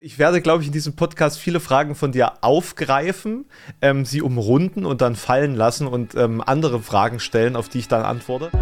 Ich 0.00 0.20
werde, 0.20 0.40
glaube 0.40 0.62
ich, 0.62 0.68
in 0.68 0.72
diesem 0.72 0.94
Podcast 0.94 1.40
viele 1.40 1.58
Fragen 1.58 1.96
von 1.96 2.12
dir 2.12 2.44
aufgreifen, 2.44 3.46
ähm, 3.82 4.04
sie 4.04 4.22
umrunden 4.22 4.86
und 4.86 5.00
dann 5.00 5.16
fallen 5.16 5.56
lassen 5.56 5.88
und 5.88 6.14
ähm, 6.14 6.40
andere 6.40 6.80
Fragen 6.80 7.18
stellen, 7.18 7.56
auf 7.56 7.68
die 7.68 7.80
ich 7.80 7.88
dann 7.88 8.04
antworte. 8.04 8.52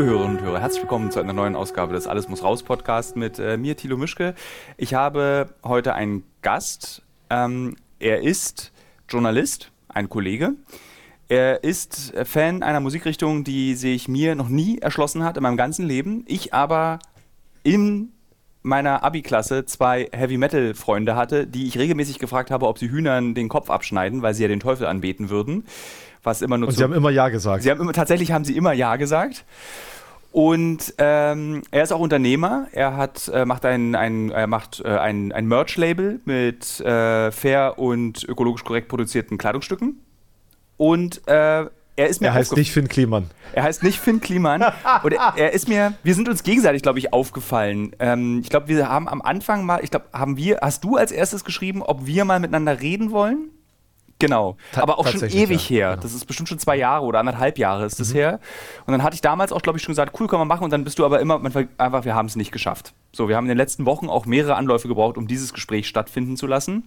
Liebe 0.00 0.12
Hörerinnen 0.12 0.38
und 0.38 0.42
Hörer, 0.42 0.60
herzlich 0.60 0.80
willkommen 0.80 1.10
zu 1.10 1.20
einer 1.20 1.34
neuen 1.34 1.54
Ausgabe 1.54 1.92
des 1.92 2.06
Alles 2.06 2.26
muss 2.26 2.42
raus 2.42 2.62
Podcast 2.62 3.16
mit 3.16 3.38
äh, 3.38 3.58
mir, 3.58 3.76
Thilo 3.76 3.98
Mischke. 3.98 4.34
Ich 4.78 4.94
habe 4.94 5.52
heute 5.62 5.92
einen 5.92 6.24
Gast. 6.40 7.02
Ähm, 7.28 7.76
er 7.98 8.22
ist 8.22 8.72
Journalist, 9.10 9.70
ein 9.90 10.08
Kollege. 10.08 10.54
Er 11.28 11.64
ist 11.64 12.14
Fan 12.24 12.62
einer 12.62 12.80
Musikrichtung, 12.80 13.44
die 13.44 13.74
sich 13.74 14.08
mir 14.08 14.36
noch 14.36 14.48
nie 14.48 14.78
erschlossen 14.78 15.22
hat 15.22 15.36
in 15.36 15.42
meinem 15.42 15.58
ganzen 15.58 15.86
Leben. 15.86 16.24
Ich 16.26 16.54
aber 16.54 16.98
in 17.62 18.08
meiner 18.62 19.04
Abi-Klasse 19.04 19.66
zwei 19.66 20.08
Heavy-Metal-Freunde 20.12 21.14
hatte, 21.14 21.46
die 21.46 21.66
ich 21.66 21.76
regelmäßig 21.76 22.18
gefragt 22.18 22.50
habe, 22.50 22.68
ob 22.68 22.78
sie 22.78 22.90
Hühnern 22.90 23.34
den 23.34 23.50
Kopf 23.50 23.68
abschneiden, 23.68 24.22
weil 24.22 24.32
sie 24.32 24.42
ja 24.42 24.48
den 24.48 24.60
Teufel 24.60 24.86
anbeten 24.86 25.28
würden 25.28 25.64
was 26.22 26.42
immer 26.42 26.58
nur 26.58 26.68
Und 26.68 26.74
sie 26.74 26.82
haben 26.82 26.92
immer 26.92 27.10
Ja 27.10 27.28
gesagt. 27.28 27.62
Sie 27.62 27.70
haben 27.70 27.80
immer, 27.80 27.92
tatsächlich 27.92 28.32
haben 28.32 28.44
sie 28.44 28.56
immer 28.56 28.72
Ja 28.72 28.96
gesagt. 28.96 29.44
Und 30.32 30.94
ähm, 30.98 31.62
er 31.72 31.82
ist 31.82 31.92
auch 31.92 31.98
Unternehmer. 31.98 32.68
Er 32.72 32.96
hat, 32.96 33.28
äh, 33.34 33.44
macht 33.44 33.64
ein, 33.64 33.96
ein, 33.96 34.30
er 34.30 34.46
macht, 34.46 34.80
äh, 34.84 34.88
ein, 34.88 35.32
ein 35.32 35.46
Merch-Label 35.46 36.20
mit 36.24 36.80
äh, 36.80 37.32
fair 37.32 37.78
und 37.78 38.22
ökologisch 38.28 38.62
korrekt 38.62 38.88
produzierten 38.88 39.38
Kleidungsstücken. 39.38 40.00
Und 40.76 41.26
äh, 41.26 41.66
er 41.96 42.08
ist 42.08 42.20
mir. 42.20 42.28
Er 42.28 42.34
heißt 42.34 42.56
nicht 42.56 42.70
Finn 42.70 42.88
Kliman. 42.88 43.28
Er 43.52 43.64
heißt 43.64 43.82
nicht 43.82 43.98
Finn 43.98 44.20
Kliman. 44.20 44.62
und 45.02 45.12
er, 45.12 45.34
er, 45.36 45.52
ist 45.52 45.68
mir. 45.68 45.94
Wir 46.04 46.14
sind 46.14 46.28
uns 46.28 46.44
gegenseitig, 46.44 46.82
glaube 46.82 47.00
ich, 47.00 47.12
aufgefallen. 47.12 47.94
Ähm, 47.98 48.40
ich 48.42 48.50
glaube, 48.50 48.68
wir 48.68 48.88
haben 48.88 49.08
am 49.08 49.20
Anfang 49.22 49.66
mal. 49.66 49.80
Ich 49.82 49.90
glaube, 49.90 50.06
haben 50.12 50.36
wir. 50.36 50.60
Hast 50.62 50.84
du 50.84 50.96
als 50.96 51.10
erstes 51.10 51.44
geschrieben, 51.44 51.82
ob 51.82 52.06
wir 52.06 52.24
mal 52.24 52.38
miteinander 52.38 52.80
reden 52.80 53.10
wollen? 53.10 53.50
Genau, 54.20 54.56
Ta 54.72 54.82
aber 54.82 54.98
auch 54.98 55.08
schon 55.08 55.22
ewig 55.22 55.68
ja. 55.70 55.76
her. 55.76 55.90
Genau. 55.90 56.02
Das 56.02 56.14
ist 56.14 56.26
bestimmt 56.26 56.48
schon 56.48 56.58
zwei 56.58 56.76
Jahre 56.76 57.04
oder 57.04 57.18
anderthalb 57.18 57.58
Jahre 57.58 57.86
ist 57.86 57.98
das 57.98 58.10
mhm. 58.10 58.18
her. 58.18 58.40
Und 58.86 58.92
dann 58.92 59.02
hatte 59.02 59.14
ich 59.14 59.22
damals 59.22 59.50
auch, 59.50 59.62
glaube 59.62 59.78
ich, 59.78 59.82
schon 59.82 59.92
gesagt, 59.92 60.18
cool, 60.20 60.28
können 60.28 60.42
wir 60.42 60.46
machen. 60.46 60.62
Und 60.62 60.70
dann 60.70 60.84
bist 60.84 60.98
du 60.98 61.04
aber 61.04 61.20
immer 61.20 61.40
einfach, 61.78 62.04
wir 62.04 62.14
haben 62.14 62.26
es 62.26 62.36
nicht 62.36 62.52
geschafft. 62.52 62.92
So, 63.12 63.28
wir 63.28 63.36
haben 63.36 63.44
in 63.46 63.48
den 63.48 63.58
letzten 63.58 63.86
Wochen 63.86 64.08
auch 64.08 64.26
mehrere 64.26 64.54
Anläufe 64.54 64.86
gebraucht, 64.86 65.16
um 65.16 65.26
dieses 65.26 65.52
Gespräch 65.52 65.88
stattfinden 65.88 66.36
zu 66.36 66.46
lassen. 66.46 66.86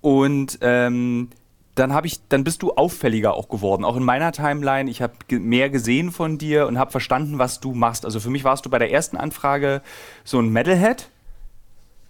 Und 0.00 0.58
ähm, 0.60 1.28
dann 1.74 1.94
habe 1.94 2.06
ich, 2.06 2.20
dann 2.28 2.44
bist 2.44 2.62
du 2.62 2.72
auffälliger 2.72 3.34
auch 3.34 3.48
geworden, 3.48 3.84
auch 3.84 3.96
in 3.96 4.02
meiner 4.02 4.32
Timeline. 4.32 4.90
Ich 4.90 5.00
habe 5.00 5.14
mehr 5.30 5.70
gesehen 5.70 6.10
von 6.10 6.36
dir 6.36 6.66
und 6.66 6.78
habe 6.78 6.90
verstanden, 6.90 7.38
was 7.38 7.60
du 7.60 7.72
machst. 7.72 8.04
Also 8.04 8.20
für 8.20 8.28
mich 8.28 8.44
warst 8.44 8.66
du 8.66 8.70
bei 8.70 8.78
der 8.78 8.90
ersten 8.90 9.16
Anfrage 9.16 9.80
so 10.24 10.38
ein 10.38 10.50
Metalhead, 10.50 11.08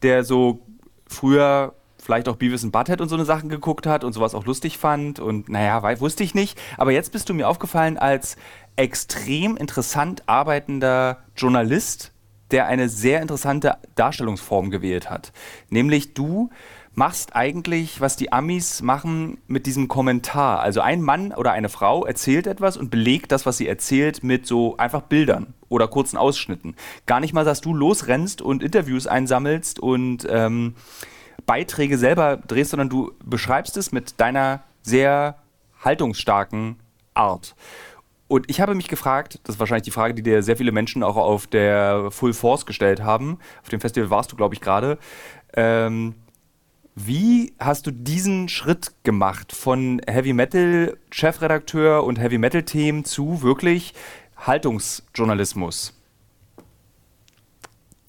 der 0.03 0.25
so 0.25 0.61
früher 1.07 1.75
vielleicht 2.03 2.28
auch 2.28 2.36
Beavis 2.36 2.64
und 2.64 2.72
Butthead 2.72 3.00
und 3.00 3.08
so 3.08 3.14
eine 3.14 3.25
Sachen 3.25 3.48
geguckt 3.48 3.86
hat 3.86 4.05
und 4.05 4.12
sowas 4.12 4.34
auch 4.34 4.45
lustig 4.45 4.77
fand 4.77 5.20
und 5.20 5.48
naja, 5.48 5.83
wusste 6.00 6.25
ich 6.25 6.34
nicht. 6.34 6.61
Aber 6.77 6.91
jetzt 6.91 7.12
bist 7.12 7.28
du 7.28 7.34
mir 7.34 7.48
aufgefallen 7.48 7.97
als 7.97 8.36
extrem 8.77 9.56
interessant 9.56 10.25
arbeitender 10.27 11.19
Journalist, 11.36 12.12
der 12.50 12.67
eine 12.67 12.89
sehr 12.89 13.23
interessante 13.23 13.77
Darstellungsform 13.95 14.70
gewählt 14.70 15.08
hat. 15.08 15.33
Nämlich 15.70 16.14
du 16.14 16.50
machst 16.95 17.34
eigentlich, 17.34 18.00
was 18.00 18.17
die 18.17 18.33
Amis 18.33 18.83
machen 18.83 19.39
mit 19.47 19.64
diesem 19.64 19.89
Kommentar. 19.89 20.61
Also 20.61 20.80
ein 20.80 21.01
Mann 21.01 21.33
oder 21.33 21.52
eine 21.52 21.70
Frau 21.70 22.05
erzählt 22.05 22.46
etwas 22.46 22.77
und 22.77 22.90
belegt 22.90 23.33
das, 23.33 23.46
was 23.46 23.57
sie 23.57 23.67
erzählt, 23.67 24.23
mit 24.23 24.46
so 24.46 24.77
einfach 24.77 25.02
Bildern 25.02 25.55
oder 25.69 25.89
kurzen 25.89 26.19
Ausschnitten. 26.19 26.77
Gar 27.07 27.20
nicht 27.20 27.33
mal, 27.33 27.45
dass 27.45 27.63
du 27.63 27.73
losrennst 27.73 28.42
und 28.42 28.63
Interviews 28.63 29.07
einsammelst 29.07 29.80
und 29.80 30.27
ähm, 30.29 30.74
Beiträge 31.47 31.98
selber 31.98 32.36
drehst, 32.36 32.70
sondern 32.70 32.89
du 32.89 33.13
beschreibst 33.25 33.77
es 33.77 33.92
mit 33.92 34.20
deiner 34.20 34.63
sehr 34.83 35.36
haltungsstarken 35.85 36.77
Art. 37.14 37.55
Und 38.29 38.48
ich 38.48 38.61
habe 38.61 38.75
mich 38.75 38.89
gefragt, 38.89 39.41
das 39.45 39.57
ist 39.57 39.61
wahrscheinlich 39.61 39.85
die 39.85 39.91
Frage, 39.91 40.14
die 40.14 40.23
dir 40.23 40.42
sehr 40.42 40.57
viele 40.57 40.73
Menschen 40.73 41.02
auch 41.02 41.17
auf 41.17 41.47
der 41.47 42.11
Full 42.11 42.33
Force 42.33 42.64
gestellt 42.64 43.02
haben. 43.02 43.39
Auf 43.63 43.69
dem 43.69 43.81
Festival 43.81 44.08
warst 44.08 44.33
du, 44.33 44.36
glaube 44.36 44.55
ich, 44.55 44.63
gerade. 44.63 44.97
Ähm, 45.55 46.14
wie 46.95 47.52
hast 47.58 47.86
du 47.86 47.91
diesen 47.91 48.48
Schritt 48.48 48.92
gemacht 49.02 49.52
von 49.52 50.01
Heavy 50.07 50.33
Metal 50.33 50.97
Chefredakteur 51.11 52.05
und 52.05 52.19
Heavy 52.19 52.39
Metal 52.39 52.63
Themen 52.63 53.05
zu 53.05 53.42
wirklich 53.42 53.92
Haltungsjournalismus? 54.36 55.95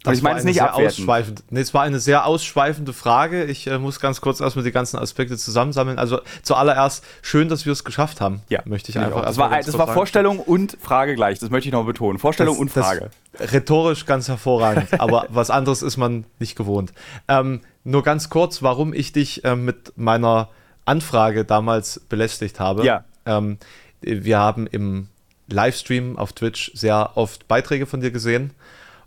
Das 0.04 0.18
ich 0.18 0.24
meine 0.24 0.38
es 0.38 0.44
nicht 0.44 0.62
ausschweifend. 0.62 1.44
Nee, 1.50 1.62
es 1.62 1.74
war 1.74 1.84
eine 1.84 2.00
sehr 2.00 2.26
ausschweifende 2.26 2.92
Frage. 2.92 3.46
Ich 3.46 3.68
äh, 3.68 3.80
muss 3.80 4.02
ganz 4.02 4.20
kurz 4.20 4.42
erstmal 4.42 4.66
die 4.66 4.72
ganzen 4.72 4.98
Aspekte 4.98 5.38
zusammensammeln. 5.38 5.98
Also 5.98 6.20
zuallererst 6.42 7.06
schön, 7.22 7.48
dass 7.48 7.66
wir 7.66 7.72
es 7.72 7.86
geschafft 7.86 8.20
haben. 8.20 8.42
Ja, 8.50 8.62
möchte 8.66 8.92
ich 8.92 9.00
einfach. 9.00 9.24
Das 9.24 9.38
war, 9.38 9.50
das 9.50 9.78
war 9.78 9.94
Vorstellung 9.94 10.40
und 10.40 10.78
Frage 10.82 11.16
gleich. 11.16 11.40
Das 11.40 11.50
möchte 11.50 11.70
ich 11.70 11.74
noch 11.74 11.86
betonen. 11.86 12.20
Vorstellung 12.20 12.56
das, 12.56 12.62
und 12.62 12.70
Frage. 12.70 13.12
Rhetorisch 13.40 14.06
ganz 14.06 14.28
hervorragend. 14.28 14.88
aber 15.00 15.26
was 15.30 15.50
anderes 15.50 15.82
ist 15.82 15.96
man 15.96 16.26
nicht 16.38 16.58
gewohnt. 16.58 16.92
Ähm, 17.30 17.62
nur 17.86 18.04
ganz 18.04 18.30
kurz, 18.30 18.62
warum 18.62 18.94
ich 18.94 19.14
dich 19.14 19.46
äh, 19.46 19.56
mit 19.56 19.94
meiner 19.96 20.50
Anfrage 20.84 21.46
damals 21.46 22.02
belästigt 22.10 22.60
habe. 22.60 22.86
Ja. 22.86 23.06
Ähm, 23.26 23.58
wir 24.02 24.38
haben 24.38 24.68
im 24.68 25.08
Livestream 25.48 26.18
auf 26.18 26.34
Twitch 26.34 26.72
sehr 26.74 27.12
oft 27.16 27.48
Beiträge 27.48 27.86
von 27.86 28.02
dir 28.02 28.12
gesehen 28.12 28.52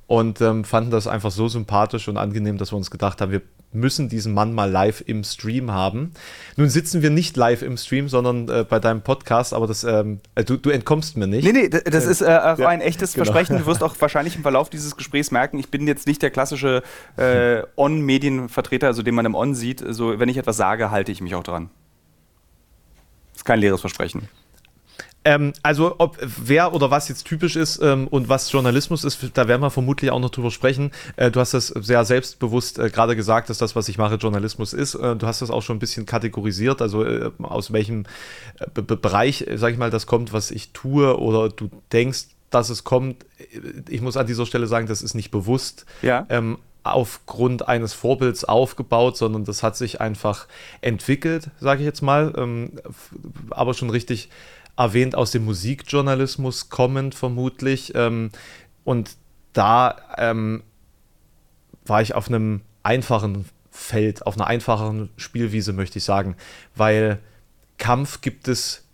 und 0.07 0.41
ähm, 0.41 0.65
fanden 0.65 0.91
das 0.91 1.07
einfach 1.07 1.31
so 1.31 1.49
sympathisch 1.49 2.09
und 2.09 2.17
angenehm, 2.17 2.59
dass 2.59 2.73
wir 2.73 2.77
uns 2.77 2.91
gedacht 2.91 3.21
haben, 3.21 3.33
wir 3.33 3.43
müssen 3.73 4.09
diesen 4.09 4.33
Mann 4.35 4.55
mal 4.55 4.71
live 4.71 5.03
im 5.07 5.23
Stream 5.23 5.71
haben. 5.71 6.13
Nun 6.57 6.69
sitzen 6.69 7.03
wir 7.03 7.11
nicht 7.11 7.37
live 7.37 7.63
im 7.63 7.77
Stream, 7.77 8.09
sondern 8.09 8.49
äh, 8.49 8.65
bei 8.69 8.79
deinem 8.79 9.03
Podcast, 9.03 9.53
aber 9.53 9.67
das, 9.67 9.85
ähm, 9.85 10.21
äh, 10.35 10.45
du, 10.45 10.57
du, 10.57 10.71
entkommst 10.71 11.17
mir 11.17 11.27
nicht. 11.27 11.45
Nee, 11.45 11.53
nee, 11.53 11.69
das 11.69 12.07
äh, 12.07 12.11
ist 12.11 12.23
äh, 12.23 12.27
auch 12.27 12.59
ja, 12.59 12.69
ein 12.69 12.81
echtes 12.81 13.13
genau. 13.13 13.25
Versprechen. 13.25 13.59
Du 13.59 13.67
wirst 13.67 13.83
auch 13.85 13.95
wahrscheinlich 14.01 14.37
im 14.37 14.43
Verlauf 14.43 14.71
dieses 14.71 14.97
Gesprächs 14.97 15.31
merken, 15.31 15.59
ich 15.59 15.69
bin 15.69 15.87
jetzt 15.87 16.07
nicht 16.07 16.23
der 16.23 16.31
klassische 16.31 16.83
äh, 17.17 17.63
On-Medienvertreter, 17.77 18.87
also 18.87 19.03
den 19.03 19.15
man 19.15 19.27
im 19.27 19.35
On 19.35 19.55
sieht. 19.55 19.83
Also, 19.83 20.19
wenn 20.19 20.29
ich 20.29 20.39
etwas 20.39 20.57
sage, 20.57 20.91
halte 20.91 21.13
ich 21.13 21.21
mich 21.21 21.35
auch 21.35 21.45
dran. 21.45 21.69
Das 23.33 23.41
ist 23.41 23.45
kein 23.45 23.61
leeres 23.61 23.81
Versprechen. 23.81 24.29
Ähm, 25.27 25.53
also 25.65 25.97
ob 25.99 26.19
wer 26.21 26.73
oder 26.73 26.93
was 26.93 27.09
jetzt 27.09 27.25
typisch 27.25 27.57
ist 27.57 27.83
ähm, 27.83 28.07
und 28.07 28.29
was 28.29 28.53
Journalismus 28.53 29.03
ist, 29.03 29.33
da 29.35 29.49
werden 29.49 29.61
wir 29.61 29.71
vermutlich 29.71 30.13
auch 30.13 30.21
noch 30.21 30.31
drüber 30.31 30.53
sprechen. 30.53 30.93
Äh, 31.17 31.33
du 31.33 31.41
hast 31.41 31.53
das 31.53 31.67
sehr 31.67 32.05
selbstbewusst 32.05 32.79
äh, 32.79 32.91
gerade 32.91 33.17
gesagt, 33.17 33.51
dass 33.51 33.59
das, 33.59 33.75
was 33.75 33.89
ich 33.89 33.99
mache, 33.99 34.15
Journalismus 34.15 34.73
ist. 34.73 34.95
Äh, 34.95 35.17
du 35.17 35.27
hast 35.27 35.43
das 35.43 35.51
auch 35.51 35.63
schon 35.63 35.77
ein 35.77 35.81
bisschen 35.81 36.07
kategorisiert, 36.07 36.81
also 36.81 37.05
äh, 37.05 37.33
aus 37.43 37.73
welchem 37.73 38.05
äh, 38.61 38.83
Bereich, 38.83 39.45
sag 39.57 39.73
ich 39.73 39.79
mal, 39.79 39.91
das 39.91 40.07
kommt, 40.07 40.33
was 40.33 40.53
ich 40.53 40.71
tue 40.71 41.19
oder 41.19 41.49
du 41.49 41.71
denkst, 41.93 42.27
dass 42.51 42.71
es 42.71 42.85
kommt. 42.85 43.27
Ich 43.89 44.03
muss 44.03 44.17
an 44.17 44.29
dieser 44.29 44.47
Stelle 44.47 44.69
sagen, 44.69 44.87
das 44.87 45.03
ist 45.03 45.15
nicht 45.15 45.33
bewusst. 45.33 45.87
Ja. 46.03 46.25
Ähm, 46.29 46.59
aufgrund 46.85 47.67
eines 47.67 47.95
Vorbilds 47.95 48.45
aufgebaut, 48.45 49.17
sondern 49.17 49.45
das 49.45 49.65
hat 49.65 49.77
sich 49.77 50.01
einfach 50.01 50.47
entwickelt, 50.83 51.51
sage 51.59 51.81
ich 51.81 51.85
jetzt 51.85 52.01
mal, 52.01 52.33
ähm, 52.37 52.75
aber 53.51 53.75
schon 53.75 53.91
richtig 53.91 54.31
erwähnt, 54.77 55.15
aus 55.15 55.31
dem 55.31 55.45
Musikjournalismus 55.45 56.69
kommend 56.69 57.15
vermutlich. 57.15 57.93
Ähm, 57.95 58.31
und 58.85 59.17
da 59.53 59.97
ähm, 60.19 60.63
war 61.85 62.03
ich 62.03 62.15
auf 62.15 62.29
einem 62.29 62.63
einfachen 62.83 63.47
Feld, 63.71 64.27
auf 64.27 64.37
einer 64.37 64.47
einfachen 64.47 65.11
Spielwiese, 65.17 65.73
möchte 65.73 65.99
ich 65.99 66.05
sagen, 66.05 66.37
weil 66.75 67.21
Kampf 67.79 68.21
gibt 68.21 68.49
es 68.49 68.85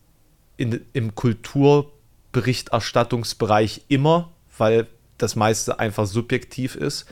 in, 0.56 0.84
im 0.92 1.14
Kulturberichterstattungsbereich 1.14 3.82
immer, 3.88 4.30
weil 4.58 4.86
das 5.18 5.36
meiste 5.36 5.78
einfach 5.78 6.06
subjektiv 6.06 6.74
ist. 6.74 7.06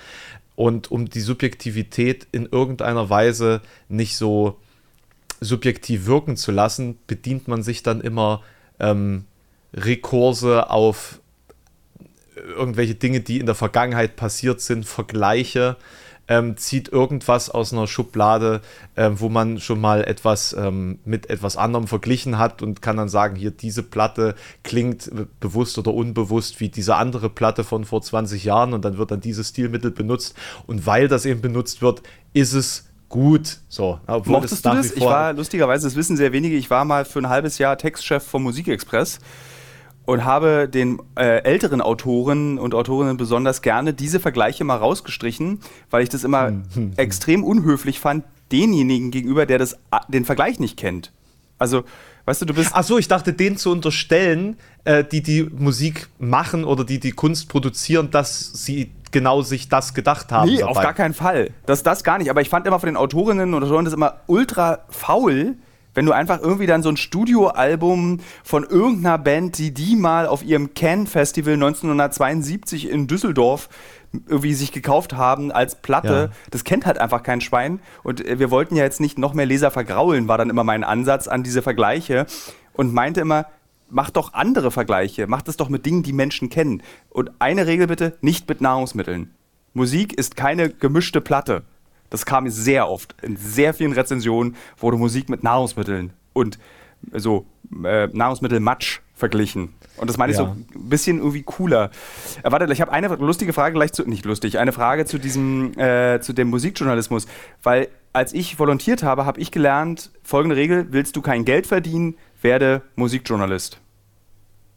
Und 0.57 0.91
um 0.91 1.09
die 1.09 1.21
Subjektivität 1.21 2.27
in 2.33 2.47
irgendeiner 2.47 3.09
Weise 3.09 3.63
nicht 3.89 4.17
so 4.17 4.59
subjektiv 5.41 6.07
wirken 6.07 6.37
zu 6.37 6.51
lassen, 6.53 6.99
bedient 7.07 7.49
man 7.49 7.63
sich 7.63 7.83
dann 7.83 8.01
immer 8.01 8.43
ähm, 8.81 9.25
Rekurse 9.75 10.71
auf 10.71 11.21
irgendwelche 12.57 12.95
Dinge, 12.95 13.21
die 13.21 13.39
in 13.39 13.47
der 13.47 13.55
Vergangenheit 13.55 14.17
passiert 14.17 14.61
sind, 14.61 14.87
Vergleiche. 14.87 15.77
ähm, 16.31 16.57
zieht 16.57 16.89
irgendwas 16.89 17.51
aus 17.51 17.73
einer 17.73 17.89
Schublade, 17.89 18.61
äh, 18.95 19.11
wo 19.15 19.29
man 19.29 19.59
schon 19.59 19.81
mal 19.81 20.05
etwas 20.05 20.53
ähm, 20.53 21.01
mit 21.05 21.29
etwas 21.29 21.57
anderem 21.57 21.89
verglichen 21.89 22.39
hat 22.39 22.63
und 22.63 22.81
kann 22.81 22.97
dann 22.97 23.09
sagen, 23.09 23.35
hier 23.35 23.51
diese 23.51 23.83
Platte 23.83 24.37
klingt 24.63 25.11
bewusst 25.41 25.77
oder 25.77 25.93
unbewusst 25.93 26.61
wie 26.61 26.69
diese 26.69 26.95
andere 26.95 27.31
Platte 27.31 27.65
von 27.65 27.85
vor 27.85 28.01
20 28.01 28.45
Jahren 28.45 28.75
und 28.75 28.85
dann 28.85 28.97
wird 28.97 29.11
dann 29.11 29.21
dieses 29.21 29.49
Stilmittel 29.49 29.91
benutzt 29.91 30.37
und 30.69 30.87
weil 30.87 31.09
das 31.09 31.27
eben 31.27 31.41
benutzt 31.41 31.83
wird, 31.83 32.01
ist 32.33 32.53
es 32.53 32.90
gut. 33.11 33.59
So, 33.69 34.01
Mochtest 34.25 34.65
du 34.65 34.71
das? 34.71 34.93
Ich 34.93 35.05
war 35.05 35.35
lustigerweise, 35.35 35.87
das 35.87 35.97
wissen 35.97 36.17
sehr 36.17 36.33
wenige, 36.33 36.57
ich 36.57 36.71
war 36.71 36.87
mal 36.87 37.05
für 37.05 37.19
ein 37.19 37.29
halbes 37.29 37.59
Jahr 37.59 37.77
Textchef 37.77 38.23
vom 38.23 38.45
Musikexpress 38.45 39.19
und 40.07 40.25
habe 40.25 40.69
den 40.69 41.01
äh, 41.17 41.43
älteren 41.43 41.83
Autoren 41.83 42.59
und 42.59 42.75
Autorinnen 42.75 43.19
besonders 43.19 43.61
gerne 43.61 43.93
diese 43.93 44.21
Vergleiche 44.21 44.65
mal 44.65 44.77
rausgestrichen, 44.77 45.61
weil 45.91 46.03
ich 46.03 46.09
das 46.09 46.25
immer 46.25 46.47
hm, 46.47 46.63
hm, 46.73 46.83
hm. 46.83 46.93
extrem 46.97 47.45
unhöflich 47.45 48.01
fand, 48.01 48.25
denjenigen 48.51 49.11
gegenüber, 49.11 49.45
der 49.45 49.59
das, 49.59 49.77
den 50.09 50.25
Vergleich 50.25 50.59
nicht 50.59 50.77
kennt. 50.77 51.13
Also, 51.59 51.85
weißt 52.25 52.41
du, 52.43 52.47
du 52.47 52.55
bist. 52.55 52.71
Ach 52.73 52.83
so, 52.83 52.97
ich 52.97 53.07
dachte, 53.07 53.35
denen 53.35 53.59
zu 53.59 53.71
unterstellen, 53.71 54.57
äh, 54.85 55.05
die 55.05 55.23
die 55.23 55.43
Musik 55.43 56.09
machen 56.19 56.65
oder 56.65 56.85
die 56.85 56.99
die 56.99 57.13
Kunst 57.13 57.49
produzieren, 57.49 58.11
dass 58.11 58.65
sie 58.65 58.91
genau 59.11 59.43
sich 59.43 59.69
das 59.69 59.95
gedacht 59.95 60.33
haben. 60.33 60.49
Nee, 60.49 60.59
dabei. 60.59 60.71
auf 60.71 60.81
gar 60.81 60.95
keinen 60.95 61.15
Fall. 61.15 61.51
Das, 61.67 61.83
das 61.83 62.05
gar 62.05 62.19
nicht. 62.19 62.31
Aber 62.31 62.41
ich 62.41 62.49
fand 62.49 62.67
immer 62.67 62.81
von 62.81 62.87
den 62.87 62.97
Autorinnen 62.97 63.55
und 63.55 63.63
Autoren 63.63 63.85
das 63.85 63.95
immer 63.95 64.21
ultra 64.27 64.81
faul, 64.89 65.57
wenn 65.95 66.07
du 66.07 66.13
einfach 66.13 66.41
irgendwie 66.41 66.67
dann 66.67 66.83
so 66.83 66.89
ein 66.89 66.97
Studioalbum 66.97 68.21
von 68.45 68.65
irgendeiner 68.65 69.19
Band, 69.19 69.59
die 69.59 69.75
die 69.75 69.97
mal 69.97 70.27
auf 70.27 70.45
ihrem 70.45 70.75
Can-Festival 70.75 71.55
1972 71.55 72.89
in 72.89 73.07
Düsseldorf 73.07 73.69
irgendwie 74.27 74.55
sich 74.55 74.73
gekauft 74.73 75.15
haben 75.15 75.53
als 75.53 75.77
Platte, 75.77 76.31
ja. 76.33 76.37
das 76.51 76.65
kennt 76.65 76.85
halt 76.85 76.99
einfach 76.99 77.23
kein 77.23 77.41
Schwein. 77.41 77.81
Und 78.03 78.25
äh, 78.27 78.39
wir 78.39 78.51
wollten 78.51 78.77
ja 78.77 78.85
jetzt 78.85 79.01
nicht 79.01 79.19
noch 79.19 79.35
mehr 79.35 79.47
Leser 79.47 79.71
vergraulen, 79.71 80.29
war 80.29 80.39
dann 80.39 80.51
immer 80.51 80.65
mein 80.65 80.85
Ansatz 80.85 81.29
an 81.29 81.43
diese 81.43 81.63
Vergleiche. 81.63 82.27
Und 82.73 82.95
meinte 82.95 83.21
immer, 83.21 83.47
mach 83.91 84.11
doch 84.11 84.33
andere 84.33 84.71
Vergleiche, 84.71 85.27
mach 85.27 85.43
das 85.43 85.57
doch 85.57 85.69
mit 85.69 85.87
Dingen, 85.87 86.03
die 86.03 86.13
Menschen 86.13 86.49
kennen. 86.49 86.83
Und 87.09 87.31
eine 87.39 87.67
Regel 87.67 87.87
bitte, 87.87 88.17
nicht 88.21 88.49
mit 88.49 88.61
Nahrungsmitteln. 88.61 89.35
Musik 89.73 90.13
ist 90.13 90.37
keine 90.37 90.71
gemischte 90.71 91.21
Platte. 91.21 91.63
Das 92.09 92.27
kam 92.27 92.49
sehr 92.49 92.89
oft. 92.89 93.15
In 93.23 93.37
sehr 93.37 93.73
vielen 93.73 93.93
Rezensionen 93.93 94.57
wurde 94.77 94.97
Musik 94.97 95.29
mit 95.29 95.45
Nahrungsmitteln 95.45 96.13
und 96.33 96.59
so 97.13 97.47
äh, 97.85 98.09
Nahrungsmittel-Matsch 98.09 99.01
verglichen. 99.15 99.75
Und 99.97 100.09
das 100.09 100.17
meine 100.17 100.33
ja. 100.33 100.41
ich 100.41 100.45
so 100.45 100.53
ein 100.53 100.89
bisschen 100.89 101.19
irgendwie 101.19 101.43
cooler. 101.43 101.91
Äh, 102.43 102.51
warte, 102.51 102.71
ich 102.73 102.81
habe 102.81 102.91
eine 102.91 103.09
lustige 103.17 103.53
Frage 103.53 103.75
gleich 103.75 103.93
zu, 103.93 104.09
nicht 104.09 104.25
lustig, 104.25 104.59
eine 104.59 104.73
Frage 104.73 105.05
zu 105.05 105.19
diesem, 105.19 105.79
äh, 105.79 106.21
zu 106.21 106.33
dem 106.33 106.49
Musikjournalismus. 106.49 107.27
Weil 107.63 107.89
als 108.13 108.33
ich 108.33 108.59
volontiert 108.59 109.03
habe, 109.03 109.25
habe 109.25 109.41
ich 109.41 109.51
gelernt, 109.51 110.11
folgende 110.23 110.57
Regel, 110.57 110.89
willst 110.91 111.17
du 111.17 111.23
kein 111.23 111.45
Geld 111.45 111.67
verdienen, 111.67 112.17
werde 112.43 112.83
Musikjournalist. 112.97 113.81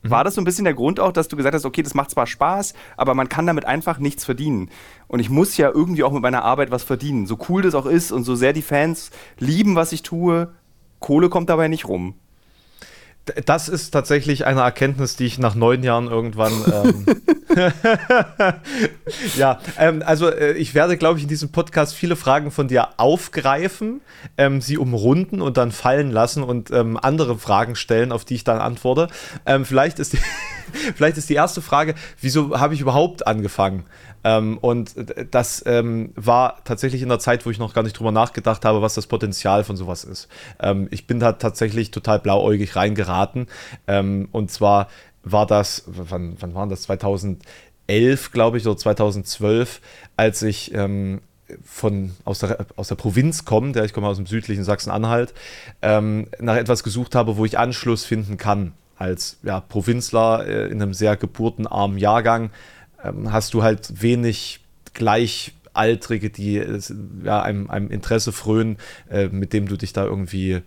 Mhm. 0.03 0.09
War 0.11 0.23
das 0.23 0.35
so 0.35 0.41
ein 0.41 0.43
bisschen 0.43 0.65
der 0.65 0.73
Grund 0.73 0.99
auch, 0.99 1.11
dass 1.11 1.27
du 1.27 1.35
gesagt 1.35 1.55
hast, 1.55 1.65
okay, 1.65 1.81
das 1.81 1.95
macht 1.95 2.11
zwar 2.11 2.27
Spaß, 2.27 2.73
aber 2.97 3.15
man 3.15 3.29
kann 3.29 3.47
damit 3.47 3.65
einfach 3.65 3.97
nichts 3.97 4.25
verdienen. 4.25 4.69
Und 5.07 5.19
ich 5.19 5.29
muss 5.29 5.57
ja 5.57 5.69
irgendwie 5.69 6.03
auch 6.03 6.11
mit 6.11 6.21
meiner 6.21 6.43
Arbeit 6.43 6.71
was 6.71 6.83
verdienen. 6.83 7.25
So 7.25 7.39
cool 7.49 7.61
das 7.61 7.75
auch 7.75 7.85
ist 7.85 8.11
und 8.11 8.23
so 8.23 8.35
sehr 8.35 8.53
die 8.53 8.61
Fans 8.61 9.11
lieben, 9.39 9.75
was 9.75 9.91
ich 9.91 10.03
tue, 10.03 10.53
Kohle 10.99 11.29
kommt 11.29 11.49
dabei 11.49 11.67
nicht 11.67 11.87
rum. 11.87 12.15
Das 13.45 13.69
ist 13.69 13.91
tatsächlich 13.91 14.45
eine 14.45 14.61
Erkenntnis, 14.61 15.15
die 15.15 15.25
ich 15.25 15.39
nach 15.39 15.55
neun 15.55 15.81
Jahren 15.81 16.07
irgendwann. 16.07 16.51
Ähm 16.73 17.05
ja, 19.37 19.59
ähm, 19.77 20.03
also 20.05 20.29
äh, 20.29 20.53
ich 20.53 20.73
werde, 20.75 20.97
glaube 20.97 21.17
ich, 21.17 21.23
in 21.23 21.29
diesem 21.29 21.49
Podcast 21.49 21.95
viele 21.95 22.17
Fragen 22.17 22.51
von 22.51 22.67
dir 22.67 22.99
aufgreifen, 22.99 24.01
ähm, 24.37 24.59
sie 24.59 24.77
umrunden 24.77 25.41
und 25.41 25.55
dann 25.55 25.71
fallen 25.71 26.11
lassen 26.11 26.43
und 26.43 26.71
ähm, 26.71 26.97
andere 27.01 27.37
Fragen 27.37 27.77
stellen, 27.77 28.11
auf 28.11 28.25
die 28.25 28.35
ich 28.35 28.43
dann 28.43 28.59
antworte. 28.59 29.07
Ähm, 29.45 29.63
vielleicht, 29.63 29.99
ist 29.99 30.13
die 30.13 30.19
vielleicht 30.95 31.17
ist 31.17 31.29
die 31.29 31.35
erste 31.35 31.61
Frage, 31.61 31.95
wieso 32.19 32.59
habe 32.59 32.73
ich 32.73 32.81
überhaupt 32.81 33.25
angefangen? 33.25 33.85
Ähm, 34.23 34.57
und 34.59 34.95
das 35.31 35.63
ähm, 35.65 36.11
war 36.15 36.63
tatsächlich 36.63 37.01
in 37.01 37.09
der 37.09 37.19
Zeit, 37.19 37.45
wo 37.45 37.49
ich 37.49 37.59
noch 37.59 37.73
gar 37.73 37.83
nicht 37.83 37.97
drüber 37.97 38.11
nachgedacht 38.11 38.65
habe, 38.65 38.81
was 38.81 38.93
das 38.93 39.07
Potenzial 39.07 39.63
von 39.63 39.77
sowas 39.77 40.03
ist. 40.03 40.27
Ähm, 40.59 40.87
ich 40.91 41.07
bin 41.07 41.19
da 41.19 41.33
tatsächlich 41.33 41.91
total 41.91 42.19
blauäugig 42.19 42.75
reingeraten. 42.75 43.47
Ähm, 43.87 44.29
und 44.31 44.51
zwar 44.51 44.87
war 45.23 45.45
das, 45.45 45.83
wann, 45.87 46.37
wann 46.39 46.53
waren 46.53 46.69
das? 46.69 46.83
2011, 46.83 48.31
glaube 48.31 48.57
ich, 48.57 48.67
oder 48.67 48.77
2012, 48.77 49.81
als 50.17 50.41
ich 50.41 50.73
ähm, 50.73 51.21
von, 51.63 52.11
aus, 52.25 52.39
der, 52.39 52.65
aus 52.75 52.87
der 52.87 52.95
Provinz 52.95 53.45
komme, 53.45 53.71
der 53.73 53.85
ich 53.85 53.93
komme 53.93 54.07
aus 54.07 54.17
dem 54.17 54.25
südlichen 54.25 54.63
Sachsen-Anhalt, 54.63 55.33
ähm, 55.81 56.27
nach 56.39 56.55
etwas 56.55 56.83
gesucht 56.83 57.15
habe, 57.15 57.37
wo 57.37 57.45
ich 57.45 57.57
Anschluss 57.57 58.05
finden 58.05 58.37
kann. 58.37 58.73
Als 58.97 59.37
ja, 59.43 59.59
Provinzler 59.59 60.45
äh, 60.47 60.67
in 60.67 60.81
einem 60.81 60.93
sehr 60.93 61.17
geburtenarmen 61.17 61.97
Jahrgang 61.97 62.51
ähm, 63.03 63.31
hast 63.31 63.53
du 63.53 63.63
halt 63.63 64.01
wenig 64.01 64.59
Gleichaltrige, 64.93 66.29
die 66.29 66.63
ja, 67.23 67.41
einem, 67.41 67.69
einem 67.69 67.89
Interesse 67.89 68.31
frönen, 68.31 68.77
äh, 69.09 69.27
mit 69.27 69.53
dem 69.53 69.67
du 69.67 69.77
dich 69.77 69.93
da 69.93 70.05
irgendwie, 70.05 70.61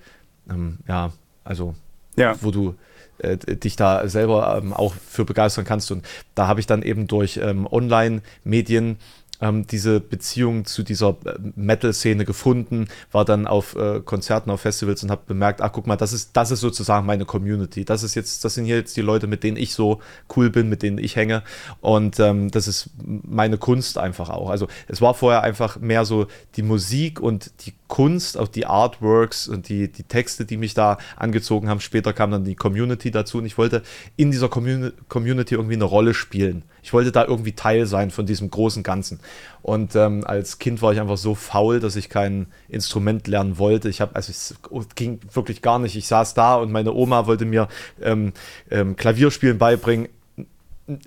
ähm, 0.51 0.79
ja, 0.89 1.13
also, 1.45 1.75
ja. 2.17 2.35
wo 2.41 2.51
du 2.51 2.75
äh, 3.19 3.37
dich 3.37 3.77
da 3.77 4.09
selber 4.09 4.59
ähm, 4.61 4.73
auch 4.73 4.95
für 4.95 5.25
begeistern 5.25 5.65
kannst. 5.65 5.91
Und 5.91 6.05
da 6.35 6.47
habe 6.49 6.61
ich 6.61 6.67
dann 6.67 6.83
eben 6.83 7.07
durch 7.07 7.39
ähm, 7.43 7.67
Online-Medien 7.71 8.99
ähm, 9.41 9.67
diese 9.67 10.01
Beziehung 10.01 10.65
zu 10.65 10.83
dieser 10.83 11.17
äh, 11.25 11.35
Metal-Szene 11.55 12.25
gefunden, 12.25 12.89
war 13.13 13.25
dann 13.25 13.47
auf 13.47 13.77
äh, 13.77 14.01
Konzerten, 14.01 14.51
auf 14.51 14.61
Festivals 14.61 15.03
und 15.03 15.11
habe 15.11 15.23
bemerkt, 15.27 15.61
ach 15.61 15.73
guck 15.73 15.87
mal, 15.87 15.97
das 15.97 16.13
ist, 16.13 16.37
das 16.37 16.51
ist 16.51 16.61
sozusagen 16.61 17.07
meine 17.07 17.25
Community. 17.25 17.85
Das 17.85 18.03
ist 18.03 18.15
jetzt, 18.15 18.45
das 18.45 18.55
sind 18.55 18.65
hier 18.65 18.77
jetzt 18.77 18.97
die 18.97 19.03
Leute, 19.03 19.27
mit 19.27 19.43
denen 19.43 19.57
ich 19.57 19.75
so 19.75 20.01
cool 20.37 20.51
bin, 20.51 20.69
mit 20.69 20.83
denen 20.83 20.99
ich 20.99 21.17
hänge. 21.17 21.43
Und 21.81 22.19
ähm, 22.21 22.51
das 22.51 22.69
ist 22.69 22.91
meine 23.05 23.59
Kunst 23.59 23.99
einfach 23.99 24.31
auch. 24.31 24.51
Also 24.51 24.69
es 24.89 25.01
war 25.01 25.15
vorher 25.15 25.43
einfach 25.43 25.79
mehr 25.79 26.05
so 26.05 26.27
die 26.57 26.63
Musik 26.63 27.21
und 27.21 27.51
die 27.67 27.75
Kunst, 27.89 28.37
auch 28.37 28.49
die 28.49 28.67
Artworks 28.67 29.49
und 29.49 29.69
die, 29.69 29.91
die 29.91 30.03
Texte, 30.03 30.45
die 30.45 30.57
mich 30.57 30.75
da 30.75 30.99
angezogen 31.17 31.69
haben. 31.69 31.81
Später 31.81 32.13
kam 32.13 32.31
dann 32.31 32.45
die 32.45 32.55
Community 32.55 33.11
dazu 33.11 33.39
und 33.39 33.47
ich 33.47 33.59
wollte 33.59 33.83
in 34.17 34.31
dieser 34.31 34.49
Community 34.49 35.55
irgendwie 35.55 35.75
eine 35.75 35.85
Rolle 35.85 36.15
spielen. 36.15 36.65
Ich 36.83 36.93
wollte 36.93 37.13
da 37.13 37.25
irgendwie 37.25 37.53
Teil 37.53 37.87
sein 37.87 38.11
von 38.11 38.27
diesem 38.27 38.51
großen 38.51 38.83
Ganzen. 38.83 39.21
Und 39.63 39.97
ähm, 39.97 40.25
als 40.25 40.59
Kind 40.59 40.83
war 40.83 40.93
ich 40.93 41.01
einfach 41.01 41.17
so 41.17 41.35
faul, 41.35 41.81
dass 41.81 41.97
ich 41.97 42.09
kein 42.09 42.47
Instrument 42.69 43.27
lernen 43.27 43.59
wollte. 43.59 43.89
Ich 43.89 44.01
habe, 44.01 44.15
also 44.15 44.31
es 44.31 44.55
ging 44.95 45.21
wirklich 45.33 45.63
gar 45.63 45.79
nicht. 45.79 45.97
Ich 45.97 46.07
saß 46.07 46.35
da 46.35 46.57
und 46.57 46.73
meine 46.73 46.93
Oma 46.93 47.27
wollte 47.27 47.45
mir 47.45 47.69
ähm, 48.01 48.33
ähm, 48.71 48.97
Klavierspielen 48.97 49.59
beibringen. 49.59 50.09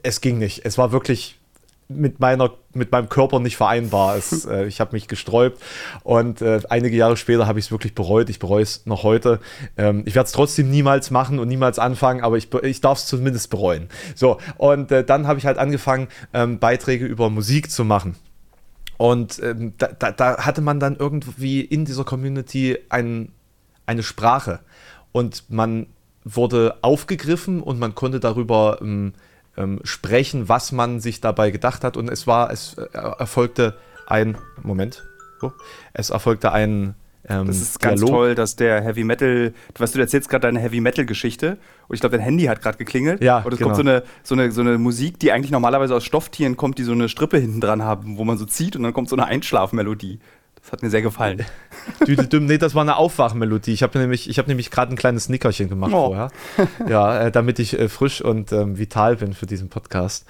Es 0.04 0.20
ging 0.20 0.38
nicht. 0.38 0.66
Es 0.66 0.78
war 0.78 0.92
wirklich 0.92 1.39
mit 1.90 2.20
meiner 2.20 2.52
mit 2.74 2.92
meinem 2.92 3.10
Körper 3.10 3.40
nicht 3.40 3.58
vereinbar. 3.58 4.16
Es, 4.16 4.46
äh, 4.46 4.66
ich 4.66 4.80
habe 4.80 4.94
mich 4.94 5.08
gesträubt 5.08 5.60
und 6.04 6.42
äh, 6.42 6.62
einige 6.70 6.96
Jahre 6.96 7.18
später 7.18 7.48
habe 7.48 7.60
ich 7.60 7.66
es 7.66 7.72
wirklich 7.72 7.96
bereut. 7.96 8.30
Ich 8.30 8.40
bereue 8.40 8.62
es 8.62 8.86
noch 8.86 9.04
heute. 9.04 9.40
Ähm, 9.76 10.04
ich 10.06 10.16
werde 10.16 10.28
es 10.28 10.32
trotzdem 10.32 10.70
niemals 10.70 11.10
machen 11.10 11.40
und 11.40 11.48
niemals 11.48 11.80
anfangen, 11.80 12.22
aber 12.22 12.38
ich, 12.38 12.54
ich 12.64 12.82
darf 12.82 13.00
es 13.00 13.08
zumindest 13.08 13.50
bereuen. 13.50 13.90
So, 14.16 14.38
und 14.58 14.92
äh, 14.92 15.04
dann 15.04 15.28
habe 15.28 15.40
ich 15.40 15.46
halt 15.46 15.58
angefangen, 15.58 16.08
ähm, 16.34 16.60
Beiträge 16.60 17.06
über 17.06 17.30
Musik 17.30 17.72
zu 17.72 17.84
machen. 17.84 18.16
Und 18.98 19.42
ähm, 19.42 19.74
da, 19.78 19.88
da, 19.88 20.12
da, 20.12 20.46
hatte 20.46 20.62
man 20.62 20.80
dann 20.80 20.96
irgendwie 20.96 21.62
in 21.62 21.86
dieser 21.86 22.04
Community 22.04 22.78
ein, 22.90 23.32
eine 23.86 24.04
Sprache. 24.04 24.60
Und 25.12 25.46
man 25.50 25.88
wurde 26.24 26.76
aufgegriffen 26.82 27.62
und 27.62 27.80
man 27.80 27.96
konnte 27.96 28.20
darüber 28.20 28.78
ähm, 29.60 29.80
sprechen, 29.84 30.50
was 30.50 30.72
man 30.72 31.00
sich 31.00 31.22
dabei 31.22 31.52
gedacht 31.52 31.84
hat. 31.84 31.98
Und 31.98 32.10
es 32.10 32.26
war, 32.26 32.52
es 32.52 32.76
äh, 32.78 32.88
erfolgte 32.94 33.78
ein, 34.08 34.38
Moment, 34.64 35.04
oh, 35.42 35.52
es 35.94 36.10
erfolgte 36.10 36.52
ein 36.52 36.96
ähm, 37.28 37.48
das 37.48 37.62
ist 37.62 37.80
ganz 37.80 38.00
Dialog. 38.00 38.16
toll, 38.16 38.36
dass 38.36 38.56
der 38.56 38.82
Heavy 38.82 39.04
Metal, 39.04 39.54
was 39.78 39.92
du 39.92 40.00
erzählst 40.00 40.30
gerade 40.30 40.48
deine 40.48 40.60
Heavy 40.60 40.80
Metal 40.80 41.06
Geschichte 41.06 41.58
und 41.88 41.94
ich 41.94 42.00
glaube 42.00 42.18
dein 42.18 42.24
Handy 42.24 42.46
hat 42.46 42.62
gerade 42.62 42.78
geklingelt 42.78 43.22
ja, 43.22 43.40
und 43.40 43.54
es 43.54 43.60
genau. 43.60 43.72
kommt 43.72 43.76
so 43.76 43.82
eine, 43.82 44.04
so, 44.24 44.36
eine, 44.36 44.52
so 44.52 44.62
eine 44.62 44.78
Musik, 44.78 45.20
die 45.20 45.32
eigentlich 45.32 45.52
normalerweise 45.52 45.96
aus 45.96 46.06
Stofftieren 46.06 46.58
kommt, 46.58 46.78
die 46.78 46.84
so 46.84 46.94
eine 46.94 47.10
Strippe 47.10 47.38
hinten 47.38 47.62
dran 47.62 47.84
haben, 47.84 48.18
wo 48.18 48.24
man 48.24 48.38
so 48.38 48.46
zieht 48.46 48.76
und 48.76 48.84
dann 48.84 48.94
kommt 48.94 49.10
so 49.10 49.16
eine 49.16 49.26
Einschlafmelodie. 49.26 50.20
Das 50.70 50.74
hat 50.74 50.84
mir 50.84 50.92
sehr 50.92 51.02
gefallen. 51.02 51.44
Düdeldüm, 52.08 52.46
nee, 52.46 52.60
das 52.60 52.76
war 52.76 52.84
eine 52.84 52.98
Aufwachmelodie. 52.98 53.74
Ich 53.74 53.82
habe 53.82 53.98
nämlich, 53.98 54.28
hab 54.38 54.48
nämlich 54.48 54.70
gerade 54.70 54.94
ein 54.94 54.98
kleines 54.98 55.28
Nickerchen 55.28 55.68
gemacht 55.68 55.92
oh. 55.92 56.10
vorher. 56.10 56.32
Ja, 56.88 57.22
äh, 57.22 57.32
damit 57.32 57.58
ich 57.58 57.80
äh, 57.80 57.90
frisch 57.90 58.22
und 58.22 58.52
ähm, 58.52 58.78
vital 58.78 59.16
bin 59.16 59.34
für 59.34 59.48
diesen 59.48 59.70
Podcast. 59.70 60.28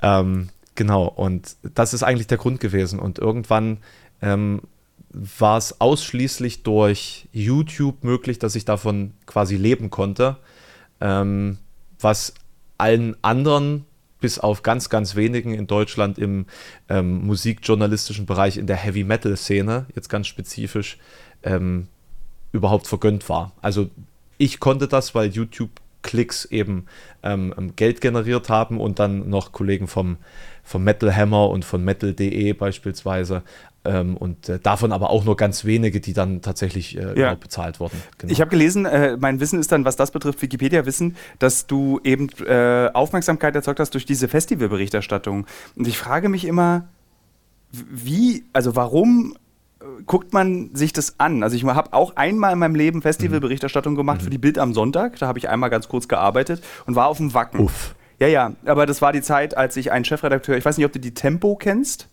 Ähm, 0.00 0.50
genau, 0.76 1.06
und 1.06 1.56
das 1.74 1.94
ist 1.94 2.04
eigentlich 2.04 2.28
der 2.28 2.38
Grund 2.38 2.60
gewesen. 2.60 3.00
Und 3.00 3.18
irgendwann 3.18 3.78
ähm, 4.20 4.62
war 5.10 5.58
es 5.58 5.80
ausschließlich 5.80 6.62
durch 6.62 7.26
YouTube 7.32 8.04
möglich, 8.04 8.38
dass 8.38 8.54
ich 8.54 8.64
davon 8.64 9.14
quasi 9.26 9.56
leben 9.56 9.90
konnte. 9.90 10.36
Ähm, 11.00 11.58
was 11.98 12.34
allen 12.78 13.16
anderen 13.22 13.84
bis 14.22 14.38
auf 14.38 14.62
ganz, 14.62 14.88
ganz 14.88 15.16
wenigen 15.16 15.52
in 15.52 15.66
Deutschland 15.66 16.18
im 16.18 16.46
ähm, 16.88 17.26
musikjournalistischen 17.26 18.24
Bereich 18.24 18.56
in 18.56 18.66
der 18.66 18.76
Heavy 18.76 19.04
Metal 19.04 19.36
Szene, 19.36 19.86
jetzt 19.94 20.08
ganz 20.08 20.28
spezifisch, 20.28 20.96
ähm, 21.42 21.88
überhaupt 22.52 22.86
vergönnt 22.86 23.28
war. 23.28 23.52
Also 23.60 23.90
ich 24.38 24.60
konnte 24.60 24.88
das, 24.88 25.14
weil 25.14 25.28
YouTube 25.28 25.70
Klicks 26.02 26.44
eben 26.46 26.86
ähm, 27.22 27.54
ähm, 27.56 27.76
Geld 27.76 28.00
generiert 28.00 28.48
haben 28.48 28.80
und 28.80 28.98
dann 28.98 29.28
noch 29.28 29.52
Kollegen 29.52 29.86
vom, 29.86 30.16
vom 30.62 30.84
Metal 30.84 31.14
Hammer 31.14 31.48
und 31.50 31.64
von 31.64 31.84
Metal.de 31.84 32.52
beispielsweise. 32.52 33.42
Ähm, 33.84 34.16
und 34.16 34.48
äh, 34.48 34.58
davon 34.60 34.92
aber 34.92 35.10
auch 35.10 35.24
nur 35.24 35.36
ganz 35.36 35.64
wenige, 35.64 36.00
die 36.00 36.12
dann 36.12 36.40
tatsächlich 36.40 36.96
äh, 36.96 37.18
ja. 37.18 37.34
bezahlt 37.34 37.80
wurden. 37.80 38.00
Genau. 38.18 38.32
Ich 38.32 38.40
habe 38.40 38.50
gelesen, 38.50 38.86
äh, 38.86 39.16
mein 39.18 39.40
Wissen 39.40 39.58
ist 39.58 39.72
dann, 39.72 39.84
was 39.84 39.96
das 39.96 40.12
betrifft, 40.12 40.40
Wikipedia-Wissen, 40.40 41.16
dass 41.40 41.66
du 41.66 42.00
eben 42.04 42.28
äh, 42.46 42.90
Aufmerksamkeit 42.92 43.56
erzeugt 43.56 43.80
hast 43.80 43.94
durch 43.94 44.06
diese 44.06 44.28
Festivalberichterstattung. 44.28 45.46
Und 45.74 45.88
ich 45.88 45.98
frage 45.98 46.28
mich 46.28 46.44
immer, 46.44 46.88
wie, 47.72 48.44
also 48.52 48.76
warum 48.76 49.34
guckt 50.06 50.32
man 50.32 50.70
sich 50.74 50.92
das 50.92 51.18
an. 51.18 51.42
Also 51.42 51.56
ich 51.56 51.64
habe 51.64 51.92
auch 51.92 52.16
einmal 52.16 52.52
in 52.52 52.58
meinem 52.58 52.74
Leben 52.74 53.02
Festivalberichterstattung 53.02 53.94
gemacht 53.94 54.20
mhm. 54.20 54.24
für 54.24 54.30
die 54.30 54.38
Bild 54.38 54.58
am 54.58 54.74
Sonntag. 54.74 55.18
Da 55.18 55.26
habe 55.26 55.38
ich 55.38 55.48
einmal 55.48 55.70
ganz 55.70 55.88
kurz 55.88 56.08
gearbeitet 56.08 56.62
und 56.86 56.94
war 56.94 57.08
auf 57.08 57.16
dem 57.18 57.34
Wacken. 57.34 57.60
Uff. 57.60 57.94
Ja, 58.18 58.28
ja, 58.28 58.52
aber 58.64 58.86
das 58.86 59.02
war 59.02 59.12
die 59.12 59.22
Zeit, 59.22 59.56
als 59.56 59.76
ich 59.76 59.90
einen 59.90 60.04
Chefredakteur, 60.04 60.56
ich 60.56 60.64
weiß 60.64 60.76
nicht, 60.76 60.86
ob 60.86 60.92
du 60.92 61.00
die 61.00 61.14
Tempo 61.14 61.56
kennst. 61.56 62.08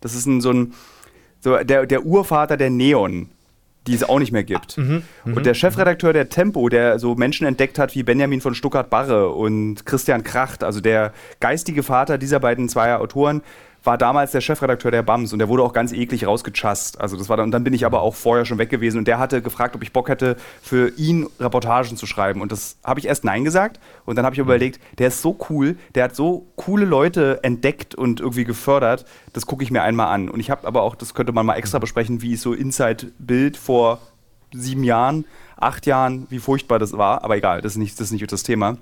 Das 0.00 0.14
ist 0.14 0.26
ein, 0.26 0.40
so 0.40 0.50
ein, 0.52 0.74
so 1.40 1.56
der, 1.56 1.86
der 1.86 2.04
Urvater 2.04 2.56
der 2.56 2.70
Neon, 2.70 3.28
die 3.86 3.94
es 3.94 4.04
auch 4.04 4.18
nicht 4.18 4.32
mehr 4.32 4.44
gibt. 4.44 4.76
Mhm, 4.76 5.02
mhm 5.24 5.36
und 5.36 5.46
der 5.46 5.54
Chefredakteur 5.54 6.12
der 6.12 6.28
Tempo, 6.28 6.68
der 6.68 6.98
so 6.98 7.14
Menschen 7.14 7.46
entdeckt 7.46 7.78
hat 7.78 7.94
wie 7.94 8.02
Benjamin 8.02 8.40
von 8.40 8.54
Stuttgart-Barre 8.54 9.30
und 9.30 9.86
Christian 9.86 10.22
Kracht, 10.22 10.62
also 10.62 10.80
der 10.80 11.12
geistige 11.40 11.82
Vater 11.82 12.18
dieser 12.18 12.40
beiden 12.40 12.68
zweier 12.68 13.00
Autoren, 13.00 13.42
war 13.88 13.96
damals 13.96 14.32
der 14.32 14.42
Chefredakteur 14.42 14.90
der 14.90 15.02
BAMS 15.02 15.32
und 15.32 15.38
der 15.38 15.48
wurde 15.48 15.62
auch 15.62 15.72
ganz 15.72 15.94
eklig 15.94 16.26
rausgechast. 16.26 17.00
Also 17.00 17.16
das 17.16 17.30
war 17.30 17.38
dann, 17.38 17.46
und 17.46 17.52
dann 17.52 17.64
bin 17.64 17.72
ich 17.72 17.86
aber 17.86 18.02
auch 18.02 18.14
vorher 18.14 18.44
schon 18.44 18.58
weg 18.58 18.68
gewesen 18.68 18.98
und 18.98 19.08
der 19.08 19.18
hatte 19.18 19.40
gefragt, 19.40 19.74
ob 19.74 19.82
ich 19.82 19.94
Bock 19.94 20.10
hätte, 20.10 20.36
für 20.60 20.90
ihn 20.98 21.26
Reportagen 21.40 21.96
zu 21.96 22.04
schreiben. 22.04 22.42
Und 22.42 22.52
das 22.52 22.76
habe 22.84 23.00
ich 23.00 23.06
erst 23.06 23.24
Nein 23.24 23.44
gesagt 23.44 23.80
und 24.04 24.16
dann 24.16 24.26
habe 24.26 24.34
ich 24.34 24.40
überlegt, 24.40 24.78
der 24.98 25.08
ist 25.08 25.22
so 25.22 25.38
cool, 25.48 25.78
der 25.94 26.04
hat 26.04 26.14
so 26.14 26.46
coole 26.56 26.84
Leute 26.84 27.40
entdeckt 27.42 27.94
und 27.94 28.20
irgendwie 28.20 28.44
gefördert, 28.44 29.06
das 29.32 29.46
gucke 29.46 29.64
ich 29.64 29.70
mir 29.70 29.80
einmal 29.80 30.08
an. 30.08 30.28
Und 30.28 30.38
ich 30.38 30.50
habe 30.50 30.66
aber 30.66 30.82
auch, 30.82 30.94
das 30.94 31.14
könnte 31.14 31.32
man 31.32 31.46
mal 31.46 31.54
extra 31.54 31.78
besprechen, 31.78 32.20
wie 32.20 32.34
ist 32.34 32.42
so 32.42 32.52
Inside-Bild 32.52 33.56
vor 33.56 34.02
sieben 34.52 34.84
Jahren, 34.84 35.24
acht 35.56 35.86
Jahren, 35.86 36.26
wie 36.28 36.40
furchtbar 36.40 36.78
das 36.78 36.92
war. 36.92 37.24
Aber 37.24 37.38
egal, 37.38 37.62
das 37.62 37.72
ist 37.72 37.78
nicht 37.78 37.98
das, 37.98 38.08
ist 38.08 38.12
nicht 38.12 38.30
das 38.30 38.42
Thema. 38.42 38.76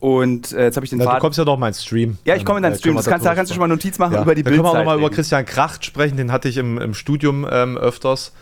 Und 0.00 0.52
äh, 0.52 0.64
jetzt 0.64 0.76
habe 0.76 0.84
ich 0.84 0.90
den 0.90 0.98
Na, 0.98 1.14
Du 1.14 1.20
kommst 1.20 1.38
ja 1.38 1.44
doch 1.44 1.58
mal 1.58 1.68
ins 1.68 1.84
Stream. 1.84 2.16
Ja, 2.24 2.34
ich 2.34 2.44
komme 2.46 2.58
in 2.58 2.62
deinen 2.62 2.72
äh, 2.72 2.78
Stream. 2.78 2.96
Das 2.96 3.04
kannst, 3.04 3.26
da 3.26 3.34
kannst 3.34 3.50
du 3.50 3.54
schon 3.54 3.60
mal 3.60 3.68
Notiz 3.68 3.98
machen 3.98 4.14
ja. 4.14 4.22
über 4.22 4.34
die 4.34 4.42
Bildzeit. 4.42 4.58
Da 4.58 4.62
können 4.62 4.74
wir 4.74 4.80
auch 4.80 4.84
nochmal 4.84 4.98
über 4.98 5.10
Christian 5.10 5.44
Kracht 5.44 5.84
sprechen. 5.84 6.16
Den 6.16 6.32
hatte 6.32 6.48
ich 6.48 6.56
im, 6.56 6.78
im 6.78 6.94
Studium 6.94 7.46
ähm, 7.50 7.76
öfters. 7.76 8.32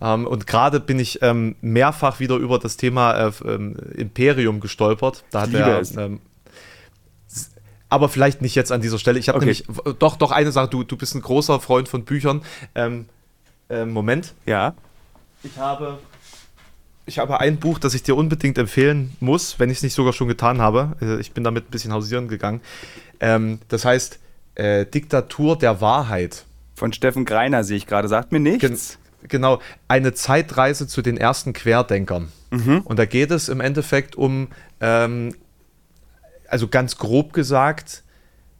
Ähm, 0.00 0.26
und 0.26 0.46
gerade 0.46 0.78
bin 0.78 0.98
ich 0.98 1.22
ähm, 1.22 1.56
mehrfach 1.62 2.20
wieder 2.20 2.36
über 2.36 2.58
das 2.58 2.76
Thema 2.76 3.14
äh, 3.14 3.32
ähm, 3.46 3.76
Imperium 3.94 4.60
gestolpert. 4.60 5.24
Da 5.30 5.42
hat 5.42 5.54
er. 5.54 5.82
Ähm, 5.96 6.20
aber 7.88 8.08
vielleicht 8.10 8.42
nicht 8.42 8.54
jetzt 8.54 8.70
an 8.70 8.82
dieser 8.82 8.98
Stelle. 8.98 9.18
Ich 9.18 9.28
habe 9.28 9.38
okay. 9.38 9.46
nämlich 9.46 9.64
doch, 9.98 10.16
doch 10.16 10.32
eine 10.32 10.52
Sache. 10.52 10.68
Du, 10.68 10.82
du 10.82 10.96
bist 10.98 11.14
ein 11.14 11.22
großer 11.22 11.60
Freund 11.60 11.88
von 11.88 12.04
Büchern. 12.04 12.42
Ähm, 12.74 13.06
äh, 13.70 13.86
Moment. 13.86 14.34
Ja. 14.44 14.74
Ich 15.42 15.56
habe 15.56 15.98
ich 17.06 17.18
habe 17.18 17.40
ein 17.40 17.58
Buch, 17.58 17.78
das 17.78 17.94
ich 17.94 18.02
dir 18.02 18.16
unbedingt 18.16 18.58
empfehlen 18.58 19.16
muss, 19.20 19.58
wenn 19.58 19.70
ich 19.70 19.78
es 19.78 19.82
nicht 19.82 19.94
sogar 19.94 20.12
schon 20.12 20.28
getan 20.28 20.60
habe. 20.60 20.96
Äh, 21.00 21.20
ich 21.20 21.32
bin 21.32 21.44
damit 21.44 21.68
ein 21.68 21.70
bisschen 21.70 21.92
hausieren 21.92 22.28
gegangen. 22.28 22.60
Ähm, 23.20 23.60
das 23.68 23.84
heißt 23.84 24.18
äh, 24.56 24.84
Diktatur 24.84 25.56
der 25.56 25.80
Wahrheit. 25.80 26.44
Von 26.74 26.92
Steffen 26.92 27.24
Greiner 27.24 27.64
sehe 27.64 27.76
ich 27.76 27.86
gerade. 27.86 28.08
Sagt 28.08 28.32
mir 28.32 28.40
nichts. 28.40 28.60
Gen 28.60 28.78
genau, 29.28 29.60
eine 29.88 30.12
Zeitreise 30.12 30.86
zu 30.86 31.00
den 31.00 31.16
ersten 31.16 31.52
Querdenkern. 31.52 32.28
Mhm. 32.50 32.80
Und 32.80 32.98
da 32.98 33.06
geht 33.06 33.30
es 33.30 33.48
im 33.48 33.60
Endeffekt 33.60 34.16
um, 34.16 34.48
ähm, 34.80 35.34
also 36.48 36.68
ganz 36.68 36.98
grob 36.98 37.32
gesagt, 37.32 38.02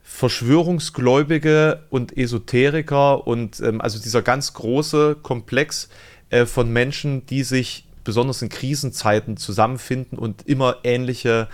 Verschwörungsgläubige 0.02 1.84
und 1.90 2.16
Esoteriker 2.16 3.26
und 3.26 3.60
ähm, 3.60 3.80
also 3.80 3.98
dieser 3.98 4.22
ganz 4.22 4.54
große 4.54 5.16
Komplex 5.20 5.88
äh, 6.30 6.46
von 6.46 6.72
Menschen, 6.72 7.26
die 7.26 7.42
sich 7.42 7.86
besonders 8.06 8.40
in 8.40 8.48
Krisenzeiten 8.48 9.36
zusammenfinden 9.36 10.18
und 10.18 10.46
immer 10.48 10.76
ähnliche 10.84 11.48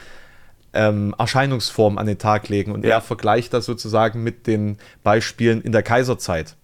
ähm, 0.73 1.15
Erscheinungsformen 1.19 1.99
an 1.99 2.07
den 2.07 2.19
Tag 2.19 2.49
legen. 2.49 2.73
Und 2.73 2.85
ja. 2.85 2.93
er 2.93 3.01
vergleicht 3.01 3.53
das 3.53 3.65
sozusagen 3.65 4.23
mit 4.23 4.47
den 4.47 4.79
Beispielen 5.03 5.61
in 5.61 5.73
der 5.73 5.83
Kaiserzeit. 5.83 6.57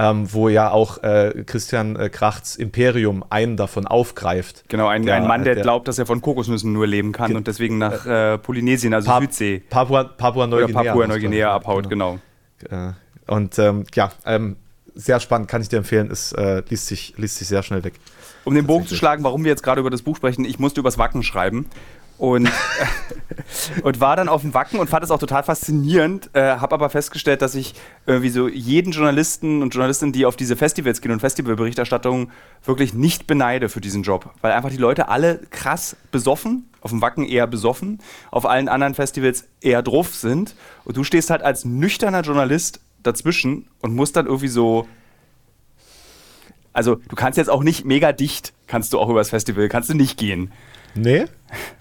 Ähm, 0.00 0.32
wo 0.32 0.48
ja 0.48 0.70
auch 0.70 1.02
äh, 1.02 1.42
Christian 1.44 1.96
äh, 1.96 2.08
Krachts 2.08 2.54
Imperium 2.54 3.24
einen 3.30 3.56
davon 3.56 3.84
aufgreift. 3.84 4.62
Genau, 4.68 4.86
ein, 4.86 5.04
der, 5.04 5.16
ein 5.16 5.26
Mann, 5.26 5.42
der, 5.42 5.56
der, 5.56 5.64
glaubt, 5.64 5.88
dass 5.88 5.98
er 5.98 6.06
von 6.06 6.20
Kokosnüssen 6.20 6.72
nur 6.72 6.86
leben 6.86 7.10
kann 7.10 7.34
und 7.34 7.48
deswegen 7.48 7.78
nach 7.78 8.06
äh, 8.06 8.38
Polynesien, 8.38 8.94
also 8.94 9.10
pa 9.10 9.20
Südsee. 9.20 9.60
Papua, 9.68 10.04
Papua 10.04 10.46
Neuguinea. 10.46 10.84
Papua 10.84 11.06
Neuguinea 11.08 11.52
abhaut, 11.52 11.90
genau. 11.90 12.20
genau. 12.60 12.92
Und 13.26 13.58
ähm, 13.58 13.86
ja, 13.92 14.12
ähm, 14.24 14.54
sehr 14.94 15.18
spannend, 15.18 15.48
kann 15.48 15.62
ich 15.62 15.68
dir 15.68 15.78
empfehlen, 15.78 16.10
es 16.10 16.32
äh, 16.32 16.62
liest, 16.68 16.86
sich, 16.86 17.14
liest 17.16 17.38
sich 17.38 17.48
sehr 17.48 17.64
schnell 17.64 17.82
weg. 17.82 17.94
Um 18.48 18.54
den 18.54 18.66
Bogen 18.66 18.86
zu 18.86 18.96
schlagen, 18.96 19.24
warum 19.24 19.44
wir 19.44 19.50
jetzt 19.50 19.62
gerade 19.62 19.82
über 19.82 19.90
das 19.90 20.00
Buch 20.00 20.16
sprechen, 20.16 20.46
ich 20.46 20.58
musste 20.58 20.80
übers 20.80 20.96
Wacken 20.96 21.22
schreiben. 21.22 21.66
Und, 22.16 22.50
und 23.82 24.00
war 24.00 24.16
dann 24.16 24.30
auf 24.30 24.40
dem 24.40 24.54
Wacken 24.54 24.80
und 24.80 24.88
fand 24.88 25.04
es 25.04 25.10
auch 25.10 25.18
total 25.18 25.42
faszinierend, 25.42 26.30
äh, 26.32 26.56
habe 26.56 26.74
aber 26.74 26.88
festgestellt, 26.88 27.42
dass 27.42 27.54
ich 27.54 27.74
irgendwie 28.06 28.30
so 28.30 28.48
jeden 28.48 28.92
Journalisten 28.92 29.60
und 29.60 29.74
Journalistin, 29.74 30.12
die 30.12 30.24
auf 30.24 30.34
diese 30.34 30.56
Festivals 30.56 31.02
gehen 31.02 31.12
und 31.12 31.20
Festivalberichterstattungen, 31.20 32.30
wirklich 32.64 32.94
nicht 32.94 33.26
beneide 33.26 33.68
für 33.68 33.82
diesen 33.82 34.02
Job. 34.02 34.30
Weil 34.40 34.52
einfach 34.52 34.70
die 34.70 34.78
Leute 34.78 35.08
alle 35.08 35.40
krass 35.50 35.98
besoffen, 36.10 36.70
auf 36.80 36.90
dem 36.90 37.02
Wacken 37.02 37.26
eher 37.26 37.46
besoffen, 37.46 37.98
auf 38.30 38.46
allen 38.46 38.70
anderen 38.70 38.94
Festivals 38.94 39.44
eher 39.60 39.82
drauf 39.82 40.14
sind. 40.14 40.54
Und 40.86 40.96
du 40.96 41.04
stehst 41.04 41.28
halt 41.28 41.42
als 41.42 41.66
nüchterner 41.66 42.22
Journalist 42.22 42.80
dazwischen 43.02 43.68
und 43.82 43.94
musst 43.94 44.16
dann 44.16 44.24
irgendwie 44.24 44.48
so 44.48 44.88
also 46.78 46.94
du 47.08 47.16
kannst 47.16 47.36
jetzt 47.36 47.50
auch 47.50 47.64
nicht 47.64 47.84
mega 47.84 48.12
dicht, 48.12 48.52
kannst 48.68 48.92
du 48.92 49.00
auch 49.00 49.08
übers 49.08 49.30
Festival, 49.30 49.68
kannst 49.68 49.90
du 49.90 49.94
nicht 49.94 50.16
gehen. 50.16 50.52
Nee? 50.94 51.24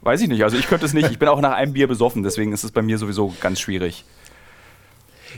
Weiß 0.02 0.22
ich 0.22 0.28
nicht. 0.28 0.44
Also 0.44 0.58
ich 0.58 0.68
könnte 0.68 0.88
es 0.88 0.94
nicht. 0.94 1.12
Ich 1.12 1.20
bin 1.20 1.28
auch 1.28 1.40
nach 1.40 1.54
einem 1.54 1.74
Bier 1.74 1.88
besoffen, 1.88 2.24
deswegen 2.24 2.52
ist 2.52 2.64
es 2.64 2.72
bei 2.72 2.82
mir 2.82 2.98
sowieso 2.98 3.32
ganz 3.40 3.60
schwierig. 3.60 4.06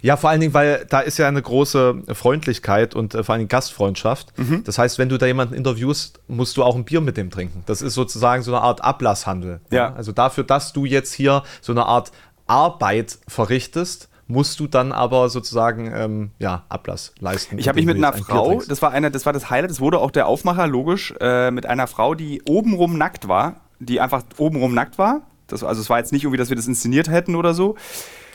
Ja, 0.01 0.15
vor 0.15 0.29
allen 0.29 0.39
Dingen, 0.39 0.53
weil 0.53 0.85
da 0.89 1.01
ist 1.01 1.17
ja 1.17 1.27
eine 1.27 1.41
große 1.41 2.03
Freundlichkeit 2.13 2.95
und 2.95 3.15
äh, 3.15 3.23
vor 3.23 3.33
allen 3.33 3.39
Dingen 3.39 3.49
Gastfreundschaft. 3.49 4.31
Mhm. 4.37 4.63
Das 4.63 4.77
heißt, 4.77 4.97
wenn 4.97 5.09
du 5.09 5.17
da 5.17 5.25
jemanden 5.25 5.55
interviewst, 5.55 6.21
musst 6.29 6.55
du 6.55 6.63
auch 6.63 6.77
ein 6.77 6.85
Bier 6.85 7.01
mit 7.01 7.17
dem 7.17 7.29
trinken. 7.29 7.63
Das 7.65 7.81
ist 7.81 7.95
sozusagen 7.95 8.41
so 8.43 8.55
eine 8.55 8.61
Art 8.61 8.81
Ablasshandel. 8.81 9.59
Ja. 9.71 9.77
ja. 9.77 9.93
Also 9.93 10.13
dafür, 10.13 10.45
dass 10.45 10.71
du 10.71 10.85
jetzt 10.85 11.13
hier 11.13 11.43
so 11.59 11.73
eine 11.73 11.85
Art 11.85 12.13
Arbeit 12.47 13.17
verrichtest, 13.27 14.07
musst 14.29 14.59
du 14.59 14.67
dann 14.67 14.91
aber 14.91 15.27
sozusagen 15.29 15.91
ähm, 15.93 16.31
ja, 16.37 16.63
Ablass 16.69 17.13
leisten. 17.19 17.57
Ich 17.57 17.67
habe 17.67 17.77
mich 17.77 17.87
mit 17.87 17.97
einer 17.97 18.13
Frau, 18.13 18.61
das 18.61 18.81
war, 18.81 18.91
eine, 18.91 19.09
das 19.09 19.25
war 19.25 19.33
das 19.33 19.49
Highlight, 19.49 19.71
das 19.71 19.81
wurde 19.81 19.99
auch 19.99 20.11
der 20.11 20.27
Aufmacher, 20.27 20.67
logisch, 20.67 21.13
äh, 21.19 21.49
mit 21.49 21.65
einer 21.65 21.87
Frau, 21.87 22.13
die 22.13 22.43
obenrum 22.47 22.97
nackt 22.97 23.27
war, 23.27 23.55
die 23.79 23.99
einfach 23.99 24.23
obenrum 24.37 24.75
nackt 24.75 24.99
war. 24.99 25.21
Das, 25.47 25.63
also 25.63 25.81
es 25.81 25.89
war 25.89 25.97
jetzt 25.97 26.13
nicht 26.13 26.23
irgendwie, 26.23 26.37
dass 26.37 26.49
wir 26.49 26.55
das 26.55 26.67
inszeniert 26.67 27.09
hätten 27.09 27.35
oder 27.35 27.55
so. 27.55 27.75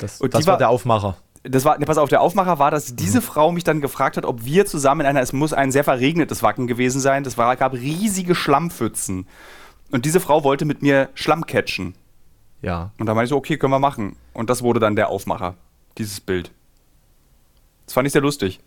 Das, 0.00 0.18
das 0.18 0.46
war, 0.46 0.54
war 0.54 0.58
der 0.58 0.68
Aufmacher 0.68 1.16
das 1.46 1.66
war, 1.66 1.78
ne, 1.78 1.84
pass 1.84 1.98
auf, 1.98 2.08
der 2.08 2.22
Aufmacher 2.22 2.58
war, 2.58 2.70
dass 2.70 2.96
diese 2.96 3.18
mhm. 3.18 3.22
Frau 3.22 3.52
mich 3.52 3.64
dann 3.64 3.82
gefragt 3.82 4.16
hat, 4.16 4.24
ob 4.24 4.46
wir 4.46 4.64
zusammen 4.64 5.02
in 5.02 5.06
einer, 5.08 5.20
es 5.20 5.34
muss 5.34 5.52
ein 5.52 5.70
sehr 5.72 5.84
verregnetes 5.84 6.42
Wacken 6.42 6.66
gewesen 6.66 7.00
sein, 7.02 7.22
das 7.22 7.36
war, 7.36 7.54
gab 7.56 7.74
riesige 7.74 8.34
Schlammpfützen. 8.34 9.28
Und 9.90 10.06
diese 10.06 10.20
Frau 10.20 10.42
wollte 10.42 10.64
mit 10.64 10.80
mir 10.80 11.10
Schlamm 11.12 11.44
catchen. 11.44 11.94
Ja. 12.62 12.92
Und 12.98 13.04
da 13.04 13.12
meinte 13.12 13.24
ich 13.24 13.28
so, 13.28 13.36
okay, 13.36 13.58
können 13.58 13.74
wir 13.74 13.78
machen. 13.78 14.16
Und 14.32 14.48
das 14.48 14.62
wurde 14.62 14.80
dann 14.80 14.96
der 14.96 15.10
Aufmacher 15.10 15.54
dieses 15.98 16.20
Bild. 16.20 16.50
Das 17.86 17.94
fand 17.94 18.06
ich 18.06 18.12
sehr 18.12 18.22
lustig. 18.22 18.60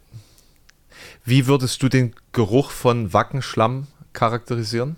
Wie 1.26 1.48
würdest 1.48 1.82
du 1.84 1.90
den 1.90 2.16
Geruch 2.32 2.72
von 2.72 3.14
Wackenschlamm 3.14 3.88
charakterisieren? 4.14 4.96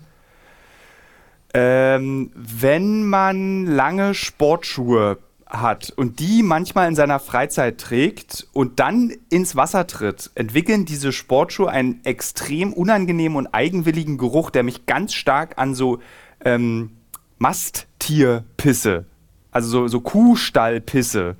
Ähm, 1.52 2.30
wenn 2.34 3.04
man 3.04 3.66
lange 3.66 4.14
Sportschuhe 4.14 5.18
hat 5.46 5.92
und 5.96 6.20
die 6.20 6.44
manchmal 6.44 6.88
in 6.88 6.94
seiner 6.94 7.18
Freizeit 7.18 7.78
trägt 7.78 8.46
und 8.52 8.78
dann 8.78 9.12
ins 9.30 9.56
Wasser 9.56 9.88
tritt, 9.88 10.30
entwickeln 10.36 10.84
diese 10.84 11.12
Sportschuhe 11.12 11.68
einen 11.68 12.04
extrem 12.04 12.72
unangenehmen 12.72 13.36
und 13.36 13.48
eigenwilligen 13.48 14.16
Geruch, 14.16 14.50
der 14.50 14.62
mich 14.62 14.86
ganz 14.86 15.12
stark 15.12 15.58
an 15.58 15.74
so 15.74 15.98
ähm, 16.44 16.92
Masttierpisse, 17.38 19.06
also 19.50 19.68
so, 19.68 19.88
so 19.88 20.00
Kuhstallpisse 20.00 21.36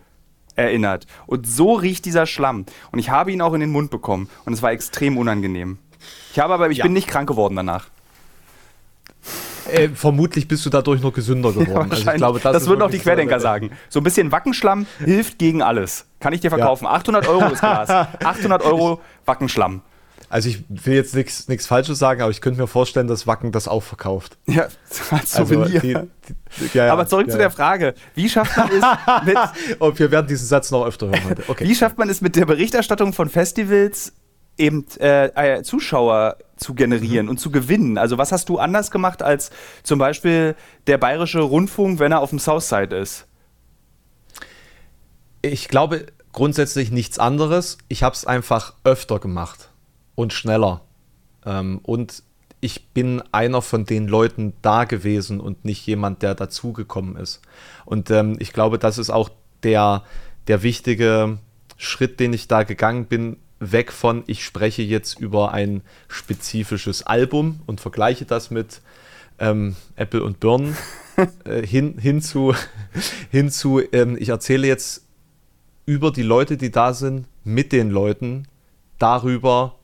erinnert. 0.57 1.07
Und 1.27 1.47
so 1.47 1.75
riecht 1.75 2.05
dieser 2.05 2.27
Schlamm. 2.27 2.67
Und 2.93 2.99
ich 2.99 3.11
habe 3.11 3.33
ihn 3.33 3.43
auch 3.43 3.55
in 3.55 3.61
den 3.61 3.71
Mund 3.71 3.91
bekommen. 3.91 4.29
Und 4.45 4.53
es 4.53 4.63
war 4.63 4.73
extrem 4.73 5.17
unangenehm. 5.19 5.79
Ich 6.33 6.39
habe 6.39 6.55
aber, 6.55 6.71
ich 6.71 6.79
ja. 6.79 6.85
bin 6.85 6.93
nicht 6.93 7.09
krank 7.09 7.29
geworden 7.29 7.57
danach. 7.57 7.87
äh, 9.71 9.89
vermutlich 9.89 10.49
bist 10.49 10.65
du 10.67 10.71
dadurch 10.71 11.01
noch 11.03 11.13
gesünder 11.13 11.53
geworden. 11.53 11.91
Ja, 11.91 11.97
also 11.97 12.11
ich 12.11 12.17
glaube, 12.17 12.41
das, 12.41 12.53
das 12.53 12.67
würden 12.67 12.83
auch 12.83 12.91
die 12.91 12.99
Querdenker 12.99 13.39
so 13.39 13.45
sagen. 13.45 13.71
So 13.89 14.01
ein 14.01 14.05
bisschen 14.05 14.33
Wackenschlamm 14.33 14.87
hilft 14.99 15.39
gegen 15.39 15.63
alles. 15.63 16.07
Kann 16.21 16.33
ich 16.33 16.41
dir 16.41 16.51
verkaufen. 16.51 16.85
Ja. 16.85 16.93
800 16.93 17.29
Euro 17.29 17.49
das 17.49 17.61
Glas. 17.61 17.91
800 18.25 18.63
Euro 18.63 19.01
Wackenschlamm. 19.27 19.83
Also 20.31 20.49
ich 20.49 20.63
will 20.69 20.95
jetzt 20.95 21.15
nichts 21.17 21.67
Falsches 21.67 21.99
sagen, 21.99 22.23
aber 22.23 22.31
ich 22.31 22.41
könnte 22.41 22.61
mir 22.61 22.69
vorstellen, 22.69 23.09
dass 23.09 23.27
Wacken 23.27 23.51
das 23.51 23.67
auch 23.67 23.83
verkauft. 23.83 24.39
Ja, 24.47 24.69
als 25.11 25.35
also 25.35 25.45
Souvenir. 25.45 25.75
Also 25.75 26.09
die, 26.29 26.69
die, 26.73 26.79
ja, 26.79 26.93
aber 26.93 27.09
zurück 27.09 27.29
zu 27.29 27.37
der 27.37 27.51
Frage, 27.51 27.95
wie 28.15 28.29
schafft 28.29 28.57
man 28.57 28.71
es 28.71 29.25
mit... 29.27 29.81
Und 29.81 29.99
wir 29.99 30.11
werden 30.13 30.29
diesen 30.29 30.47
Satz 30.47 30.71
noch 30.71 30.87
öfter 30.87 31.09
hören 31.09 31.25
heute. 31.25 31.43
Okay. 31.49 31.65
Wie 31.65 31.75
schafft 31.75 31.99
man 31.99 32.09
es 32.09 32.21
mit 32.21 32.37
der 32.37 32.47
Berichterstattung 32.47 33.13
von 33.13 33.29
Festivals 33.29 34.13
eben 34.57 34.87
äh, 35.01 35.57
äh, 35.57 35.63
Zuschauer 35.65 36.37
zu 36.57 36.75
generieren 36.75 37.27
mhm. 37.27 37.31
und 37.31 37.39
zu 37.39 37.51
gewinnen? 37.51 37.99
Also 37.99 38.17
was 38.17 38.31
hast 38.31 38.49
du 38.49 38.59
anders 38.59 38.93
gemacht 38.93 39.25
als 39.25 39.51
zum 39.83 39.99
Beispiel 39.99 40.55
der 40.87 40.99
bayerische 40.99 41.41
Rundfunk, 41.41 41.99
wenn 41.99 42.13
er 42.13 42.21
auf 42.21 42.31
dem 42.31 42.39
Southside 42.39 42.97
ist? 42.97 43.27
Ich 45.43 45.67
glaube 45.67 46.07
grundsätzlich 46.33 46.93
nichts 46.93 47.19
anderes. 47.19 47.79
Ich 47.89 48.05
habe 48.05 48.15
es 48.15 48.25
einfach 48.25 48.75
öfter 48.85 49.19
gemacht 49.19 49.70
und 50.21 50.33
schneller. 50.33 50.83
Ähm, 51.45 51.81
und 51.83 52.23
ich 52.61 52.89
bin 52.89 53.23
einer 53.33 53.63
von 53.63 53.87
den 53.87 54.07
Leuten 54.07 54.53
da 54.61 54.85
gewesen 54.85 55.41
und 55.41 55.65
nicht 55.65 55.87
jemand, 55.87 56.23
der 56.23 56.35
dazugekommen 56.35 57.17
ist. 57.17 57.41
Und 57.87 58.11
ähm, 58.11 58.37
ich 58.39 58.53
glaube, 58.53 58.79
das 58.79 58.99
ist 58.99 59.11
auch 59.11 59.31
der, 59.63 60.05
der 60.47 60.63
wichtige 60.63 61.39
Schritt, 61.79 62.21
den 62.21 62.35
ich 62.35 62.49
da 62.49 62.65
gegangen 62.65 63.07
bin, 63.07 63.39
weg 63.61 63.93
von, 63.93 64.25
ich 64.27 64.45
spreche 64.45 64.83
jetzt 64.83 65.19
über 65.19 65.53
ein 65.53 65.83
spezifisches 66.09 67.03
Album 67.03 67.61
und 67.67 67.81
vergleiche 67.81 68.27
das 68.27 68.51
mit 68.51 68.83
ähm, 69.39 69.77
Apple 69.97 70.23
und 70.23 70.41
Birnen, 70.41 70.77
äh, 71.45 71.67
hin, 71.67 71.97
hinzu, 71.99 72.55
hinzu 73.31 73.81
ähm, 73.93 74.17
ich 74.19 74.29
erzähle 74.29 74.67
jetzt 74.67 75.07
über 75.87 76.11
die 76.11 76.23
Leute, 76.23 76.59
die 76.59 76.71
da 76.71 76.93
sind, 76.93 77.27
mit 77.43 77.73
den 77.73 77.91
Leuten, 77.91 78.47
darüber, 78.99 79.80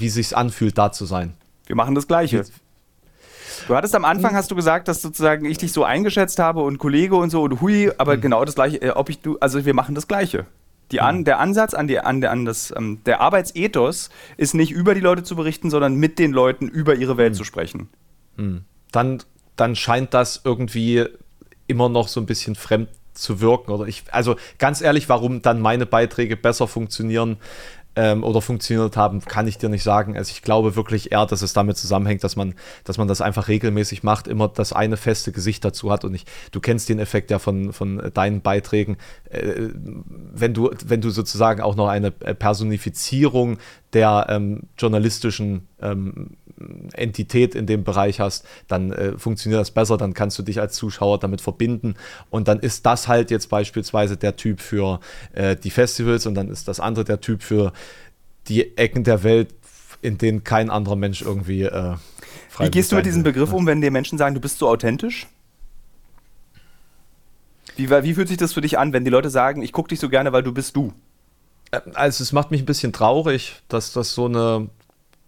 wie 0.00 0.08
sich's 0.08 0.32
anfühlt, 0.32 0.78
da 0.78 0.92
zu 0.92 1.04
sein. 1.06 1.34
Wir 1.66 1.76
machen 1.76 1.94
das 1.94 2.06
Gleiche. 2.06 2.44
Du 3.66 3.74
hattest 3.74 3.94
am 3.94 4.04
Anfang, 4.04 4.34
hast 4.34 4.50
du 4.50 4.54
gesagt, 4.54 4.88
dass 4.88 5.02
sozusagen 5.02 5.44
ich 5.44 5.58
dich 5.58 5.72
so 5.72 5.84
eingeschätzt 5.84 6.38
habe 6.38 6.62
und 6.62 6.78
Kollege 6.78 7.16
und 7.16 7.30
so 7.30 7.42
und 7.42 7.60
hui, 7.60 7.90
aber 7.98 8.16
mhm. 8.16 8.20
genau 8.20 8.44
das 8.44 8.54
Gleiche, 8.54 8.80
äh, 8.80 8.90
ob 8.90 9.10
ich 9.10 9.20
du, 9.20 9.38
also 9.40 9.64
wir 9.64 9.74
machen 9.74 9.94
das 9.94 10.08
Gleiche. 10.08 10.46
Die 10.90 11.00
an, 11.02 11.24
der 11.24 11.38
Ansatz 11.38 11.74
an, 11.74 11.86
die, 11.86 11.98
an, 11.98 12.22
der, 12.22 12.30
an 12.30 12.46
das, 12.46 12.72
ähm, 12.74 13.00
der 13.04 13.20
Arbeitsethos 13.20 14.08
ist 14.38 14.54
nicht 14.54 14.72
über 14.72 14.94
die 14.94 15.00
Leute 15.00 15.22
zu 15.22 15.36
berichten, 15.36 15.68
sondern 15.68 15.96
mit 15.96 16.18
den 16.18 16.32
Leuten 16.32 16.66
über 16.66 16.94
ihre 16.94 17.18
Welt 17.18 17.34
mhm. 17.34 17.36
zu 17.36 17.44
sprechen. 17.44 17.88
Mhm. 18.36 18.62
Dann, 18.90 19.22
dann 19.56 19.76
scheint 19.76 20.14
das 20.14 20.40
irgendwie 20.44 21.04
immer 21.66 21.90
noch 21.90 22.08
so 22.08 22.20
ein 22.20 22.26
bisschen 22.26 22.54
fremd 22.54 22.88
zu 23.12 23.40
wirken. 23.40 23.70
Oder 23.70 23.86
ich, 23.86 24.04
also 24.12 24.36
ganz 24.58 24.80
ehrlich, 24.80 25.08
warum 25.10 25.42
dann 25.42 25.60
meine 25.60 25.84
Beiträge 25.84 26.36
besser 26.36 26.66
funktionieren, 26.68 27.36
ähm, 27.98 28.22
oder 28.22 28.40
funktioniert 28.40 28.96
haben, 28.96 29.20
kann 29.22 29.48
ich 29.48 29.58
dir 29.58 29.68
nicht 29.68 29.82
sagen. 29.82 30.16
Also 30.16 30.30
ich 30.30 30.42
glaube 30.42 30.76
wirklich 30.76 31.10
eher, 31.10 31.26
dass 31.26 31.42
es 31.42 31.52
damit 31.52 31.76
zusammenhängt, 31.76 32.22
dass 32.22 32.36
man, 32.36 32.54
dass 32.84 32.96
man 32.96 33.08
das 33.08 33.20
einfach 33.20 33.48
regelmäßig 33.48 34.04
macht, 34.04 34.28
immer 34.28 34.46
das 34.46 34.72
eine 34.72 34.96
feste 34.96 35.32
Gesicht 35.32 35.64
dazu 35.64 35.90
hat. 35.90 36.04
Und 36.04 36.14
ich, 36.14 36.24
du 36.52 36.60
kennst 36.60 36.88
den 36.88 37.00
Effekt 37.00 37.32
ja 37.32 37.40
von, 37.40 37.72
von 37.72 38.10
deinen 38.14 38.40
Beiträgen. 38.40 38.98
Äh, 39.30 39.70
wenn, 39.74 40.54
du, 40.54 40.70
wenn 40.86 41.00
du 41.00 41.10
sozusagen 41.10 41.60
auch 41.60 41.74
noch 41.74 41.88
eine 41.88 42.12
Personifizierung 42.12 43.58
der 43.92 44.26
ähm, 44.28 44.68
journalistischen 44.78 45.66
ähm, 45.82 46.36
Entität 46.92 47.54
in 47.54 47.66
dem 47.66 47.84
Bereich 47.84 48.20
hast, 48.20 48.44
dann 48.66 48.92
äh, 48.92 49.18
funktioniert 49.18 49.60
das 49.60 49.70
besser, 49.70 49.96
dann 49.96 50.14
kannst 50.14 50.38
du 50.38 50.42
dich 50.42 50.60
als 50.60 50.74
Zuschauer 50.74 51.18
damit 51.18 51.40
verbinden 51.40 51.94
und 52.30 52.48
dann 52.48 52.60
ist 52.60 52.86
das 52.86 53.08
halt 53.08 53.30
jetzt 53.30 53.48
beispielsweise 53.48 54.16
der 54.16 54.36
Typ 54.36 54.60
für 54.60 55.00
äh, 55.32 55.56
die 55.56 55.70
Festivals 55.70 56.26
und 56.26 56.34
dann 56.34 56.48
ist 56.48 56.68
das 56.68 56.80
andere 56.80 57.04
der 57.04 57.20
Typ 57.20 57.42
für 57.42 57.72
die 58.48 58.76
Ecken 58.76 59.04
der 59.04 59.22
Welt, 59.22 59.54
in 60.02 60.18
denen 60.18 60.44
kein 60.44 60.70
anderer 60.70 60.96
Mensch 60.96 61.22
irgendwie 61.22 61.62
äh, 61.62 61.94
Wie 62.58 62.70
gehst 62.70 62.92
du 62.92 62.96
mit 62.96 63.06
diesem 63.06 63.22
Begriff 63.22 63.52
um, 63.52 63.66
wenn 63.66 63.80
dir 63.80 63.90
Menschen 63.90 64.18
sagen, 64.18 64.34
du 64.34 64.40
bist 64.40 64.58
so 64.58 64.68
authentisch? 64.68 65.26
Wie, 67.76 67.88
wie 67.90 68.14
fühlt 68.14 68.28
sich 68.28 68.36
das 68.36 68.52
für 68.52 68.60
dich 68.60 68.78
an, 68.78 68.92
wenn 68.92 69.04
die 69.04 69.10
Leute 69.10 69.30
sagen, 69.30 69.62
ich 69.62 69.72
gucke 69.72 69.88
dich 69.88 70.00
so 70.00 70.08
gerne, 70.08 70.32
weil 70.32 70.42
du 70.42 70.52
bist 70.52 70.74
du? 70.74 70.92
Äh, 71.70 71.80
also 71.94 72.22
es 72.22 72.32
macht 72.32 72.50
mich 72.50 72.62
ein 72.62 72.66
bisschen 72.66 72.92
traurig, 72.92 73.62
dass 73.68 73.92
das 73.92 74.14
so 74.14 74.26
eine 74.26 74.68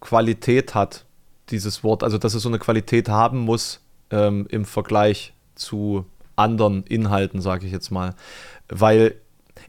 Qualität 0.01 0.75
hat, 0.75 1.05
dieses 1.51 1.85
Wort, 1.85 2.03
also 2.03 2.19
dass 2.19 2.35
es 2.35 2.43
so 2.43 2.49
eine 2.49 2.59
Qualität 2.59 3.09
haben 3.09 3.39
muss 3.39 3.81
ähm, 4.11 4.47
im 4.51 4.65
Vergleich 4.65 5.33
zu 5.55 6.05
anderen 6.37 6.85
Inhalten, 6.85 7.41
sage 7.41 7.67
ich 7.67 7.73
jetzt 7.73 7.91
mal. 7.91 8.15
Weil, 8.69 9.17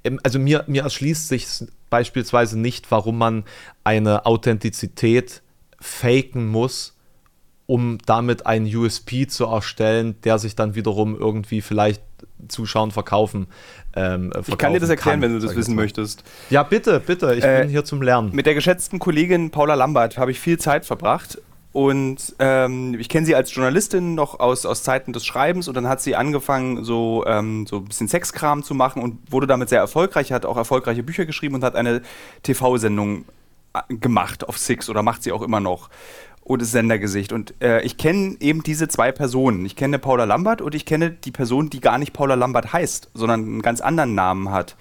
ähm, 0.03 0.19
also 0.23 0.39
mir, 0.39 0.63
mir 0.67 0.83
erschließt 0.83 1.27
sich 1.27 1.47
beispielsweise 1.89 2.57
nicht, 2.57 2.89
warum 2.91 3.17
man 3.17 3.43
eine 3.83 4.25
Authentizität 4.25 5.41
faken 5.79 6.47
muss, 6.47 6.97
um 7.67 7.97
damit 8.05 8.45
einen 8.45 8.73
USP 8.73 9.27
zu 9.27 9.45
erstellen, 9.45 10.15
der 10.23 10.39
sich 10.39 10.55
dann 10.55 10.75
wiederum 10.75 11.17
irgendwie 11.17 11.61
vielleicht 11.61 12.01
Zuschauern 12.47 12.91
verkaufen. 12.91 13.47
Ähm, 13.95 14.31
verkaufen 14.31 14.51
ich 14.51 14.57
kann 14.57 14.73
dir 14.73 14.79
das 14.79 14.89
erklären, 14.89 15.21
kann, 15.21 15.29
wenn 15.29 15.39
du 15.39 15.45
das 15.45 15.55
wissen 15.55 15.75
möchtest. 15.75 16.23
Ja, 16.49 16.63
bitte, 16.63 16.99
bitte. 16.99 17.33
Ich 17.35 17.43
äh, 17.43 17.61
bin 17.61 17.69
hier 17.69 17.85
zum 17.85 18.01
Lernen. 18.01 18.31
Mit 18.33 18.45
der 18.45 18.55
geschätzten 18.55 18.99
Kollegin 18.99 19.51
Paula 19.51 19.75
Lambert 19.75 20.17
habe 20.17 20.31
ich 20.31 20.39
viel 20.39 20.57
Zeit 20.57 20.85
verbracht 20.85 21.39
und 21.73 22.35
ähm, 22.39 22.97
ich 22.99 23.07
kenne 23.07 23.25
sie 23.25 23.33
als 23.33 23.53
Journalistin 23.55 24.13
noch 24.13 24.39
aus, 24.39 24.65
aus 24.65 24.83
Zeiten 24.83 25.13
des 25.13 25.25
Schreibens 25.25 25.69
und 25.69 25.75
dann 25.75 25.87
hat 25.87 26.01
sie 26.01 26.15
angefangen, 26.17 26.83
so, 26.83 27.23
ähm, 27.25 27.65
so 27.65 27.77
ein 27.77 27.85
bisschen 27.85 28.09
Sexkram 28.09 28.61
zu 28.61 28.73
machen 28.75 29.01
und 29.01 29.31
wurde 29.31 29.47
damit 29.47 29.69
sehr 29.69 29.79
erfolgreich, 29.79 30.33
hat 30.33 30.45
auch 30.45 30.57
erfolgreiche 30.57 31.01
Bücher 31.01 31.25
geschrieben 31.25 31.55
und 31.55 31.63
hat 31.63 31.75
eine 31.75 32.01
TV-Sendung 32.43 33.23
äh, 33.73 33.95
gemacht 33.95 34.47
auf 34.49 34.57
Six 34.57 34.89
oder 34.89 35.01
macht 35.01 35.23
sie 35.23 35.31
auch 35.31 35.41
immer 35.41 35.61
noch. 35.61 35.89
Und 36.43 36.61
ist 36.61 36.71
Sendergesicht. 36.71 37.31
Und 37.31 37.53
äh, 37.61 37.81
ich 37.83 37.97
kenne 37.97 38.35
eben 38.39 38.63
diese 38.63 38.87
zwei 38.87 39.11
Personen. 39.11 39.63
Ich 39.63 39.75
kenne 39.75 39.99
Paula 39.99 40.23
Lambert 40.23 40.61
und 40.61 40.73
ich 40.73 40.87
kenne 40.87 41.11
die 41.11 41.31
Person, 41.31 41.69
die 41.69 41.79
gar 41.79 41.99
nicht 41.99 42.13
Paula 42.13 42.33
Lambert 42.33 42.73
heißt, 42.73 43.11
sondern 43.13 43.41
einen 43.41 43.61
ganz 43.61 43.79
anderen 43.79 44.15
Namen 44.15 44.51
hat. 44.51 44.75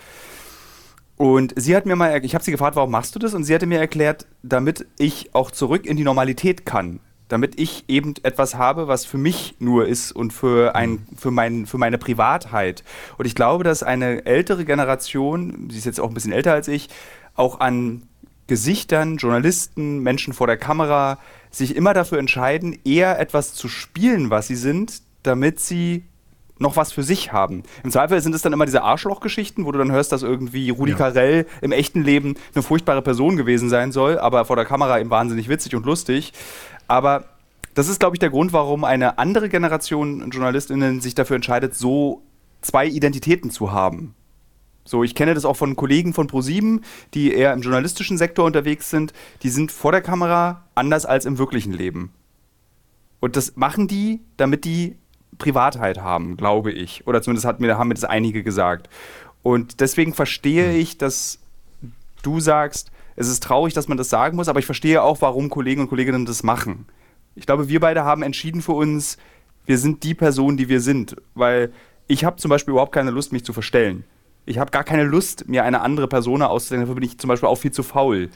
Und 1.20 1.52
sie 1.54 1.76
hat 1.76 1.85
mir 1.85 1.96
mal, 1.96 2.24
ich 2.24 2.35
habe 2.35 2.42
sie 2.42 2.50
gefragt, 2.50 2.76
warum 2.76 2.92
machst 2.92 3.14
du 3.14 3.18
das? 3.18 3.35
Und 3.35 3.44
sie 3.44 3.54
hatte 3.54 3.66
mir 3.66 3.78
erklärt, 3.78 4.24
damit 4.42 4.87
ich 4.96 5.35
auch 5.35 5.50
zurück 5.50 5.85
in 5.85 5.98
die 5.98 6.02
Normalität 6.02 6.64
kann. 6.64 6.98
Damit 7.28 7.61
ich 7.61 7.85
eben 7.88 8.14
etwas 8.22 8.54
habe, 8.54 8.88
was 8.88 9.04
für 9.04 9.18
mich 9.18 9.54
nur 9.59 9.87
ist 9.87 10.12
und 10.12 10.33
für, 10.33 10.74
ein, 10.74 11.06
für, 11.14 11.30
mein, 11.30 11.66
für 11.66 11.76
meine 11.76 11.98
Privatheit. 11.98 12.85
Und 13.18 13.26
ich 13.26 13.35
glaube, 13.35 13.64
dass 13.64 13.83
eine 13.83 14.24
ältere 14.24 14.64
Generation, 14.64 15.68
sie 15.70 15.76
ist 15.76 15.85
jetzt 15.85 16.00
auch 16.00 16.09
ein 16.09 16.14
bisschen 16.14 16.33
älter 16.33 16.54
als 16.54 16.68
ich, 16.68 16.88
auch 17.35 17.61
an 17.61 18.04
Gesichtern, 18.46 19.18
Journalisten, 19.18 19.98
Menschen 19.98 20.33
vor 20.33 20.46
der 20.46 20.56
Kamera 20.56 21.18
sich 21.50 21.76
immer 21.76 21.92
dafür 21.92 22.18
entscheiden, 22.18 22.78
eher 22.87 23.20
etwas 23.20 23.52
zu 23.52 23.68
spielen, 23.68 24.30
was 24.30 24.46
sie 24.46 24.56
sind, 24.56 25.02
damit 25.22 25.61
sie 25.61 26.04
noch 26.60 26.76
was 26.76 26.92
für 26.92 27.02
sich 27.02 27.32
haben. 27.32 27.64
Im 27.82 27.90
Zweifel 27.90 28.20
sind 28.20 28.34
es 28.34 28.42
dann 28.42 28.52
immer 28.52 28.66
diese 28.66 28.82
Arschlochgeschichten, 28.82 29.64
wo 29.64 29.72
du 29.72 29.78
dann 29.78 29.90
hörst, 29.90 30.12
dass 30.12 30.22
irgendwie 30.22 30.70
Rudi 30.70 30.92
ja. 30.92 30.96
Carell 30.96 31.46
im 31.62 31.72
echten 31.72 32.04
Leben 32.04 32.36
eine 32.54 32.62
furchtbare 32.62 33.02
Person 33.02 33.36
gewesen 33.36 33.68
sein 33.68 33.92
soll, 33.92 34.18
aber 34.18 34.44
vor 34.44 34.56
der 34.56 34.66
Kamera 34.66 35.00
eben 35.00 35.10
wahnsinnig 35.10 35.48
witzig 35.48 35.74
und 35.74 35.86
lustig. 35.86 36.32
Aber 36.86 37.24
das 37.74 37.88
ist, 37.88 37.98
glaube 37.98 38.16
ich, 38.16 38.20
der 38.20 38.30
Grund, 38.30 38.52
warum 38.52 38.84
eine 38.84 39.18
andere 39.18 39.48
Generation 39.48 40.30
JournalistInnen 40.30 41.00
sich 41.00 41.14
dafür 41.14 41.36
entscheidet, 41.36 41.74
so 41.74 42.22
zwei 42.60 42.86
Identitäten 42.86 43.50
zu 43.50 43.72
haben. 43.72 44.14
So, 44.84 45.04
ich 45.04 45.14
kenne 45.14 45.34
das 45.34 45.44
auch 45.44 45.56
von 45.56 45.76
Kollegen 45.76 46.12
von 46.12 46.26
ProSieben, 46.26 46.84
die 47.14 47.32
eher 47.32 47.52
im 47.52 47.62
journalistischen 47.62 48.18
Sektor 48.18 48.44
unterwegs 48.44 48.90
sind. 48.90 49.12
Die 49.42 49.48
sind 49.48 49.72
vor 49.72 49.92
der 49.92 50.02
Kamera 50.02 50.64
anders 50.74 51.06
als 51.06 51.24
im 51.24 51.38
wirklichen 51.38 51.72
Leben. 51.72 52.12
Und 53.20 53.36
das 53.36 53.56
machen 53.56 53.86
die, 53.86 54.20
damit 54.36 54.64
die 54.64 54.96
Privatheit 55.38 55.98
haben, 55.98 56.36
glaube 56.36 56.72
ich. 56.72 57.06
Oder 57.06 57.22
zumindest 57.22 57.46
hat 57.46 57.60
mir, 57.60 57.78
haben 57.78 57.88
mir 57.88 57.94
das 57.94 58.04
einige 58.04 58.42
gesagt. 58.42 58.88
Und 59.42 59.80
deswegen 59.80 60.14
verstehe 60.14 60.70
hm. 60.72 60.80
ich, 60.80 60.98
dass 60.98 61.38
du 62.22 62.40
sagst, 62.40 62.90
es 63.16 63.28
ist 63.28 63.42
traurig, 63.42 63.74
dass 63.74 63.88
man 63.88 63.98
das 63.98 64.08
sagen 64.08 64.36
muss, 64.36 64.48
aber 64.48 64.60
ich 64.60 64.66
verstehe 64.66 65.02
auch, 65.02 65.20
warum 65.20 65.50
Kollegen 65.50 65.82
und 65.82 65.88
Kolleginnen 65.88 66.26
das 66.26 66.42
machen. 66.42 66.86
Ich 67.34 67.46
glaube, 67.46 67.68
wir 67.68 67.80
beide 67.80 68.04
haben 68.04 68.22
entschieden 68.22 68.62
für 68.62 68.72
uns, 68.72 69.18
wir 69.66 69.78
sind 69.78 70.02
die 70.02 70.14
Person, 70.14 70.56
die 70.56 70.68
wir 70.68 70.80
sind. 70.80 71.16
Weil 71.34 71.72
ich 72.06 72.24
habe 72.24 72.36
zum 72.36 72.48
Beispiel 72.48 72.72
überhaupt 72.72 72.92
keine 72.92 73.10
Lust, 73.10 73.32
mich 73.32 73.44
zu 73.44 73.52
verstellen. 73.52 74.04
Ich 74.46 74.58
habe 74.58 74.70
gar 74.70 74.84
keine 74.84 75.04
Lust, 75.04 75.48
mir 75.48 75.64
eine 75.64 75.80
andere 75.82 76.08
Person 76.08 76.42
auszudenken. 76.42 76.86
Dafür 76.86 77.00
bin 77.00 77.08
ich 77.08 77.18
zum 77.18 77.28
Beispiel 77.28 77.48
auch 77.48 77.56
viel 77.56 77.72
zu 77.72 77.82
faul. 77.82 78.30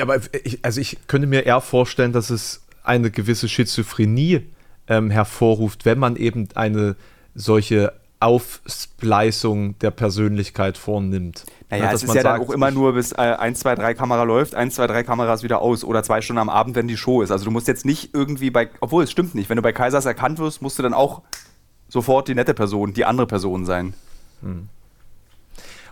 Aber 0.00 0.20
ich, 0.44 0.60
also 0.62 0.80
ich 0.80 0.98
könnte 1.08 1.26
mir 1.26 1.46
eher 1.46 1.60
vorstellen, 1.60 2.12
dass 2.12 2.30
es 2.30 2.64
eine 2.84 3.10
gewisse 3.10 3.48
Schizophrenie 3.48 4.42
ähm, 4.88 5.10
hervorruft, 5.10 5.84
wenn 5.84 5.98
man 5.98 6.16
eben 6.16 6.48
eine 6.54 6.96
solche 7.34 7.92
Aufspleisung 8.24 9.78
der 9.80 9.90
Persönlichkeit 9.90 10.78
vornimmt. 10.78 11.44
Naja, 11.68 11.92
es 11.92 12.04
ist 12.04 12.14
ja 12.14 12.22
sagt, 12.22 12.24
dann 12.24 12.40
auch 12.40 12.50
immer 12.50 12.70
nur 12.70 12.94
bis 12.94 13.12
äh, 13.12 13.16
1, 13.16 13.60
2, 13.60 13.74
3 13.74 13.94
Kamera 13.94 14.22
läuft, 14.22 14.54
1, 14.54 14.74
2, 14.76 14.86
3 14.86 15.02
Kameras 15.02 15.42
wieder 15.42 15.60
aus 15.60 15.84
oder 15.84 16.02
zwei 16.02 16.22
Stunden 16.22 16.40
am 16.40 16.48
Abend, 16.48 16.74
wenn 16.74 16.88
die 16.88 16.96
Show 16.96 17.20
ist. 17.20 17.30
Also 17.30 17.44
du 17.44 17.50
musst 17.50 17.68
jetzt 17.68 17.84
nicht 17.84 18.14
irgendwie 18.14 18.50
bei, 18.50 18.70
obwohl 18.80 19.04
es 19.04 19.10
stimmt 19.10 19.34
nicht, 19.34 19.50
wenn 19.50 19.56
du 19.56 19.62
bei 19.62 19.72
Kaisers 19.72 20.06
erkannt 20.06 20.38
wirst, 20.38 20.62
musst 20.62 20.78
du 20.78 20.82
dann 20.82 20.94
auch 20.94 21.20
sofort 21.88 22.28
die 22.28 22.34
nette 22.34 22.54
Person, 22.54 22.94
die 22.94 23.04
andere 23.04 23.26
Person 23.26 23.66
sein. 23.66 23.92
Hm. 24.40 24.68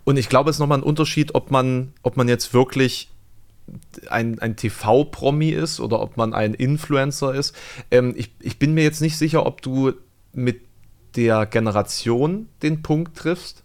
Und 0.05 0.17
ich 0.17 0.31
glaube, 0.31 0.49
es 0.49 0.57
ist 0.57 0.61
nochmal 0.61 0.79
ein 0.79 0.85
Unterschied, 0.85 1.35
ob 1.35 1.51
man, 1.51 1.93
ob 2.03 2.17
man 2.17 2.29
jetzt 2.29 2.55
wirklich 2.55 3.12
ein, 4.09 4.39
ein 4.39 4.57
TV-Promi 4.57 5.51
ist 5.51 5.81
oder 5.81 6.01
ob 6.01 6.17
man 6.17 6.35
ein 6.35 6.55
Influencer 6.55 7.35
ist. 7.35 7.57
Ähm, 7.91 8.15
ich, 8.17 8.35
ich 8.41 8.59
bin 8.59 8.75
mir 8.75 8.83
jetzt 8.83 9.01
nicht 9.01 9.17
sicher, 9.17 9.47
ob 9.47 9.63
du 9.63 9.93
mit 10.33 10.63
der 11.17 11.47
Generation 11.47 12.49
den 12.63 12.83
Punkt 12.83 13.17
triffst. 13.17 13.65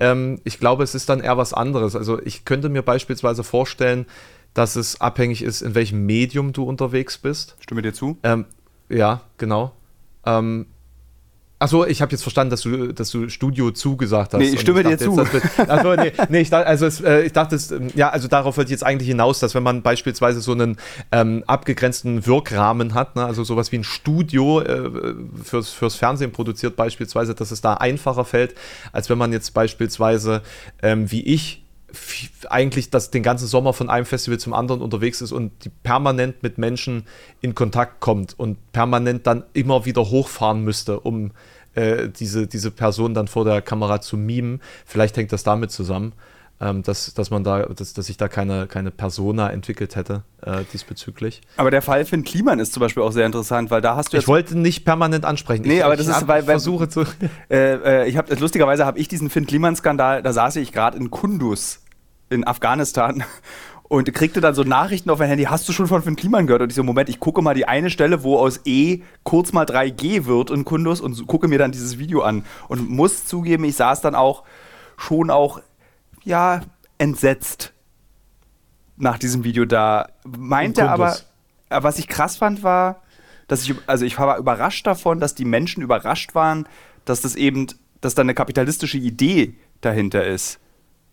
Ähm, 0.00 0.40
ich 0.44 0.58
glaube, 0.58 0.82
es 0.82 0.94
ist 0.94 1.08
dann 1.08 1.20
eher 1.20 1.38
was 1.38 1.52
anderes. 1.52 1.96
Also 1.96 2.20
ich 2.22 2.44
könnte 2.44 2.68
mir 2.68 2.82
beispielsweise 2.82 3.44
vorstellen, 3.44 4.06
dass 4.54 4.76
es 4.76 5.00
abhängig 5.00 5.42
ist, 5.42 5.62
in 5.62 5.74
welchem 5.74 6.04
Medium 6.04 6.52
du 6.52 6.64
unterwegs 6.64 7.18
bist. 7.18 7.56
Stimme 7.60 7.82
dir 7.82 7.94
zu? 7.94 8.18
Ähm, 8.22 8.46
ja, 8.88 9.22
genau. 9.38 9.72
Ähm, 10.26 10.66
Achso, 11.62 11.86
ich 11.86 12.02
habe 12.02 12.10
jetzt 12.10 12.22
verstanden, 12.22 12.50
dass 12.50 12.62
du, 12.62 12.92
dass 12.92 13.10
du 13.10 13.28
Studio 13.28 13.70
zugesagt 13.70 14.34
hast. 14.34 14.40
Nee, 14.40 14.48
ich 14.48 14.60
stimme 14.60 14.82
dir 14.82 14.98
zu. 14.98 15.16
Jetzt, 15.16 15.60
achso, 15.70 15.94
nee, 15.94 16.10
nee, 16.28 16.40
ich 16.40 16.50
dachte, 16.50 16.66
also 16.66 16.86
es, 16.86 17.00
äh, 17.00 17.20
ich 17.20 17.32
dachte, 17.32 17.54
es, 17.54 17.70
ähm, 17.70 17.88
ja, 17.94 18.08
also 18.08 18.26
darauf 18.26 18.56
wollte 18.56 18.66
ich 18.66 18.72
jetzt 18.72 18.84
eigentlich 18.84 19.06
hinaus, 19.06 19.38
dass 19.38 19.54
wenn 19.54 19.62
man 19.62 19.80
beispielsweise 19.80 20.40
so 20.40 20.50
einen 20.50 20.76
ähm, 21.12 21.44
abgegrenzten 21.46 22.26
Wirkrahmen 22.26 22.94
hat, 22.94 23.14
ne, 23.14 23.24
also 23.24 23.44
sowas 23.44 23.70
wie 23.70 23.78
ein 23.78 23.84
Studio 23.84 24.60
äh, 24.60 25.14
fürs, 25.44 25.70
fürs 25.70 25.94
Fernsehen 25.94 26.32
produziert 26.32 26.74
beispielsweise, 26.74 27.32
dass 27.32 27.52
es 27.52 27.60
da 27.60 27.74
einfacher 27.74 28.24
fällt, 28.24 28.56
als 28.90 29.08
wenn 29.08 29.18
man 29.18 29.30
jetzt 29.30 29.54
beispielsweise, 29.54 30.42
ähm, 30.82 31.12
wie 31.12 31.22
ich, 31.22 31.62
eigentlich 32.48 32.90
das, 32.90 33.10
den 33.10 33.22
ganzen 33.22 33.46
Sommer 33.46 33.72
von 33.72 33.90
einem 33.90 34.06
Festival 34.06 34.38
zum 34.38 34.54
anderen 34.54 34.80
unterwegs 34.80 35.20
ist 35.20 35.30
und 35.30 35.64
die 35.64 35.68
permanent 35.68 36.42
mit 36.42 36.58
Menschen 36.58 37.04
in 37.40 37.54
Kontakt 37.54 38.00
kommt 38.00 38.38
und 38.38 38.72
permanent 38.72 39.26
dann 39.26 39.44
immer 39.52 39.84
wieder 39.84 40.10
hochfahren 40.10 40.64
müsste, 40.64 41.00
um 41.00 41.32
äh, 41.74 42.08
diese, 42.08 42.46
diese 42.46 42.70
Person 42.70 43.14
dann 43.14 43.28
vor 43.28 43.44
der 43.44 43.62
Kamera 43.62 44.00
zu 44.00 44.16
mimen. 44.16 44.60
Vielleicht 44.84 45.16
hängt 45.16 45.32
das 45.32 45.42
damit 45.42 45.70
zusammen, 45.70 46.12
ähm, 46.60 46.82
dass, 46.82 47.12
dass 47.14 47.30
man 47.30 47.44
da, 47.44 47.64
dass, 47.66 47.92
dass 47.92 48.08
ich 48.08 48.16
da 48.16 48.28
keine, 48.28 48.66
keine 48.66 48.90
Persona 48.90 49.50
entwickelt 49.50 49.96
hätte 49.96 50.22
äh, 50.42 50.64
diesbezüglich. 50.72 51.40
Aber 51.56 51.70
der 51.70 51.82
Fall 51.82 52.04
Finn 52.04 52.24
Kliman 52.24 52.58
ist 52.58 52.72
zum 52.72 52.80
Beispiel 52.80 53.02
auch 53.02 53.12
sehr 53.12 53.26
interessant, 53.26 53.70
weil 53.70 53.80
da 53.80 53.96
hast 53.96 54.12
du 54.12 54.16
Ich 54.16 54.28
wollte 54.28 54.58
nicht 54.58 54.84
permanent 54.84 55.24
ansprechen. 55.24 55.62
Nee, 55.66 55.78
ich, 55.78 55.84
aber 55.84 55.96
das 55.96 56.06
ist, 56.06 56.28
weil, 56.28 56.46
weil 56.46 56.54
versuche 56.54 56.88
zu. 56.88 57.04
Äh, 57.50 58.04
äh, 58.04 58.08
ich 58.08 58.16
habe 58.16 58.34
lustigerweise 58.34 58.86
habe 58.86 58.98
ich 58.98 59.08
diesen 59.08 59.28
Finn 59.28 59.46
Kliman-Skandal, 59.46 60.22
da 60.22 60.32
saß 60.32 60.56
ich 60.56 60.72
gerade 60.72 60.96
in 60.96 61.10
Kundus 61.10 61.80
in 62.30 62.46
Afghanistan 62.46 63.24
und 63.92 64.10
kriegte 64.14 64.40
dann 64.40 64.54
so 64.54 64.62
Nachrichten 64.62 65.10
auf 65.10 65.18
mein 65.18 65.28
Handy, 65.28 65.44
hast 65.44 65.68
du 65.68 65.72
schon 65.74 65.86
von 65.86 66.02
Finn 66.02 66.16
Kliman 66.16 66.46
gehört? 66.46 66.62
Und 66.62 66.70
ich 66.70 66.76
so, 66.76 66.82
Moment, 66.82 67.10
ich 67.10 67.20
gucke 67.20 67.42
mal 67.42 67.52
die 67.52 67.68
eine 67.68 67.90
Stelle, 67.90 68.24
wo 68.24 68.38
aus 68.38 68.62
E 68.64 69.02
kurz 69.22 69.52
mal 69.52 69.66
3G 69.66 70.24
wird 70.24 70.50
in 70.50 70.64
Kundus 70.64 71.02
und 71.02 71.26
gucke 71.26 71.46
mir 71.46 71.58
dann 71.58 71.72
dieses 71.72 71.98
Video 71.98 72.22
an. 72.22 72.46
Und 72.68 72.88
muss 72.88 73.26
zugeben, 73.26 73.64
ich 73.64 73.76
saß 73.76 74.00
dann 74.00 74.14
auch 74.14 74.44
schon 74.96 75.28
auch, 75.28 75.60
ja, 76.24 76.62
entsetzt 76.96 77.74
nach 78.96 79.18
diesem 79.18 79.44
Video 79.44 79.66
da. 79.66 80.08
Meinte 80.24 80.88
aber, 80.88 81.14
was 81.68 81.98
ich 81.98 82.08
krass 82.08 82.38
fand, 82.38 82.62
war, 82.62 83.02
dass 83.46 83.62
ich, 83.62 83.74
also 83.86 84.06
ich 84.06 84.18
war 84.18 84.38
überrascht 84.38 84.86
davon, 84.86 85.20
dass 85.20 85.34
die 85.34 85.44
Menschen 85.44 85.82
überrascht 85.82 86.34
waren, 86.34 86.66
dass 87.04 87.20
das 87.20 87.34
eben, 87.34 87.66
dass 88.00 88.14
da 88.14 88.22
eine 88.22 88.32
kapitalistische 88.32 88.96
Idee 88.96 89.52
dahinter 89.82 90.24
ist 90.24 90.61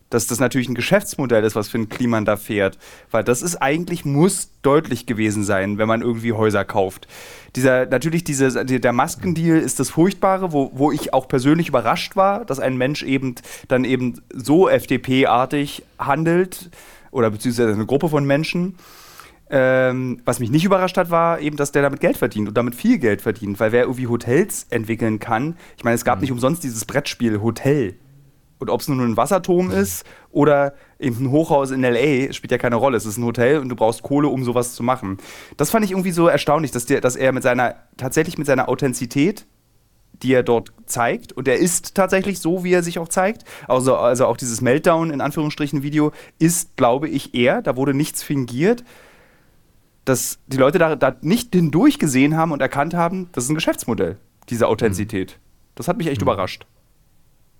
dass 0.10 0.28
das 0.28 0.40
natürlich 0.40 0.70
ein 0.70 0.76
Geschäftsmodell 0.76 1.44
ist, 1.44 1.56
was 1.56 1.70
für 1.70 1.78
ein 1.78 1.90
Kliman 1.90 2.26
da 2.26 2.36
fährt. 2.36 2.78
Weil 3.12 3.24
das 3.24 3.42
ist 3.42 3.58
eigentlich, 3.58 4.06
muss 4.06 4.50
deutlich 4.62 5.06
gewesen 5.06 5.44
sein, 5.44 5.78
wenn 5.78 5.88
man 5.88 6.02
irgendwie 6.02 6.34
Häuser 6.34 6.66
kauft. 6.66 7.08
Dieser, 7.56 7.86
natürlich, 7.86 8.24
diese, 8.24 8.66
der 8.66 8.94
Maskendeal 8.94 9.60
ist 9.60 9.80
das 9.80 9.90
Furchtbare, 9.90 10.52
wo, 10.52 10.72
wo 10.74 10.92
ich 10.92 11.14
auch 11.14 11.28
persönlich 11.28 11.70
überrascht 11.70 12.16
war, 12.16 12.46
dass 12.46 12.60
ein 12.60 12.78
Mensch 12.78 13.04
eben 13.04 13.36
dann 13.68 13.86
eben 13.86 14.22
so 14.34 14.68
FDP-artig 14.68 15.84
handelt 15.98 16.70
oder 17.12 17.30
beziehungsweise 17.30 17.74
eine 17.74 17.86
Gruppe 17.86 18.10
von 18.10 18.26
Menschen. 18.26 18.76
Ähm, 19.52 20.22
was 20.26 20.40
mich 20.40 20.52
nicht 20.52 20.64
überrascht 20.64 20.98
hat, 20.98 21.10
war 21.10 21.40
eben, 21.40 21.58
dass 21.58 21.72
der 21.72 21.82
damit 21.82 22.02
Geld 22.02 22.18
verdient 22.18 22.48
und 22.48 22.56
damit 22.56 22.76
viel 22.76 23.00
Geld 23.00 23.22
verdient, 23.22 23.60
weil 23.60 23.72
wer 23.72 23.84
irgendwie 23.84 24.06
Hotels 24.06 24.68
entwickeln 24.70 25.20
kann, 25.20 25.58
ich 25.76 25.84
meine, 25.84 25.96
es 25.96 26.06
gab 26.06 26.18
mhm. 26.18 26.22
nicht 26.22 26.32
umsonst 26.32 26.64
dieses 26.64 26.86
Brettspiel 26.86 27.42
Hotel 27.42 27.96
und 28.60 28.70
ob 28.70 28.82
es 28.82 28.88
nun 28.88 29.00
ein 29.00 29.18
Wasserturm 29.18 29.72
ist 29.72 30.06
oder 30.32 30.74
eben 31.00 31.26
ein 31.26 31.32
Hochhaus 31.32 31.72
in 31.72 31.82
LA, 31.82 32.34
spielt 32.34 32.52
ja 32.52 32.58
keine 32.58 32.76
Rolle. 32.76 32.98
Es 32.98 33.06
ist 33.06 33.18
ein 33.18 33.24
Hotel 33.24 33.60
und 33.60 33.70
du 33.70 33.76
brauchst 33.76 34.04
Kohle, 34.04 34.28
um 34.28 34.44
sowas 34.44 34.76
zu 34.76 34.84
machen. 34.84 35.18
Das 35.58 35.72
fand 35.72 35.86
ich 35.86 35.92
irgendwie 35.92 36.12
so 36.12 36.28
erstaunlich, 36.28 36.72
dass, 36.72 36.86
der, 36.86 37.02
dass 37.02 37.16
er 37.16 37.32
mit 37.32 37.44
seiner, 37.44 37.76
tatsächlich 37.98 38.38
mit 38.38 38.48
seiner 38.48 38.70
Authentizität, 38.70 39.46
die 40.22 40.34
er 40.34 40.44
dort 40.44 40.74
zeigt, 40.86 41.32
und 41.32 41.48
er 41.48 41.58
ist 41.58 41.96
tatsächlich 41.96 42.40
so, 42.40 42.66
wie 42.66 42.74
er 42.74 42.84
sich 42.84 43.00
auch 43.00 43.08
zeigt, 43.08 43.46
also, 43.68 43.96
also 43.96 44.26
auch 44.26 44.36
dieses 44.36 44.60
Meltdown 44.60 45.12
in 45.12 45.22
Anführungsstrichen 45.22 45.82
Video 45.82 46.12
ist, 46.40 46.76
glaube 46.76 47.08
ich, 47.08 47.34
er. 47.34 47.62
Da 47.62 47.78
wurde 47.78 47.94
nichts 47.94 48.22
fingiert 48.22 48.84
dass 50.10 50.40
die 50.48 50.58
Leute 50.58 50.80
da, 50.80 50.96
da 50.96 51.16
nicht 51.22 51.54
hindurch 51.54 52.00
gesehen 52.00 52.36
haben 52.36 52.52
und 52.52 52.62
erkannt 52.62 52.96
haben, 52.96 53.30
das 53.32 53.44
ist 53.44 53.52
ein 53.52 53.56
Geschäftsmodell, 53.56 54.18
diese 54.50 54.68
Authentizität. 54.68 55.38
Mhm. 55.38 55.72
Das 55.76 55.88
hat 55.88 55.98
mich 55.98 56.08
echt 56.08 56.22
mhm. 56.22 56.26
überrascht. 56.26 56.66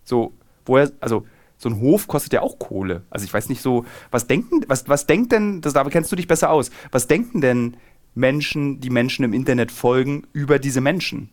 So, 0.04 0.34
woher, 0.70 0.92
also 1.02 1.26
so 1.58 1.68
ein 1.68 1.82
Hof 1.82 2.08
kostet 2.08 2.34
ja 2.34 2.42
auch 2.42 2.58
Kohle. 2.58 3.04
Also 3.10 3.26
ich 3.26 3.34
weiß 3.34 3.50
nicht 3.50 3.62
so, 3.62 3.86
was 4.12 4.28
denken, 4.28 4.62
was, 4.68 4.88
was 4.88 5.06
denkt 5.06 5.34
denn, 5.34 5.60
das, 5.62 5.74
da 5.74 5.84
kennst 5.84 6.12
du 6.12 6.16
dich 6.16 6.28
besser 6.28 6.50
aus, 6.50 6.72
was 6.92 7.08
denken 7.08 7.42
denn 7.42 7.76
Menschen, 8.16 8.80
die 8.80 8.90
Menschen 8.90 9.26
im 9.26 9.34
Internet 9.34 9.72
folgen, 9.72 10.26
über 10.32 10.58
diese 10.58 10.80
Menschen? 10.80 11.30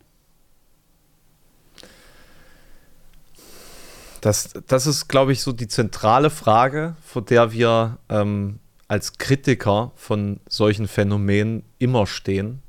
Das, 4.20 4.52
das 4.66 4.88
ist, 4.88 5.06
glaube 5.06 5.30
ich, 5.30 5.42
so 5.42 5.52
die 5.52 5.68
zentrale 5.68 6.30
Frage, 6.30 6.96
vor 7.00 7.22
der 7.22 7.52
wir 7.52 7.98
ähm, 8.08 8.58
als 8.88 9.18
Kritiker 9.18 9.92
von 9.94 10.40
solchen 10.48 10.88
Phänomenen 10.88 11.62
immer 11.78 12.08
stehen. 12.08 12.62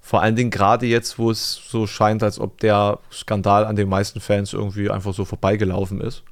Vor 0.00 0.22
allen 0.22 0.36
Dingen 0.36 0.50
gerade 0.50 0.86
jetzt, 0.86 1.18
wo 1.18 1.30
es 1.30 1.60
so 1.68 1.86
scheint, 1.86 2.22
als 2.22 2.40
ob 2.40 2.58
der 2.60 2.98
Skandal 3.12 3.64
an 3.64 3.76
den 3.76 3.88
meisten 3.88 4.20
Fans 4.20 4.52
irgendwie 4.52 4.90
einfach 4.90 5.14
so 5.14 5.24
vorbeigelaufen 5.24 6.00
ist. 6.00 6.22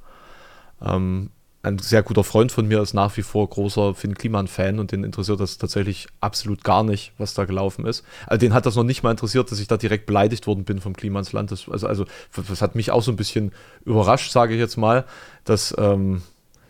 Ähm, 0.81 1.29
ein 1.61 1.77
sehr 1.77 2.03
guter 2.03 2.23
Freund 2.23 2.51
von 2.53 2.67
mir 2.67 2.81
ist 2.81 2.93
nach 2.93 3.17
wie 3.17 3.21
vor 3.21 3.47
großer 3.49 3.93
Finn 3.93 4.15
Kliman-Fan 4.15 4.79
und 4.79 4.93
den 4.93 5.03
interessiert 5.03 5.41
das 5.41 5.57
tatsächlich 5.57 6.07
absolut 6.21 6.63
gar 6.63 6.83
nicht, 6.83 7.11
was 7.17 7.33
da 7.33 7.43
gelaufen 7.43 7.85
ist. 7.85 8.05
Also 8.27 8.39
den 8.39 8.53
hat 8.53 8.65
das 8.65 8.75
noch 8.75 8.85
nicht 8.85 9.03
mal 9.03 9.11
interessiert, 9.11 9.51
dass 9.51 9.59
ich 9.59 9.67
da 9.67 9.75
direkt 9.75 10.05
beleidigt 10.05 10.47
worden 10.47 10.63
bin 10.63 10.79
vom 10.79 10.95
Klimansland. 10.95 11.51
Das, 11.51 11.67
also, 11.67 11.87
also 11.87 12.05
das 12.47 12.61
hat 12.61 12.75
mich 12.75 12.91
auch 12.91 13.03
so 13.03 13.11
ein 13.11 13.17
bisschen 13.17 13.51
überrascht, 13.83 14.31
sage 14.31 14.53
ich 14.53 14.59
jetzt 14.59 14.77
mal, 14.77 15.05
dass, 15.43 15.75
ähm, 15.77 16.21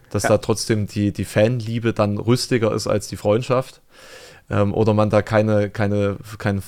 dass 0.09 0.23
ja. 0.23 0.29
da 0.29 0.37
trotzdem 0.39 0.87
die, 0.87 1.13
die 1.13 1.25
Fanliebe 1.25 1.93
dann 1.93 2.17
rüstiger 2.17 2.73
ist 2.73 2.87
als 2.87 3.07
die 3.07 3.17
Freundschaft 3.17 3.81
ähm, 4.49 4.73
oder 4.73 4.93
man 4.93 5.09
da 5.09 5.21
keine, 5.21 5.69
keine, 5.69 6.17
keine, 6.37 6.61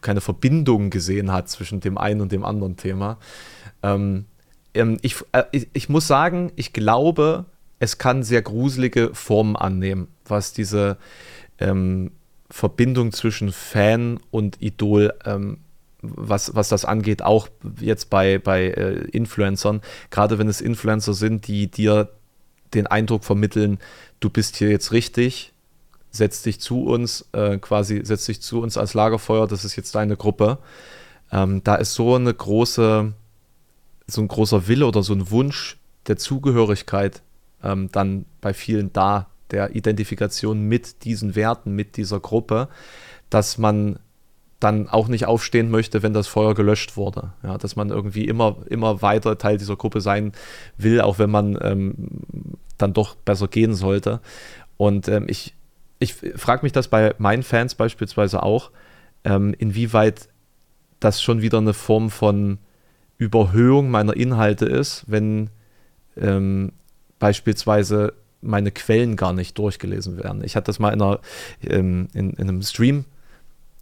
keine 0.00 0.20
Verbindung 0.20 0.90
gesehen 0.90 1.32
hat 1.32 1.48
zwischen 1.48 1.80
dem 1.80 1.98
einen 1.98 2.20
und 2.20 2.32
dem 2.32 2.44
anderen 2.44 2.76
Thema. 2.76 3.18
Ähm, 3.82 4.26
ähm 4.74 4.98
ich, 5.02 5.16
äh, 5.32 5.44
ich, 5.52 5.68
ich 5.72 5.88
muss 5.88 6.06
sagen, 6.06 6.52
ich 6.56 6.72
glaube, 6.72 7.46
es 7.78 7.98
kann 7.98 8.22
sehr 8.22 8.42
gruselige 8.42 9.14
Formen 9.14 9.56
annehmen, 9.56 10.08
was 10.26 10.52
diese 10.52 10.98
ähm, 11.58 12.12
Verbindung 12.50 13.12
zwischen 13.12 13.50
Fan 13.50 14.20
und 14.30 14.60
Idol 14.60 15.14
ähm, 15.24 15.58
was, 16.02 16.54
was 16.54 16.68
das 16.68 16.84
angeht, 16.84 17.22
auch 17.22 17.48
jetzt 17.80 18.10
bei, 18.10 18.38
bei 18.38 18.66
äh, 18.66 19.04
Influencern, 19.12 19.80
gerade 20.10 20.38
wenn 20.38 20.48
es 20.48 20.60
Influencer 20.60 21.14
sind, 21.14 21.46
die 21.46 21.70
dir 21.70 22.10
den 22.74 22.86
Eindruck 22.86 23.24
vermitteln, 23.24 23.78
du 24.20 24.28
bist 24.28 24.56
hier 24.56 24.70
jetzt 24.70 24.92
richtig, 24.92 25.51
setz 26.12 26.42
dich 26.42 26.60
zu 26.60 26.84
uns, 26.84 27.28
äh, 27.32 27.58
quasi 27.58 28.02
setz 28.04 28.26
dich 28.26 28.40
zu 28.40 28.60
uns 28.60 28.76
als 28.76 28.94
Lagerfeuer, 28.94 29.48
das 29.48 29.64
ist 29.64 29.76
jetzt 29.76 29.94
deine 29.94 30.16
Gruppe. 30.16 30.58
Ähm, 31.32 31.64
da 31.64 31.74
ist 31.76 31.94
so 31.94 32.14
eine 32.14 32.32
große, 32.32 33.12
so 34.06 34.20
ein 34.20 34.28
großer 34.28 34.68
Wille 34.68 34.86
oder 34.86 35.02
so 35.02 35.14
ein 35.14 35.30
Wunsch 35.30 35.78
der 36.06 36.18
Zugehörigkeit 36.18 37.22
ähm, 37.64 37.88
dann 37.90 38.26
bei 38.40 38.52
vielen 38.54 38.92
da, 38.92 39.28
der 39.50 39.74
Identifikation 39.74 40.62
mit 40.68 41.04
diesen 41.04 41.34
Werten, 41.34 41.74
mit 41.74 41.96
dieser 41.96 42.20
Gruppe, 42.20 42.68
dass 43.30 43.58
man 43.58 43.98
dann 44.60 44.88
auch 44.88 45.08
nicht 45.08 45.26
aufstehen 45.26 45.70
möchte, 45.70 46.02
wenn 46.02 46.12
das 46.12 46.28
Feuer 46.28 46.54
gelöscht 46.54 46.96
wurde. 46.96 47.32
Ja, 47.42 47.58
dass 47.58 47.74
man 47.74 47.90
irgendwie 47.90 48.26
immer, 48.26 48.58
immer 48.68 49.02
weiter 49.02 49.36
Teil 49.36 49.58
dieser 49.58 49.76
Gruppe 49.76 50.00
sein 50.00 50.32
will, 50.76 51.00
auch 51.00 51.18
wenn 51.18 51.30
man 51.30 51.58
ähm, 51.60 51.94
dann 52.78 52.92
doch 52.92 53.16
besser 53.16 53.48
gehen 53.48 53.74
sollte. 53.74 54.20
Und 54.76 55.08
ähm, 55.08 55.26
ich, 55.28 55.54
ich 56.02 56.14
frage 56.36 56.64
mich 56.64 56.72
das 56.72 56.88
bei 56.88 57.14
meinen 57.18 57.42
Fans 57.42 57.74
beispielsweise 57.74 58.42
auch, 58.42 58.70
ähm, 59.24 59.54
inwieweit 59.56 60.28
das 61.00 61.22
schon 61.22 61.42
wieder 61.42 61.58
eine 61.58 61.74
Form 61.74 62.10
von 62.10 62.58
Überhöhung 63.18 63.90
meiner 63.90 64.16
Inhalte 64.16 64.66
ist, 64.66 65.04
wenn 65.06 65.50
ähm, 66.16 66.72
beispielsweise 67.18 68.14
meine 68.40 68.72
Quellen 68.72 69.16
gar 69.16 69.32
nicht 69.32 69.56
durchgelesen 69.58 70.16
werden. 70.22 70.42
Ich 70.42 70.56
hatte 70.56 70.66
das 70.66 70.80
mal 70.80 70.92
in, 70.92 71.00
einer, 71.00 71.20
ähm, 71.62 72.08
in, 72.14 72.30
in 72.30 72.48
einem 72.48 72.62
Stream 72.62 73.04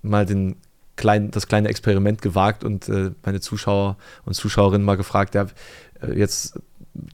mal 0.03 0.27
den 0.27 0.57
klein, 0.97 1.31
das 1.31 1.47
kleine 1.47 1.69
Experiment 1.69 2.21
gewagt 2.21 2.63
und 2.63 2.89
äh, 2.89 3.13
meine 3.25 3.41
Zuschauer 3.41 3.97
und 4.27 4.35
Zuschauerinnen 4.35 4.85
mal 4.85 4.99
gefragt, 4.99 5.35
ja, 5.35 5.47
äh, 6.03 6.13
jetzt, 6.19 6.61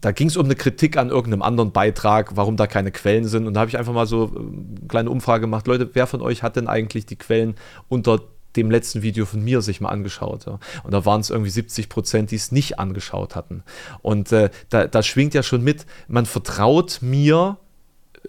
da 0.01 0.12
ging 0.12 0.29
es 0.29 0.37
um 0.37 0.47
eine 0.47 0.55
Kritik 0.55 0.97
an 0.97 1.11
irgendeinem 1.11 1.43
anderen 1.43 1.73
Beitrag, 1.73 2.37
warum 2.37 2.57
da 2.57 2.67
keine 2.67 2.93
Quellen 2.93 3.25
sind. 3.25 3.47
Und 3.47 3.55
da 3.55 3.61
habe 3.61 3.69
ich 3.69 3.79
einfach 3.79 3.93
mal 3.93 4.07
so 4.07 4.33
eine 4.35 4.47
äh, 4.47 4.89
kleine 4.89 5.11
Umfrage 5.11 5.43
gemacht, 5.43 5.67
Leute, 5.67 5.91
wer 5.93 6.07
von 6.07 6.23
euch 6.23 6.43
hat 6.43 6.57
denn 6.57 6.69
eigentlich 6.69 7.07
die 7.07 7.17
Quellen 7.17 7.57
unter 7.89 8.21
dem 8.57 8.71
letzten 8.71 9.03
Video 9.03 9.27
von 9.27 9.45
mir 9.45 9.61
sich 9.61 9.81
mal 9.83 9.91
angeschaut. 9.91 10.47
Ja. 10.47 10.59
Und 10.83 10.93
da 10.93 11.05
waren 11.05 11.21
es 11.21 11.29
irgendwie 11.29 11.51
70 11.51 11.91
Prozent, 11.91 12.31
die 12.31 12.37
es 12.37 12.53
nicht 12.53 12.79
angeschaut 12.79 13.37
hatten. 13.37 13.62
Und 14.01 14.33
äh, 14.33 14.51
da, 14.71 14.87
da 14.87 15.03
schwingt 15.03 15.35
ja 15.35 15.43
schon 15.43 15.62
mit, 15.62 15.85
man 16.09 16.25
vertraut 16.25 17.01
mir 17.03 17.59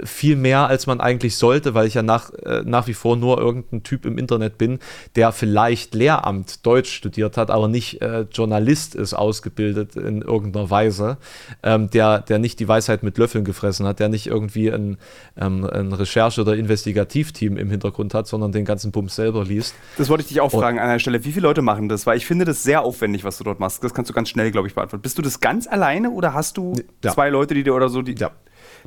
viel 0.03 0.35
mehr, 0.35 0.67
als 0.67 0.87
man 0.87 0.99
eigentlich 1.01 1.37
sollte, 1.37 1.73
weil 1.73 1.87
ich 1.87 1.93
ja 1.93 2.03
nach, 2.03 2.31
äh, 2.33 2.63
nach 2.65 2.87
wie 2.87 2.93
vor 2.93 3.15
nur 3.15 3.39
irgendein 3.39 3.83
Typ 3.83 4.05
im 4.05 4.17
Internet 4.17 4.57
bin, 4.57 4.79
der 5.15 5.31
vielleicht 5.31 5.93
Lehramt 5.95 6.65
Deutsch 6.65 6.91
studiert 6.93 7.37
hat, 7.37 7.51
aber 7.51 7.67
nicht 7.67 8.01
äh, 8.01 8.25
Journalist 8.31 8.95
ist, 8.95 9.13
ausgebildet 9.13 9.95
in 9.95 10.21
irgendeiner 10.21 10.69
Weise, 10.69 11.17
ähm, 11.63 11.89
der, 11.89 12.19
der 12.19 12.39
nicht 12.39 12.59
die 12.59 12.67
Weisheit 12.67 13.03
mit 13.03 13.17
Löffeln 13.17 13.45
gefressen 13.45 13.85
hat, 13.85 13.99
der 13.99 14.09
nicht 14.09 14.27
irgendwie 14.27 14.69
ein, 14.71 14.97
ähm, 15.37 15.65
ein 15.65 15.93
Recherche- 15.93 16.41
oder 16.41 16.55
Investigativteam 16.55 17.57
im 17.57 17.69
Hintergrund 17.69 18.13
hat, 18.13 18.27
sondern 18.27 18.51
den 18.51 18.65
ganzen 18.65 18.91
Bums 18.91 19.15
selber 19.15 19.43
liest. 19.43 19.75
Das 19.97 20.09
wollte 20.09 20.21
ich 20.23 20.27
dich 20.29 20.41
auch 20.41 20.53
Und, 20.53 20.59
fragen 20.59 20.79
an 20.79 20.89
der 20.89 20.99
Stelle. 20.99 21.23
Wie 21.23 21.31
viele 21.31 21.47
Leute 21.47 21.61
machen 21.61 21.89
das? 21.89 22.05
Weil 22.05 22.17
ich 22.17 22.25
finde 22.25 22.45
das 22.45 22.63
sehr 22.63 22.81
aufwendig, 22.81 23.23
was 23.23 23.37
du 23.37 23.43
dort 23.43 23.59
machst. 23.59 23.83
Das 23.83 23.93
kannst 23.93 24.09
du 24.09 24.13
ganz 24.13 24.29
schnell, 24.29 24.51
glaube 24.51 24.67
ich, 24.67 24.75
beantworten. 24.75 25.01
Bist 25.01 25.17
du 25.17 25.21
das 25.21 25.39
ganz 25.39 25.67
alleine 25.67 26.11
oder 26.11 26.33
hast 26.33 26.57
du 26.57 26.73
ja. 27.03 27.11
zwei 27.11 27.29
Leute, 27.29 27.53
die 27.53 27.63
dir 27.63 27.73
oder 27.73 27.89
so, 27.89 28.01
die. 28.01 28.15
Ja. 28.15 28.31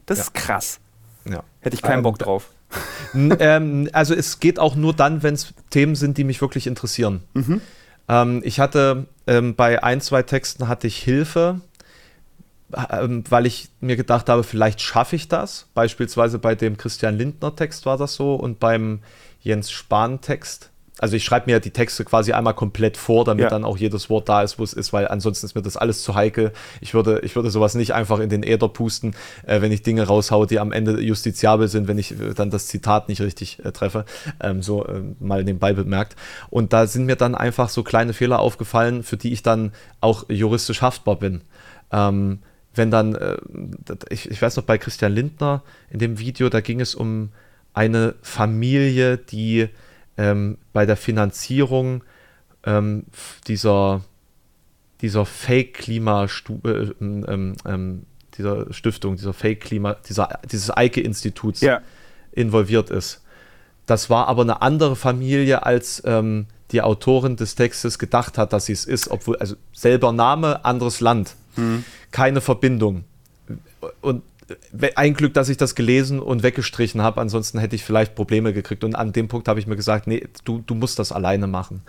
Das 0.06 0.18
ja. 0.18 0.24
ist 0.24 0.34
krass. 0.34 0.80
Ja. 1.30 1.44
Hätte 1.60 1.74
ich 1.74 1.82
keinen 1.82 1.98
ähm, 1.98 2.02
Bock 2.02 2.18
drauf. 2.18 2.50
ähm, 3.14 3.88
also 3.92 4.14
es 4.14 4.40
geht 4.40 4.58
auch 4.58 4.76
nur 4.76 4.94
dann, 4.94 5.22
wenn 5.22 5.34
es 5.34 5.54
Themen 5.70 5.94
sind, 5.94 6.18
die 6.18 6.24
mich 6.24 6.40
wirklich 6.40 6.66
interessieren. 6.66 7.22
Mhm. 7.34 7.60
Ähm, 8.08 8.40
ich 8.44 8.60
hatte 8.60 9.06
ähm, 9.26 9.54
bei 9.54 9.82
ein, 9.82 10.00
zwei 10.00 10.22
Texten 10.22 10.68
hatte 10.68 10.86
ich 10.86 10.96
Hilfe, 10.96 11.60
ähm, 12.90 13.24
weil 13.28 13.46
ich 13.46 13.68
mir 13.80 13.96
gedacht 13.96 14.28
habe, 14.28 14.44
vielleicht 14.44 14.80
schaffe 14.80 15.16
ich 15.16 15.28
das. 15.28 15.68
Beispielsweise 15.74 16.38
bei 16.38 16.54
dem 16.54 16.76
Christian 16.76 17.16
Lindner 17.16 17.54
Text 17.54 17.86
war 17.86 17.96
das 17.96 18.14
so 18.14 18.34
und 18.34 18.60
beim 18.60 19.00
Jens 19.40 19.70
Spahn 19.70 20.20
Text 20.20 20.69
also 21.00 21.16
ich 21.16 21.24
schreibe 21.24 21.50
mir 21.50 21.60
die 21.60 21.70
Texte 21.70 22.04
quasi 22.04 22.32
einmal 22.32 22.52
komplett 22.52 22.98
vor, 22.98 23.24
damit 23.24 23.44
ja. 23.44 23.48
dann 23.48 23.64
auch 23.64 23.78
jedes 23.78 24.10
Wort 24.10 24.28
da 24.28 24.42
ist, 24.42 24.58
wo 24.58 24.64
es 24.64 24.74
ist, 24.74 24.92
weil 24.92 25.08
ansonsten 25.08 25.46
ist 25.46 25.54
mir 25.54 25.62
das 25.62 25.78
alles 25.78 26.02
zu 26.02 26.14
heikel. 26.14 26.52
Ich 26.82 26.92
würde, 26.92 27.20
ich 27.20 27.34
würde 27.36 27.50
sowas 27.50 27.74
nicht 27.74 27.94
einfach 27.94 28.18
in 28.18 28.28
den 28.28 28.42
Äther 28.42 28.68
pusten, 28.68 29.14
äh, 29.46 29.62
wenn 29.62 29.72
ich 29.72 29.82
Dinge 29.82 30.06
raushaue, 30.06 30.46
die 30.46 30.60
am 30.60 30.72
Ende 30.72 31.00
justiziabel 31.00 31.68
sind, 31.68 31.88
wenn 31.88 31.96
ich 31.96 32.12
äh, 32.12 32.34
dann 32.34 32.50
das 32.50 32.66
Zitat 32.66 33.08
nicht 33.08 33.22
richtig 33.22 33.64
äh, 33.64 33.72
treffe. 33.72 34.04
Ähm, 34.42 34.62
so 34.62 34.84
äh, 34.84 35.00
mal 35.20 35.42
nebenbei 35.42 35.72
bemerkt. 35.72 36.16
Und 36.50 36.74
da 36.74 36.86
sind 36.86 37.06
mir 37.06 37.16
dann 37.16 37.34
einfach 37.34 37.70
so 37.70 37.82
kleine 37.82 38.12
Fehler 38.12 38.40
aufgefallen, 38.40 39.02
für 39.02 39.16
die 39.16 39.32
ich 39.32 39.42
dann 39.42 39.72
auch 40.02 40.28
juristisch 40.28 40.82
haftbar 40.82 41.16
bin. 41.16 41.40
Ähm, 41.92 42.40
wenn 42.74 42.90
dann, 42.90 43.14
äh, 43.14 43.36
ich, 44.10 44.30
ich 44.30 44.42
weiß 44.42 44.56
noch, 44.56 44.64
bei 44.64 44.76
Christian 44.76 45.12
Lindner 45.12 45.62
in 45.88 45.98
dem 45.98 46.18
Video, 46.18 46.50
da 46.50 46.60
ging 46.60 46.80
es 46.80 46.94
um 46.94 47.30
eine 47.72 48.16
Familie, 48.20 49.16
die 49.16 49.70
ähm, 50.20 50.58
bei 50.74 50.84
der 50.84 50.98
Finanzierung 50.98 52.04
ähm, 52.64 53.06
dieser, 53.48 54.02
dieser 55.00 55.24
Fake-Klima, 55.24 56.24
äh, 56.24 56.68
ähm, 57.00 57.54
ähm, 57.64 58.02
dieser 58.36 58.72
Stiftung, 58.72 59.16
dieser 59.16 59.32
Fake-Klima, 59.32 59.94
dieser, 60.06 60.40
dieses 60.50 60.70
Eike-Instituts 60.76 61.62
ja. 61.62 61.80
involviert 62.32 62.90
ist. 62.90 63.22
Das 63.86 64.10
war 64.10 64.28
aber 64.28 64.42
eine 64.42 64.60
andere 64.60 64.94
Familie, 64.94 65.64
als 65.64 66.02
ähm, 66.04 66.46
die 66.70 66.82
Autorin 66.82 67.36
des 67.36 67.54
Textes 67.54 67.98
gedacht 67.98 68.36
hat, 68.36 68.52
dass 68.52 68.66
sie 68.66 68.74
es 68.74 68.84
ist, 68.84 69.08
obwohl, 69.08 69.36
also 69.36 69.56
selber 69.72 70.12
Name, 70.12 70.66
anderes 70.66 71.00
Land, 71.00 71.34
mhm. 71.56 71.84
keine 72.10 72.42
Verbindung. 72.42 73.04
Und 74.02 74.22
ein 74.94 75.14
Glück, 75.14 75.34
dass 75.34 75.48
ich 75.48 75.56
das 75.56 75.74
gelesen 75.74 76.20
und 76.20 76.42
weggestrichen 76.42 77.02
habe, 77.02 77.20
ansonsten 77.20 77.58
hätte 77.58 77.76
ich 77.76 77.84
vielleicht 77.84 78.14
Probleme 78.14 78.52
gekriegt. 78.52 78.84
Und 78.84 78.94
an 78.94 79.12
dem 79.12 79.28
Punkt 79.28 79.48
habe 79.48 79.60
ich 79.60 79.66
mir 79.66 79.76
gesagt, 79.76 80.06
nee, 80.06 80.26
du, 80.44 80.62
du 80.66 80.74
musst 80.74 80.98
das 80.98 81.12
alleine 81.12 81.46
machen. 81.46 81.82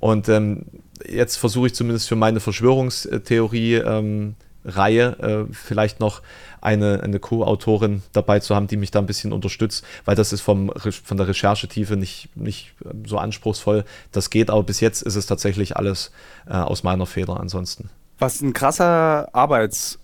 Und 0.00 0.28
ähm, 0.28 0.66
jetzt 1.08 1.36
versuche 1.36 1.68
ich 1.68 1.74
zumindest 1.74 2.08
für 2.08 2.16
meine 2.16 2.40
Verschwörungstheorie 2.40 3.74
ähm, 3.74 4.34
Reihe 4.64 5.46
äh, 5.48 5.54
vielleicht 5.54 6.00
noch 6.00 6.22
eine, 6.60 7.02
eine 7.02 7.18
Co-Autorin 7.18 8.02
dabei 8.12 8.40
zu 8.40 8.54
haben, 8.54 8.66
die 8.66 8.76
mich 8.76 8.90
da 8.90 8.98
ein 8.98 9.06
bisschen 9.06 9.32
unterstützt, 9.32 9.84
weil 10.04 10.16
das 10.16 10.32
ist 10.32 10.42
vom, 10.42 10.70
von 10.76 11.16
der 11.16 11.28
Recherchetiefe 11.28 11.96
nicht, 11.96 12.36
nicht 12.36 12.74
ähm, 12.84 13.04
so 13.06 13.18
anspruchsvoll. 13.18 13.84
Das 14.12 14.28
geht, 14.30 14.50
aber 14.50 14.62
bis 14.62 14.80
jetzt 14.80 15.02
ist 15.02 15.16
es 15.16 15.26
tatsächlich 15.26 15.76
alles 15.76 16.12
äh, 16.46 16.52
aus 16.52 16.82
meiner 16.82 17.06
Feder 17.06 17.40
ansonsten. 17.40 17.88
Was 18.18 18.42
ein 18.42 18.52
krasser 18.52 19.28
Arbeits- 19.32 19.99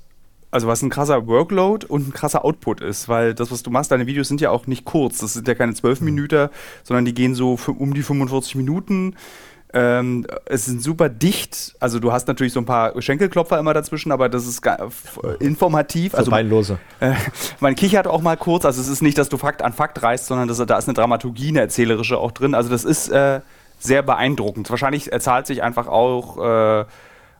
also 0.51 0.67
was 0.69 0.83
ein 0.83 0.91
krasser 0.91 1.27
Workload 1.27 1.87
und 1.87 2.09
ein 2.09 2.13
krasser 2.13 2.45
Output 2.45 2.81
ist, 2.81 3.09
weil 3.09 3.35
das, 3.35 3.51
was 3.51 3.63
du 3.63 3.71
machst, 3.71 3.91
deine 3.91 4.07
Videos 4.07 4.29
sind 4.29 4.41
ja 4.41 4.51
auch 4.51 4.67
nicht 4.67 4.85
kurz. 4.85 5.19
Das 5.19 5.35
sind 5.35 5.49
ja 5.49 5.55
keine 5.55 5.75
12 5.75 6.01
mhm. 6.01 6.05
Minuten, 6.05 6.49
sondern 6.83 7.05
die 7.05 7.15
gehen 7.15 7.35
so 7.35 7.59
um 7.79 7.95
die 7.95 8.03
45 8.03 8.55
Minuten. 8.55 9.17
Ähm, 9.73 10.27
es 10.47 10.65
sind 10.65 10.83
super 10.83 11.09
dicht. 11.09 11.75
Also 11.81 11.99
du 11.99 12.13
hast 12.13 12.29
natürlich 12.29 12.53
so 12.53 12.61
ein 12.61 12.65
paar 12.65 13.01
Schenkelklopfer 13.03 13.59
immer 13.59 13.75
dazwischen, 13.75 14.13
aber 14.13 14.29
das 14.29 14.47
ist 14.47 14.63
informativ. 15.41 16.13
So 16.13 16.19
also 16.19 16.31
beinlose. 16.31 16.79
Äh, 17.01 17.13
man 17.61 17.75
kichert 17.75 18.07
auch 18.07 18.23
mal 18.23 18.37
kurz. 18.37 18.65
Also 18.65 18.81
es 18.81 18.89
ist 18.89 19.03
nicht, 19.03 19.19
dass 19.19 19.29
du 19.29 19.37
Fakt 19.37 19.63
an 19.63 19.73
Fakt 19.73 20.03
reißt, 20.03 20.27
sondern 20.27 20.49
das, 20.49 20.59
da 20.65 20.79
ist 20.79 20.89
eine 20.89 20.95
Dramaturgie, 20.95 21.49
eine 21.49 21.61
erzählerische 21.61 22.19
auch 22.19 22.33
drin. 22.33 22.55
Also 22.55 22.71
das 22.71 22.85
ist 22.85 23.09
äh, 23.09 23.41
sehr 23.79 24.03
beeindruckend. 24.03 24.71
Wahrscheinlich 24.71 25.11
zahlt 25.19 25.47
sich 25.47 25.63
einfach 25.63 25.89
auch 25.89 26.39
äh, 26.39 26.85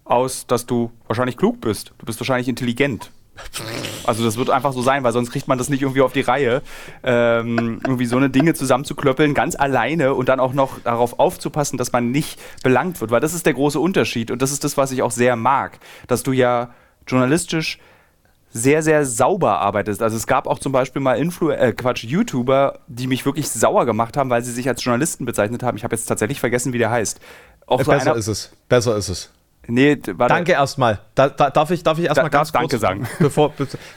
aus, 0.07 0.47
dass 0.47 0.67
du 0.67 0.91
wahrscheinlich 1.07 1.37
klug 1.37 1.61
bist. 1.61 1.93
Du 1.99 2.07
bist 2.07 2.21
wahrscheinlich 2.21 2.49
intelligent. 2.49 3.11
Also 4.05 4.25
das 4.25 4.37
wird 4.37 4.51
einfach 4.51 4.73
so 4.73 4.83
sein, 4.83 5.05
weil 5.05 5.13
sonst 5.13 5.31
kriegt 5.31 5.49
man 5.49 5.59
das 5.59 5.69
nicht 5.69 5.83
irgendwie 5.83 6.01
auf 6.01 6.13
die 6.13 6.23
Reihe, 6.23 6.63
ähm, 7.03 7.81
irgendwie 7.85 8.07
so 8.07 8.17
eine 8.17 8.31
Dinge 8.31 8.55
zusammenzuklöppeln, 8.55 9.35
ganz 9.35 9.57
alleine 9.57 10.15
und 10.15 10.29
dann 10.29 10.41
auch 10.41 10.55
noch 10.55 10.79
darauf 10.81 11.19
aufzupassen, 11.19 11.77
dass 11.77 11.93
man 11.93 12.11
nicht 12.11 12.41
belangt 12.63 13.01
wird, 13.01 13.11
weil 13.11 13.21
das 13.21 13.35
ist 13.35 13.45
der 13.45 13.55
große 13.55 13.79
Unterschied 13.79 14.31
und 14.31 14.41
das 14.41 14.53
ist 14.53 14.65
das, 14.65 14.77
was 14.77 14.91
ich 14.91 15.03
auch 15.03 15.11
sehr 15.11 15.37
mag, 15.37 15.79
dass 16.07 16.23
du 16.23 16.33
ja 16.33 16.71
journalistisch 17.07 17.79
sehr, 18.53 18.83
sehr 18.83 19.05
sauber 19.05 19.61
arbeitest. 19.61 20.03
Also 20.03 20.17
es 20.17 20.27
gab 20.27 20.47
auch 20.47 20.59
zum 20.59 20.73
Beispiel 20.73 21.03
mal 21.03 21.19
Influ 21.19 21.51
äh, 21.51 21.73
Quatsch, 21.73 22.05
YouTuber, 22.05 22.79
die 22.87 23.07
mich 23.07 23.27
wirklich 23.27 23.51
sauer 23.51 23.85
gemacht 23.85 24.17
haben, 24.17 24.31
weil 24.31 24.43
sie 24.43 24.53
sich 24.53 24.67
als 24.67 24.83
Journalisten 24.83 25.27
bezeichnet 25.27 25.63
haben. 25.63 25.77
Ich 25.77 25.85
habe 25.85 25.95
jetzt 25.95 26.07
tatsächlich 26.07 26.41
vergessen, 26.41 26.73
wie 26.73 26.79
der 26.79 26.91
heißt. 26.91 27.21
Auch 27.67 27.83
so 27.83 27.91
besser 27.91 28.17
ist 28.17 28.29
es. 28.29 28.53
Besser 28.69 28.97
ist 28.97 29.09
es. 29.09 29.31
Nee, 29.69 29.99
warte. 30.15 30.35
Danke 30.35 30.53
erstmal. 30.53 31.01
Da, 31.15 31.29
da, 31.29 31.51
darf 31.51 31.71
ich, 31.71 31.83
darf 31.83 31.99
ich 31.99 32.05
erstmal 32.05 32.31
da, 32.31 32.39
ganz 32.39 32.53
kurz 32.53 32.71
Danke 32.71 32.79
sagen? 32.79 33.09
Bevor, 33.19 33.53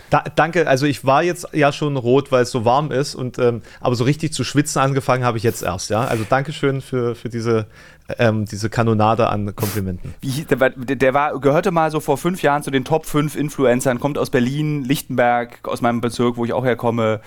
da, 0.09 0.23
danke, 0.35 0.67
also 0.67 0.85
ich 0.85 1.05
war 1.05 1.23
jetzt 1.23 1.47
ja 1.53 1.71
schon 1.71 1.97
rot, 1.97 2.31
weil 2.31 2.43
es 2.43 2.51
so 2.51 2.65
warm 2.65 2.91
ist, 2.91 3.15
und, 3.15 3.37
ähm, 3.39 3.61
aber 3.79 3.95
so 3.95 4.03
richtig 4.03 4.33
zu 4.33 4.43
schwitzen 4.43 4.81
angefangen 4.81 5.23
habe 5.23 5.37
ich 5.37 5.43
jetzt 5.43 5.61
erst, 5.61 5.89
ja. 5.89 6.01
Also 6.01 6.25
Dankeschön 6.27 6.81
für, 6.81 7.15
für 7.15 7.29
diese, 7.29 7.67
ähm, 8.17 8.45
diese 8.45 8.69
Kanonade 8.69 9.29
an 9.29 9.55
Komplimenten. 9.55 10.15
Wie, 10.21 10.45
der, 10.45 10.71
der, 10.71 11.13
war, 11.13 11.39
gehörte 11.39 11.71
mal 11.71 11.91
so 11.91 11.99
vor 11.99 12.17
fünf 12.17 12.41
Jahren 12.41 12.63
zu 12.63 12.71
den 12.71 12.85
Top 12.85 13.05
5 13.05 13.35
Influencern, 13.35 13.99
kommt 13.99 14.17
aus 14.17 14.29
Berlin, 14.29 14.83
Lichtenberg, 14.83 15.59
aus 15.67 15.81
meinem 15.81 16.01
Bezirk, 16.01 16.37
wo 16.37 16.45
ich 16.45 16.53
auch 16.53 16.65
herkomme. 16.65 17.21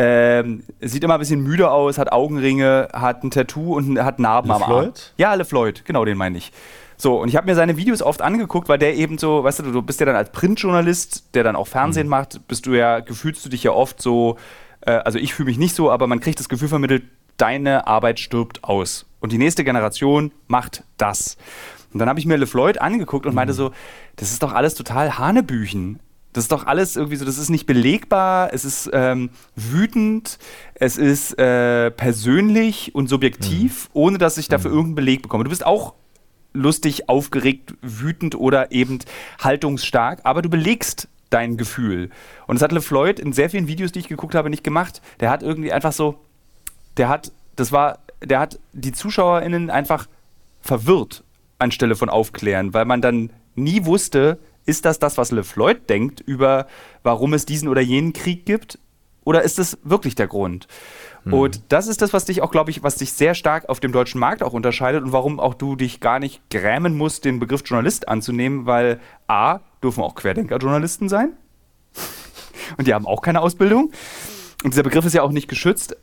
Ähm, 0.00 0.62
sieht 0.80 1.02
immer 1.02 1.14
ein 1.14 1.20
bisschen 1.20 1.42
müde 1.42 1.70
aus, 1.70 1.98
hat 1.98 2.12
Augenringe, 2.12 2.88
hat 2.92 3.24
ein 3.24 3.30
Tattoo 3.30 3.74
und 3.76 3.98
hat 3.98 4.20
Narben 4.20 4.48
Le 4.48 4.54
am 4.54 4.62
Floyd? 4.62 4.86
Arm. 4.86 4.94
Ja, 5.16 5.34
Le 5.34 5.44
Floyd, 5.44 5.84
genau 5.84 6.04
den 6.04 6.16
meine 6.16 6.38
ich. 6.38 6.52
So, 7.00 7.20
und 7.20 7.28
ich 7.28 7.36
habe 7.36 7.46
mir 7.46 7.54
seine 7.54 7.76
Videos 7.76 8.02
oft 8.02 8.20
angeguckt, 8.20 8.68
weil 8.68 8.78
der 8.78 8.96
eben 8.96 9.18
so, 9.18 9.44
weißt 9.44 9.60
du, 9.60 9.70
du 9.70 9.82
bist 9.82 10.00
ja 10.00 10.06
dann 10.06 10.16
als 10.16 10.32
Printjournalist, 10.32 11.32
der 11.34 11.44
dann 11.44 11.54
auch 11.54 11.68
Fernsehen 11.68 12.08
mhm. 12.08 12.10
macht, 12.10 12.48
bist 12.48 12.66
du 12.66 12.74
ja, 12.74 12.98
gefühlst 12.98 13.44
du 13.44 13.48
dich 13.48 13.62
ja 13.62 13.70
oft 13.70 14.02
so, 14.02 14.36
äh, 14.80 14.90
also 14.90 15.18
ich 15.18 15.32
fühle 15.32 15.46
mich 15.46 15.58
nicht 15.58 15.76
so, 15.76 15.92
aber 15.92 16.08
man 16.08 16.18
kriegt 16.18 16.40
das 16.40 16.48
Gefühl 16.48 16.66
vermittelt, 16.68 17.04
deine 17.36 17.86
Arbeit 17.86 18.18
stirbt 18.18 18.64
aus. 18.64 19.06
Und 19.20 19.30
die 19.30 19.38
nächste 19.38 19.62
Generation 19.62 20.32
macht 20.48 20.82
das. 20.96 21.36
Und 21.92 22.00
dann 22.00 22.08
habe 22.08 22.18
ich 22.18 22.26
mir 22.26 22.36
LeFloid 22.36 22.80
angeguckt 22.80 23.26
und 23.26 23.32
mhm. 23.32 23.36
meinte 23.36 23.54
so, 23.54 23.70
das 24.16 24.32
ist 24.32 24.42
doch 24.42 24.52
alles 24.52 24.74
total 24.74 25.18
Hanebüchen. 25.18 26.00
Das 26.32 26.44
ist 26.44 26.52
doch 26.52 26.66
alles 26.66 26.96
irgendwie 26.96 27.16
so, 27.16 27.24
das 27.24 27.38
ist 27.38 27.48
nicht 27.48 27.66
belegbar, 27.66 28.52
es 28.52 28.64
ist 28.64 28.90
ähm, 28.92 29.30
wütend, 29.54 30.38
es 30.74 30.98
ist 30.98 31.38
äh, 31.38 31.90
persönlich 31.92 32.94
und 32.94 33.08
subjektiv, 33.08 33.84
mhm. 33.84 34.00
ohne 34.00 34.18
dass 34.18 34.36
ich 34.36 34.48
dafür 34.48 34.70
mhm. 34.70 34.76
irgendeinen 34.76 34.94
Beleg 34.96 35.22
bekomme. 35.22 35.44
Du 35.44 35.50
bist 35.50 35.64
auch 35.64 35.94
lustig, 36.58 37.08
aufgeregt, 37.08 37.74
wütend 37.80 38.34
oder 38.34 38.72
eben 38.72 38.98
haltungsstark, 39.40 40.20
aber 40.24 40.42
du 40.42 40.50
belegst 40.50 41.08
dein 41.30 41.56
Gefühl. 41.56 42.10
Und 42.46 42.56
das 42.56 42.62
hat 42.62 42.72
LeFloid 42.72 43.20
in 43.20 43.32
sehr 43.32 43.50
vielen 43.50 43.68
Videos, 43.68 43.92
die 43.92 44.00
ich 44.00 44.08
geguckt 44.08 44.34
habe, 44.34 44.50
nicht 44.50 44.64
gemacht. 44.64 45.02
Der 45.20 45.30
hat 45.30 45.42
irgendwie 45.42 45.72
einfach 45.72 45.92
so, 45.92 46.20
der 46.96 47.08
hat, 47.08 47.32
das 47.56 47.72
war, 47.72 47.98
der 48.22 48.40
hat 48.40 48.58
die 48.72 48.92
ZuschauerInnen 48.92 49.70
einfach 49.70 50.08
verwirrt. 50.60 51.24
anstelle 51.58 51.96
von 51.96 52.08
aufklären, 52.08 52.72
weil 52.72 52.84
man 52.84 53.02
dann 53.02 53.30
nie 53.54 53.84
wusste, 53.84 54.38
ist 54.64 54.84
das 54.84 54.98
das, 54.98 55.18
was 55.18 55.30
LeFloid 55.30 55.88
denkt 55.88 56.20
über, 56.20 56.66
warum 57.02 57.34
es 57.34 57.46
diesen 57.46 57.68
oder 57.68 57.80
jenen 57.80 58.12
Krieg 58.12 58.44
gibt? 58.46 58.78
Oder 59.24 59.42
ist 59.42 59.58
das 59.58 59.78
wirklich 59.82 60.14
der 60.14 60.26
Grund? 60.26 60.68
Mhm. 61.28 61.34
Und 61.34 61.60
das 61.68 61.86
ist 61.86 62.02
das, 62.02 62.12
was 62.12 62.24
dich 62.24 62.42
auch, 62.42 62.50
glaube 62.50 62.70
ich, 62.70 62.82
was 62.82 62.96
dich 62.96 63.12
sehr 63.12 63.34
stark 63.34 63.68
auf 63.68 63.80
dem 63.80 63.92
deutschen 63.92 64.18
Markt 64.18 64.42
auch 64.42 64.52
unterscheidet 64.52 65.02
und 65.02 65.12
warum 65.12 65.40
auch 65.40 65.54
du 65.54 65.76
dich 65.76 66.00
gar 66.00 66.18
nicht 66.18 66.48
grämen 66.50 66.96
musst, 66.96 67.24
den 67.24 67.38
Begriff 67.38 67.62
Journalist 67.64 68.08
anzunehmen, 68.08 68.66
weil 68.66 69.00
A, 69.26 69.60
dürfen 69.82 70.02
auch 70.02 70.14
Querdenker-Journalisten 70.14 71.08
sein. 71.08 71.32
und 72.76 72.86
die 72.86 72.94
haben 72.94 73.06
auch 73.06 73.22
keine 73.22 73.40
Ausbildung. 73.40 73.92
Und 74.64 74.72
dieser 74.72 74.82
Begriff 74.82 75.04
ist 75.04 75.14
ja 75.14 75.22
auch 75.22 75.30
nicht 75.30 75.48
geschützt 75.48 75.96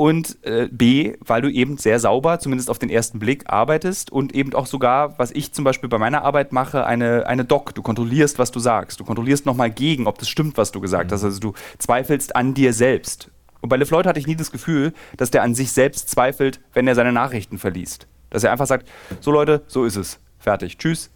und 0.00 0.38
äh, 0.46 0.66
B, 0.72 1.16
weil 1.20 1.42
du 1.42 1.50
eben 1.50 1.76
sehr 1.76 2.00
sauber, 2.00 2.38
zumindest 2.38 2.70
auf 2.70 2.78
den 2.78 2.88
ersten 2.88 3.18
Blick, 3.18 3.50
arbeitest 3.50 4.10
und 4.10 4.34
eben 4.34 4.54
auch 4.54 4.64
sogar, 4.64 5.18
was 5.18 5.30
ich 5.30 5.52
zum 5.52 5.62
Beispiel 5.62 5.90
bei 5.90 5.98
meiner 5.98 6.22
Arbeit 6.22 6.52
mache, 6.52 6.86
eine, 6.86 7.26
eine 7.26 7.44
Doc. 7.44 7.74
Du 7.74 7.82
kontrollierst, 7.82 8.38
was 8.38 8.50
du 8.50 8.60
sagst. 8.60 8.98
Du 8.98 9.04
kontrollierst 9.04 9.44
nochmal 9.44 9.70
gegen, 9.70 10.06
ob 10.06 10.18
das 10.18 10.30
stimmt, 10.30 10.56
was 10.56 10.72
du 10.72 10.80
gesagt 10.80 11.10
mhm. 11.10 11.14
hast. 11.14 11.24
Also 11.24 11.38
du 11.38 11.52
zweifelst 11.76 12.34
an 12.34 12.54
dir 12.54 12.72
selbst. 12.72 13.30
Und 13.60 13.68
bei 13.68 13.76
LeFloid 13.76 14.06
hatte 14.06 14.18
ich 14.18 14.26
nie 14.26 14.36
das 14.36 14.50
Gefühl, 14.50 14.92
dass 15.16 15.30
der 15.30 15.42
an 15.42 15.54
sich 15.54 15.72
selbst 15.72 16.08
zweifelt, 16.08 16.60
wenn 16.72 16.88
er 16.88 16.94
seine 16.94 17.12
Nachrichten 17.12 17.58
verliest. 17.58 18.06
Dass 18.30 18.44
er 18.44 18.52
einfach 18.52 18.66
sagt, 18.66 18.88
so 19.20 19.30
Leute, 19.30 19.62
so 19.66 19.84
ist 19.84 19.96
es. 19.96 20.18
Fertig. 20.38 20.78
Tschüss. 20.78 21.10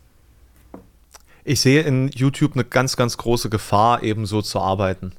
Ich 1.44 1.60
sehe 1.60 1.82
in 1.82 2.08
YouTube 2.08 2.54
eine 2.54 2.64
ganz, 2.64 2.96
ganz 2.96 3.16
große 3.16 3.50
Gefahr, 3.50 4.02
eben 4.02 4.26
so 4.26 4.42
zu 4.42 4.60
arbeiten. 4.60 5.12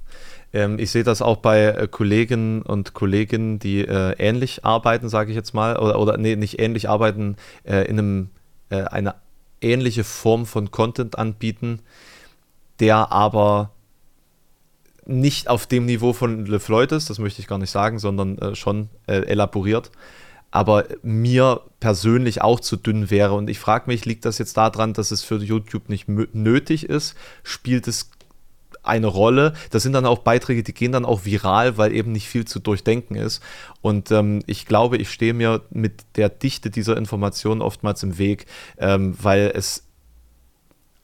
Ähm, 0.54 0.80
ich 0.80 0.90
sehe 0.92 1.04
das 1.04 1.22
auch 1.22 1.38
bei 1.38 1.66
äh, 1.66 1.88
Kolleginnen 1.88 2.62
und 2.62 2.94
Kollegen, 2.94 3.60
die 3.60 3.82
äh, 3.82 4.16
ähnlich 4.18 4.66
arbeiten, 4.66 5.10
sage 5.10 5.32
ich 5.32 5.36
jetzt 5.36 5.54
mal, 5.54 5.78
oder, 5.78 6.00
oder 6.00 6.18
nee, 6.18 6.36
nicht 6.36 6.60
ähnlich 6.60 6.90
arbeiten, 6.90 7.36
äh, 7.64 7.88
in 7.88 8.00
einem, 8.00 8.30
eine 8.70 9.14
ähnliche 9.62 10.04
Form 10.04 10.48
von 10.48 10.72
Content 10.72 11.20
anbieten, 11.20 11.82
der 12.80 13.12
aber 13.12 13.75
nicht 15.06 15.48
auf 15.48 15.68
dem 15.68 15.86
Niveau 15.86 16.14
von 16.14 16.46
LeFloid 16.46 16.92
ist, 16.92 17.10
das 17.10 17.20
möchte 17.20 17.42
ich 17.42 17.48
gar 17.48 17.60
nicht 17.60 17.72
sagen, 17.72 18.00
sondern 18.00 18.38
äh, 18.38 18.56
schon 18.56 18.90
äh, 19.08 19.22
elaboriert 19.22 19.92
aber 20.56 20.86
mir 21.04 21.64
persönlich 21.82 22.42
auch 22.42 22.62
zu 22.62 22.78
dünn 22.78 23.10
wäre. 23.10 23.34
Und 23.34 23.50
ich 23.50 23.60
frage 23.60 23.88
mich, 23.88 24.06
liegt 24.06 24.24
das 24.24 24.38
jetzt 24.38 24.56
daran, 24.56 24.94
dass 24.94 25.12
es 25.12 25.22
für 25.22 25.36
YouTube 25.36 25.90
nicht 25.90 26.08
nötig 26.08 26.88
ist? 26.88 27.16
Spielt 27.44 27.90
es 27.90 28.10
eine 28.82 29.08
Rolle. 29.08 29.54
Das 29.72 29.84
sind 29.84 29.92
dann 29.92 30.06
auch 30.06 30.20
Beiträge, 30.20 30.64
die 30.64 30.74
gehen 30.74 30.94
dann 30.94 31.04
auch 31.04 31.26
viral, 31.26 31.78
weil 31.78 31.94
eben 31.94 32.14
nicht 32.14 32.30
viel 32.30 32.46
zu 32.46 32.60
durchdenken 32.60 33.16
ist. 33.16 33.42
Und 33.82 34.12
ähm, 34.12 34.44
ich 34.46 34.66
glaube, 34.66 34.96
ich 34.96 35.10
stehe 35.10 35.34
mir 35.34 35.62
mit 35.72 36.06
der 36.16 36.30
Dichte 36.30 36.70
dieser 36.70 36.96
Informationen 36.96 37.62
oftmals 37.62 38.04
im 38.04 38.18
Weg, 38.18 38.46
ähm, 38.78 39.14
weil 39.22 39.52
es 39.54 39.84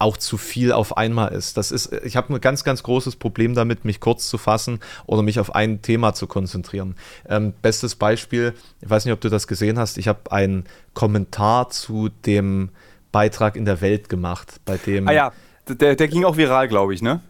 auch 0.02 0.18
zu 0.18 0.38
viel 0.38 0.72
auf 0.72 0.98
einmal 0.98 1.32
ist. 1.32 1.58
Das 1.58 1.72
ist, 1.72 1.94
ich 2.04 2.18
habe 2.18 2.34
ein 2.34 2.42
ganz, 2.42 2.64
ganz 2.64 2.84
großes 2.84 3.16
Problem 3.16 3.54
damit, 3.56 3.86
mich 3.86 4.00
kurz 4.00 4.28
zu 4.28 4.38
fassen 4.38 4.80
oder 5.06 5.22
mich 5.22 5.40
auf 5.40 5.56
ein 5.56 5.82
Thema 5.82 6.14
zu 6.14 6.28
konzentrieren. 6.28 6.96
Ähm, 7.30 7.54
bestes 7.62 7.96
Beispiel, 7.96 8.54
ich 8.82 8.90
weiß 8.90 9.06
nicht, 9.06 9.14
ob 9.14 9.22
du 9.22 9.30
das 9.30 9.48
gesehen 9.48 9.80
hast, 9.80 9.98
ich 9.98 10.08
habe 10.08 10.32
einen 10.32 10.66
Kommentar 10.94 11.70
zu 11.70 12.10
dem 12.26 12.70
Beitrag 13.12 13.56
in 13.56 13.66
der 13.66 13.82
Welt 13.82 14.10
gemacht, 14.10 14.60
bei 14.66 14.78
dem. 14.78 15.08
Ah 15.08 15.14
ja, 15.14 15.32
der, 15.68 15.96
der 15.96 16.08
ging 16.08 16.24
auch 16.26 16.38
viral, 16.38 16.68
glaube 16.68 16.94
ich, 16.94 17.02
ne? 17.02 17.22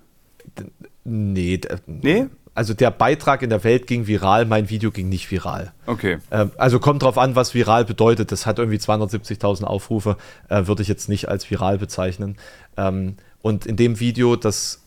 Nee. 1.04 1.60
Nee? 1.88 2.28
Also 2.54 2.74
der 2.74 2.92
Beitrag 2.92 3.44
in 3.44 3.50
der 3.50 3.64
Welt 3.64 3.88
ging 3.88 4.08
viral, 4.08 4.46
mein 4.46 4.70
Video 4.70 4.92
ging 4.92 5.08
nicht 5.08 5.32
viral. 5.32 5.72
Okay. 5.86 6.18
Ähm, 6.32 6.52
also 6.58 6.80
kommt 6.80 7.04
drauf 7.04 7.18
an, 7.18 7.36
was 7.36 7.54
viral 7.54 7.86
bedeutet. 7.86 8.32
Das 8.32 8.46
hat 8.46 8.60
irgendwie 8.60 8.78
270.000 8.78 9.64
Aufrufe, 9.64 10.18
äh, 10.50 10.68
würde 10.68 10.82
ich 10.82 10.90
jetzt 10.90 11.08
nicht 11.08 11.30
als 11.30 11.50
viral 11.50 11.78
bezeichnen. 11.78 12.38
Ähm, 12.76 13.16
und 13.42 13.66
in 13.66 13.78
dem 13.78 14.00
Video, 14.00 14.36
das, 14.36 14.82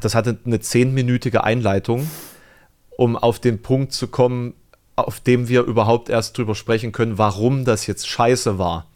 das 0.00 0.14
hatte 0.14 0.38
eine 0.46 0.60
zehnminütige 0.60 1.44
Einleitung, 1.44 2.08
um 2.96 3.16
auf 3.16 3.40
den 3.40 3.60
Punkt 3.60 3.92
zu 3.92 4.08
kommen, 4.08 4.54
auf 4.96 5.20
dem 5.20 5.48
wir 5.48 5.62
überhaupt 5.62 6.08
erst 6.08 6.38
drüber 6.38 6.54
sprechen 6.54 6.92
können, 6.92 7.18
warum 7.18 7.64
das 7.64 7.86
jetzt 7.86 8.08
scheiße 8.08 8.58
war. 8.58 8.86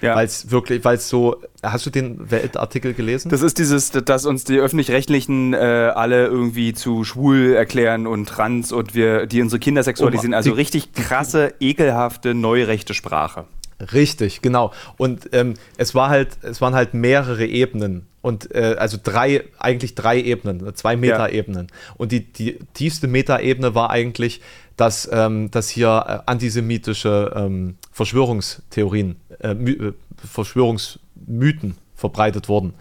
Ja. 0.00 0.14
Weil 0.16 0.26
es 0.26 0.50
wirklich, 0.50 0.84
weil 0.84 0.96
es 0.96 1.08
so, 1.08 1.42
hast 1.62 1.86
du 1.86 1.90
den 1.90 2.30
Weltartikel 2.30 2.94
gelesen? 2.94 3.30
Das 3.30 3.42
ist 3.42 3.58
dieses, 3.58 3.90
dass 3.90 4.26
uns 4.26 4.44
die 4.44 4.58
Öffentlich-Rechtlichen 4.58 5.54
äh, 5.54 5.56
alle 5.56 6.26
irgendwie 6.26 6.74
zu 6.74 7.04
schwul 7.04 7.54
erklären 7.54 8.06
und 8.06 8.28
trans 8.28 8.72
und 8.72 8.94
wir, 8.94 9.26
die 9.26 9.40
unsere 9.40 9.58
Kinder 9.58 9.82
sexualisieren. 9.82 10.34
Oh, 10.34 10.36
also 10.36 10.52
richtig 10.52 10.92
krasse, 10.92 11.54
ekelhafte, 11.60 12.34
neurechte 12.34 12.94
Sprache. 12.94 13.46
Richtig, 13.92 14.40
genau. 14.40 14.72
Und 14.96 15.30
ähm, 15.32 15.54
es 15.76 15.94
war 15.94 16.08
halt, 16.08 16.38
es 16.42 16.60
waren 16.60 16.74
halt 16.74 16.94
mehrere 16.94 17.44
Ebenen 17.44 18.06
und 18.22 18.54
äh, 18.54 18.76
also 18.78 18.98
drei, 19.02 19.44
eigentlich 19.58 19.94
drei 19.94 20.20
Ebenen, 20.20 20.74
zwei 20.74 20.96
Meta-Ebenen. 20.96 21.68
Ja. 21.70 21.94
Und 21.96 22.10
die, 22.10 22.32
die 22.32 22.58
tiefste 22.74 23.06
Meta-Ebene 23.06 23.74
war 23.74 23.90
eigentlich, 23.90 24.40
dass, 24.76 25.08
ähm, 25.10 25.50
dass 25.50 25.68
hier 25.68 26.04
äh, 26.06 26.30
antisemitische 26.30 27.32
ähm, 27.34 27.76
Verschwörungstheorien, 27.92 29.16
äh, 29.40 29.50
äh, 29.52 29.92
Verschwörungsmythen 30.16 31.76
verbreitet 31.94 32.48
wurden. 32.48 32.74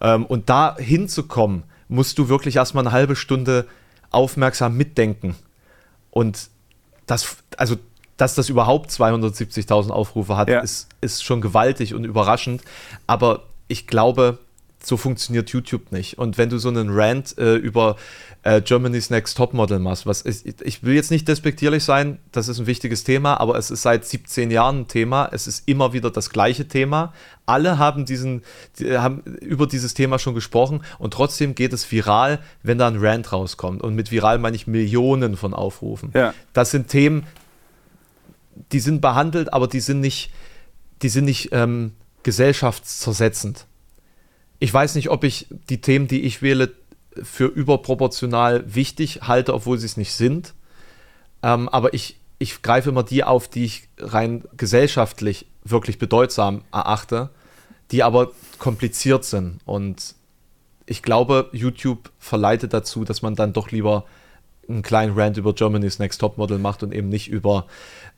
Ähm, 0.00 0.24
und 0.26 0.48
da 0.48 0.76
hinzukommen, 0.78 1.64
musst 1.88 2.18
du 2.18 2.28
wirklich 2.28 2.56
erstmal 2.56 2.86
eine 2.86 2.92
halbe 2.92 3.16
Stunde 3.16 3.66
aufmerksam 4.10 4.76
mitdenken. 4.76 5.34
Und 6.10 6.48
das, 7.06 7.38
also, 7.56 7.76
dass 8.16 8.34
das 8.34 8.48
überhaupt 8.48 8.90
270.000 8.90 9.90
Aufrufe 9.90 10.36
hat, 10.36 10.48
ja. 10.48 10.60
ist, 10.60 10.88
ist 11.00 11.24
schon 11.24 11.40
gewaltig 11.40 11.94
und 11.94 12.04
überraschend. 12.04 12.62
Aber 13.06 13.44
ich 13.68 13.86
glaube, 13.86 14.38
so 14.86 14.96
funktioniert 14.96 15.50
YouTube 15.50 15.92
nicht. 15.92 16.18
Und 16.18 16.38
wenn 16.38 16.48
du 16.48 16.58
so 16.58 16.68
einen 16.68 16.88
Rant 16.90 17.36
äh, 17.38 17.54
über 17.54 17.96
äh, 18.42 18.60
Germany's 18.60 19.10
Next 19.10 19.36
Topmodel 19.36 19.78
machst, 19.78 20.06
was 20.06 20.22
ist, 20.22 20.44
ich 20.62 20.82
will 20.82 20.94
jetzt 20.94 21.10
nicht 21.10 21.28
despektierlich 21.28 21.84
sein, 21.84 22.18
das 22.32 22.48
ist 22.48 22.58
ein 22.58 22.66
wichtiges 22.66 23.04
Thema, 23.04 23.38
aber 23.40 23.56
es 23.56 23.70
ist 23.70 23.82
seit 23.82 24.04
17 24.04 24.50
Jahren 24.50 24.80
ein 24.80 24.88
Thema, 24.88 25.28
es 25.32 25.46
ist 25.46 25.68
immer 25.68 25.92
wieder 25.92 26.10
das 26.10 26.30
gleiche 26.30 26.66
Thema. 26.66 27.12
Alle 27.46 27.78
haben 27.78 28.04
diesen, 28.04 28.42
die, 28.78 28.98
haben 28.98 29.22
über 29.40 29.66
dieses 29.66 29.94
Thema 29.94 30.18
schon 30.18 30.34
gesprochen 30.34 30.82
und 30.98 31.12
trotzdem 31.12 31.54
geht 31.54 31.72
es 31.72 31.90
viral, 31.90 32.40
wenn 32.62 32.78
da 32.78 32.88
ein 32.88 32.96
Rant 32.98 33.32
rauskommt. 33.32 33.82
Und 33.82 33.94
mit 33.94 34.10
viral 34.10 34.38
meine 34.38 34.56
ich 34.56 34.66
Millionen 34.66 35.36
von 35.36 35.54
Aufrufen. 35.54 36.10
Ja. 36.14 36.34
Das 36.52 36.70
sind 36.70 36.88
Themen, 36.88 37.26
die 38.72 38.80
sind 38.80 39.00
behandelt, 39.00 39.52
aber 39.52 39.68
die 39.68 39.80
sind 39.80 40.00
nicht, 40.00 40.30
die 41.02 41.08
sind 41.08 41.24
nicht 41.24 41.50
ähm, 41.52 41.92
gesellschaftszersetzend 42.22 43.66
ich 44.62 44.72
weiß 44.72 44.94
nicht, 44.94 45.10
ob 45.10 45.24
ich 45.24 45.48
die 45.68 45.80
Themen, 45.80 46.06
die 46.06 46.22
ich 46.22 46.40
wähle, 46.40 46.70
für 47.20 47.46
überproportional 47.46 48.72
wichtig 48.72 49.22
halte, 49.22 49.54
obwohl 49.54 49.76
sie 49.76 49.86
es 49.86 49.96
nicht 49.96 50.12
sind. 50.12 50.54
Ähm, 51.42 51.68
aber 51.68 51.94
ich, 51.94 52.20
ich 52.38 52.62
greife 52.62 52.90
immer 52.90 53.02
die 53.02 53.24
auf, 53.24 53.48
die 53.48 53.64
ich 53.64 53.88
rein 53.98 54.44
gesellschaftlich 54.56 55.46
wirklich 55.64 55.98
bedeutsam 55.98 56.62
erachte, 56.70 57.30
die 57.90 58.04
aber 58.04 58.30
kompliziert 58.60 59.24
sind. 59.24 59.58
Und 59.64 60.14
ich 60.86 61.02
glaube, 61.02 61.50
YouTube 61.50 62.12
verleitet 62.20 62.72
dazu, 62.72 63.02
dass 63.02 63.20
man 63.20 63.34
dann 63.34 63.52
doch 63.52 63.72
lieber 63.72 64.04
einen 64.72 64.82
kleinen 64.82 65.18
Rant 65.18 65.36
über 65.36 65.52
Germany's 65.54 65.98
Next 65.98 66.20
Topmodel 66.20 66.58
macht 66.58 66.82
und 66.82 66.92
eben 66.92 67.08
nicht 67.08 67.28
über 67.28 67.66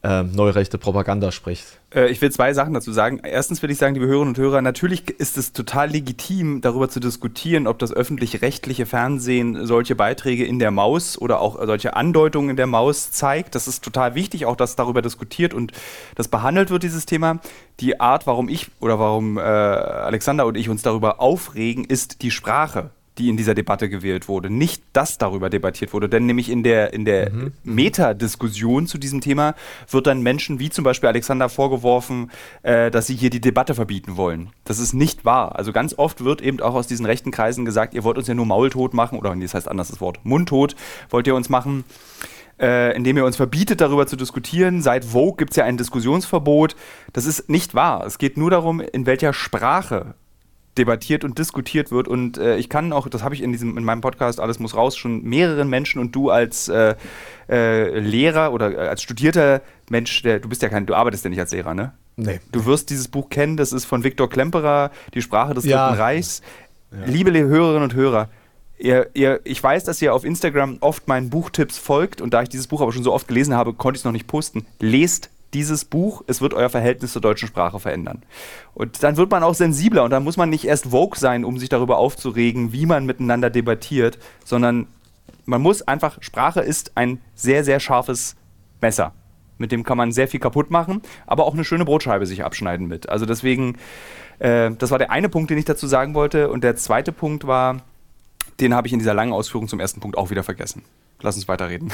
äh, 0.05 0.23
neurechte 0.23 0.77
Propaganda 0.77 1.33
spricht. 1.33 1.81
Äh, 1.95 2.11
ich 2.11 2.21
will 2.21 2.31
zwei 2.31 2.53
Sachen 2.53 2.75
dazu 2.75 2.93
sagen. 2.93 3.21
Erstens 3.23 3.63
will 3.63 3.71
ich 3.71 3.79
sagen, 3.79 3.95
liebe 3.95 4.07
Hörerinnen 4.07 4.35
und 4.35 4.39
Hörer, 4.39 4.61
natürlich 4.61 5.09
ist 5.09 5.39
es 5.39 5.55
total 5.55 5.91
legitim, 5.91 6.61
darüber 6.61 6.91
zu 6.91 7.01
diskutieren, 7.01 7.67
ob 7.67 7.79
das 7.79 7.91
öffentlich-rechtliche 7.91 8.85
Fernsehen 8.85 9.67
solche 9.67 9.95
Beiträge 9.95 10.45
in 10.45 10.59
der 10.59 10.71
Maus 10.71 11.17
oder 11.17 11.41
auch 11.41 11.57
solche 11.65 11.97
Andeutungen 11.97 12.51
in 12.51 12.57
der 12.57 12.67
Maus 12.67 13.13
zeigt. 13.13 13.55
Das 13.55 13.67
ist 13.67 13.83
total 13.83 14.15
wichtig, 14.15 14.45
auch 14.45 14.57
dass 14.57 14.77
darüber 14.77 15.01
diskutiert 15.01 15.55
und 15.55 15.73
das 16.17 16.29
behandelt 16.29 16.71
wird, 16.71 16.83
dieses 16.83 17.07
Thema. 17.07 17.41
Die 17.81 17.99
Art, 17.99 18.27
warum 18.27 18.51
ich 18.51 18.71
oder 18.81 18.99
warum 18.99 19.39
äh, 19.39 19.41
Alexander 19.41 20.45
und 20.45 20.57
ich 20.57 20.69
uns 20.69 20.83
darüber 20.83 21.21
aufregen, 21.21 21.85
ist 21.85 22.21
die 22.21 22.31
Sprache 22.31 22.91
die 23.19 23.29
in 23.29 23.37
dieser 23.37 23.55
Debatte 23.55 23.89
gewählt 23.89 24.29
wurde. 24.29 24.51
Nicht, 24.51 24.83
dass 24.93 25.19
darüber 25.19 25.51
debattiert 25.51 25.93
wurde, 25.93 26.09
denn 26.09 26.27
nämlich 26.27 26.51
in 26.51 26.63
der, 26.63 26.93
in 26.93 27.05
der 27.05 27.31
mhm. 27.31 27.53
Metadiskussion 27.63 28.87
zu 28.87 28.99
diesem 28.99 29.21
Thema 29.21 29.55
wird 29.89 30.07
dann 30.07 30.23
Menschen 30.23 30.59
wie 30.59 30.71
zum 30.71 30.85
Beispiel 30.85 31.09
Alexander 31.09 31.49
vorgeworfen, 31.49 32.31
äh, 32.63 32.91
dass 32.91 33.07
sie 33.07 33.15
hier 33.15 33.31
die 33.31 33.41
Debatte 33.41 33.75
verbieten 33.75 34.17
wollen. 34.17 34.51
Das 34.65 34.79
ist 34.79 34.95
nicht 34.95 35.25
wahr. 35.25 35.57
Also 35.57 35.73
ganz 35.73 35.97
oft 35.97 36.25
wird 36.25 36.43
eben 36.43 36.61
auch 36.61 36.75
aus 36.75 36.87
diesen 36.87 37.07
rechten 37.07 37.31
Kreisen 37.31 37.65
gesagt, 37.65 37.95
ihr 37.95 38.05
wollt 38.05 38.19
uns 38.19 38.27
ja 38.27 38.35
nur 38.35 38.47
maultot 38.47 38.95
machen, 38.95 39.19
oder 39.19 39.35
nee, 39.35 39.45
das 39.45 39.55
heißt 39.55 39.69
anders 39.69 39.89
das 39.89 40.01
Wort, 40.01 40.19
mundtot 40.25 40.75
wollt 41.11 41.27
ihr 41.27 41.35
uns 41.35 41.49
machen. 41.49 41.85
Äh, 42.57 42.95
indem 42.97 43.17
ihr 43.17 43.25
uns 43.25 43.35
verbietet, 43.35 43.81
darüber 43.81 44.07
zu 44.07 44.15
diskutieren. 44.15 44.81
Seit 44.81 45.05
Vogue 45.05 45.35
gibt 45.37 45.51
es 45.51 45.57
ja 45.57 45.65
ein 45.65 45.77
Diskussionsverbot. 45.77 46.77
Das 47.13 47.27
ist 47.27 47.51
nicht 47.51 47.75
wahr. 47.75 48.07
Es 48.07 48.17
geht 48.17 48.37
nur 48.37 48.49
darum, 48.49 48.81
in 48.81 49.07
welcher 49.07 49.33
Sprache 49.33 50.15
debattiert 50.79 51.25
und 51.25 51.39
diskutiert 51.39 51.91
wird. 51.91 52.09
Und 52.09 52.39
äh, 52.39 52.57
ich 52.57 52.69
kann 52.69 52.93
auch, 52.93 53.09
das 53.09 53.23
habe 53.23 53.35
ich 53.35 53.43
in 53.43 53.53
diesem 53.53 53.79
in 53.79 53.85
meinem 53.85 54.01
Podcast 54.01 54.41
Alles 54.41 54.59
muss 54.59 54.75
raus 54.75 54.97
schon 54.97 55.23
mehreren 55.23 55.69
Menschen 55.69 56.01
und 56.01 56.15
du 56.15 56.31
als 56.31 56.69
äh, 56.69 56.95
äh, 57.49 57.99
Lehrer 57.99 58.53
oder 58.53 58.73
äh, 58.73 58.89
als 58.89 59.03
studierter 59.03 59.63
Mensch, 59.89 60.23
der, 60.23 60.41
du 60.41 60.49
bist 60.49 60.63
ja 60.63 60.69
kein, 60.69 60.87
du 60.87 60.95
arbeitest 60.95 61.25
ja 61.25 61.31
nicht 61.31 61.41
als 61.41 61.53
Lehrer, 61.53 61.75
ne? 61.75 61.93
Nee. 62.17 62.41
Du 62.53 62.65
wirst 62.65 62.91
dieses 62.91 63.09
Buch 63.09 63.29
kennen, 63.29 63.57
das 63.57 63.73
ist 63.73 63.85
von 63.87 64.05
Viktor 64.05 64.31
Klemperer, 64.31 64.91
Die 65.15 65.23
Sprache 65.23 65.55
des 65.55 65.65
ja. 65.65 65.89
Dritten 65.89 66.01
Reichs. 66.01 66.43
Ja. 66.93 67.07
Liebe 67.07 67.33
Hörerinnen 67.37 67.83
und 67.83 67.95
Hörer, 67.95 68.29
ihr, 68.79 69.11
ihr, 69.15 69.41
ich 69.45 69.61
weiß, 69.63 69.85
dass 69.85 70.01
ihr 70.01 70.15
auf 70.15 70.25
Instagram 70.25 70.79
oft 70.81 71.09
meinen 71.09 71.31
Buchtipps 71.31 71.77
folgt 71.77 72.21
und 72.21 72.33
da 72.33 72.43
ich 72.43 72.49
dieses 72.49 72.69
Buch 72.69 72.81
aber 72.83 72.93
schon 72.93 73.03
so 73.03 73.13
oft 73.13 73.27
gelesen 73.27 73.55
habe, 73.55 73.73
konnte 73.73 73.97
ich 73.97 74.01
es 74.03 74.05
noch 74.05 74.13
nicht 74.13 74.29
posten. 74.29 74.65
Lest 74.79 75.31
dieses 75.55 75.85
Buch, 75.85 76.23
es 76.27 76.41
wird 76.41 76.53
euer 76.53 76.69
Verhältnis 76.69 77.13
zur 77.13 77.23
deutschen 77.23 77.49
Sprache 77.49 77.81
verändern. 77.81 78.23
Und 78.75 79.03
dann 79.03 79.17
wird 79.17 79.31
man 79.31 79.43
auch 79.43 79.55
sensibler 79.55 80.05
und 80.05 80.11
dann 80.11 80.25
muss 80.25 80.37
man 80.37 80.51
nicht 80.51 80.65
erst 80.65 80.87
Vogue 80.87 81.19
sein, 81.19 81.45
um 81.45 81.59
sich 81.59 81.69
darüber 81.69 81.99
aufzuregen, 81.99 82.73
wie 82.73 82.87
man 82.87 83.07
miteinander 83.07 83.51
debattiert, 83.51 84.19
sondern 84.45 84.87
man 85.47 85.63
muss 85.63 85.83
einfach, 85.83 86.19
Sprache 86.21 86.61
ist 86.61 86.93
ein 86.97 87.21
sehr, 87.35 87.65
sehr 87.65 87.81
scharfes 87.81 88.37
Messer. 88.81 89.13
Mit 89.57 89.71
dem 89.73 89.85
kann 89.85 89.97
man 89.97 90.11
sehr 90.11 90.27
viel 90.27 90.41
kaputt 90.41 90.71
machen, 90.71 91.01
aber 91.27 91.45
auch 91.45 91.55
eine 91.55 91.65
schöne 91.65 91.85
Brotscheibe 91.85 92.27
sich 92.27 92.45
abschneiden 92.45 92.89
mit. 92.89 93.09
Also 93.09 93.25
deswegen, 93.25 93.79
äh, 94.41 94.73
das 94.73 94.91
war 94.91 94.99
der 94.99 95.13
eine 95.13 95.29
Punkt, 95.29 95.51
den 95.51 95.59
ich 95.59 95.65
dazu 95.65 95.87
sagen 95.87 96.15
wollte. 96.15 96.51
Und 96.51 96.65
der 96.65 96.75
zweite 96.77 97.13
Punkt 97.13 97.47
war, 97.47 97.83
den 98.61 98.75
habe 98.75 98.87
ich 98.87 98.93
in 98.93 98.99
dieser 98.99 99.15
langen 99.15 99.33
Ausführung 99.33 99.69
zum 99.69 99.81
ersten 99.81 100.01
Punkt 100.01 100.19
auch 100.19 100.31
wieder 100.31 100.43
vergessen. 100.43 100.83
Lass 101.25 101.37
uns 101.37 101.49
weiterreden. 101.49 101.91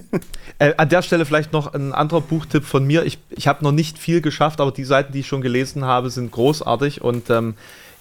äh, 0.58 0.74
an 0.76 0.88
der 0.88 1.02
Stelle 1.02 1.24
vielleicht 1.24 1.52
noch 1.52 1.74
ein 1.74 1.92
anderer 1.92 2.20
Buchtipp 2.20 2.64
von 2.64 2.84
mir. 2.84 3.04
Ich, 3.04 3.20
ich 3.30 3.46
habe 3.46 3.62
noch 3.62 3.70
nicht 3.70 3.98
viel 3.98 4.20
geschafft, 4.20 4.60
aber 4.60 4.72
die 4.72 4.82
Seiten, 4.82 5.12
die 5.12 5.20
ich 5.20 5.28
schon 5.28 5.42
gelesen 5.42 5.84
habe, 5.84 6.10
sind 6.10 6.32
großartig 6.32 7.00
und 7.00 7.30
ähm, 7.30 7.54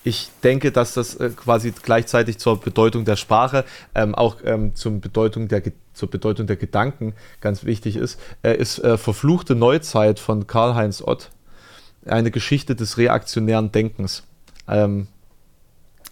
ich 0.04 0.32
denke, 0.42 0.72
dass 0.72 0.96
das 0.96 1.14
äh, 1.16 1.30
quasi 1.30 1.72
gleichzeitig 1.80 2.40
zur 2.40 2.60
Bedeutung 2.60 3.06
der 3.06 3.18
Sprache, 3.18 3.66
ähm, 3.94 4.16
auch 4.16 4.38
ähm, 4.46 4.74
zum 4.74 5.00
Bedeutung 5.00 5.48
der, 5.48 5.62
zur 5.94 6.10
Bedeutung 6.10 6.48
der 6.48 6.56
Gedanken 6.56 7.14
ganz 7.40 7.66
wichtig 7.66 7.96
ist, 7.96 8.20
äh, 8.42 8.58
ist 8.58 8.80
äh, 8.80 8.98
Verfluchte 8.98 9.54
Neuzeit 9.54 10.20
von 10.20 10.48
Karl-Heinz 10.48 11.04
Ott. 11.04 11.30
Eine 12.04 12.32
Geschichte 12.32 12.76
des 12.76 12.98
reaktionären 12.98 13.72
Denkens. 13.72 14.24
Ähm, 14.68 15.06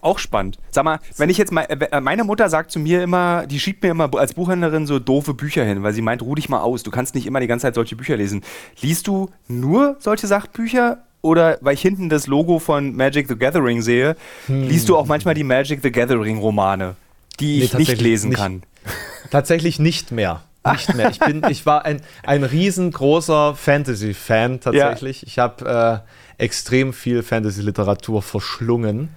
auch 0.01 0.19
spannend. 0.19 0.57
Sag 0.69 0.83
mal, 0.83 0.99
wenn 1.17 1.29
ich 1.29 1.37
jetzt 1.37 1.51
mal, 1.51 1.63
äh, 1.63 2.01
meine 2.01 2.23
Mutter 2.23 2.49
sagt 2.49 2.71
zu 2.71 2.79
mir 2.79 3.03
immer, 3.03 3.45
die 3.47 3.59
schiebt 3.59 3.83
mir 3.83 3.91
immer 3.91 4.09
als 4.15 4.33
Buchhändlerin 4.33 4.87
so 4.87 4.99
doofe 4.99 5.33
Bücher 5.33 5.63
hin, 5.63 5.83
weil 5.83 5.93
sie 5.93 6.01
meint, 6.01 6.21
ruh 6.21 6.35
dich 6.35 6.49
mal 6.49 6.61
aus, 6.61 6.83
du 6.83 6.91
kannst 6.91 7.15
nicht 7.15 7.25
immer 7.25 7.39
die 7.39 7.47
ganze 7.47 7.67
Zeit 7.67 7.75
solche 7.75 7.95
Bücher 7.95 8.17
lesen. 8.17 8.43
Liest 8.81 9.07
du 9.07 9.29
nur 9.47 9.95
solche 9.99 10.27
Sachbücher 10.27 11.03
oder 11.21 11.57
weil 11.61 11.75
ich 11.75 11.81
hinten 11.81 12.09
das 12.09 12.27
Logo 12.27 12.59
von 12.59 12.95
Magic 12.95 13.27
the 13.27 13.35
Gathering 13.35 13.81
sehe, 13.81 14.15
hm. 14.47 14.67
liest 14.67 14.89
du 14.89 14.97
auch 14.97 15.05
manchmal 15.05 15.35
die 15.35 15.43
Magic 15.43 15.81
the 15.83 15.91
Gathering 15.91 16.39
Romane, 16.39 16.95
die 17.39 17.59
nee, 17.59 17.63
ich 17.65 17.73
nicht 17.73 18.01
lesen 18.01 18.29
nicht, 18.29 18.39
kann? 18.39 18.63
Tatsächlich 19.31 19.79
nicht 19.79 20.11
mehr. 20.11 20.43
Nicht 20.69 20.93
mehr. 20.93 21.09
Ich, 21.09 21.19
bin, 21.19 21.41
ich 21.49 21.65
war 21.65 21.85
ein, 21.85 22.01
ein 22.23 22.43
riesengroßer 22.43 23.55
Fantasy-Fan 23.55 24.59
tatsächlich. 24.59 25.21
Ja. 25.21 25.27
Ich 25.27 25.39
habe 25.39 26.03
äh, 26.37 26.43
extrem 26.43 26.93
viel 26.93 27.23
Fantasy-Literatur 27.23 28.21
verschlungen. 28.21 29.09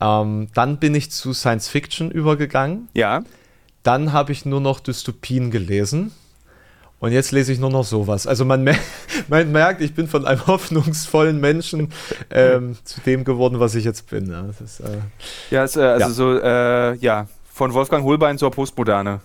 Ähm, 0.00 0.48
dann 0.54 0.78
bin 0.78 0.94
ich 0.94 1.10
zu 1.10 1.32
Science 1.32 1.68
Fiction 1.68 2.10
übergegangen. 2.10 2.88
Ja. 2.94 3.22
Dann 3.82 4.12
habe 4.12 4.32
ich 4.32 4.44
nur 4.44 4.60
noch 4.60 4.80
Dystopien 4.80 5.50
gelesen. 5.50 6.12
Und 7.00 7.12
jetzt 7.12 7.30
lese 7.30 7.52
ich 7.52 7.60
nur 7.60 7.70
noch 7.70 7.84
sowas. 7.84 8.26
Also 8.26 8.44
man, 8.44 8.64
mer 8.64 8.76
man 9.28 9.52
merkt, 9.52 9.80
ich 9.80 9.94
bin 9.94 10.08
von 10.08 10.26
einem 10.26 10.46
hoffnungsvollen 10.46 11.40
Menschen 11.40 11.92
ähm, 12.30 12.76
zu 12.84 13.00
dem 13.00 13.24
geworden, 13.24 13.60
was 13.60 13.74
ich 13.74 13.84
jetzt 13.84 14.10
bin. 14.10 14.30
Ja, 14.30 14.46
ist, 14.46 14.80
äh, 14.80 14.98
ja, 15.50 15.64
ist, 15.64 15.76
äh, 15.76 15.80
also 15.80 16.06
ja. 16.06 16.10
so, 16.10 16.40
äh, 16.40 16.94
ja, 16.96 17.28
von 17.52 17.72
Wolfgang 17.72 18.04
Holbein 18.04 18.38
zur 18.38 18.50
Postmoderne. 18.50 19.20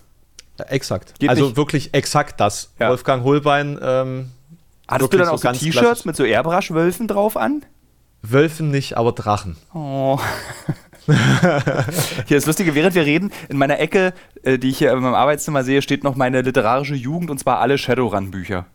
exakt. 0.68 1.18
Geht 1.18 1.30
also 1.30 1.46
nicht. 1.46 1.56
wirklich 1.56 1.94
exakt 1.94 2.40
das. 2.40 2.70
Wolfgang 2.78 3.24
Holbein. 3.24 3.78
Ähm, 3.82 4.30
Hattest 4.86 5.12
du 5.12 5.18
dann 5.18 5.28
auch 5.28 5.38
so 5.38 5.50
T-Shirts 5.50 6.04
mit 6.04 6.14
so 6.14 6.24
Airbrush-Wölfen 6.24 7.08
drauf 7.08 7.36
an? 7.36 7.64
Wölfen 8.30 8.70
nicht, 8.70 8.96
aber 8.96 9.12
Drachen. 9.12 9.56
Oh. 9.74 10.18
hier 11.06 12.36
das 12.36 12.46
Lustige, 12.46 12.74
während 12.74 12.94
wir 12.94 13.04
reden, 13.04 13.30
in 13.48 13.58
meiner 13.58 13.78
Ecke, 13.78 14.14
äh, 14.42 14.58
die 14.58 14.70
ich 14.70 14.78
hier 14.78 14.92
in 14.92 15.00
meinem 15.00 15.14
Arbeitszimmer 15.14 15.62
sehe, 15.64 15.82
steht 15.82 16.04
noch 16.04 16.16
meine 16.16 16.40
literarische 16.40 16.94
Jugend 16.94 17.30
und 17.30 17.38
zwar 17.38 17.60
alle 17.60 17.76
Shadowrun-Bücher. 17.76 18.66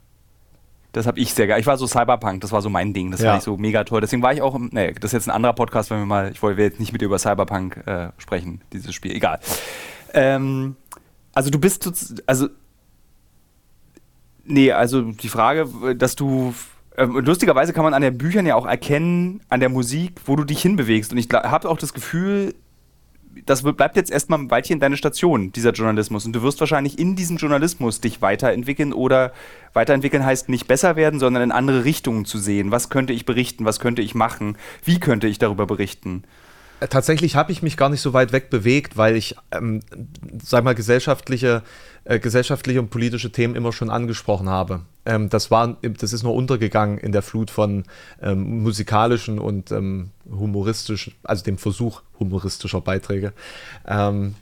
Das 0.92 1.06
habe 1.06 1.20
ich 1.20 1.34
sehr 1.34 1.48
geil. 1.48 1.60
Ich 1.60 1.68
war 1.68 1.78
so 1.78 1.88
Cyberpunk, 1.88 2.42
das 2.42 2.52
war 2.52 2.62
so 2.62 2.70
mein 2.70 2.94
Ding. 2.94 3.12
Das 3.12 3.22
ja. 3.22 3.30
fand 3.32 3.42
ich 3.42 3.46
so 3.46 3.58
mega 3.58 3.84
toll. 3.84 4.02
Deswegen 4.02 4.22
war 4.22 4.34
ich 4.34 4.42
auch, 4.42 4.58
nee, 4.58 4.92
das 4.94 5.10
ist 5.10 5.14
jetzt 5.14 5.30
ein 5.30 5.36
anderer 5.36 5.54
Podcast, 5.54 5.92
wenn 5.92 6.00
wir 6.00 6.06
mal, 6.06 6.32
ich 6.32 6.42
wollte 6.42 6.62
jetzt 6.62 6.80
nicht 6.80 6.92
mit 6.92 7.02
dir 7.02 7.06
über 7.06 7.20
Cyberpunk 7.20 7.78
äh, 7.86 8.10
sprechen, 8.18 8.62
dieses 8.74 8.94
Spiel. 8.94 9.16
Egal. 9.16 9.40
Ähm, 10.14 10.76
also 11.34 11.52
du 11.52 11.60
bist, 11.60 12.22
also, 12.26 12.50
nee, 14.46 14.72
also 14.72 15.02
die 15.02 15.30
Frage, 15.30 15.96
dass 15.96 16.16
du 16.16 16.54
lustigerweise 17.06 17.74
kann 17.74 17.84
man 17.84 17.94
an 17.94 18.02
den 18.02 18.18
Büchern 18.18 18.46
ja 18.46 18.56
auch 18.56 18.66
erkennen, 18.66 19.42
an 19.50 19.60
der 19.60 19.70
Musik, 19.70 20.22
wo 20.26 20.36
du 20.36 20.44
dich 20.44 20.62
hinbewegst. 20.62 21.12
Und 21.12 21.18
ich 21.18 21.30
habe 21.32 21.70
auch 21.70 21.78
das 21.78 21.94
Gefühl, 21.94 22.56
das 23.46 23.64
bleibt 23.64 23.96
jetzt 23.96 24.12
erstmal 24.12 24.40
ein 24.40 24.52
Weilchen 24.52 24.80
deine 24.80 24.98
Station, 24.98 25.52
dieser 25.52 25.72
Journalismus. 25.72 26.26
Und 26.26 26.34
du 26.34 26.42
wirst 26.42 26.60
wahrscheinlich 26.60 27.00
in 27.00 27.16
diesem 27.16 27.38
Journalismus 27.38 28.02
dich 28.02 28.22
weiterentwickeln 28.22 28.94
oder 28.94 29.32
weiterentwickeln 29.74 30.26
heißt 30.26 30.50
nicht 30.50 30.68
besser 30.68 30.96
werden, 30.96 31.20
sondern 31.20 31.44
in 31.44 31.52
andere 31.52 31.86
Richtungen 31.86 32.26
zu 32.26 32.38
sehen. 32.38 32.72
Was 32.72 32.90
könnte 32.90 33.14
ich 33.14 33.26
berichten? 33.26 33.66
Was 33.66 33.80
könnte 33.80 34.02
ich 34.02 34.16
machen? 34.16 34.58
Wie 34.84 35.00
könnte 35.00 35.28
ich 35.28 35.40
darüber 35.40 35.68
berichten? 35.68 36.24
Äh, 36.80 36.88
tatsächlich 36.88 37.36
habe 37.36 37.52
ich 37.52 37.62
mich 37.62 37.78
gar 37.78 37.90
nicht 37.90 38.02
so 38.02 38.14
weit 38.14 38.32
weg 38.32 38.50
bewegt, 38.50 38.98
weil 38.98 39.16
ich, 39.16 39.36
ähm, 39.52 39.82
sag 40.44 40.64
mal, 40.64 40.76
gesellschaftliche, 40.76 41.64
äh, 42.06 42.20
gesellschaftliche 42.20 42.80
und 42.80 42.90
politische 42.90 43.32
Themen 43.32 43.56
immer 43.56 43.72
schon 43.72 43.90
angesprochen 43.90 44.50
habe. 44.50 44.82
Ähm, 45.10 45.28
das, 45.28 45.50
war, 45.50 45.76
das 45.82 46.14
ist 46.14 46.22
nur 46.22 46.36
untergegangen 46.36 47.00
in 47.00 47.12
der 47.12 47.24
Flut 47.24 47.50
von 47.50 47.84
ähm, 48.22 48.62
musikalischen 48.62 49.40
und 49.40 49.72
ähm, 49.72 50.12
humoristischen, 50.30 51.16
also 51.24 51.44
dem 51.44 51.58
Versuch 51.58 52.04
humoristischer 52.20 52.80
Beiträge, 52.80 53.34
ähm, 53.88 54.36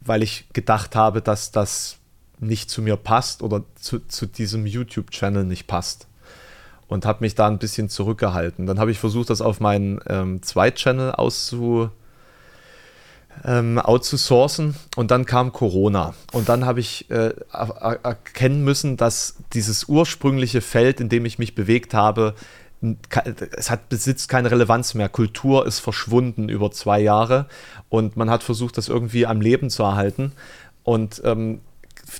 weil 0.00 0.22
ich 0.22 0.46
gedacht 0.52 0.94
habe, 0.94 1.22
dass 1.22 1.50
das 1.50 1.96
nicht 2.38 2.70
zu 2.70 2.82
mir 2.82 2.96
passt 2.96 3.42
oder 3.42 3.64
zu, 3.74 3.98
zu 4.06 4.26
diesem 4.26 4.64
YouTube-Channel 4.64 5.42
nicht 5.42 5.66
passt 5.66 6.06
und 6.86 7.04
habe 7.04 7.24
mich 7.24 7.34
da 7.34 7.48
ein 7.48 7.58
bisschen 7.58 7.88
zurückgehalten. 7.88 8.66
Dann 8.66 8.78
habe 8.78 8.92
ich 8.92 9.00
versucht, 9.00 9.30
das 9.30 9.40
auf 9.40 9.58
meinen 9.58 9.98
ähm, 10.06 10.40
Zweit-Channel 10.40 11.12
auszu, 11.12 11.90
ähm, 13.44 13.78
outzusourcen 13.78 14.74
und 14.96 15.10
dann 15.10 15.24
kam 15.24 15.52
Corona. 15.52 16.14
Und 16.32 16.48
dann 16.48 16.64
habe 16.66 16.80
ich 16.80 17.10
äh, 17.10 17.32
erkennen 18.02 18.64
müssen, 18.64 18.96
dass 18.96 19.36
dieses 19.52 19.84
ursprüngliche 19.84 20.60
Feld, 20.60 21.00
in 21.00 21.08
dem 21.08 21.24
ich 21.24 21.38
mich 21.38 21.54
bewegt 21.54 21.94
habe, 21.94 22.34
es 23.56 23.70
hat, 23.70 23.88
besitzt 23.88 24.28
keine 24.28 24.50
Relevanz 24.50 24.94
mehr. 24.94 25.08
Kultur 25.08 25.66
ist 25.66 25.80
verschwunden 25.80 26.48
über 26.48 26.70
zwei 26.70 27.00
Jahre 27.00 27.46
und 27.88 28.16
man 28.16 28.30
hat 28.30 28.42
versucht, 28.42 28.78
das 28.78 28.88
irgendwie 28.88 29.26
am 29.26 29.40
Leben 29.40 29.68
zu 29.68 29.82
erhalten. 29.82 30.32
Und 30.82 31.20
ähm, 31.24 31.60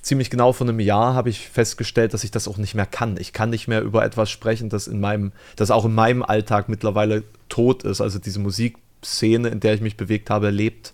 ziemlich 0.03 0.29
genau 0.29 0.53
vor 0.53 0.69
einem 0.69 0.81
Jahr 0.81 1.15
habe 1.15 1.31
ich 1.31 1.49
festgestellt, 1.49 2.13
dass 2.13 2.25
ich 2.25 2.31
das 2.31 2.47
auch 2.47 2.59
nicht 2.59 2.75
mehr 2.75 2.87
kann. 2.87 3.17
Ich 3.19 3.33
kann 3.33 3.51
nicht 3.51 3.69
mehr 3.69 3.81
über 3.81 4.05
etwas 4.05 4.31
sprechen, 4.31 4.69
das 4.69 4.87
in 4.87 5.01
meinem, 5.01 5.33
das 5.57 5.71
auch 5.71 5.87
in 5.87 5.95
meinem 5.95 6.23
Alltag 6.23 6.69
mittlerweile 6.69 7.25
tot 7.49 7.83
ist. 7.83 8.03
Also 8.03 8.19
diese 8.19 8.39
Musikszene, 9.01 9.49
in 9.49 9.61
der 9.61 9.75
ich 9.75 9.81
mich 9.81 9.97
bewegt 9.97 10.31
habe, 10.31 10.51
lebt 10.51 10.93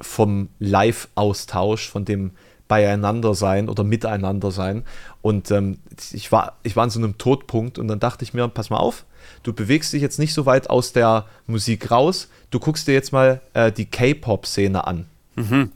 vom 0.00 0.48
Live-Austausch, 0.58 1.88
von 1.88 2.04
dem 2.04 2.32
Beieinandersein 2.68 3.68
oder 3.68 3.84
Miteinandersein. 3.84 4.84
Und 5.22 5.50
ähm, 5.50 5.78
ich, 6.12 6.30
war, 6.32 6.56
ich 6.62 6.76
war 6.76 6.84
an 6.84 6.90
so 6.90 6.98
einem 6.98 7.18
Todpunkt 7.18 7.78
und 7.78 7.88
dann 7.88 8.00
dachte 8.00 8.24
ich 8.24 8.32
mir, 8.32 8.46
pass 8.48 8.70
mal 8.70 8.78
auf, 8.78 9.04
du 9.42 9.52
bewegst 9.52 9.92
dich 9.92 10.00
jetzt 10.00 10.18
nicht 10.18 10.32
so 10.32 10.46
weit 10.46 10.70
aus 10.70 10.92
der 10.92 11.26
Musik 11.46 11.90
raus, 11.90 12.28
du 12.50 12.60
guckst 12.60 12.86
dir 12.88 12.94
jetzt 12.94 13.12
mal 13.12 13.40
äh, 13.54 13.72
die 13.72 13.86
K-Pop-Szene 13.86 14.86
an. 14.86 15.06
Mhm. 15.34 15.72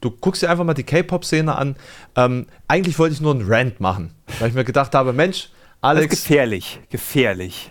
Du 0.00 0.10
guckst 0.10 0.42
dir 0.42 0.50
einfach 0.50 0.64
mal 0.64 0.74
die 0.74 0.82
K-Pop-Szene 0.82 1.56
an. 1.56 1.76
Ähm, 2.16 2.46
eigentlich 2.68 2.98
wollte 2.98 3.14
ich 3.14 3.20
nur 3.20 3.32
einen 3.32 3.50
Rant 3.50 3.80
machen, 3.80 4.10
weil 4.38 4.48
ich 4.48 4.54
mir 4.54 4.64
gedacht 4.64 4.94
habe, 4.94 5.12
Mensch, 5.14 5.48
Alex. 5.80 6.10
Gefährlich, 6.10 6.80
gefährlich. 6.90 7.70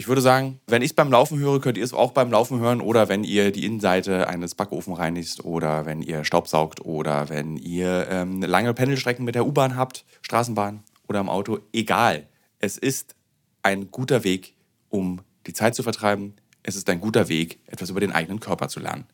ich 0.00 0.08
würde 0.08 0.22
sagen, 0.22 0.60
wenn 0.66 0.80
ich 0.80 0.92
es 0.92 0.94
beim 0.94 1.12
Laufen 1.12 1.38
höre, 1.40 1.60
könnt 1.60 1.76
ihr 1.76 1.84
es 1.84 1.92
auch 1.92 2.12
beim 2.12 2.30
Laufen 2.30 2.58
hören 2.58 2.80
oder 2.80 3.10
wenn 3.10 3.22
ihr 3.22 3.52
die 3.52 3.66
Innenseite 3.66 4.28
eines 4.28 4.54
Backofen 4.54 4.94
reinigt 4.94 5.44
oder 5.44 5.84
wenn 5.84 6.00
ihr 6.00 6.24
Staubsaugt 6.24 6.80
oder 6.82 7.28
wenn 7.28 7.58
ihr 7.58 8.06
ähm, 8.08 8.40
lange 8.40 8.72
Pendelstrecken 8.72 9.26
mit 9.26 9.34
der 9.34 9.46
U-Bahn 9.46 9.76
habt, 9.76 10.06
Straßenbahn 10.22 10.82
oder 11.06 11.20
im 11.20 11.28
Auto. 11.28 11.58
Egal. 11.74 12.26
Es 12.60 12.78
ist 12.78 13.14
ein 13.62 13.90
guter 13.90 14.24
Weg, 14.24 14.54
um 14.88 15.20
die 15.46 15.52
Zeit 15.52 15.74
zu 15.74 15.82
vertreiben. 15.82 16.32
Es 16.62 16.76
ist 16.76 16.88
ein 16.88 17.02
guter 17.02 17.28
Weg, 17.28 17.58
etwas 17.66 17.90
über 17.90 18.00
den 18.00 18.12
eigenen 18.12 18.40
Körper 18.40 18.68
zu 18.68 18.80
lernen. 18.80 19.04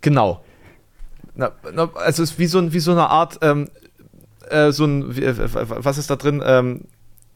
Genau. 0.00 0.42
Na, 1.34 1.52
na, 1.74 1.90
also 1.92 2.22
es 2.22 2.30
ist 2.30 2.38
wie 2.38 2.46
so, 2.46 2.72
wie 2.72 2.80
so 2.80 2.92
eine 2.92 3.10
Art, 3.10 3.38
ähm, 3.42 3.68
äh, 4.48 4.72
so 4.72 4.86
ein, 4.86 5.14
wie, 5.14 5.24
was 5.26 5.98
ist 5.98 6.08
da 6.08 6.16
drin? 6.16 6.42
Ähm, 6.42 6.86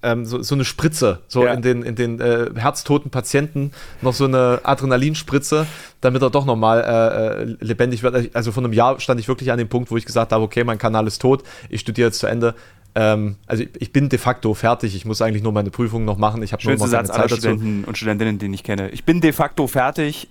ähm, 0.05 0.25
so, 0.25 0.43
so, 0.43 0.55
eine 0.55 0.65
Spritze, 0.65 1.21
so 1.27 1.45
ja. 1.45 1.55
in 1.55 1.63
den, 1.63 1.83
in 1.83 1.95
den 1.95 2.21
äh, 2.21 2.51
herztoten 2.55 3.11
Patienten 3.11 3.73
noch 4.03 4.15
so 4.15 4.25
eine 4.27 4.61
Adrenalinspritze, 4.63 5.67
damit 6.01 6.23
er 6.23 6.31
doch 6.31 6.45
nochmal 6.45 6.81
äh, 6.81 7.43
äh, 7.43 7.57
lebendig 7.61 8.03
wird. 8.03 8.35
Also 8.35 8.53
vor 8.53 8.63
einem 8.63 8.73
Jahr 8.73 9.01
stand 9.01 9.19
ich 9.21 9.29
wirklich 9.29 9.51
an 9.51 9.59
dem 9.59 9.69
Punkt, 9.69 9.91
wo 9.91 9.97
ich 9.97 10.05
gesagt 10.05 10.33
habe, 10.33 10.45
okay, 10.45 10.65
mein 10.65 10.79
Kanal 10.79 11.07
ist 11.07 11.21
tot, 11.21 11.43
ich 11.69 11.81
studiere 11.81 12.09
jetzt 12.09 12.19
zu 12.19 12.27
Ende. 12.27 12.55
Ähm, 12.95 13.37
also 13.47 13.65
ich, 13.65 13.71
ich, 13.81 13.93
bin 13.93 14.09
de 14.09 14.19
facto 14.19 14.55
fertig, 14.55 14.95
ich 14.95 15.05
muss 15.05 15.21
eigentlich 15.21 15.43
nur 15.43 15.53
meine 15.53 15.71
Prüfungen 15.71 16.05
noch 16.05 16.19
machen. 16.19 16.43
Ich 16.43 16.53
habe 16.53 16.63
nur 16.65 16.77
noch 16.77 16.87
Satz 16.87 17.09
Zeit 17.09 17.17
aller 17.17 17.29
Studenten 17.29 17.85
und 17.85 17.99
Studentinnen, 17.99 18.39
den 18.39 18.53
ich 18.55 18.63
kenne. 18.63 18.91
Ich 18.91 19.05
bin 19.05 19.21
de 19.21 19.33
facto 19.33 19.67
fertig, 19.67 20.29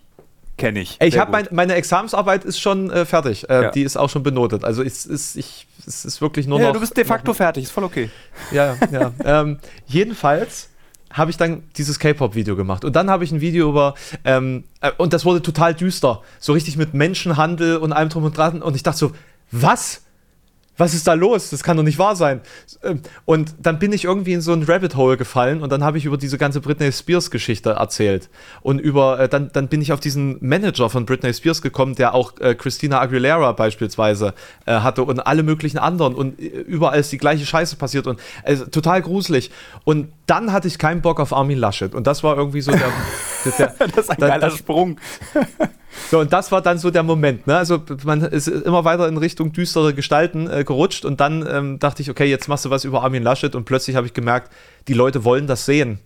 kenne 0.57 0.79
ich. 0.79 0.97
Ich 1.01 1.17
habe 1.17 1.31
mein, 1.31 1.47
meine 1.51 1.73
Examensarbeit 1.73 2.45
ist 2.45 2.59
schon 2.59 2.89
äh, 2.89 3.05
fertig. 3.05 3.49
Äh, 3.49 3.63
ja. 3.63 3.71
Die 3.71 3.81
ist 3.81 3.97
auch 3.97 4.09
schon 4.09 4.23
benotet. 4.23 4.63
Also 4.63 4.81
es 4.81 5.05
ist, 5.05 5.35
ich, 5.35 5.67
es 5.87 6.05
ist 6.05 6.21
wirklich 6.21 6.47
nur 6.47 6.59
ja, 6.59 6.67
noch. 6.67 6.73
Du 6.73 6.79
bist 6.79 6.95
de 6.95 7.05
facto 7.05 7.31
noch, 7.31 7.37
fertig, 7.37 7.63
ist 7.63 7.71
voll 7.71 7.83
okay. 7.83 8.09
Ja, 8.51 8.75
ja. 8.91 9.11
ähm, 9.23 9.59
jedenfalls 9.85 10.69
habe 11.11 11.31
ich 11.31 11.37
dann 11.37 11.63
dieses 11.77 11.99
K-Pop-Video 11.99 12.55
gemacht. 12.55 12.83
Und 12.83 12.95
dann 12.95 13.09
habe 13.09 13.23
ich 13.23 13.31
ein 13.31 13.39
Video 13.39 13.69
über, 13.69 13.93
ähm, 14.25 14.63
äh, 14.81 14.91
und 14.97 15.13
das 15.13 15.25
wurde 15.25 15.41
total 15.41 15.75
düster. 15.75 16.21
So 16.39 16.53
richtig 16.53 16.75
mit 16.75 16.93
Menschenhandel 16.93 17.77
und 17.77 17.93
allem 17.93 18.09
drum 18.09 18.23
und 18.23 18.37
dran. 18.37 18.61
Und 18.61 18.75
ich 18.75 18.83
dachte 18.83 18.97
so, 18.97 19.11
was? 19.51 20.02
Was 20.77 20.93
ist 20.93 21.07
da 21.07 21.13
los? 21.13 21.49
Das 21.49 21.63
kann 21.63 21.77
doch 21.77 21.83
nicht 21.83 21.99
wahr 21.99 22.15
sein. 22.15 22.41
Ähm, 22.83 23.01
und 23.25 23.53
dann 23.59 23.79
bin 23.79 23.91
ich 23.93 24.05
irgendwie 24.05 24.33
in 24.33 24.41
so 24.41 24.53
ein 24.53 24.63
Rabbit 24.63 24.95
Hole 24.95 25.17
gefallen 25.17 25.61
und 25.61 25.71
dann 25.71 25.83
habe 25.83 25.97
ich 25.97 26.05
über 26.05 26.17
diese 26.17 26.37
ganze 26.37 26.61
Britney 26.61 26.91
Spears 26.91 27.31
Geschichte 27.31 27.71
erzählt. 27.71 28.29
Und 28.61 28.79
über, 28.79 29.19
äh, 29.19 29.29
dann, 29.29 29.51
dann 29.53 29.67
bin 29.67 29.81
ich 29.81 29.93
auf 29.93 29.99
diesen 29.99 30.37
Manager 30.41 30.89
von 30.89 31.05
Britney 31.05 31.33
Spears 31.33 31.61
gekommen, 31.61 31.95
der 31.95 32.13
auch 32.13 32.39
äh, 32.39 32.55
Christina 32.55 32.99
Aguilera 32.99 33.51
beispielsweise 33.51 34.33
äh, 34.65 34.73
hatte 34.73 35.03
und 35.03 35.19
alle 35.19 35.43
möglichen 35.43 35.77
anderen 35.77 36.15
und 36.15 36.39
äh, 36.39 36.45
überall 36.45 36.99
ist 36.99 37.11
die 37.11 37.17
gleiche 37.17 37.45
Scheiße 37.45 37.75
passiert 37.75 38.07
und 38.07 38.19
also, 38.43 38.65
total 38.65 39.01
gruselig. 39.01 39.51
Und 39.83 40.11
dann 40.25 40.51
hatte 40.51 40.67
ich 40.67 40.77
keinen 40.77 41.01
Bock 41.01 41.19
auf 41.19 41.33
Armin 41.33 41.57
Laschet 41.57 41.93
und 41.93 42.07
das 42.07 42.23
war 42.23 42.37
irgendwie 42.37 42.61
so 42.61 42.71
der. 42.71 42.91
der 43.51 43.67
das 43.77 43.97
ist 43.97 44.09
ein 44.11 44.17
geiler 44.17 44.39
das, 44.39 44.57
Sprung. 44.57 44.99
So, 46.09 46.19
und 46.19 46.33
das 46.33 46.51
war 46.51 46.61
dann 46.61 46.77
so 46.77 46.89
der 46.89 47.03
Moment. 47.03 47.47
Ne? 47.47 47.55
Also 47.55 47.81
man 48.03 48.21
ist 48.21 48.47
immer 48.47 48.83
weiter 48.83 49.07
in 49.07 49.17
Richtung 49.17 49.53
düstere 49.53 49.93
Gestalten 49.93 50.49
äh, 50.49 50.63
gerutscht 50.63 51.05
und 51.05 51.19
dann 51.19 51.47
ähm, 51.47 51.79
dachte 51.79 52.01
ich, 52.01 52.09
okay, 52.09 52.25
jetzt 52.25 52.47
machst 52.47 52.65
du 52.65 52.69
was 52.69 52.83
über 52.83 53.03
Armin 53.03 53.23
Laschet 53.23 53.53
und 53.55 53.65
plötzlich 53.65 53.95
habe 53.95 54.07
ich 54.07 54.13
gemerkt, 54.13 54.51
die 54.87 54.93
Leute 54.93 55.23
wollen 55.23 55.47
das 55.47 55.65
sehen. 55.65 55.99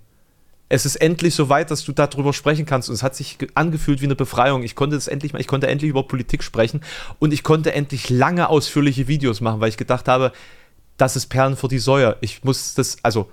Es 0.70 0.86
ist 0.86 0.98
endlich 0.98 1.34
so 1.34 1.48
weit, 1.48 1.72
dass 1.72 1.86
du 1.86 1.94
darüber 1.94 2.34
sprechen 2.34 2.66
kannst 2.66 2.90
und 2.90 2.96
es 2.96 3.04
hat 3.04 3.16
sich 3.16 3.38
angefühlt 3.54 4.02
wie 4.02 4.06
eine 4.06 4.16
Befreiung. 4.16 4.64
Ich 4.64 4.76
konnte 4.76 4.98
es 4.98 5.08
endlich, 5.08 5.34
ich 5.34 5.48
konnte 5.48 5.68
endlich 5.68 5.90
über 5.90 6.04
Politik 6.04 6.44
sprechen 6.44 6.82
und 7.20 7.34
ich 7.34 7.44
konnte 7.44 7.72
endlich 7.72 8.10
lange 8.10 8.50
ausführliche 8.50 9.08
Videos 9.08 9.40
machen, 9.40 9.62
weil 9.62 9.70
ich 9.70 9.78
gedacht 9.78 10.10
habe, 10.10 10.34
das 10.98 11.16
ist 11.16 11.28
Perlen 11.28 11.56
vor 11.56 11.70
die 11.70 11.80
Säue. 11.80 12.18
Ich 12.20 12.44
muss 12.44 12.74
das, 12.74 12.98
also 13.04 13.32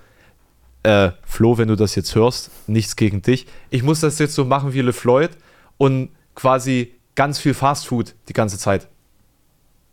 äh, 0.85 1.11
Flo, 1.25 1.57
wenn 1.57 1.67
du 1.67 1.75
das 1.75 1.95
jetzt 1.95 2.15
hörst, 2.15 2.51
nichts 2.67 2.95
gegen 2.95 3.21
dich. 3.21 3.47
Ich 3.69 3.83
muss 3.83 3.99
das 3.99 4.19
jetzt 4.19 4.35
so 4.35 4.45
machen 4.45 4.73
wie 4.73 4.81
LeFloid 4.81 5.31
und 5.77 6.09
quasi 6.35 6.93
ganz 7.15 7.39
viel 7.39 7.53
Fastfood 7.53 8.13
die 8.29 8.33
ganze 8.33 8.57
Zeit. 8.57 8.87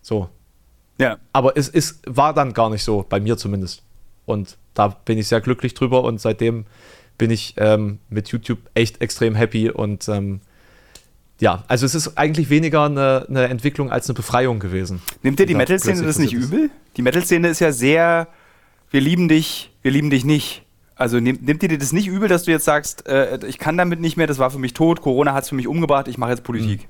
So. 0.02 0.28
Ja. 0.98 1.18
Aber 1.32 1.56
es 1.56 1.68
ist, 1.68 2.02
war 2.06 2.34
dann 2.34 2.52
gar 2.52 2.70
nicht 2.70 2.84
so, 2.84 3.04
bei 3.08 3.20
mir 3.20 3.36
zumindest. 3.36 3.82
Und 4.26 4.58
da 4.74 4.88
bin 4.88 5.18
ich 5.18 5.28
sehr 5.28 5.40
glücklich 5.40 5.74
drüber 5.74 6.04
und 6.04 6.20
seitdem 6.20 6.66
bin 7.18 7.30
ich 7.30 7.54
ähm, 7.56 7.98
mit 8.08 8.28
YouTube 8.28 8.58
echt 8.74 9.00
extrem 9.00 9.34
happy 9.34 9.70
und 9.70 10.08
ähm, 10.08 10.40
ja, 11.40 11.64
also 11.66 11.86
es 11.86 11.94
ist 11.94 12.16
eigentlich 12.16 12.50
weniger 12.50 12.84
eine, 12.84 13.26
eine, 13.28 13.48
Entwicklung 13.48 13.90
als 13.90 14.08
eine 14.08 14.14
Befreiung 14.14 14.60
gewesen. 14.60 15.02
Nimmt 15.22 15.40
dir 15.40 15.46
die 15.46 15.56
Metal-Szene 15.56 16.02
das 16.02 16.18
nicht 16.18 16.32
übel? 16.32 16.70
Die 16.96 17.02
Metal-Szene 17.02 17.48
ist 17.48 17.58
ja 17.58 17.72
sehr, 17.72 18.28
wir 18.90 19.00
lieben 19.00 19.28
dich, 19.28 19.72
wir 19.82 19.90
lieben 19.90 20.10
dich 20.10 20.24
nicht. 20.24 20.64
Also 20.94 21.20
nimmt, 21.20 21.42
nimmt 21.42 21.62
dir 21.62 21.78
das 21.78 21.92
nicht 21.92 22.06
übel, 22.06 22.28
dass 22.28 22.44
du 22.44 22.50
jetzt 22.50 22.64
sagst, 22.64 23.06
äh, 23.06 23.44
ich 23.46 23.58
kann 23.58 23.76
damit 23.76 24.00
nicht 24.00 24.16
mehr, 24.16 24.26
das 24.26 24.38
war 24.38 24.50
für 24.50 24.58
mich 24.58 24.74
tot, 24.74 25.00
Corona 25.00 25.32
hat 25.32 25.44
es 25.44 25.48
für 25.48 25.54
mich 25.54 25.66
umgebracht, 25.66 26.08
ich 26.08 26.18
mache 26.18 26.30
jetzt 26.30 26.44
Politik. 26.44 26.88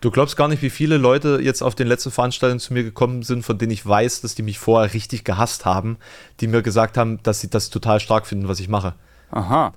Du 0.00 0.10
glaubst 0.10 0.36
gar 0.36 0.48
nicht, 0.48 0.62
wie 0.62 0.70
viele 0.70 0.96
Leute 0.96 1.38
jetzt 1.40 1.62
auf 1.62 1.76
den 1.76 1.86
letzten 1.86 2.10
Veranstaltungen 2.10 2.58
zu 2.58 2.72
mir 2.72 2.82
gekommen 2.82 3.22
sind, 3.22 3.44
von 3.44 3.56
denen 3.56 3.70
ich 3.70 3.86
weiß, 3.86 4.20
dass 4.22 4.34
die 4.34 4.42
mich 4.42 4.58
vorher 4.58 4.92
richtig 4.94 5.22
gehasst 5.22 5.64
haben, 5.64 5.96
die 6.40 6.48
mir 6.48 6.62
gesagt 6.62 6.98
haben, 6.98 7.22
dass 7.22 7.40
sie 7.40 7.48
das 7.48 7.70
total 7.70 8.00
stark 8.00 8.26
finden, 8.26 8.48
was 8.48 8.58
ich 8.58 8.68
mache. 8.68 8.94
Aha. 9.30 9.72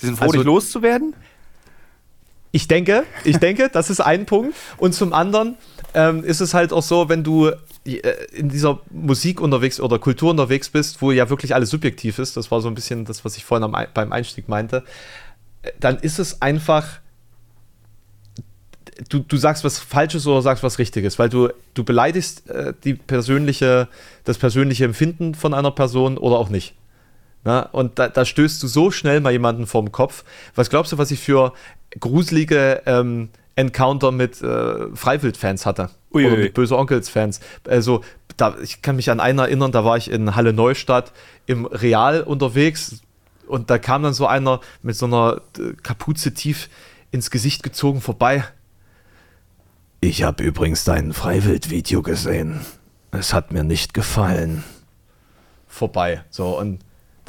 Die 0.00 0.06
sind 0.06 0.18
froh, 0.18 0.24
also, 0.24 0.36
dich 0.36 0.44
loszuwerden? 0.44 1.14
Ich 2.50 2.68
denke, 2.68 3.04
ich 3.24 3.38
denke, 3.38 3.70
das 3.72 3.88
ist 3.88 4.00
ein 4.00 4.26
Punkt. 4.26 4.54
Und 4.76 4.92
zum 4.94 5.14
anderen 5.14 5.56
ähm, 5.94 6.22
ist 6.22 6.40
es 6.40 6.52
halt 6.52 6.74
auch 6.74 6.82
so, 6.82 7.08
wenn 7.08 7.24
du 7.24 7.50
in 7.84 8.48
dieser 8.48 8.80
Musik 8.90 9.40
unterwegs 9.40 9.80
oder 9.80 9.98
Kultur 9.98 10.30
unterwegs 10.30 10.70
bist, 10.70 11.02
wo 11.02 11.10
ja 11.10 11.28
wirklich 11.30 11.54
alles 11.54 11.70
subjektiv 11.70 12.18
ist, 12.18 12.36
das 12.36 12.50
war 12.50 12.60
so 12.60 12.68
ein 12.68 12.74
bisschen 12.74 13.04
das, 13.04 13.24
was 13.24 13.36
ich 13.36 13.44
vorhin 13.44 13.64
am, 13.64 13.76
beim 13.92 14.12
Einstieg 14.12 14.48
meinte, 14.48 14.84
äh, 15.62 15.72
dann 15.80 15.98
ist 15.98 16.18
es 16.18 16.42
einfach, 16.42 17.00
du, 19.08 19.18
du 19.18 19.36
sagst 19.36 19.64
was 19.64 19.80
Falsches 19.80 20.26
oder 20.26 20.42
sagst 20.42 20.62
was 20.62 20.78
Richtiges, 20.78 21.18
weil 21.18 21.28
du, 21.28 21.48
du 21.74 21.82
beleidigst 21.82 22.48
äh, 22.48 22.72
die 22.84 22.94
persönliche, 22.94 23.88
das 24.24 24.38
persönliche 24.38 24.84
Empfinden 24.84 25.34
von 25.34 25.52
einer 25.52 25.72
Person 25.72 26.18
oder 26.18 26.38
auch 26.38 26.50
nicht. 26.50 26.74
Na, 27.44 27.62
und 27.62 27.98
da, 27.98 28.08
da, 28.08 28.24
stößt 28.24 28.62
du 28.62 28.68
so 28.68 28.92
schnell 28.92 29.20
mal 29.20 29.32
jemanden 29.32 29.66
vorm 29.66 29.90
Kopf. 29.90 30.22
Was 30.54 30.70
glaubst 30.70 30.92
du, 30.92 30.98
was 30.98 31.10
ich 31.10 31.18
für 31.18 31.52
gruselige 31.98 32.82
ähm, 32.86 33.30
Encounter 33.56 34.12
mit 34.12 34.40
äh, 34.40 34.94
Freiwild-Fans 34.94 35.66
hatte? 35.66 35.90
Uiui. 36.14 36.26
Oder 36.26 36.36
mit 36.36 36.54
Böse 36.54 36.76
Onkels-Fans. 36.76 37.40
Also, 37.66 38.02
da, 38.36 38.56
ich 38.62 38.82
kann 38.82 38.96
mich 38.96 39.10
an 39.10 39.20
einen 39.20 39.38
erinnern, 39.38 39.72
da 39.72 39.84
war 39.84 39.96
ich 39.96 40.10
in 40.10 40.34
Halle 40.34 40.52
Neustadt 40.52 41.12
im 41.46 41.66
Real 41.66 42.22
unterwegs 42.22 43.02
und 43.46 43.70
da 43.70 43.78
kam 43.78 44.02
dann 44.02 44.14
so 44.14 44.26
einer 44.26 44.60
mit 44.82 44.96
so 44.96 45.06
einer 45.06 45.42
äh, 45.58 45.74
Kapuze 45.82 46.32
tief 46.32 46.70
ins 47.10 47.30
Gesicht 47.30 47.62
gezogen 47.62 48.00
vorbei. 48.00 48.44
Ich 50.00 50.22
habe 50.22 50.42
übrigens 50.42 50.84
dein 50.84 51.12
Freiwild-Video 51.12 52.02
gesehen. 52.02 52.60
Es 53.12 53.34
hat 53.34 53.52
mir 53.52 53.62
nicht 53.62 53.94
gefallen. 53.94 54.64
Vorbei. 55.68 56.24
So, 56.30 56.58
und 56.58 56.80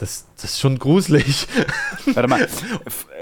das, 0.03 0.25
das 0.35 0.43
ist 0.51 0.59
schon 0.59 0.79
gruselig. 0.79 1.47
Warte 2.13 2.27
mal, 2.27 2.45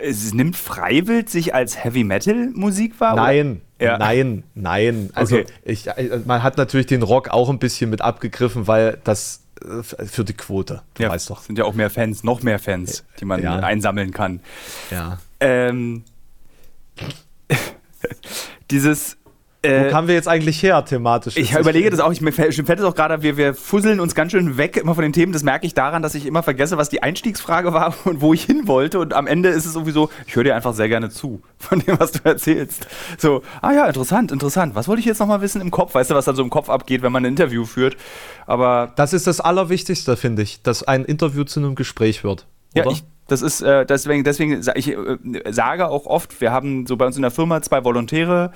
es 0.02 0.34
nimmt 0.34 0.56
Freiwild 0.56 1.30
sich 1.30 1.54
als 1.54 1.84
Heavy 1.84 2.04
Metal 2.04 2.50
Musik 2.56 3.00
wahr? 3.00 3.16
Nein, 3.16 3.62
ja. 3.80 4.00
nein, 4.00 4.44
nein. 4.56 5.12
Also 5.14 5.38
okay. 5.38 5.46
ich, 5.64 5.88
äh, 5.88 6.22
man 6.26 6.42
hat 6.42 6.58
natürlich 6.58 6.88
den 6.88 7.04
Rock 7.04 7.30
auch 7.30 7.50
ein 7.50 7.60
bisschen 7.60 7.92
mit 7.92 8.02
abgegriffen, 8.02 8.66
weil 8.66 8.98
das 9.04 9.44
äh, 9.64 9.84
für 9.84 10.24
die 10.24 10.34
Quote. 10.34 10.82
Du 10.96 11.04
ja, 11.04 11.10
weißt 11.10 11.30
doch. 11.30 11.44
Sind 11.44 11.60
ja 11.60 11.66
auch 11.66 11.76
mehr 11.76 11.92
Fans, 11.92 12.24
noch 12.24 12.42
mehr 12.42 12.58
Fans, 12.58 13.04
die 13.20 13.26
man 13.26 13.44
ja. 13.44 13.58
einsammeln 13.58 14.10
kann. 14.10 14.40
Ja. 14.90 15.20
Ähm, 15.40 16.04
dieses 18.72 19.18
äh, 19.64 19.86
Wo 19.86 19.92
kamen 19.92 20.08
wir 20.08 20.16
jetzt 20.16 20.28
eigentlich 20.28 20.64
her 20.64 20.84
thematisch? 20.84 21.38
Ich 21.38 21.54
überlege 21.54 21.92
das 21.92 22.00
auch, 22.00 22.12
ich, 22.12 22.20
mir 22.22 22.32
fällt 22.32 22.58
es 22.58 22.84
auch 22.84 22.96
gerade, 22.96 23.22
wir, 23.22 23.38
wir 23.38 23.54
fusseln 23.54 24.00
uns 24.00 24.16
ganz 24.16 24.32
schön 24.32 24.58
weg 24.58 24.76
immer 24.76 24.96
von 24.96 25.04
den 25.04 25.14
Themen. 25.14 25.34
Das 25.34 25.44
merke 25.44 25.68
ich 25.68 25.76
daran, 25.76 26.02
dass 26.02 26.16
ich 26.16 26.26
immer 26.26 26.42
vergesse, 26.42 26.78
was 26.78 26.90
die 26.90 27.04
Einstiegsfrage 27.04 27.72
war 27.72 27.94
und 28.06 28.22
wo 28.22 28.34
ich 28.34 28.44
hin 28.44 28.68
wollte. 28.68 28.98
Und 28.98 29.14
am 29.14 29.28
Ende 29.28 29.50
ist 29.50 29.66
es 29.66 29.74
sowieso, 29.74 30.10
ich 30.26 30.36
höre 30.36 30.46
dir 30.46 30.56
einfach 30.56 30.74
sehr 30.74 30.90
gerne 30.90 31.10
zu 31.10 31.44
von 31.60 31.80
dem, 31.80 32.00
was 32.00 32.12
du 32.12 32.20
erzählst. 32.24 32.88
So, 33.20 33.44
ah 33.62 33.72
ja, 33.72 33.86
interessant, 33.86 34.32
interessant. 34.32 34.74
Was 34.74 34.88
wollte 34.88 35.02
ich 35.02 35.06
jetzt 35.06 35.20
nochmal 35.20 35.42
wissen 35.42 35.62
im 35.62 35.70
Kopf? 35.70 35.94
Weißt 35.94 36.10
du, 36.10 36.16
was 36.16 36.26
dann 36.26 36.36
so 36.36 36.42
im 36.42 36.50
Kopf 36.50 36.70
abgeht, 36.70 37.04
wenn 37.04 37.12
man 37.12 37.24
ein 37.24 37.30
Interview 37.30 37.66
führt? 37.66 37.98
Aber. 38.48 38.94
Das 38.96 39.14
ist 39.14 39.28
das 39.28 39.42
Allerwichtigste, 39.42 40.18
finde 40.18 40.42
ich, 40.42 40.64
dass 40.64 40.82
ein 40.82 41.06
Interview 41.06 41.44
zu 41.44 41.60
einem 41.60 41.76
Gespräch 41.76 42.24
wird. 42.24 42.48
Oder? 42.74 42.86
Ja, 42.86 42.92
ich, 42.92 43.04
das 43.28 43.42
ist 43.42 43.62
äh, 43.62 43.86
deswegen, 43.86 44.24
deswegen 44.24 44.62
ich 44.76 44.90
äh, 44.90 45.18
sage 45.52 45.88
auch 45.88 46.06
oft, 46.06 46.42
wir 46.42 46.52
haben 46.52 46.86
so 46.86 46.98
bei 46.98 47.06
uns 47.06 47.16
in 47.16 47.22
der 47.22 47.32
Firma 47.32 47.62
zwei 47.62 47.84
Volontäre, 47.84 48.52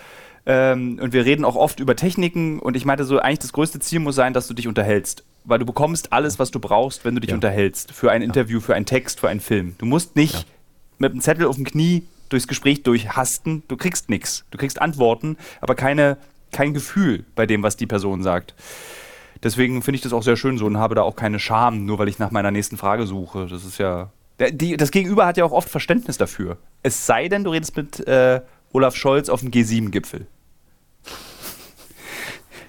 ähm, 0.45 0.99
und 1.01 1.13
wir 1.13 1.25
reden 1.25 1.43
auch 1.43 1.55
oft 1.55 1.79
über 1.79 1.95
Techniken 1.95 2.59
und 2.59 2.75
ich 2.75 2.85
meinte 2.85 3.03
so, 3.03 3.19
eigentlich 3.19 3.39
das 3.39 3.53
größte 3.53 3.79
Ziel 3.79 3.99
muss 3.99 4.15
sein, 4.15 4.33
dass 4.33 4.47
du 4.47 4.53
dich 4.53 4.67
unterhältst. 4.67 5.23
Weil 5.43 5.59
du 5.59 5.65
bekommst 5.65 6.13
alles, 6.13 6.39
was 6.39 6.51
du 6.51 6.59
brauchst, 6.59 7.05
wenn 7.05 7.15
du 7.15 7.21
dich 7.21 7.29
ja. 7.29 7.35
unterhältst. 7.35 7.91
Für 7.91 8.11
ein 8.11 8.21
Interview, 8.21 8.59
für 8.59 8.75
einen 8.75 8.85
Text, 8.85 9.19
für 9.19 9.29
einen 9.29 9.39
Film. 9.39 9.75
Du 9.77 9.85
musst 9.85 10.15
nicht 10.15 10.33
ja. 10.33 10.43
mit 10.99 11.11
einem 11.11 11.21
Zettel 11.21 11.47
auf 11.47 11.55
dem 11.55 11.65
Knie 11.65 12.03
durchs 12.29 12.47
Gespräch 12.47 12.83
durchhasten. 12.83 13.63
Du 13.67 13.77
kriegst 13.77 14.09
nichts. 14.09 14.45
Du 14.51 14.57
kriegst 14.57 14.81
Antworten, 14.81 15.37
aber 15.61 15.75
keine, 15.75 16.17
kein 16.51 16.73
Gefühl 16.73 17.25
bei 17.35 17.45
dem, 17.45 17.63
was 17.63 17.77
die 17.77 17.87
Person 17.87 18.23
sagt. 18.23 18.53
Deswegen 19.43 19.81
finde 19.81 19.97
ich 19.97 20.01
das 20.01 20.13
auch 20.13 20.23
sehr 20.23 20.37
schön 20.37 20.57
so 20.57 20.65
und 20.65 20.77
habe 20.77 20.95
da 20.95 21.03
auch 21.03 21.15
keine 21.15 21.39
Scham, 21.39 21.85
nur 21.85 21.99
weil 21.99 22.07
ich 22.07 22.17
nach 22.17 22.31
meiner 22.31 22.51
nächsten 22.51 22.77
Frage 22.77 23.05
suche. 23.05 23.47
Das 23.47 23.65
ist 23.65 23.77
ja. 23.77 24.09
Die, 24.51 24.75
das 24.75 24.91
Gegenüber 24.91 25.25
hat 25.25 25.37
ja 25.37 25.45
auch 25.45 25.51
oft 25.51 25.69
Verständnis 25.69 26.17
dafür. 26.17 26.57
Es 26.83 27.05
sei 27.05 27.29
denn, 27.29 27.43
du 27.43 27.51
redest 27.51 27.77
mit 27.77 28.05
äh, 28.07 28.41
Olaf 28.73 28.95
Scholz 28.95 29.29
auf 29.29 29.41
dem 29.41 29.51
G7-Gipfel. 29.51 30.27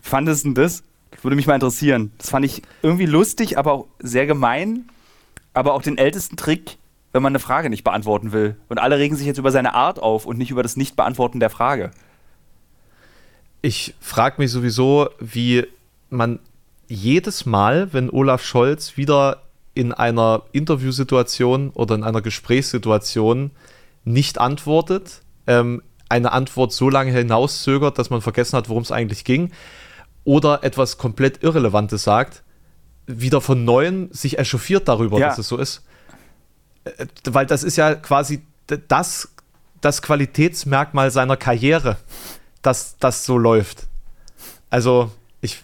Fandest 0.07 0.45
du 0.45 0.53
das? 0.53 0.85
Würde 1.23 1.35
mich 1.35 1.49
mal 1.49 1.55
interessieren. 1.55 2.13
Das 2.19 2.31
fand 2.31 2.45
ich 2.45 2.63
irgendwie 2.81 3.07
lustig, 3.07 3.59
aber 3.59 3.73
auch 3.73 3.87
sehr 3.99 4.25
gemein. 4.27 4.89
Aber 5.53 5.75
auch 5.75 5.83
den 5.83 5.99
ältesten 5.99 6.37
Trick, 6.37 6.77
wenn 7.13 7.23
man 7.23 7.33
eine 7.33 7.41
Frage 7.41 7.71
nicht 7.71 7.83
beantworten 7.83 8.31
will. 8.31 8.55
Und 8.69 8.79
alle 8.79 8.99
regen 8.99 9.17
sich 9.17 9.27
jetzt 9.27 9.39
über 9.39 9.51
seine 9.51 9.75
Art 9.75 9.99
auf 9.99 10.25
und 10.25 10.39
nicht 10.39 10.53
über 10.53 10.63
das 10.63 10.77
Nicht-Beantworten 10.77 11.41
der 11.41 11.51
Frage. 11.51 11.91
Ich 13.63 13.95
frage 14.01 14.37
mich 14.39 14.53
sowieso, 14.53 15.09
wie 15.19 15.67
man 16.09 16.39
jedes 16.87 17.45
Mal, 17.45 17.93
wenn 17.93 18.09
Olaf 18.09 18.45
Scholz 18.45 18.97
wieder 18.97 19.43
in 19.75 19.93
einer 19.93 20.43
Interviewsituation 20.53 21.71
oder 21.71 21.97
in 21.97 22.05
einer 22.05 22.23
Gesprächssituation 22.23 23.51
nicht 24.05 24.39
antwortet, 24.39 25.23
ähm, 25.49 25.83
eine 26.09 26.31
Antwort 26.31 26.73
so 26.73 26.91
lange 26.91 27.11
hinauszögert, 27.11 27.99
dass 27.99 28.11
man 28.11 28.21
vergessen 28.21 28.57
hat, 28.57 28.69
worum 28.69 28.85
es 28.85 28.93
eigentlich 28.93 29.25
ging 29.25 29.51
oder 30.27 30.65
etwas 30.65 30.99
komplett 30.99 31.43
Irrelevantes 31.43 32.03
sagt, 32.03 32.43
wieder 33.07 33.41
von 33.41 33.65
Neuem 33.65 34.13
sich 34.13 34.39
echauffiert 34.39 34.89
darüber, 34.89 35.19
ja. 35.19 35.29
dass 35.29 35.39
es 35.39 35.49
so 35.49 35.57
ist. 35.57 35.85
Äh, 36.85 37.07
weil 37.25 37.47
das 37.47 37.63
ist 37.63 37.77
ja 37.77 37.95
quasi 37.95 38.43
das, 38.67 39.29
das 39.81 40.03
Qualitätsmerkmal 40.03 41.11
seiner 41.13 41.37
Karriere, 41.37 41.97
dass 42.61 42.99
das 42.99 43.25
so 43.25 43.39
läuft. 43.39 43.87
Also 44.69 45.13
ich, 45.41 45.63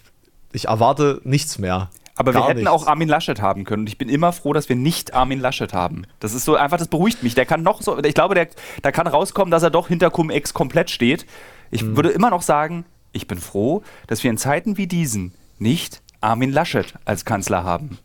ich 0.53 0.69
erwarte 0.69 1.21
nichts 1.25 1.59
mehr. 1.59 1.91
Aber 2.15 2.33
wir 2.33 2.47
hätten 2.47 2.61
nichts. 2.61 2.71
auch 2.71 2.87
Armin 2.87 3.09
Laschet 3.09 3.43
haben 3.43 3.65
können. 3.65 3.81
Und 3.81 3.87
ich 3.89 3.99
bin 3.99 4.09
immer 4.09 4.33
froh, 4.33 4.53
dass 4.53 4.69
wir 4.69 4.77
nicht 4.77 5.13
Armin 5.13 5.41
Laschet 5.41 5.73
haben. 5.73 6.07
Das 6.21 6.35
ist 6.35 6.45
so 6.45 6.55
einfach, 6.55 6.79
das 6.79 6.87
beruhigt 6.87 7.25
mich. 7.25 7.35
Der 7.35 7.47
kann 7.47 7.63
noch 7.63 7.83
so, 7.83 7.99
ich 7.99 8.15
glaube, 8.15 8.37
der, 8.37 8.49
da 8.83 8.93
kann 8.93 9.09
rauskommen, 9.09 9.51
dass 9.51 9.65
er 9.65 9.71
doch 9.71 9.89
hinter 9.89 10.11
Cum-Ex 10.11 10.55
komplett 10.55 10.91
steht. 10.91 11.27
Ich 11.73 11.83
mhm. 11.83 11.97
würde 11.97 12.11
immer 12.11 12.31
noch 12.31 12.43
sagen, 12.43 12.85
ich 13.13 13.27
bin 13.27 13.39
froh, 13.39 13.83
dass 14.07 14.23
wir 14.23 14.31
in 14.31 14.39
Zeiten 14.39 14.77
wie 14.77 14.87
diesen 14.87 15.33
nicht 15.59 16.03
Armin 16.21 16.53
Laschet 16.53 16.95
als 17.05 17.25
Kanzler 17.25 17.65
haben. 17.65 17.99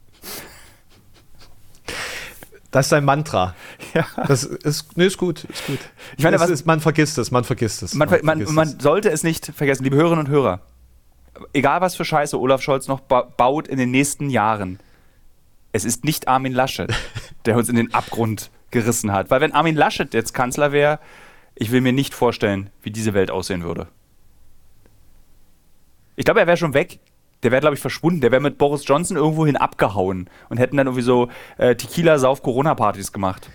Das 2.72 2.88
ist 2.88 2.94
ein 2.94 3.06
Mantra. 3.06 3.56
Ja. 3.94 4.06
Das 4.28 4.44
ist, 4.44 4.96
nee, 4.98 5.06
ist 5.06 5.18
gut, 5.18 5.46
ist 5.46 5.66
gut. 5.66 5.80
Ich 6.18 6.24
meine, 6.24 6.40
was, 6.40 6.50
ist, 6.50 6.68
man 6.68 6.82
vergisst 6.82 7.18
es, 7.18 7.32
man 7.32 7.46
vergisst 7.46 7.82
es. 7.82 7.96
Man, 7.96 8.10
man, 8.10 8.20
man, 8.24 8.54
man 8.54 8.80
sollte 8.80 9.10
es 9.10 9.24
nicht 9.24 9.46
vergessen, 9.56 9.84
liebe 9.84 9.96
Hörerinnen 9.96 10.26
und 10.26 10.32
Hörer. 10.32 10.60
Egal 11.54 11.82
was 11.82 11.96
für 11.96 12.06
Scheiße 12.06 12.38
Olaf 12.40 12.62
Scholz 12.62 12.88
noch 12.88 13.00
ba 13.00 13.22
baut 13.22 13.68
in 13.68 13.78
den 13.78 13.90
nächsten 13.90 14.30
Jahren, 14.30 14.80
es 15.72 15.86
ist 15.86 16.04
nicht 16.04 16.28
Armin 16.28 16.54
Laschet, 16.54 16.94
der 17.46 17.56
uns 17.56 17.70
in 17.70 17.76
den 17.76 17.94
Abgrund 17.94 18.52
gerissen 18.70 19.14
hat. 19.14 19.32
Weil 19.32 19.42
wenn 19.42 19.54
Armin 19.54 19.76
Laschet 19.76 20.14
jetzt 20.14 20.34
Kanzler 20.34 20.72
wäre, 20.72 21.00
ich 21.56 21.72
will 21.72 21.82
mir 21.82 21.94
nicht 21.94 22.14
vorstellen, 22.14 22.70
wie 22.84 22.92
diese 22.92 23.14
Welt 23.14 23.32
aussehen 23.32 23.64
würde. 23.64 23.88
Ich 26.18 26.26
glaube, 26.26 26.42
er 26.42 26.48
wäre 26.48 26.58
schon 26.58 26.74
weg. 26.74 27.00
Der 27.44 27.52
wäre, 27.52 27.62
glaube 27.62 27.76
ich, 27.76 27.82
verschwunden. 27.82 28.20
Der 28.20 28.32
wäre 28.32 28.42
mit 28.42 28.58
Boris 28.58 28.86
Johnson 28.86 29.16
irgendwohin 29.16 29.56
abgehauen 29.56 30.30
und 30.50 30.58
hätten 30.58 30.76
dann 30.76 30.88
irgendwie 30.88 31.04
so 31.04 31.30
äh, 31.58 31.76
Tequila-Sauf-Corona-Partys 31.76 33.14
gemacht. 33.14 33.50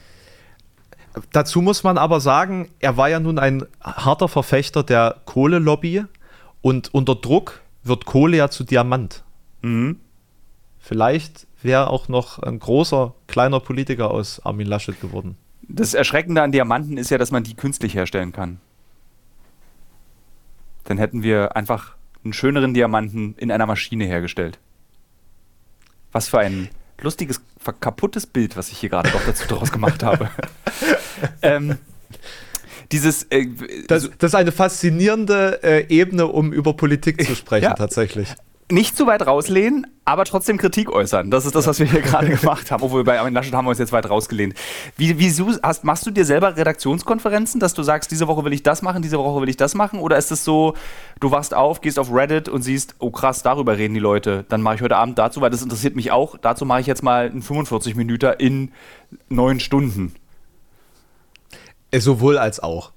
Dazu 1.33 1.61
muss 1.61 1.83
man 1.83 1.99
aber 1.99 2.21
sagen, 2.21 2.71
er 2.79 2.97
war 2.97 3.11
ja 3.11 3.21
nun 3.21 3.39
ein 3.39 3.67
harter 3.83 4.29
Verfechter 4.29 4.83
der 4.83 5.17
Kohlelobby 5.27 6.05
und 6.63 6.95
unter 6.95 7.17
Druck 7.17 7.61
wird 7.83 8.07
Kohle 8.07 8.37
ja 8.37 8.49
zu 8.49 8.65
Diamant. 8.65 9.25
Mhm. 9.61 9.99
Vielleicht 10.79 11.49
wäre 11.61 11.91
auch 11.91 12.09
noch 12.09 12.39
ein 12.39 12.61
großer, 12.61 13.15
kleiner 13.27 13.61
Politiker 13.61 14.11
aus 14.11 14.41
Armin 14.47 14.69
Laschet 14.69 15.01
geworden. 15.01 15.37
Das 15.63 15.95
Erschreckende 15.95 16.43
an 16.43 16.53
Diamanten 16.53 16.97
ist 16.97 17.11
ja, 17.11 17.19
dass 17.19 17.31
man 17.31 17.43
die 17.43 17.55
künstlich 17.55 17.95
herstellen 17.95 18.33
kann. 18.33 18.61
Dann 20.85 20.99
hätten 20.99 21.23
wir 21.23 21.57
einfach 21.57 21.97
einen 22.25 22.33
schöneren 22.33 22.75
Diamanten 22.75 23.35
in 23.39 23.51
einer 23.51 23.67
Maschine 23.67 24.05
hergestellt. 24.05 24.59
Was 26.13 26.29
für 26.29 26.39
ein 26.39 26.69
lustiges, 27.01 27.41
kaputtes 27.81 28.27
Bild, 28.27 28.57
was 28.57 28.71
ich 28.71 28.79
hier 28.79 28.91
gerade 28.91 29.11
doch 29.11 29.25
dazu 29.25 29.47
daraus 29.49 29.73
gemacht 29.73 30.03
habe. 30.03 30.31
ähm, 31.43 31.79
dieses. 32.93 33.25
Äh, 33.31 33.47
das, 33.89 34.11
das, 34.19 34.31
ist 34.31 34.35
eine 34.35 34.53
faszinierende 34.53 35.61
äh, 35.63 35.87
Ebene, 35.89 36.27
um 36.27 36.53
über 36.53 36.75
Politik 36.75 37.25
zu 37.25 37.35
sprechen, 37.35 37.65
ja. 37.65 37.75
tatsächlich 37.75 38.35
nicht 38.73 38.97
zu 38.97 39.07
weit 39.07 39.27
rauslehnen, 39.27 39.87
aber 40.05 40.25
trotzdem 40.25 40.57
Kritik 40.57 40.91
äußern. 40.91 41.31
Das 41.31 41.45
ist 41.47 41.55
das, 41.55 41.67
was 41.67 41.79
wir 41.79 41.87
hier 41.87 42.01
gerade 42.01 42.29
gemacht 42.37 42.71
haben. 42.71 42.83
Obwohl 42.83 43.05
bei 43.05 43.19
Armin 43.19 43.35
Laschet 43.35 43.53
haben 43.53 43.67
wir 43.67 43.71
uns 43.71 43.79
jetzt 43.79 43.93
weit 43.93 44.09
rausgelehnt. 44.09 44.55
Wie, 44.97 45.19
wie 45.19 45.31
hast, 45.63 45.85
machst 45.85 46.07
du 46.07 46.11
dir 46.11 46.25
selber 46.25 46.57
Redaktionskonferenzen, 46.57 47.61
dass 47.61 47.75
du 47.75 47.83
sagst, 47.83 48.11
diese 48.11 48.27
Woche 48.27 48.45
will 48.45 48.53
ich 48.53 48.63
das 48.63 48.83
machen, 48.83 49.03
diese 49.03 49.19
Woche 49.19 49.41
will 49.41 49.49
ich 49.49 49.57
das 49.57 49.75
machen? 49.75 50.01
Oder 50.01 50.17
ist 50.17 50.33
es 50.33 50.45
so, 50.45 50.75
du 51.21 51.31
wachst 51.31 51.55
auf, 51.55 51.81
gehst 51.81 51.99
auf 51.99 52.13
Reddit 52.13 52.49
und 52.49 52.63
siehst, 52.63 52.97
oh 52.99 53.11
krass, 53.11 53.43
darüber 53.43 53.77
reden 53.77 53.95
die 53.95 54.01
Leute. 54.01 54.45
Dann 54.49 54.63
mache 54.63 54.77
ich 54.77 54.83
heute 54.83 54.97
Abend 54.97 55.19
dazu, 55.19 55.41
weil 55.41 55.51
das 55.51 55.63
interessiert 55.63 55.95
mich 55.95 56.11
auch. 56.11 56.37
Dazu 56.39 56.65
mache 56.65 56.81
ich 56.81 56.87
jetzt 56.87 57.03
mal 57.03 57.27
einen 57.27 57.43
45 57.43 57.95
Minuten 57.95 58.33
in 58.39 58.73
neun 59.29 59.61
Stunden. 59.61 60.15
Sowohl 61.95 62.39
als 62.39 62.61
auch. 62.61 62.93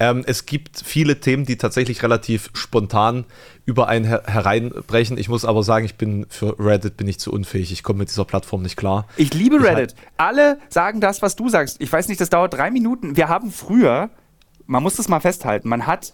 Ähm, 0.00 0.24
es 0.26 0.46
gibt 0.46 0.82
viele 0.84 1.20
Themen, 1.20 1.46
die 1.46 1.56
tatsächlich 1.56 2.02
relativ 2.02 2.50
spontan 2.52 3.24
über 3.64 3.88
einen 3.88 4.04
her 4.04 4.22
hereinbrechen. 4.26 5.16
Ich 5.18 5.28
muss 5.28 5.44
aber 5.44 5.62
sagen, 5.62 5.84
ich 5.84 5.94
bin 5.94 6.26
für 6.28 6.56
Reddit 6.58 6.96
bin 6.96 7.06
ich 7.06 7.18
zu 7.18 7.32
unfähig. 7.32 7.70
Ich 7.72 7.82
komme 7.82 8.00
mit 8.00 8.08
dieser 8.08 8.24
Plattform 8.24 8.62
nicht 8.62 8.76
klar. 8.76 9.06
Ich 9.16 9.32
liebe 9.34 9.62
Reddit. 9.62 9.92
Ich 9.92 9.98
Alle 10.16 10.58
sagen 10.68 11.00
das, 11.00 11.22
was 11.22 11.36
du 11.36 11.48
sagst. 11.48 11.80
Ich 11.80 11.92
weiß 11.92 12.08
nicht, 12.08 12.20
das 12.20 12.30
dauert 12.30 12.54
drei 12.54 12.70
Minuten. 12.70 13.16
Wir 13.16 13.28
haben 13.28 13.52
früher, 13.52 14.10
man 14.66 14.82
muss 14.82 14.96
das 14.96 15.08
mal 15.08 15.20
festhalten, 15.20 15.68
man 15.68 15.86
hat 15.86 16.12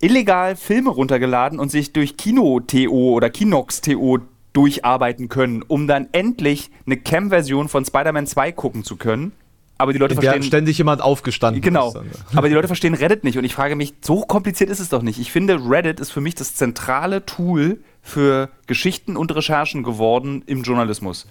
illegal 0.00 0.56
Filme 0.56 0.90
runtergeladen 0.90 1.58
und 1.58 1.70
sich 1.70 1.92
durch 1.92 2.16
Kino.to 2.16 2.88
oder 2.88 3.30
Kinox.to 3.30 4.18
durcharbeiten 4.52 5.28
können, 5.28 5.62
um 5.62 5.86
dann 5.86 6.08
endlich 6.12 6.70
eine 6.86 6.96
Cam-Version 6.96 7.68
von 7.68 7.84
Spider-Man 7.84 8.26
2 8.26 8.52
gucken 8.52 8.82
zu 8.82 8.96
können. 8.96 9.32
Aber 9.80 9.92
die 9.92 9.98
Leute 10.00 10.14
In 10.14 10.20
verstehen. 10.20 10.42
ständig 10.42 10.76
jemand 10.76 11.00
aufgestanden 11.00 11.62
Genau. 11.62 11.92
dann. 11.92 12.10
Aber 12.34 12.48
die 12.48 12.54
Leute 12.54 12.66
verstehen 12.66 12.94
Reddit 12.94 13.22
nicht. 13.22 13.38
Und 13.38 13.44
ich 13.44 13.54
frage 13.54 13.76
mich, 13.76 13.94
so 14.00 14.22
kompliziert 14.22 14.70
ist 14.70 14.80
es 14.80 14.88
doch 14.88 15.02
nicht. 15.02 15.20
Ich 15.20 15.30
finde, 15.30 15.54
Reddit 15.70 16.00
ist 16.00 16.10
für 16.10 16.20
mich 16.20 16.34
das 16.34 16.54
zentrale 16.56 17.24
Tool 17.24 17.78
für 18.02 18.50
Geschichten 18.66 19.16
und 19.16 19.32
Recherchen 19.34 19.84
geworden 19.84 20.42
im 20.46 20.62
Journalismus. 20.64 21.26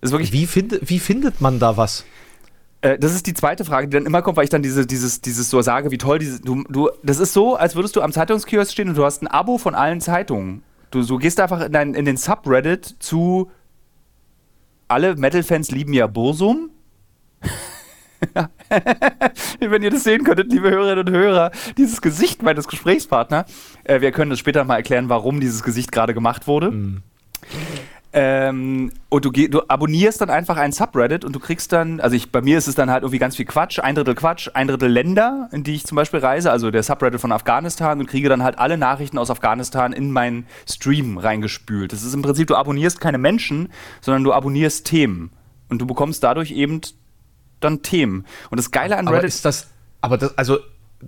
Das 0.00 0.10
ist 0.10 0.12
wirklich 0.12 0.32
Wie, 0.32 0.46
find, 0.46 0.78
wie 0.82 0.98
findet 0.98 1.40
man 1.40 1.58
da 1.58 1.76
was? 1.78 2.04
Äh, 2.82 2.98
das 2.98 3.14
ist 3.14 3.26
die 3.26 3.34
zweite 3.34 3.64
Frage, 3.64 3.86
die 3.88 3.94
dann 3.96 4.04
immer 4.04 4.20
kommt, 4.20 4.36
weil 4.36 4.44
ich 4.44 4.50
dann 4.50 4.62
diese, 4.62 4.84
dieses, 4.86 5.20
dieses 5.22 5.48
so 5.48 5.62
sage, 5.62 5.90
wie 5.92 5.98
toll 5.98 6.18
diese. 6.18 6.40
Du, 6.40 6.64
du, 6.68 6.90
das 7.02 7.20
ist 7.20 7.32
so, 7.32 7.54
als 7.56 7.74
würdest 7.76 7.96
du 7.96 8.02
am 8.02 8.12
Zeitungskiosk 8.12 8.70
stehen 8.72 8.88
und 8.90 8.96
du 8.98 9.04
hast 9.04 9.22
ein 9.22 9.28
Abo 9.28 9.56
von 9.58 9.74
allen 9.74 10.00
Zeitungen. 10.02 10.62
Du, 10.90 11.02
du 11.02 11.16
gehst 11.18 11.40
einfach 11.40 11.62
in, 11.62 11.72
dein, 11.72 11.94
in 11.94 12.04
den 12.04 12.16
Subreddit 12.18 12.96
zu 12.98 13.50
alle 14.88 15.16
Metal-Fans 15.16 15.70
lieben 15.70 15.94
ja 15.94 16.06
Bursum. 16.06 16.68
Wenn 19.60 19.82
ihr 19.82 19.90
das 19.90 20.04
sehen 20.04 20.24
könntet, 20.24 20.52
liebe 20.52 20.70
Hörerinnen 20.70 21.06
und 21.06 21.10
Hörer, 21.12 21.50
dieses 21.76 22.00
Gesicht 22.00 22.42
meines 22.42 22.68
Gesprächspartners. 22.68 23.50
Äh, 23.84 24.00
wir 24.00 24.12
können 24.12 24.30
das 24.30 24.38
später 24.38 24.64
mal 24.64 24.76
erklären, 24.76 25.08
warum 25.08 25.40
dieses 25.40 25.62
Gesicht 25.62 25.92
gerade 25.92 26.14
gemacht 26.14 26.46
wurde. 26.46 26.72
Ähm, 28.14 28.92
und 29.08 29.24
du, 29.24 29.30
du 29.30 29.62
abonnierst 29.68 30.20
dann 30.20 30.28
einfach 30.28 30.58
ein 30.58 30.72
Subreddit 30.72 31.24
und 31.24 31.34
du 31.34 31.40
kriegst 31.40 31.72
dann, 31.72 31.98
also 31.98 32.14
ich, 32.14 32.30
bei 32.30 32.42
mir 32.42 32.58
ist 32.58 32.68
es 32.68 32.74
dann 32.74 32.90
halt 32.90 33.04
irgendwie 33.04 33.18
ganz 33.18 33.36
viel 33.36 33.46
Quatsch, 33.46 33.78
ein 33.78 33.94
Drittel 33.94 34.14
Quatsch, 34.14 34.50
ein 34.52 34.68
Drittel 34.68 34.90
Länder, 34.90 35.48
in 35.50 35.64
die 35.64 35.74
ich 35.74 35.86
zum 35.86 35.96
Beispiel 35.96 36.20
reise, 36.20 36.50
also 36.50 36.70
der 36.70 36.82
Subreddit 36.82 37.22
von 37.22 37.32
Afghanistan 37.32 37.98
und 38.00 38.06
kriege 38.06 38.28
dann 38.28 38.42
halt 38.42 38.58
alle 38.58 38.76
Nachrichten 38.76 39.16
aus 39.16 39.30
Afghanistan 39.30 39.94
in 39.94 40.10
meinen 40.10 40.46
Stream 40.68 41.16
reingespült. 41.16 41.94
Das 41.94 42.02
ist 42.02 42.12
im 42.12 42.20
Prinzip, 42.20 42.48
du 42.48 42.54
abonnierst 42.54 43.00
keine 43.00 43.16
Menschen, 43.16 43.70
sondern 44.02 44.24
du 44.24 44.32
abonnierst 44.34 44.86
Themen. 44.86 45.30
Und 45.70 45.78
du 45.78 45.86
bekommst 45.86 46.22
dadurch 46.22 46.50
eben 46.50 46.82
dann 47.64 47.82
Themen. 47.82 48.26
Und 48.50 48.58
das 48.58 48.70
Geile 48.70 48.96
an 48.96 49.08
Aber 49.08 49.18
Reddit 49.18 49.28
ist 49.28 49.44
das, 49.44 49.68
aber 50.00 50.18
das, 50.18 50.36
also, 50.36 50.58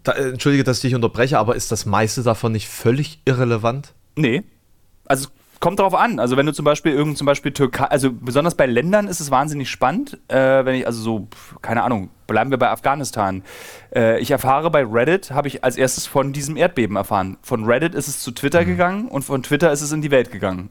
da, 0.03 0.13
äh, 0.13 0.31
entschuldige, 0.31 0.65
dass 0.65 0.79
ich 0.79 0.83
dich 0.83 0.95
unterbreche, 0.95 1.39
aber 1.39 1.55
ist 1.55 1.71
das 1.71 1.87
meiste 1.87 2.23
davon 2.23 2.53
nicht 2.53 2.69
völlig 2.69 3.21
irrelevant? 3.25 3.93
Nee. 4.17 4.43
Also 5.07 5.29
es 5.29 5.61
kommt 5.61 5.79
darauf 5.79 5.95
an. 5.95 6.19
Also 6.19 6.37
wenn 6.37 6.47
du 6.47 6.53
zum 6.53 6.65
Beispiel 6.65 6.93
irgend 6.93 7.17
zum 7.17 7.27
Beispiel 7.27 7.53
Türkei, 7.53 7.85
also 7.85 8.11
besonders 8.13 8.55
bei 8.55 8.67
Ländern 8.67 9.07
ist 9.07 9.21
es 9.21 9.31
wahnsinnig 9.31 9.71
spannend. 9.71 10.19
Äh, 10.29 10.65
wenn 10.65 10.75
ich, 10.75 10.87
also 10.87 11.01
so, 11.01 11.29
keine 11.63 11.83
Ahnung, 11.83 12.11
bleiben 12.27 12.51
wir 12.51 12.59
bei 12.59 12.71
Afghanistan. 12.71 13.43
Äh, 13.95 14.21
ich 14.21 14.31
erfahre 14.31 14.71
bei 14.71 14.85
Reddit, 14.85 15.31
habe 15.31 15.49
ich 15.49 15.63
als 15.63 15.77
erstes 15.77 16.07
von 16.07 16.33
diesem 16.33 16.57
Erdbeben 16.57 16.97
erfahren. 16.97 17.37
Von 17.43 17.65
Reddit 17.65 17.95
ist 17.95 18.09
es 18.09 18.21
zu 18.21 18.31
Twitter 18.33 18.65
gegangen 18.65 19.09
und 19.09 19.23
von 19.23 19.43
Twitter 19.43 19.71
ist 19.73 19.83
es 19.83 19.93
in 19.93 20.03
die 20.03 20.11
Welt 20.11 20.31
gegangen. 20.31 20.71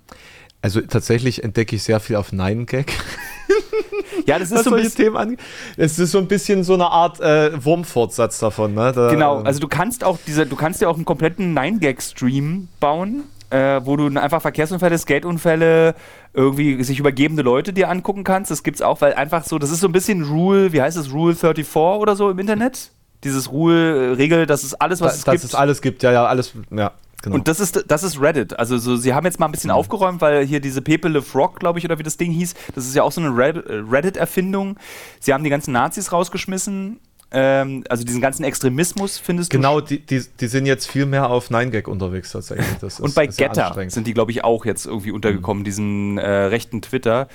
Also 0.62 0.80
tatsächlich 0.82 1.44
entdecke 1.44 1.76
ich 1.76 1.84
sehr 1.84 2.00
viel 2.00 2.16
auf 2.16 2.32
9gag. 2.32 2.88
Ja, 4.28 4.40
das 4.40 4.52
ist 4.52 4.64
so 4.64 4.72
ein 4.72 4.82
bisschen. 4.82 5.04
Themen 5.04 5.18
angeht. 5.18 5.40
Es 5.78 6.00
ist 6.00 6.12
so 6.12 6.18
ein 6.18 6.28
bisschen 6.28 6.64
so 6.64 6.74
eine 6.74 6.88
Art 6.88 7.20
äh, 7.20 7.64
Wurmfortsatz 7.64 8.40
davon, 8.40 8.74
ne? 8.74 8.92
Da, 8.94 9.10
Genau, 9.10 9.40
ähm, 9.40 9.46
also 9.46 9.60
du 9.60 9.68
kannst 9.68 10.04
auch 10.04 10.18
diese, 10.26 10.46
du 10.46 10.56
kannst 10.56 10.82
ja 10.82 10.88
auch 10.88 10.96
einen 10.96 11.06
kompletten 11.06 11.58
9-Gag-Stream 11.58 12.68
bauen, 12.80 13.24
äh, 13.50 13.82
wo 13.84 13.96
du 13.96 14.08
einfach 14.20 14.42
Verkehrsunfälle, 14.42 14.98
Skateunfälle, 14.98 15.96
irgendwie 16.34 16.84
sich 16.84 17.00
übergebende 17.00 17.44
Leute 17.44 17.74
dir 17.74 17.90
angucken 17.90 18.24
kannst. 18.24 18.50
Das 18.52 18.64
gibt's 18.64 18.82
auch, 18.82 19.02
weil 19.02 19.14
einfach 19.14 19.44
so, 19.46 19.60
das 19.60 19.70
ist 19.72 19.80
so 19.80 19.88
ein 19.88 19.92
bisschen 19.92 20.24
Rule, 20.24 20.74
wie 20.74 20.82
heißt 20.82 20.98
es, 20.98 21.12
Rule 21.14 21.36
34 21.36 21.76
oder 21.76 22.16
so 22.16 22.30
im 22.30 22.40
Internet? 22.40 22.92
Dieses 23.24 23.52
Rule, 23.52 24.12
äh, 24.12 24.14
Regel, 24.16 24.46
das 24.46 24.64
ist 24.64 24.76
alles, 24.76 25.00
was 25.02 25.12
da, 25.12 25.18
es 25.18 25.24
dass 25.24 25.34
gibt. 25.34 25.44
es 25.46 25.56
alles 25.56 25.82
gibt, 25.82 26.04
ja, 26.04 26.12
ja, 26.12 26.26
alles, 26.26 26.54
ja, 26.72 26.92
genau. 27.24 27.36
Und 27.36 27.48
das 27.48 27.60
ist, 27.60 27.86
das 27.88 28.04
ist 28.04 28.22
Reddit. 28.22 28.60
Also 28.60 28.78
so, 28.78 28.96
sie 28.96 29.14
haben 29.14 29.26
jetzt 29.26 29.40
mal 29.40 29.48
ein 29.48 29.52
bisschen 29.52 29.72
aufgeräumt, 29.72 30.22
weil 30.22 30.46
hier 30.46 30.60
diese 30.60 30.82
Pepe 30.82 31.08
Le 31.08 31.24
Frog, 31.24 31.60
glaube 31.60 31.80
ich, 31.80 31.86
oder 31.86 31.98
wie 31.98 32.04
das 32.04 32.18
Ding 32.18 32.32
hieß, 32.32 32.54
das 32.76 32.86
ist 32.86 32.96
ja 32.96 33.02
auch 33.02 33.12
so 33.12 33.22
eine 33.22 33.30
äh, 33.30 33.84
Reddit-Erfindung. 33.90 34.78
Sie 35.20 35.34
haben 35.34 35.44
die 35.44 35.50
ganzen 35.50 35.72
Nazis 35.72 36.12
rausgeschmissen. 36.12 37.00
Ähm, 37.36 37.84
also 37.90 38.04
diesen 38.04 38.22
ganzen 38.22 38.44
Extremismus 38.44 39.18
findest 39.18 39.52
du 39.52 39.58
genau, 39.58 39.82
die, 39.82 40.00
die, 40.00 40.24
die 40.40 40.48
sind 40.48 40.68
jetzt 40.68 40.88
viel 40.88 41.08
mehr 41.08 41.32
auf 41.32 41.50
9gag 41.50 41.88
unterwegs 41.88 42.32
tatsächlich. 42.32 42.68
Das 42.80 43.00
Und 43.00 43.10
ist 43.10 43.16
bei 43.16 43.26
Getter 43.26 43.74
sind 43.88 44.06
die, 44.06 44.14
glaube 44.14 44.32
ich, 44.32 44.44
auch 44.44 44.66
jetzt 44.66 44.86
irgendwie 44.86 45.12
untergekommen, 45.12 45.64
diesen 45.64 46.20
äh, 46.20 46.30
rechten 46.30 46.84
Twitter. 46.84 47.28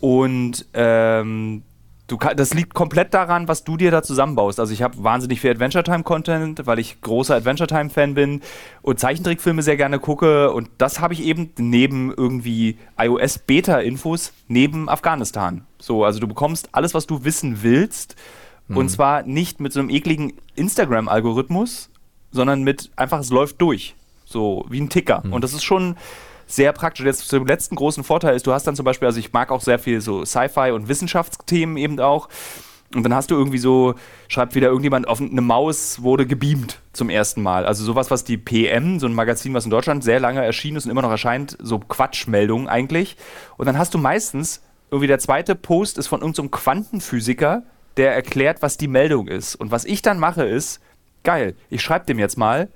Und 0.00 0.64
ähm, 0.72 1.62
du 2.12 2.18
kann, 2.18 2.36
das 2.36 2.52
liegt 2.52 2.74
komplett 2.74 3.14
daran, 3.14 3.48
was 3.48 3.64
du 3.64 3.78
dir 3.78 3.90
da 3.90 4.02
zusammenbaust. 4.02 4.60
Also 4.60 4.74
ich 4.74 4.82
habe 4.82 5.02
wahnsinnig 5.02 5.40
viel 5.40 5.50
Adventure 5.50 5.82
Time 5.82 6.02
Content, 6.02 6.66
weil 6.66 6.78
ich 6.78 7.00
großer 7.00 7.34
Adventure 7.34 7.66
Time 7.66 7.88
Fan 7.88 8.12
bin 8.14 8.42
und 8.82 9.00
Zeichentrickfilme 9.00 9.62
sehr 9.62 9.78
gerne 9.78 9.98
gucke. 9.98 10.52
Und 10.52 10.68
das 10.76 11.00
habe 11.00 11.14
ich 11.14 11.24
eben 11.24 11.50
neben 11.56 12.12
irgendwie 12.12 12.76
iOS 12.98 13.38
Beta 13.38 13.78
Infos 13.78 14.32
neben 14.46 14.90
Afghanistan. 14.90 15.66
So, 15.78 16.04
also 16.04 16.20
du 16.20 16.28
bekommst 16.28 16.68
alles, 16.72 16.92
was 16.92 17.06
du 17.06 17.24
wissen 17.24 17.62
willst. 17.62 18.14
Und 18.68 18.88
zwar 18.88 19.22
nicht 19.24 19.60
mit 19.60 19.72
so 19.74 19.80
einem 19.80 19.90
ekligen 19.90 20.32
Instagram-Algorithmus, 20.54 21.90
sondern 22.30 22.62
mit 22.62 22.90
einfach, 22.96 23.20
es 23.20 23.28
läuft 23.28 23.60
durch. 23.60 23.94
So 24.24 24.64
wie 24.70 24.80
ein 24.80 24.88
Ticker. 24.88 25.22
Und 25.30 25.44
das 25.44 25.52
ist 25.52 25.62
schon 25.62 25.96
sehr 26.52 26.72
praktisch. 26.72 27.04
Jetzt 27.06 27.28
zum 27.28 27.46
letzten 27.46 27.76
großen 27.76 28.04
Vorteil 28.04 28.36
ist, 28.36 28.46
du 28.46 28.52
hast 28.52 28.66
dann 28.66 28.76
zum 28.76 28.84
Beispiel, 28.84 29.06
also 29.06 29.18
ich 29.18 29.32
mag 29.32 29.50
auch 29.50 29.60
sehr 29.60 29.78
viel 29.78 30.00
so 30.00 30.24
Sci-Fi 30.24 30.72
und 30.72 30.88
Wissenschaftsthemen 30.88 31.76
eben 31.76 31.98
auch. 31.98 32.28
Und 32.94 33.04
dann 33.04 33.14
hast 33.14 33.30
du 33.30 33.34
irgendwie 33.34 33.58
so, 33.58 33.94
schreibt 34.28 34.54
wieder 34.54 34.68
irgendjemand 34.68 35.08
auf 35.08 35.18
eine 35.18 35.40
Maus 35.40 36.02
wurde 36.02 36.26
gebeamt 36.26 36.80
zum 36.92 37.08
ersten 37.08 37.42
Mal. 37.42 37.64
Also 37.64 37.84
sowas, 37.84 38.10
was 38.10 38.24
die 38.24 38.36
PM, 38.36 39.00
so 39.00 39.06
ein 39.06 39.14
Magazin, 39.14 39.54
was 39.54 39.64
in 39.64 39.70
Deutschland 39.70 40.04
sehr 40.04 40.20
lange 40.20 40.44
erschienen 40.44 40.76
ist 40.76 40.84
und 40.84 40.90
immer 40.90 41.00
noch 41.00 41.10
erscheint, 41.10 41.56
so 41.60 41.78
Quatschmeldungen 41.78 42.68
eigentlich. 42.68 43.16
Und 43.56 43.64
dann 43.64 43.78
hast 43.78 43.94
du 43.94 43.98
meistens 43.98 44.60
irgendwie 44.90 45.06
der 45.06 45.18
zweite 45.18 45.54
Post 45.54 45.96
ist 45.96 46.08
von 46.08 46.20
irgendeinem 46.20 46.50
Quantenphysiker, 46.50 47.62
der 47.96 48.14
erklärt, 48.14 48.60
was 48.60 48.76
die 48.76 48.88
Meldung 48.88 49.26
ist. 49.26 49.54
Und 49.54 49.70
was 49.70 49.86
ich 49.86 50.02
dann 50.02 50.18
mache 50.18 50.44
ist, 50.44 50.82
geil, 51.24 51.56
ich 51.70 51.80
schreibe 51.80 52.04
dem 52.04 52.18
jetzt 52.18 52.36
mal 52.36 52.68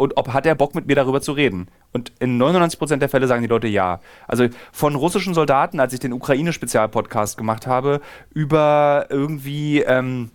und 0.00 0.16
ob 0.16 0.32
hat 0.32 0.46
er 0.46 0.54
Bock 0.54 0.74
mit 0.74 0.86
mir 0.86 0.96
darüber 0.96 1.20
zu 1.20 1.32
reden. 1.32 1.68
Und 1.92 2.10
in 2.20 2.40
99% 2.40 2.96
der 2.96 3.08
Fälle 3.10 3.26
sagen 3.26 3.42
die 3.42 3.48
Leute 3.48 3.68
ja. 3.68 4.00
Also 4.26 4.46
von 4.72 4.94
russischen 4.94 5.34
Soldaten, 5.34 5.78
als 5.78 5.92
ich 5.92 6.00
den 6.00 6.14
Ukraine-Spezialpodcast 6.14 7.36
gemacht 7.36 7.66
habe, 7.66 8.00
über 8.32 9.06
irgendwie 9.10 9.80
ähm, 9.82 10.30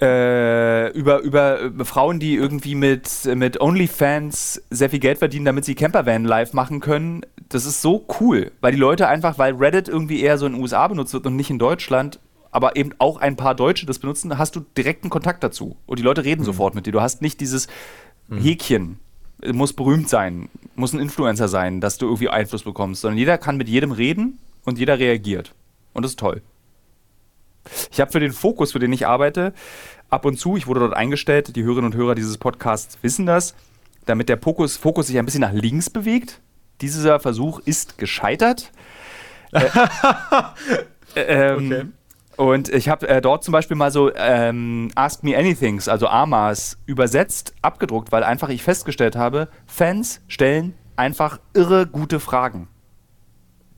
äh, 0.00 0.92
über, 0.92 1.20
über 1.20 1.62
äh, 1.62 1.84
Frauen, 1.84 2.20
die 2.20 2.34
irgendwie 2.34 2.74
mit, 2.74 3.10
mit 3.34 3.60
OnlyFans 3.60 4.62
sehr 4.70 4.90
viel 4.90 5.00
Geld 5.00 5.18
verdienen, 5.18 5.46
damit 5.46 5.64
sie 5.64 5.74
Campervan 5.74 6.24
live 6.24 6.52
machen 6.52 6.80
können. 6.80 7.22
Das 7.48 7.64
ist 7.64 7.80
so 7.80 8.06
cool, 8.20 8.52
weil 8.60 8.72
die 8.72 8.78
Leute 8.78 9.08
einfach, 9.08 9.38
weil 9.38 9.54
Reddit 9.54 9.88
irgendwie 9.88 10.20
eher 10.20 10.36
so 10.36 10.46
in 10.46 10.52
den 10.52 10.62
USA 10.62 10.86
benutzt 10.86 11.14
wird 11.14 11.26
und 11.26 11.36
nicht 11.36 11.50
in 11.50 11.58
Deutschland, 11.58 12.20
aber 12.50 12.76
eben 12.76 12.90
auch 12.98 13.18
ein 13.18 13.36
paar 13.36 13.54
Deutsche 13.54 13.86
das 13.86 13.98
benutzen, 13.98 14.38
hast 14.38 14.56
du 14.56 14.60
direkten 14.76 15.10
Kontakt 15.10 15.42
dazu. 15.42 15.76
Und 15.86 15.98
die 15.98 16.02
Leute 16.02 16.24
reden 16.24 16.44
sofort 16.44 16.74
mit 16.74 16.86
dir. 16.86 16.92
Du 16.92 17.00
hast 17.00 17.22
nicht 17.22 17.40
dieses 17.40 17.68
Häkchen, 18.30 18.98
äh, 19.42 19.52
muss 19.52 19.72
berühmt 19.72 20.08
sein, 20.08 20.48
muss 20.74 20.92
ein 20.92 21.00
Influencer 21.00 21.48
sein, 21.48 21.80
dass 21.80 21.98
du 21.98 22.06
irgendwie 22.06 22.28
Einfluss 22.28 22.62
bekommst, 22.62 23.02
sondern 23.02 23.18
jeder 23.18 23.38
kann 23.38 23.56
mit 23.56 23.68
jedem 23.68 23.92
reden 23.92 24.38
und 24.64 24.78
jeder 24.78 24.98
reagiert. 24.98 25.54
Und 25.92 26.04
das 26.04 26.12
ist 26.12 26.18
toll. 26.18 26.42
Ich 27.90 28.00
habe 28.00 28.10
für 28.10 28.20
den 28.20 28.32
Fokus, 28.32 28.72
für 28.72 28.78
den 28.78 28.92
ich 28.92 29.06
arbeite, 29.06 29.52
ab 30.08 30.24
und 30.24 30.38
zu, 30.38 30.56
ich 30.56 30.66
wurde 30.66 30.80
dort 30.80 30.94
eingestellt, 30.94 31.54
die 31.54 31.64
Hörerinnen 31.64 31.92
und 31.92 31.96
Hörer 31.96 32.14
dieses 32.14 32.38
Podcasts 32.38 32.98
wissen 33.02 33.26
das, 33.26 33.54
damit 34.06 34.28
der 34.28 34.38
Fokus, 34.38 34.76
Fokus 34.76 35.08
sich 35.08 35.18
ein 35.18 35.24
bisschen 35.24 35.42
nach 35.42 35.52
links 35.52 35.90
bewegt. 35.90 36.40
Dieser 36.80 37.20
Versuch 37.20 37.60
ist 37.60 37.98
gescheitert. 37.98 38.72
äh, 39.52 39.60
ähm, 41.16 41.72
Okay. 41.72 41.86
Und 42.38 42.68
ich 42.68 42.88
habe 42.88 43.08
äh, 43.08 43.20
dort 43.20 43.42
zum 43.42 43.50
Beispiel 43.50 43.76
mal 43.76 43.90
so 43.90 44.14
ähm, 44.14 44.92
Ask 44.94 45.24
Me 45.24 45.36
Anythings, 45.36 45.88
also 45.88 46.06
AMAs, 46.06 46.78
übersetzt, 46.86 47.52
abgedruckt, 47.62 48.12
weil 48.12 48.22
einfach 48.22 48.48
ich 48.48 48.62
festgestellt 48.62 49.16
habe, 49.16 49.48
Fans 49.66 50.20
stellen 50.28 50.74
einfach 50.94 51.40
irre 51.52 51.88
gute 51.88 52.20
Fragen 52.20 52.68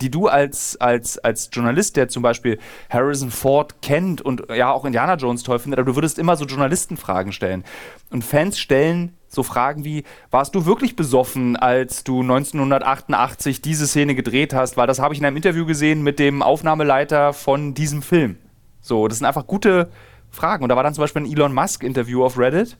die 0.00 0.10
du 0.10 0.28
als, 0.28 0.80
als, 0.80 1.18
als 1.18 1.50
Journalist, 1.52 1.94
der 1.96 2.08
zum 2.08 2.22
Beispiel 2.22 2.58
Harrison 2.88 3.30
Ford 3.30 3.82
kennt 3.82 4.22
und 4.22 4.44
ja 4.48 4.72
auch 4.72 4.86
Indiana 4.86 5.16
Jones 5.16 5.42
toll 5.42 5.58
findet, 5.58 5.78
aber 5.78 5.90
du 5.90 5.94
würdest 5.94 6.18
immer 6.18 6.36
so 6.36 6.46
Journalistenfragen 6.46 7.32
stellen. 7.32 7.64
Und 8.08 8.24
Fans 8.24 8.58
stellen 8.58 9.14
so 9.28 9.42
Fragen 9.42 9.84
wie, 9.84 10.04
warst 10.30 10.54
du 10.54 10.64
wirklich 10.64 10.96
besoffen, 10.96 11.56
als 11.56 12.02
du 12.02 12.22
1988 12.22 13.60
diese 13.60 13.86
Szene 13.86 14.14
gedreht 14.14 14.54
hast? 14.54 14.78
Weil 14.78 14.86
das 14.86 15.00
habe 15.00 15.12
ich 15.12 15.20
in 15.20 15.26
einem 15.26 15.36
Interview 15.36 15.66
gesehen 15.66 16.02
mit 16.02 16.18
dem 16.18 16.42
Aufnahmeleiter 16.42 17.34
von 17.34 17.74
diesem 17.74 18.00
Film. 18.00 18.38
So, 18.80 19.08
das 19.08 19.18
sind 19.18 19.26
einfach 19.26 19.46
gute 19.46 19.88
Fragen. 20.30 20.62
Und 20.62 20.68
da 20.68 20.76
war 20.76 20.82
dann 20.82 20.94
zum 20.94 21.02
Beispiel 21.02 21.22
ein 21.22 21.30
Elon 21.30 21.52
Musk-Interview 21.52 22.24
auf 22.24 22.38
Reddit 22.38 22.76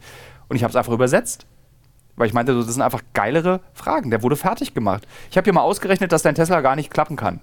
und 0.48 0.56
ich 0.56 0.62
habe 0.62 0.70
es 0.70 0.76
einfach 0.76 0.92
übersetzt. 0.92 1.46
Weil 2.16 2.26
ich 2.26 2.34
meinte, 2.34 2.52
so, 2.52 2.62
das 2.62 2.74
sind 2.74 2.82
einfach 2.82 3.02
geilere 3.14 3.60
Fragen. 3.72 4.10
Der 4.10 4.22
wurde 4.22 4.36
fertig 4.36 4.74
gemacht. 4.74 5.06
Ich 5.30 5.36
habe 5.36 5.44
hier 5.44 5.52
mal 5.54 5.62
ausgerechnet, 5.62 6.12
dass 6.12 6.22
dein 6.22 6.34
Tesla 6.34 6.60
gar 6.60 6.76
nicht 6.76 6.90
klappen 6.90 7.16
kann. 7.16 7.40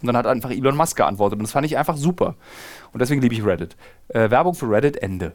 Und 0.00 0.06
dann 0.06 0.16
hat 0.16 0.26
einfach 0.26 0.50
Elon 0.50 0.76
Musk 0.76 0.96
geantwortet. 0.96 1.38
Und 1.38 1.42
das 1.42 1.52
fand 1.52 1.66
ich 1.66 1.76
einfach 1.76 1.96
super. 1.98 2.36
Und 2.92 3.00
deswegen 3.00 3.20
liebe 3.20 3.34
ich 3.34 3.44
Reddit. 3.44 3.76
Äh, 4.08 4.30
Werbung 4.30 4.54
für 4.54 4.70
Reddit, 4.70 4.96
Ende. 4.96 5.32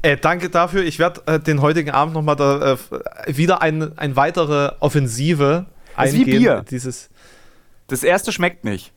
Äh, 0.00 0.16
danke 0.16 0.48
dafür. 0.48 0.84
Ich 0.84 0.98
werde 0.98 1.20
äh, 1.26 1.38
den 1.38 1.60
heutigen 1.60 1.90
Abend 1.90 2.14
nochmal 2.14 2.36
da, 2.36 2.72
äh, 2.72 2.76
wieder 3.36 3.60
eine 3.60 3.92
ein 3.96 4.16
weitere 4.16 4.72
Offensive 4.80 5.66
Das 5.96 6.08
ist 6.08 6.14
wie 6.14 6.18
eingehen. 6.20 6.38
Bier. 6.38 6.64
Dieses, 6.70 7.10
Das 7.88 8.02
erste 8.02 8.32
schmeckt 8.32 8.64
nicht. 8.64 8.92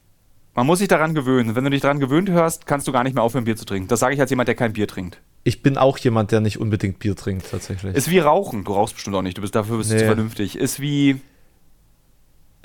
Man 0.54 0.68
muss 0.68 0.80
sich 0.80 0.88
daran 0.90 1.16
gewöhnen. 1.16 1.56
Wenn 1.56 1.64
du 1.64 1.70
dich 1.70 1.82
daran 1.82 2.00
gewöhnt 2.00 2.30
hörst, 2.30 2.66
kannst 2.66 2.88
du 2.88 2.92
gar 2.92 3.04
nicht 3.04 3.14
mehr 3.14 3.24
aufhören, 3.24 3.46
Bier 3.46 3.56
zu 3.56 3.66
trinken. 3.66 3.88
Das 3.88 4.02
sage 4.02 4.14
ich 4.16 4.20
als 4.22 4.30
jemand, 4.30 4.48
der 4.48 4.56
kein 4.56 4.74
Bier 4.74 4.88
trinkt. 4.88 5.22
ich 5.44 5.64
bin 5.64 5.78
auch 5.78 5.98
jemand, 5.98 6.32
der 6.32 6.40
nicht 6.42 6.60
unbedingt 6.60 7.00
Bier 7.00 7.16
trinkt, 7.16 7.50
tatsächlich. 7.50 7.96
Ist 7.96 8.10
wie 8.12 8.20
Rauchen. 8.20 8.64
Du 8.64 8.74
rauchst 8.74 8.96
bestimmt 8.96 9.16
auch 9.16 9.22
nicht. 9.22 9.38
Du 9.38 9.42
bist 9.42 9.56
dafür 9.56 9.78
bist 9.78 9.90
du 9.90 9.96
Nee. 9.96 10.00
zu 10.02 10.06
vernünftig. 10.06 10.58
Ist 10.58 10.80
wie 10.82 11.22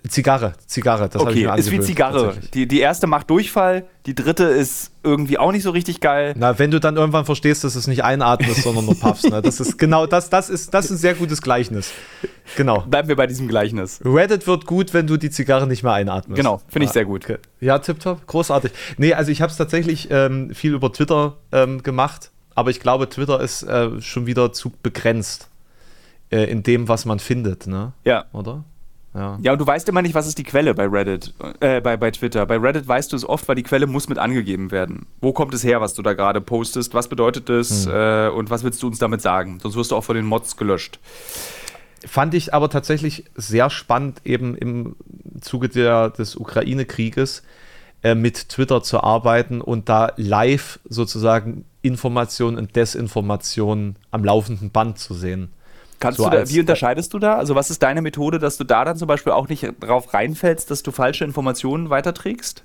Zigarre, 0.08 0.54
Zigarre, 0.66 1.08
das 1.08 1.22
okay, 1.22 1.48
ist 1.56 1.70
wie 1.70 1.80
Zigarre. 1.80 2.34
Die, 2.54 2.68
die 2.68 2.80
erste 2.80 3.06
macht 3.06 3.30
Durchfall, 3.30 3.86
die 4.04 4.14
dritte 4.14 4.44
ist 4.44 4.90
irgendwie 5.02 5.38
auch 5.38 5.52
nicht 5.52 5.62
so 5.62 5.70
richtig 5.70 6.00
geil. 6.00 6.34
Na, 6.36 6.58
wenn 6.58 6.70
du 6.70 6.80
dann 6.80 6.96
irgendwann 6.96 7.24
verstehst, 7.24 7.64
dass 7.64 7.74
es 7.76 7.86
nicht 7.86 8.04
einatmest, 8.04 8.62
sondern 8.62 8.84
nur 8.84 8.98
puffst, 8.98 9.30
ne? 9.30 9.40
Das 9.40 9.58
ist 9.58 9.78
genau 9.78 10.06
das, 10.06 10.28
das 10.28 10.50
ist, 10.50 10.74
das 10.74 10.86
ist 10.86 10.90
ein 10.92 10.96
sehr 10.98 11.14
gutes 11.14 11.40
Gleichnis. 11.40 11.92
Genau. 12.56 12.80
Bleiben 12.82 13.08
wir 13.08 13.16
bei 13.16 13.26
diesem 13.26 13.48
Gleichnis. 13.48 14.00
Reddit 14.04 14.46
wird 14.46 14.66
gut, 14.66 14.92
wenn 14.94 15.06
du 15.06 15.16
die 15.16 15.30
Zigarre 15.30 15.66
nicht 15.66 15.82
mehr 15.82 15.92
einatmest. 15.92 16.36
Genau, 16.36 16.60
finde 16.68 16.86
ich 16.86 16.92
sehr 16.92 17.04
gut. 17.04 17.24
okay. 17.24 17.38
Ja, 17.60 17.78
tipptopp, 17.78 18.26
großartig. 18.26 18.72
Nee, 18.98 19.14
also 19.14 19.30
ich 19.30 19.40
habe 19.40 19.50
es 19.50 19.56
tatsächlich 19.56 20.08
ähm, 20.10 20.54
viel 20.54 20.74
über 20.74 20.92
Twitter 20.92 21.38
ähm, 21.52 21.82
gemacht, 21.82 22.30
aber 22.54 22.70
ich 22.70 22.80
glaube, 22.80 23.08
Twitter 23.08 23.40
ist 23.40 23.62
äh, 23.62 24.00
schon 24.00 24.26
wieder 24.26 24.52
zu 24.52 24.72
begrenzt 24.82 25.48
äh, 26.30 26.44
in 26.50 26.62
dem, 26.62 26.88
was 26.88 27.04
man 27.04 27.18
findet, 27.18 27.66
ne? 27.66 27.92
Ja. 28.04 28.26
Oder? 28.32 28.64
Ja. 29.16 29.38
Ja, 29.40 29.52
und 29.52 29.58
du 29.58 29.66
weißt 29.66 29.88
immer 29.88 30.02
nicht, 30.02 30.14
was 30.14 30.26
ist 30.26 30.36
die 30.36 30.44
Quelle 30.44 30.74
bei 30.74 30.86
Reddit, 30.86 31.32
äh, 31.60 31.80
bei, 31.80 31.96
bei 31.96 32.10
Twitter. 32.10 32.44
Bei 32.44 32.58
Reddit 32.58 32.86
weißt 32.86 33.12
du 33.12 33.16
es 33.16 33.26
oft, 33.26 33.48
weil 33.48 33.56
die 33.56 33.62
Quelle 33.62 33.86
muss 33.86 34.10
mit 34.10 34.18
angegeben 34.18 34.70
werden. 34.70 35.06
Wo 35.22 35.32
kommt 35.32 35.54
es 35.54 35.64
her, 35.64 35.80
was 35.80 35.94
du 35.94 36.02
da 36.02 36.12
gerade 36.12 36.42
postest? 36.42 36.92
Was 36.92 37.08
bedeutet 37.08 37.48
das? 37.48 37.86
Äh, 37.86 38.28
und 38.28 38.50
was 38.50 38.62
willst 38.62 38.82
du 38.82 38.88
uns 38.88 38.98
damit 38.98 39.22
sagen? 39.22 39.58
Sonst 39.62 39.74
wirst 39.76 39.90
du 39.90 39.96
auch 39.96 40.04
von 40.04 40.16
den 40.16 40.26
Mods 40.26 40.58
gelöscht. 40.58 40.98
Fand 42.06 42.34
ich 42.34 42.52
aber 42.52 42.68
tatsächlich 42.68 43.24
sehr 43.34 43.70
spannend, 43.70 44.20
eben 44.24 44.54
im 44.54 44.96
Zuge 45.40 45.70
der, 45.70 46.10
des 46.10 46.36
Ukraine-Krieges 46.36 47.42
äh, 48.02 48.14
mit 48.14 48.50
Twitter 48.50 48.82
zu 48.82 49.02
arbeiten 49.02 49.62
und 49.62 49.88
da 49.88 50.12
live 50.16 50.78
sozusagen 50.84 51.64
Informationen 51.80 52.58
und 52.58 52.76
Desinformationen 52.76 53.96
am 54.10 54.24
laufenden 54.24 54.70
Band 54.70 54.98
zu 54.98 55.14
sehen. 55.14 55.48
Kannst 55.98 56.18
So 56.18 56.24
du 56.24 56.30
da, 56.30 56.48
wie 56.48 56.60
unterscheidest 56.60 57.12
du 57.14 57.18
da? 57.18 57.36
Also 57.36 57.54
was 57.54 57.70
ist 57.70 57.82
deine 57.82 58.02
Methode, 58.02 58.38
dass 58.38 58.56
du 58.56 58.64
da 58.64 58.84
dann 58.84 58.96
zum 58.96 59.08
Beispiel 59.08 59.32
auch 59.32 59.48
nicht 59.48 59.66
drauf 59.80 60.12
reinfällst, 60.12 60.70
dass 60.70 60.82
du 60.82 60.92
falsche 60.92 61.24
Informationen 61.24 61.90
weiterträgst? 61.90 62.64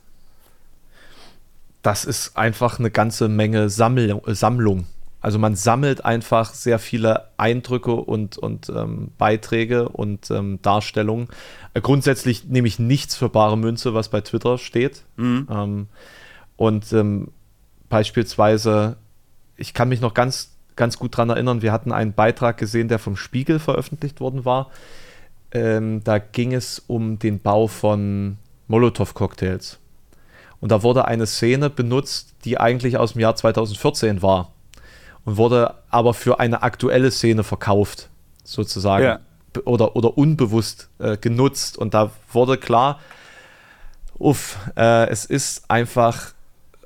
Das 1.81 2.05
ist 2.05 2.37
einfach 2.37 2.79
eine 2.79 2.91
ganze 2.91 3.27
Menge 3.27 3.69
Sammlung. 3.69 4.21
Sammlung. 4.27 4.85
Also 5.21 5.37
man 5.37 5.55
sammelt 5.55 6.03
einfach 6.03 6.53
sehr 6.53 6.79
viele 6.79 7.27
Eindrücke 7.37 7.93
und, 7.93 8.37
und 8.39 8.69
ähm, 8.69 9.11
Beiträge 9.19 9.87
und 9.89 10.31
ähm, 10.31 10.59
Darstellungen. 10.63 11.27
Äh, 11.75 11.81
grundsätzlich 11.81 12.45
nehme 12.45 12.67
ich 12.67 12.79
nichts 12.79 13.15
für 13.15 13.29
bare 13.29 13.57
Münze, 13.57 13.93
was 13.93 14.09
bei 14.09 14.21
Twitter 14.21 14.57
steht. 14.57 15.03
Ähm, 15.49 15.87
und 16.57 16.91
ähm, 16.93 17.27
beispielsweise, 17.87 18.97
ich 19.57 19.75
kann 19.75 19.89
mich 19.89 20.01
noch 20.01 20.15
ganz, 20.15 20.50
ganz 20.75 20.97
gut 20.97 21.13
daran 21.13 21.29
erinnern, 21.29 21.61
wir 21.61 21.71
hatten 21.71 21.91
einen 21.91 22.13
Beitrag 22.13 22.57
gesehen, 22.57 22.87
der 22.87 22.99
vom 22.99 23.15
Spiegel 23.15 23.59
veröffentlicht 23.59 24.19
worden 24.19 24.45
war. 24.45 24.69
Ähm, 25.51 26.03
da 26.03 26.17
ging 26.17 26.53
es 26.53 26.81
um 26.87 27.19
den 27.19 27.39
Bau 27.39 27.67
von 27.67 28.37
Molotow-Cocktails. 28.67 29.79
Und 30.59 30.71
da 30.71 30.83
wurde 30.83 31.05
eine 31.05 31.25
Szene 31.25 31.69
benutzt, 31.69 32.33
die 32.45 32.59
eigentlich 32.59 32.97
aus 32.97 33.13
dem 33.13 33.21
Jahr 33.21 33.35
2014 33.35 34.21
war. 34.21 34.53
Und 35.25 35.37
wurde 35.37 35.75
aber 35.89 36.13
für 36.13 36.39
eine 36.39 36.63
aktuelle 36.63 37.11
Szene 37.11 37.43
verkauft, 37.43 38.09
sozusagen. 38.43 39.03
Ja. 39.03 39.19
Oder, 39.65 39.95
oder 39.95 40.17
unbewusst 40.17 40.89
äh, 40.99 41.17
genutzt. 41.17 41.77
Und 41.77 41.93
da 41.93 42.11
wurde 42.31 42.57
klar, 42.57 42.99
uff, 44.17 44.57
äh, 44.77 45.09
es 45.09 45.25
ist 45.25 45.69
einfach 45.69 46.33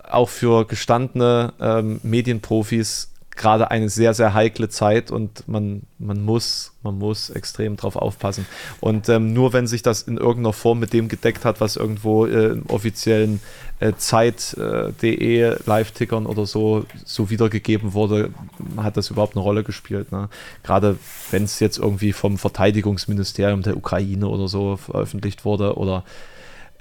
auch 0.03 0.29
für 0.29 0.65
gestandene 0.65 1.53
ähm, 1.59 1.99
Medienprofis 2.03 3.11
gerade 3.35 3.69
eine 3.71 3.89
sehr, 3.89 4.13
sehr 4.13 4.33
heikle 4.33 4.69
Zeit 4.69 5.11
und 5.11 5.47
man, 5.47 5.83
man, 5.99 6.23
muss, 6.23 6.73
man 6.83 6.97
muss 6.97 7.29
extrem 7.29 7.75
drauf 7.75 7.95
aufpassen. 7.95 8.45
Und 8.79 9.09
ähm, 9.09 9.33
nur 9.33 9.53
wenn 9.53 9.67
sich 9.67 9.81
das 9.81 10.03
in 10.03 10.17
irgendeiner 10.17 10.53
Form 10.53 10.79
mit 10.79 10.93
dem 10.93 11.09
gedeckt 11.09 11.43
hat, 11.43 11.59
was 11.59 11.75
irgendwo 11.75 12.25
äh, 12.25 12.53
im 12.53 12.65
offiziellen 12.67 13.41
äh, 13.79 13.93
Zeit.de 13.97 15.57
Live-Tickern 15.65 16.25
oder 16.25 16.45
so, 16.45 16.85
so 17.03 17.29
wiedergegeben 17.29 17.93
wurde, 17.93 18.29
hat 18.77 18.95
das 18.95 19.09
überhaupt 19.09 19.35
eine 19.35 19.43
Rolle 19.43 19.63
gespielt. 19.63 20.11
Ne? 20.11 20.29
Gerade 20.63 20.97
wenn 21.31 21.43
es 21.43 21.59
jetzt 21.59 21.77
irgendwie 21.77 22.13
vom 22.13 22.37
Verteidigungsministerium 22.37 23.63
der 23.63 23.75
Ukraine 23.75 24.27
oder 24.27 24.47
so 24.47 24.77
veröffentlicht 24.77 25.43
wurde 25.43 25.75
oder 25.77 26.03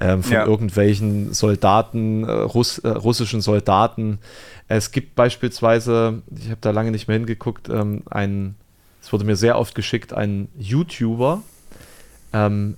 ähm, 0.01 0.23
von 0.23 0.33
Ja. 0.33 0.47
irgendwelchen 0.47 1.33
Soldaten, 1.33 2.25
äh, 2.25 2.31
Russ, 2.33 2.79
äh, 2.79 2.89
russischen 2.89 3.41
Soldaten. 3.41 4.19
Es 4.69 4.91
gibt 4.91 5.15
beispielsweise, 5.15 6.23
ich 6.37 6.47
habe 6.47 6.59
da 6.61 6.71
lange 6.71 6.91
nicht 6.91 7.07
mehr 7.09 7.17
hingeguckt, 7.19 7.69
ähm, 7.69 8.03
ein, 8.11 8.57
es 9.03 9.13
wurde 9.13 9.25
mir 9.25 9.37
sehr 9.37 9.59
oft 9.59 9.75
geschickt, 9.75 10.13
ein 10.13 10.49
YouTuber, 10.59 11.43
ähm, 12.33 12.77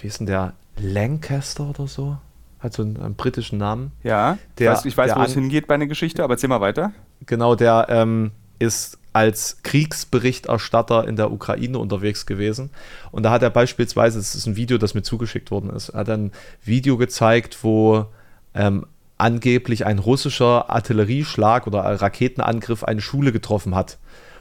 wie 0.00 0.06
ist 0.06 0.20
denn 0.20 0.26
der, 0.26 0.52
Lancaster 0.80 1.70
oder 1.70 1.88
so? 1.88 2.18
Hat 2.60 2.72
so 2.72 2.82
einen, 2.82 2.96
einen 2.98 3.14
britischen 3.14 3.58
Namen. 3.58 3.90
Ja, 4.04 4.38
Der- 4.58 4.80
ich 4.84 4.96
weiß, 4.96 5.12
der 5.12 5.16
wo 5.20 5.24
es 5.24 5.34
hingeht 5.34 5.66
bei 5.66 5.74
einer 5.74 5.86
Geschichte, 5.86 6.22
aber 6.22 6.34
erzähl 6.34 6.48
mal 6.48 6.60
weiter. 6.60 6.92
Genau, 7.26 7.54
der 7.56 7.86
ähm, 7.88 8.30
ist 8.60 8.98
als 9.18 9.58
Kriegsberichterstatter 9.64 11.08
in 11.08 11.16
der 11.16 11.32
Ukraine 11.32 11.80
unterwegs 11.80 12.24
gewesen. 12.24 12.70
Und 13.10 13.24
da 13.24 13.32
hat 13.32 13.42
er 13.42 13.50
beispielsweise, 13.50 14.16
das 14.18 14.36
ist 14.36 14.46
ein 14.46 14.54
Video, 14.54 14.78
das 14.78 14.94
mir 14.94 15.02
zugeschickt 15.02 15.50
worden 15.50 15.70
ist, 15.70 15.92
hat 15.92 16.08
ein 16.08 16.30
Video 16.62 16.96
gezeigt, 16.96 17.58
wo 17.64 18.06
ähm, 18.54 18.86
angeblich 19.16 19.84
ein 19.84 19.98
russischer 19.98 20.70
Artillerieschlag 20.70 21.66
oder 21.66 21.80
Raketenangriff 21.80 22.84
eine 22.84 23.00
Schule 23.00 23.32
getroffen 23.32 23.74
hat. 23.74 23.98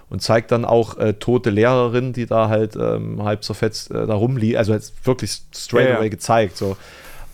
Und 0.09 0.21
zeigt 0.21 0.51
dann 0.51 0.63
auch 0.63 0.97
äh, 0.99 1.15
tote 1.15 1.49
Lehrerinnen, 1.49 2.13
die 2.13 2.27
da 2.27 2.47
halt 2.47 2.77
ähm, 2.77 3.23
halb 3.23 3.43
zerfetzt 3.43 3.91
äh, 3.91 4.05
da 4.05 4.13
rumliegen. 4.13 4.57
Also 4.57 4.77
wirklich 5.03 5.41
straight 5.53 5.87
Ja, 5.87 5.93
ja. 5.93 5.97
away 5.97 6.09
gezeigt. 6.09 6.55
So. 6.55 6.77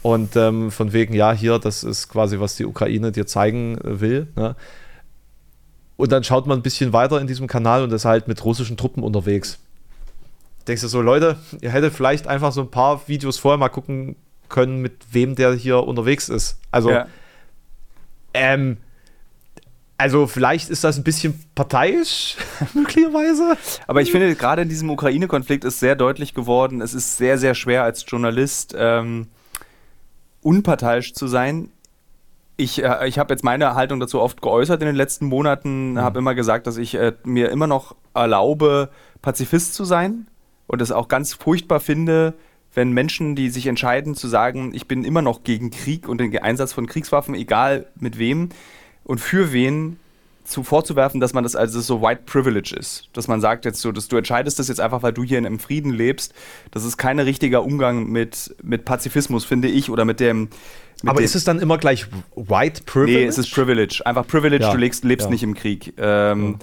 Und 0.01 0.35
ähm, 0.37 0.71
von 0.71 0.91
wegen, 0.91 1.13
ja, 1.13 1.33
hier, 1.33 1.59
das 1.59 1.83
ist 1.83 2.07
quasi, 2.07 2.39
was 2.39 2.55
die 2.55 2.65
Ukraine 2.65 3.11
dir 3.11 3.27
zeigen 3.27 3.77
äh, 3.77 3.99
will. 4.01 4.27
Ne? 4.35 4.55
Und 5.97 6.11
dann 6.11 6.23
schaut 6.23 6.47
man 6.47 6.59
ein 6.59 6.63
bisschen 6.63 6.93
weiter 6.93 7.21
in 7.21 7.27
diesem 7.27 7.47
Kanal 7.47 7.83
und 7.83 7.91
ist 7.93 8.05
halt 8.05 8.27
mit 8.27 8.43
russischen 8.43 8.77
Truppen 8.77 9.03
unterwegs. 9.03 9.59
Denkst 10.67 10.81
du 10.81 10.87
so, 10.87 11.01
Leute, 11.01 11.37
ihr 11.61 11.71
hättet 11.71 11.93
vielleicht 11.93 12.27
einfach 12.27 12.51
so 12.51 12.61
ein 12.61 12.71
paar 12.71 13.07
Videos 13.07 13.37
vorher 13.37 13.57
mal 13.57 13.69
gucken 13.69 14.15
können, 14.49 14.81
mit 14.81 14.93
wem 15.11 15.35
der 15.35 15.53
hier 15.53 15.83
unterwegs 15.83 16.29
ist. 16.29 16.57
Also, 16.71 16.91
Ja. 16.91 17.07
ähm, 18.33 18.77
also 19.97 20.25
vielleicht 20.27 20.69
ist 20.69 20.83
das 20.83 20.97
ein 20.97 21.03
bisschen 21.03 21.43
parteiisch, 21.55 22.37
möglicherweise. 22.73 23.57
Aber 23.87 24.01
ich 24.01 24.11
finde, 24.11 24.33
gerade 24.35 24.63
in 24.63 24.69
diesem 24.69 24.89
Ukraine-Konflikt 24.89 25.63
ist 25.63 25.79
sehr 25.79 25.95
deutlich 25.95 26.33
geworden, 26.33 26.81
es 26.81 26.93
ist 26.93 27.17
sehr, 27.17 27.37
sehr 27.37 27.55
schwer 27.55 27.83
als 27.83 28.03
Journalist 28.07 28.73
ähm, 28.77 29.27
unparteiisch 30.41 31.13
zu 31.13 31.27
sein. 31.27 31.69
Ich, 32.55 32.83
äh, 32.83 33.07
ich 33.07 33.19
habe 33.19 33.33
jetzt 33.33 33.43
meine 33.43 33.75
Haltung 33.75 33.99
dazu 33.99 34.21
oft 34.21 34.41
geäußert 34.41 34.81
in 34.81 34.87
den 34.87 34.95
letzten 34.95 35.25
Monaten, 35.25 35.99
habe 35.99 36.19
immer 36.19 36.35
gesagt, 36.35 36.67
dass 36.67 36.77
ich 36.77 36.95
äh, 36.95 37.13
mir 37.23 37.49
immer 37.49 37.67
noch 37.67 37.95
erlaube, 38.13 38.89
Pazifist 39.21 39.73
zu 39.73 39.85
sein 39.85 40.27
und 40.67 40.81
es 40.81 40.91
auch 40.91 41.07
ganz 41.07 41.33
furchtbar 41.33 41.79
finde, 41.79 42.33
wenn 42.73 42.91
Menschen, 42.91 43.35
die 43.35 43.49
sich 43.49 43.67
entscheiden 43.67 44.15
zu 44.15 44.27
sagen, 44.27 44.73
ich 44.73 44.87
bin 44.87 45.03
immer 45.03 45.21
noch 45.21 45.43
gegen 45.43 45.71
Krieg 45.71 46.07
und 46.07 46.19
den 46.19 46.35
Einsatz 46.37 46.73
von 46.73 46.87
Kriegswaffen, 46.87 47.35
egal 47.35 47.87
mit 47.99 48.17
wem 48.17 48.49
und 49.03 49.19
für 49.19 49.53
wen, 49.53 49.99
zu 50.43 50.63
vorzuwerfen, 50.63 51.19
dass 51.19 51.33
man 51.33 51.43
das 51.43 51.55
also 51.55 51.79
so 51.81 52.01
White 52.01 52.23
Privilege 52.25 52.75
ist. 52.77 53.09
Dass 53.13 53.27
man 53.27 53.41
sagt 53.41 53.65
jetzt 53.65 53.81
so, 53.81 53.91
dass 53.91 54.07
du 54.07 54.17
entscheidest 54.17 54.59
das 54.59 54.67
jetzt 54.67 54.79
einfach, 54.81 55.01
weil 55.03 55.13
du 55.13 55.23
hier 55.23 55.37
in 55.37 55.45
einem 55.45 55.59
Frieden 55.59 55.91
lebst. 55.91 56.33
Das 56.71 56.83
ist 56.83 56.97
kein 56.97 57.19
richtiger 57.19 57.63
Umgang 57.63 58.07
mit, 58.07 58.55
mit 58.61 58.85
Pazifismus, 58.85 59.45
finde 59.45 59.67
ich, 59.67 59.89
oder 59.89 60.05
mit 60.05 60.19
dem. 60.19 60.49
Mit 61.01 61.09
Aber 61.09 61.21
dem, 61.21 61.25
ist 61.25 61.35
es 61.35 61.43
dann 61.43 61.59
immer 61.59 61.77
gleich 61.77 62.07
White 62.35 62.83
Privilege? 62.85 63.19
Nee, 63.19 63.25
es 63.25 63.37
ist 63.37 63.51
Privilege. 63.53 64.01
Einfach 64.05 64.25
Privilege, 64.27 64.63
Ja, 64.63 64.71
du 64.71 64.77
lebst, 64.77 65.03
lebst 65.03 65.25
ja. 65.27 65.31
nicht 65.31 65.43
im 65.43 65.53
Krieg. 65.53 65.93
Ähm, 65.97 66.57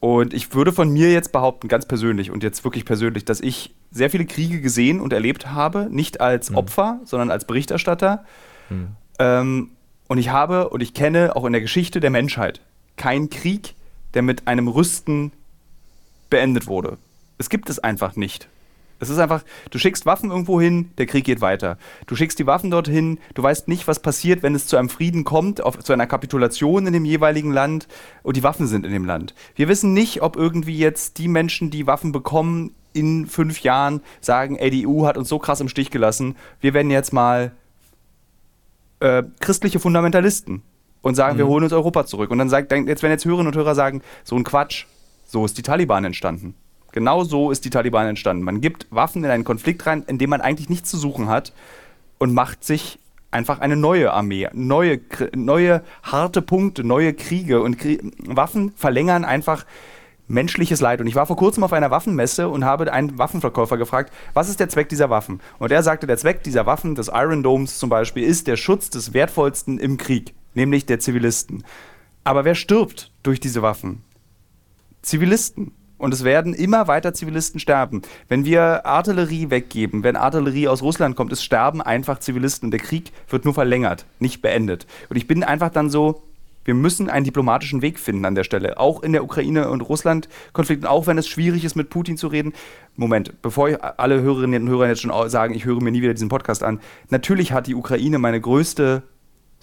Und 0.00 0.34
ich 0.34 0.54
würde 0.54 0.72
von 0.72 0.90
mir 0.90 1.10
jetzt 1.12 1.32
behaupten, 1.32 1.66
ganz 1.68 1.86
persönlich 1.86 2.30
und 2.30 2.42
jetzt 2.42 2.62
wirklich 2.62 2.84
persönlich, 2.84 3.24
dass 3.24 3.40
ich 3.40 3.74
sehr 3.90 4.10
viele 4.10 4.26
Kriege 4.26 4.60
gesehen 4.60 5.00
und 5.00 5.12
erlebt 5.14 5.46
habe, 5.52 5.88
nicht 5.90 6.20
als 6.20 6.50
Mhm. 6.50 6.56
Opfer, 6.58 7.00
sondern 7.04 7.30
als 7.30 7.46
Berichterstatter. 7.46 8.24
Ähm, 9.18 9.70
und 10.08 10.18
ich 10.18 10.28
habe 10.30 10.68
und 10.68 10.82
ich 10.82 10.92
kenne 10.94 11.34
auch 11.34 11.44
in 11.44 11.52
der 11.52 11.62
Geschichte 11.62 12.00
der 12.00 12.10
Menschheit 12.10 12.60
keinen 12.96 13.30
Krieg, 13.30 13.74
der 14.14 14.22
mit 14.22 14.46
einem 14.46 14.68
Rüsten 14.68 15.32
beendet 16.30 16.66
wurde. 16.66 16.98
Es 17.38 17.50
gibt 17.50 17.68
es 17.68 17.78
einfach 17.78 18.16
nicht. 18.16 18.48
Es 19.00 19.10
ist 19.10 19.18
einfach, 19.18 19.42
du 19.70 19.78
schickst 19.78 20.06
Waffen 20.06 20.30
irgendwo 20.30 20.60
hin, 20.60 20.90
der 20.98 21.06
Krieg 21.06 21.24
geht 21.24 21.40
weiter. 21.40 21.78
Du 22.06 22.14
schickst 22.16 22.38
die 22.38 22.46
Waffen 22.46 22.70
dorthin, 22.70 23.18
du 23.34 23.42
weißt 23.42 23.68
nicht, 23.68 23.86
was 23.88 24.00
passiert, 24.00 24.42
wenn 24.42 24.54
es 24.54 24.66
zu 24.66 24.76
einem 24.76 24.88
Frieden 24.88 25.24
kommt, 25.24 25.60
auf, 25.60 25.78
zu 25.80 25.92
einer 25.92 26.06
Kapitulation 26.06 26.86
in 26.86 26.92
dem 26.92 27.04
jeweiligen 27.04 27.50
Land 27.50 27.88
und 28.22 28.36
die 28.36 28.42
Waffen 28.42 28.66
sind 28.66 28.86
in 28.86 28.92
dem 28.92 29.04
Land. 29.04 29.34
Wir 29.56 29.68
wissen 29.68 29.92
nicht, 29.92 30.22
ob 30.22 30.36
irgendwie 30.36 30.78
jetzt 30.78 31.18
die 31.18 31.28
Menschen, 31.28 31.70
die 31.70 31.86
Waffen 31.86 32.12
bekommen, 32.12 32.74
in 32.92 33.26
fünf 33.26 33.60
Jahren 33.60 34.00
sagen, 34.20 34.56
ey, 34.56 34.70
die 34.70 34.86
EU 34.86 35.04
hat 35.04 35.18
uns 35.18 35.28
so 35.28 35.40
krass 35.40 35.60
im 35.60 35.68
Stich 35.68 35.90
gelassen, 35.90 36.36
wir 36.60 36.74
werden 36.74 36.90
jetzt 36.90 37.12
mal 37.12 37.50
äh, 39.00 39.24
christliche 39.40 39.80
Fundamentalisten 39.80 40.62
und 41.04 41.14
sagen, 41.14 41.34
mhm. 41.34 41.38
wir 41.38 41.46
holen 41.46 41.64
uns 41.64 41.72
Europa 41.72 42.06
zurück. 42.06 42.30
Und 42.30 42.38
dann 42.38 42.48
sagt, 42.48 42.72
jetzt, 42.72 43.02
wenn 43.02 43.10
jetzt 43.10 43.26
Hörerinnen 43.26 43.48
und 43.48 43.56
Hörer 43.56 43.74
sagen, 43.74 44.00
so 44.24 44.34
ein 44.36 44.42
Quatsch, 44.42 44.86
so 45.26 45.44
ist 45.44 45.56
die 45.58 45.62
Taliban 45.62 46.04
entstanden. 46.04 46.54
Genau 46.92 47.24
so 47.24 47.50
ist 47.50 47.64
die 47.64 47.70
Taliban 47.70 48.06
entstanden. 48.06 48.42
Man 48.42 48.60
gibt 48.60 48.86
Waffen 48.90 49.22
in 49.22 49.30
einen 49.30 49.44
Konflikt 49.44 49.86
rein, 49.86 50.02
in 50.06 50.16
dem 50.18 50.30
man 50.30 50.40
eigentlich 50.40 50.70
nichts 50.70 50.90
zu 50.90 50.96
suchen 50.96 51.28
hat 51.28 51.52
und 52.18 52.32
macht 52.32 52.64
sich 52.64 52.98
einfach 53.30 53.58
eine 53.58 53.76
neue 53.76 54.12
Armee, 54.12 54.48
neue, 54.54 55.00
neue 55.34 55.82
harte 56.02 56.40
Punkte, 56.40 56.84
neue 56.84 57.12
Kriege 57.12 57.60
und 57.60 57.78
Krie 57.78 57.98
Waffen 58.18 58.72
verlängern 58.76 59.24
einfach 59.24 59.66
menschliches 60.26 60.80
Leid. 60.80 61.02
Und 61.02 61.06
ich 61.06 61.16
war 61.16 61.26
vor 61.26 61.36
kurzem 61.36 61.64
auf 61.64 61.74
einer 61.74 61.90
Waffenmesse 61.90 62.48
und 62.48 62.64
habe 62.64 62.90
einen 62.90 63.18
Waffenverkäufer 63.18 63.76
gefragt, 63.76 64.10
was 64.32 64.48
ist 64.48 64.58
der 64.58 64.70
Zweck 64.70 64.88
dieser 64.88 65.10
Waffen? 65.10 65.40
Und 65.58 65.70
er 65.70 65.82
sagte, 65.82 66.06
der 66.06 66.16
Zweck 66.16 66.44
dieser 66.44 66.64
Waffen, 66.64 66.94
des 66.94 67.08
Iron 67.08 67.42
Domes 67.42 67.78
zum 67.78 67.90
Beispiel, 67.90 68.24
ist 68.24 68.46
der 68.46 68.56
Schutz 68.56 68.88
des 68.88 69.12
Wertvollsten 69.12 69.78
im 69.78 69.98
Krieg, 69.98 70.32
nämlich 70.54 70.86
der 70.86 71.00
Zivilisten. 71.00 71.64
Aber 72.24 72.44
wer 72.44 72.54
stirbt 72.54 73.10
durch 73.22 73.40
diese 73.40 73.62
Waffen? 73.62 74.02
Zivilisten. 75.02 75.72
Und 75.96 76.12
es 76.12 76.24
werden 76.24 76.54
immer 76.54 76.88
weiter 76.88 77.14
Zivilisten 77.14 77.60
sterben. 77.60 78.02
Wenn 78.28 78.44
wir 78.44 78.84
Artillerie 78.84 79.50
weggeben, 79.50 80.02
wenn 80.02 80.16
Artillerie 80.16 80.68
aus 80.68 80.82
Russland 80.82 81.16
kommt, 81.16 81.32
es 81.32 81.42
sterben 81.42 81.80
einfach 81.80 82.18
Zivilisten 82.18 82.66
und 82.66 82.70
der 82.72 82.80
Krieg 82.80 83.12
wird 83.28 83.44
nur 83.44 83.54
verlängert, 83.54 84.04
nicht 84.18 84.42
beendet. 84.42 84.86
Und 85.08 85.16
ich 85.16 85.26
bin 85.26 85.44
einfach 85.44 85.70
dann 85.70 85.88
so, 85.88 86.22
wir 86.64 86.74
müssen 86.74 87.10
einen 87.10 87.24
diplomatischen 87.24 87.82
Weg 87.82 87.98
finden 87.98 88.24
an 88.24 88.34
der 88.34 88.44
Stelle. 88.44 88.78
Auch 88.78 89.02
in 89.02 89.12
der 89.12 89.22
Ukraine- 89.22 89.70
und 89.70 89.82
Russland-Konflikt, 89.82 90.86
auch 90.86 91.06
wenn 91.06 91.18
es 91.18 91.28
schwierig 91.28 91.64
ist, 91.64 91.76
mit 91.76 91.90
Putin 91.90 92.16
zu 92.16 92.26
reden. 92.26 92.54
Moment, 92.96 93.40
bevor 93.42 93.68
alle 93.98 94.20
Hörerinnen 94.20 94.64
und 94.64 94.68
Hörer 94.68 94.88
jetzt 94.88 95.02
schon 95.02 95.30
sagen, 95.30 95.54
ich 95.54 95.64
höre 95.64 95.80
mir 95.80 95.92
nie 95.92 96.02
wieder 96.02 96.14
diesen 96.14 96.28
Podcast 96.28 96.62
an. 96.62 96.80
Natürlich 97.10 97.52
hat 97.52 97.66
die 97.66 97.74
Ukraine 97.74 98.18
meine 98.18 98.40
größte 98.40 99.02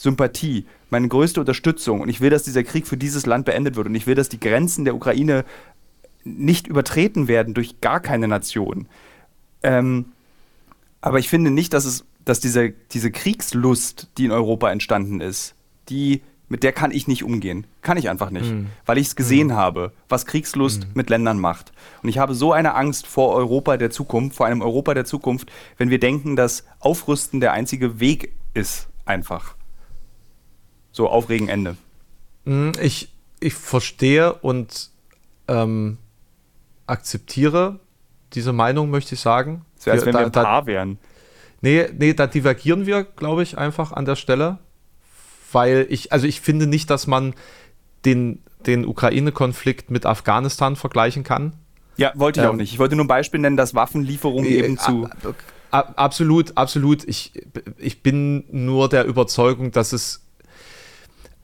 Sympathie, 0.01 0.65
meine 0.89 1.07
größte 1.07 1.39
Unterstützung. 1.39 2.01
Und 2.01 2.09
ich 2.09 2.21
will, 2.21 2.31
dass 2.31 2.41
dieser 2.41 2.63
Krieg 2.63 2.87
für 2.87 2.97
dieses 2.97 3.27
Land 3.27 3.45
beendet 3.45 3.75
wird. 3.75 3.85
Und 3.85 3.93
ich 3.93 4.07
will, 4.07 4.15
dass 4.15 4.29
die 4.29 4.39
Grenzen 4.39 4.83
der 4.83 4.95
Ukraine 4.95 5.45
nicht 6.23 6.65
übertreten 6.65 7.27
werden 7.27 7.53
durch 7.53 7.81
gar 7.81 7.99
keine 7.99 8.27
Nation. 8.27 8.87
Ähm, 9.61 10.05
aber 11.01 11.19
ich 11.19 11.29
finde 11.29 11.51
nicht, 11.51 11.73
dass 11.73 11.85
es, 11.85 12.03
dass 12.25 12.39
diese, 12.39 12.71
diese 12.71 13.11
Kriegslust, 13.11 14.09
die 14.17 14.25
in 14.25 14.31
Europa 14.31 14.71
entstanden 14.71 15.21
ist, 15.21 15.53
die, 15.89 16.21
mit 16.49 16.63
der 16.63 16.71
kann 16.71 16.89
ich 16.89 17.07
nicht 17.07 17.23
umgehen. 17.23 17.67
Kann 17.83 17.97
ich 17.97 18.09
einfach 18.09 18.31
nicht. 18.31 18.51
Mhm. 18.51 18.69
Weil 18.87 18.97
ich 18.97 19.05
es 19.07 19.15
gesehen 19.15 19.49
mhm. 19.49 19.53
habe, 19.53 19.91
was 20.09 20.25
Kriegslust 20.25 20.87
mhm. 20.87 20.91
mit 20.95 21.11
Ländern 21.11 21.39
macht. 21.39 21.73
Und 22.01 22.09
ich 22.09 22.17
habe 22.17 22.33
so 22.33 22.53
eine 22.53 22.73
Angst 22.73 23.05
vor 23.05 23.35
Europa 23.35 23.77
der 23.77 23.91
Zukunft, 23.91 24.35
vor 24.35 24.47
einem 24.47 24.63
Europa 24.63 24.95
der 24.95 25.05
Zukunft, 25.05 25.51
wenn 25.77 25.91
wir 25.91 25.99
denken, 25.99 26.35
dass 26.35 26.65
Aufrüsten 26.79 27.39
der 27.39 27.53
einzige 27.53 27.99
Weg 27.99 28.33
ist, 28.55 28.87
einfach. 29.05 29.55
So, 30.91 31.09
Aufregen, 31.09 31.49
Ende. 31.49 31.77
Mhm, 32.45 32.73
ich, 32.81 33.09
ich 33.39 33.53
verstehe 33.53 34.33
und 34.33 34.89
ähm, 35.47 35.97
akzeptiere 36.87 37.79
diese 38.33 38.53
Meinung, 38.53 38.89
möchte 38.89 39.15
ich 39.15 39.21
sagen. 39.21 39.65
So, 39.77 39.91
als 39.91 40.05
wenn 40.05 40.13
da, 40.13 40.19
wir 40.19 40.25
ein 40.25 40.31
Paar 40.31 40.65
wären. 40.65 40.97
Nee, 41.61 41.87
nee, 41.97 42.13
da 42.13 42.27
divergieren 42.27 42.85
wir, 42.85 43.03
glaube 43.03 43.43
ich, 43.43 43.57
einfach 43.57 43.91
an 43.91 44.05
der 44.05 44.15
Stelle. 44.15 44.57
Weil 45.51 45.85
ich, 45.89 46.11
also 46.11 46.27
ich 46.27 46.41
finde 46.41 46.65
nicht, 46.65 46.89
dass 46.89 47.07
man 47.07 47.33
den, 48.05 48.41
den 48.65 48.85
Ukraine-Konflikt 48.85 49.91
mit 49.91 50.05
Afghanistan 50.05 50.75
vergleichen 50.75 51.23
kann. 51.23 51.53
Ja, 51.97 52.13
wollte 52.15 52.39
ich 52.39 52.45
ähm, 52.45 52.51
auch 52.51 52.55
nicht. 52.55 52.71
Ich 52.71 52.79
wollte 52.79 52.95
nur 52.95 53.05
ein 53.05 53.09
Beispiel 53.09 53.39
nennen, 53.39 53.57
dass 53.57 53.75
Waffenlieferungen 53.75 54.49
äh, 54.49 54.55
eben 54.55 54.77
zu. 54.77 55.09
Absolut, 55.71 56.57
absolut. 56.57 57.03
Ich, 57.07 57.33
ich 57.77 58.01
bin 58.01 58.45
nur 58.51 58.89
der 58.89 59.05
Überzeugung, 59.05 59.71
dass 59.71 59.93
es. 59.93 60.25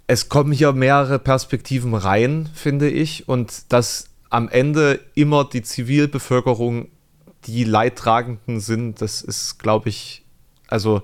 Es 0.08 0.30
kommen 0.30 0.54
hier 0.54 0.72
mehrere 0.72 1.20
Perspektiven 1.20 1.94
rein, 1.94 2.50
finde 2.54 2.90
ich, 2.90 3.28
und 3.28 3.72
dass 3.74 4.10
am 4.30 4.48
Ende 4.48 5.02
immer 5.16 5.44
die 5.46 5.62
Zivilbevölkerung 5.62 6.88
die 7.46 7.66
Leidtragenden 7.66 8.62
sind. 8.62 9.02
Das 9.02 9.22
ist, 9.22 9.60
glaube 9.60 9.90
ich, 9.90 10.24
also 10.68 11.02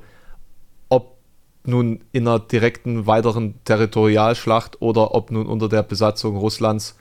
ob 0.88 1.18
nun 1.66 2.04
in 2.14 2.28
einer 2.28 2.40
direkten 2.40 3.06
weiteren 3.06 3.64
Territorialschlacht 3.66 4.82
oder 4.82 5.14
ob 5.14 5.32
nun 5.32 5.48
unter 5.48 5.68
der 5.68 5.84
Besatzung 5.84 6.38
Russlands. 6.38 6.96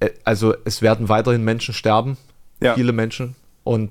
Äh, 0.00 0.10
also 0.24 0.54
es 0.64 0.80
werden 0.80 1.10
weiterhin 1.10 1.44
Menschen 1.44 1.74
sterben, 1.74 2.16
ja. 2.62 2.74
viele 2.74 2.92
Menschen. 2.92 3.36
Und 3.64 3.90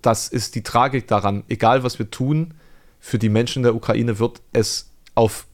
das 0.00 0.28
ist 0.28 0.54
die 0.54 0.62
Tragik 0.62 1.08
daran. 1.08 1.44
Egal 1.48 1.82
was 1.82 1.98
wir 1.98 2.10
tun, 2.10 2.54
für 3.00 3.18
die 3.18 3.28
Menschen 3.28 3.60
in 3.60 3.64
der 3.64 3.74
Ukraine 3.74 4.18
wird 4.18 4.40
es 4.52 4.91
auf 5.14 5.46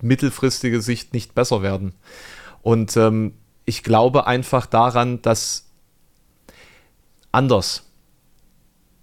mittelfristige 0.00 0.80
Sicht 0.80 1.12
nicht 1.12 1.34
besser 1.34 1.62
werden. 1.62 1.94
Und 2.62 2.96
ähm, 2.96 3.34
ich 3.64 3.82
glaube 3.82 4.26
einfach 4.26 4.66
daran, 4.66 5.22
dass 5.22 5.66
anders. 7.32 7.82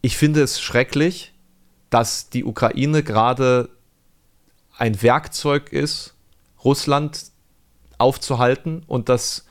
Ich 0.02 0.18
finde 0.18 0.42
es 0.42 0.60
schrecklich, 0.62 1.34
dass 1.90 2.30
die 2.30 2.46
Ukraine 2.46 3.04
gerade 3.04 3.70
ein 4.78 5.02
Werkzeug 5.02 5.72
ist, 5.74 6.16
Russland 6.64 7.26
aufzuhalten 7.98 8.84
und 8.88 9.10
dass 9.10 9.46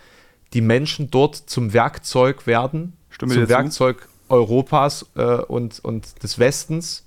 die 0.53 0.61
Menschen 0.61 1.11
dort 1.11 1.37
zum 1.37 1.73
Werkzeug 1.73 2.47
werden, 2.47 2.97
Stimme 3.11 3.35
zum 3.35 3.49
Werkzeug 3.49 4.09
Europas 4.29 5.07
äh, 5.15 5.23
und, 5.23 5.79
und 5.81 6.23
des 6.23 6.39
Westens, 6.39 7.07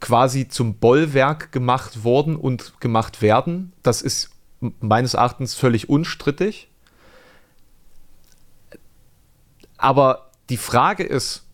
quasi 0.00 0.48
zum 0.48 0.74
Bollwerk 0.74 1.52
gemacht 1.52 2.04
worden 2.04 2.36
und 2.36 2.80
gemacht 2.80 3.22
werden. 3.22 3.72
Das 3.82 4.02
ist 4.02 4.30
meines 4.80 5.14
Erachtens 5.14 5.54
völlig 5.54 5.88
unstrittig. 5.88 6.68
Aber 9.76 10.30
die 10.50 10.56
Frage 10.56 11.04
ist, 11.04 11.44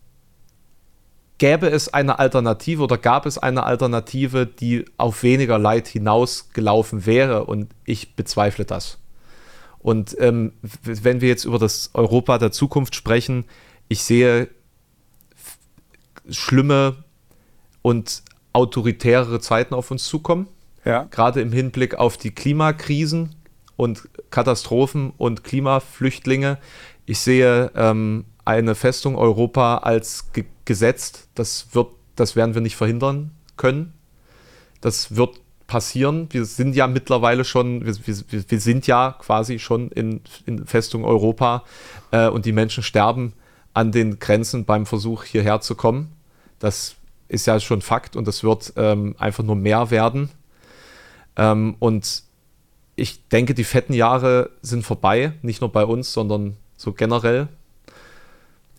gäbe 1.37 1.67
es 1.67 1.93
eine 1.93 2.19
Alternative 2.19 2.83
oder 2.83 2.97
gab 2.97 3.25
es 3.25 3.37
eine 3.37 3.63
Alternative, 3.63 4.45
die 4.45 4.85
auf 4.97 5.23
weniger 5.23 5.57
Leid 5.59 5.87
hinausgelaufen 5.87 7.05
wäre? 7.05 7.45
Und 7.45 7.69
ich 7.83 8.15
bezweifle 8.15 8.65
das. 8.65 8.97
Und 9.79 10.15
ähm, 10.19 10.53
wenn 10.81 11.21
wir 11.21 11.29
jetzt 11.29 11.45
über 11.45 11.59
das 11.59 11.91
Europa 11.93 12.39
der 12.39 12.51
Zukunft 12.51 12.95
sprechen, 12.95 13.45
ich 13.87 14.03
sehe 14.03 14.49
schlimme 16.29 17.03
und 17.83 18.23
autoritärere 18.55 19.39
Zeiten 19.39 19.73
auf 19.73 19.91
uns 19.91 20.05
zukommen. 20.05 20.47
Ja. 20.85 21.07
Gerade 21.11 21.41
im 21.41 21.51
Hinblick 21.51 21.95
auf 21.95 22.17
die 22.17 22.31
Klimakrisen 22.31 23.35
und 23.75 24.07
Katastrophen 24.29 25.11
und 25.17 25.43
Klimaflüchtlinge. 25.43 26.57
Ich 27.05 27.19
sehe 27.19 27.71
ähm, 27.75 28.25
eine 28.45 28.75
Festung 28.75 29.17
Europa 29.17 29.79
als 29.79 30.31
ge 30.31 30.45
gesetzt. 30.63 31.27
Das, 31.35 31.67
wird, 31.73 31.89
das 32.15 32.35
werden 32.35 32.55
wir 32.55 32.61
nicht 32.61 32.75
verhindern 32.75 33.31
können. 33.55 33.93
Das 34.81 35.15
wird 35.15 35.39
passieren. 35.67 36.27
Wir 36.31 36.45
sind 36.45 36.75
ja 36.75 36.87
mittlerweile 36.87 37.43
schon, 37.43 37.85
wir, 37.85 37.95
wir, 38.07 38.45
wir 38.49 38.59
sind 38.59 38.87
ja 38.87 39.15
quasi 39.19 39.59
schon 39.59 39.89
in, 39.91 40.21
in 40.47 40.65
Festung 40.65 41.03
Europa 41.03 41.63
äh, 42.09 42.27
und 42.29 42.45
die 42.45 42.51
Menschen 42.51 42.81
sterben 42.81 43.33
an 43.75 43.91
den 43.91 44.17
Grenzen 44.19 44.65
beim 44.65 44.85
Versuch 44.85 45.23
hierher 45.23 45.61
zu 45.61 45.75
kommen. 45.75 46.13
Das 46.57 46.95
ist 47.27 47.47
ja 47.47 47.59
schon 47.59 47.81
Fakt 47.81 48.15
und 48.15 48.27
das 48.27 48.43
wird 48.43 48.73
ähm, 48.75 49.15
einfach 49.17 49.43
nur 49.43 49.55
mehr 49.55 49.91
werden. 49.91 50.29
Ähm, 51.35 51.75
und 51.79 52.23
ich 52.95 53.27
denke, 53.27 53.53
die 53.53 53.63
fetten 53.63 53.93
Jahre 53.93 54.51
sind 54.61 54.83
vorbei, 54.83 55.33
nicht 55.41 55.61
nur 55.61 55.71
bei 55.71 55.85
uns, 55.85 56.13
sondern 56.13 56.55
so 56.77 56.93
generell. 56.93 57.47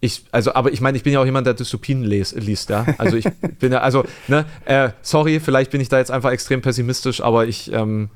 Ich, 0.01 0.25
also, 0.31 0.55
aber 0.55 0.73
ich 0.73 0.81
meine, 0.81 0.97
ich 0.97 1.03
bin 1.03 1.13
ja 1.13 1.21
auch 1.21 1.25
jemand, 1.25 1.47
der 1.47 1.55
Dystopien 1.55 2.03
les, 2.03 2.33
liest, 2.33 2.71
ja. 2.71 2.87
Also 2.99 3.17
ich 3.17 3.27
bin 3.59 3.73
ja, 3.73 3.81
also, 3.81 4.05
ne, 4.29 4.45
äh, 4.65 4.91
sorry, 5.03 5.41
vielleicht 5.41 5.71
bin 5.71 5.81
ich 5.81 5.89
da 5.89 5.99
jetzt 5.99 6.11
einfach 6.11 6.31
extrem 6.31 6.63
pessimistisch, 6.63 7.21
aber 7.21 7.47
ich, 7.47 7.73
ähm, 7.73 8.11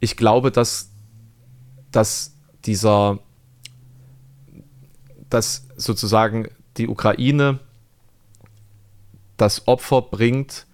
ich 0.00 0.16
glaube, 0.16 0.50
dass, 0.50 0.90
dass 1.92 2.34
dieser, 2.64 3.18
dass 5.30 5.66
sozusagen 5.76 6.48
die 6.76 6.88
Ukraine 6.88 7.58
das 9.38 9.66
Opfer 9.66 10.02
bringt, 10.02 10.66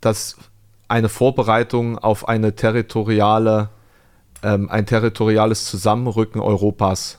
dass 0.00 0.36
eine 0.88 1.08
Vorbereitung 1.08 1.98
auf 1.98 2.28
eine 2.28 2.54
territoriale, 2.54 3.70
ähm, 4.42 4.70
ein 4.70 4.86
territoriales 4.86 5.66
Zusammenrücken 5.66 6.40
Europas 6.40 7.18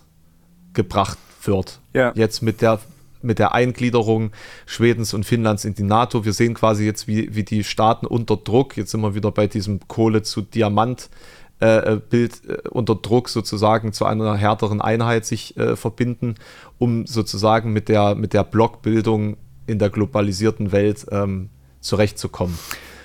gebracht 0.73 1.17
wird. 1.43 1.79
Ja. 1.93 2.13
Jetzt 2.15 2.41
mit 2.41 2.61
der 2.61 2.79
mit 3.23 3.39
der 3.39 3.53
Eingliederung 3.53 4.31
Schwedens 4.65 5.13
und 5.13 5.25
Finnlands 5.25 5.65
in 5.65 5.73
die 5.73 5.83
NATO. 5.83 6.23
Wir 6.23 6.33
sehen 6.33 6.53
quasi 6.53 6.85
jetzt, 6.85 7.07
wie, 7.07 7.35
wie 7.35 7.43
die 7.43 7.63
Staaten 7.63 8.05
unter 8.05 8.37
Druck, 8.37 8.77
jetzt 8.77 8.91
sind 8.91 9.01
wir 9.01 9.15
wieder 9.15 9.31
bei 9.31 9.47
diesem 9.47 9.87
Kohle 9.87 10.21
zu 10.21 10.43
Diamant, 10.43 11.09
äh, 11.59 11.93
äh 11.93 11.99
Bild 12.09 12.41
äh, 12.47 12.69
unter 12.69 12.95
Druck 12.95 13.29
sozusagen 13.29 13.91
zu 13.91 14.05
einer 14.05 14.35
härteren 14.35 14.81
Einheit 14.81 15.25
sich 15.25 15.57
äh, 15.57 15.75
verbinden, 15.75 16.35
um 16.77 17.07
sozusagen 17.07 17.73
mit 17.73 17.89
der, 17.89 18.13
mit 18.13 18.33
der 18.33 18.43
Blockbildung 18.43 19.37
in 19.67 19.79
der 19.79 19.89
globalisierten 19.89 20.71
Welt 20.71 21.05
ähm, 21.11 21.49
zurechtzukommen. 21.79 22.57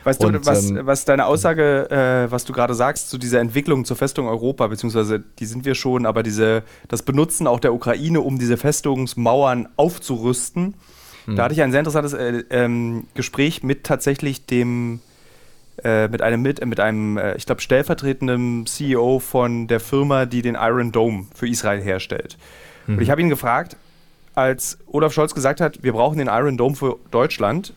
Weißt 0.04 0.24
und, 0.24 0.32
du, 0.32 0.46
was, 0.46 0.70
ähm, 0.70 0.80
was 0.82 1.04
deine 1.04 1.26
Aussage, 1.26 1.90
äh, 1.90 2.30
was 2.30 2.44
du 2.44 2.52
gerade 2.52 2.74
sagst, 2.74 3.10
zu 3.10 3.18
dieser 3.18 3.40
Entwicklung 3.40 3.84
zur 3.84 3.96
Festung 3.96 4.26
Europa, 4.26 4.66
beziehungsweise 4.66 5.22
die 5.38 5.46
sind 5.46 5.64
wir 5.64 5.74
schon, 5.74 6.06
aber 6.06 6.22
diese, 6.22 6.64
das 6.88 7.02
Benutzen 7.02 7.46
auch 7.46 7.60
der 7.60 7.72
Ukraine, 7.72 8.20
um 8.20 8.38
diese 8.38 8.56
Festungsmauern 8.56 9.68
aufzurüsten, 9.76 10.74
hm. 11.26 11.36
da 11.36 11.44
hatte 11.44 11.54
ich 11.54 11.62
ein 11.62 11.70
sehr 11.70 11.80
interessantes 11.80 12.14
äh, 12.14 12.42
ähm, 12.50 13.04
Gespräch 13.14 13.62
mit 13.62 13.84
tatsächlich 13.84 14.46
dem, 14.46 15.00
äh, 15.84 16.08
mit 16.08 16.20
einem, 16.20 16.42
mit, 16.42 16.64
mit 16.64 16.80
einem 16.80 17.16
äh, 17.16 17.36
ich 17.36 17.46
glaube, 17.46 17.60
stellvertretenden 17.60 18.66
CEO 18.66 19.20
von 19.20 19.68
der 19.68 19.78
Firma, 19.78 20.26
die 20.26 20.42
den 20.42 20.56
Iron 20.56 20.90
Dome 20.90 21.26
für 21.32 21.48
Israel 21.48 21.80
herstellt. 21.80 22.38
Hm. 22.86 22.96
Und 22.96 23.02
ich 23.02 23.10
habe 23.10 23.20
ihn 23.20 23.28
gefragt, 23.28 23.76
als 24.34 24.78
Olaf 24.86 25.12
Scholz 25.12 25.34
gesagt 25.34 25.60
hat, 25.60 25.82
wir 25.82 25.92
brauchen 25.92 26.18
den 26.18 26.28
Iron 26.28 26.56
Dome 26.56 26.74
für 26.74 26.98
Deutschland, 27.10 27.74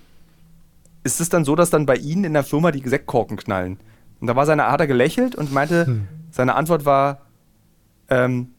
ist 1.03 1.21
es 1.21 1.29
dann 1.29 1.45
so, 1.45 1.55
dass 1.55 1.69
dann 1.69 1.85
bei 1.85 1.95
Ihnen 1.95 2.23
in 2.23 2.33
der 2.33 2.43
Firma 2.43 2.71
die 2.71 2.87
Sektkorken 2.87 3.37
knallen? 3.37 3.79
Und 4.19 4.27
da 4.27 4.35
war 4.35 4.45
seine 4.45 4.65
Art 4.65 4.85
gelächelt 4.87 5.35
und 5.35 5.51
meinte, 5.51 5.85
hm. 5.85 6.07
seine 6.31 6.55
Antwort 6.55 6.85
war, 6.85 7.21
ähm, 8.09 8.51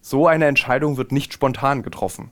so 0.00 0.26
eine 0.26 0.46
Entscheidung 0.46 0.96
wird 0.96 1.12
nicht 1.12 1.32
spontan 1.32 1.82
getroffen. 1.82 2.30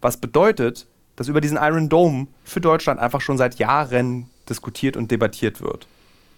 Was 0.00 0.16
bedeutet, 0.16 0.86
dass 1.16 1.28
über 1.28 1.40
diesen 1.40 1.58
Iron 1.60 1.88
Dome 1.88 2.26
für 2.44 2.60
Deutschland 2.60 3.00
einfach 3.00 3.20
schon 3.20 3.38
seit 3.38 3.56
Jahren 3.56 4.28
diskutiert 4.48 4.96
und 4.96 5.10
debattiert 5.10 5.60
wird. 5.60 5.86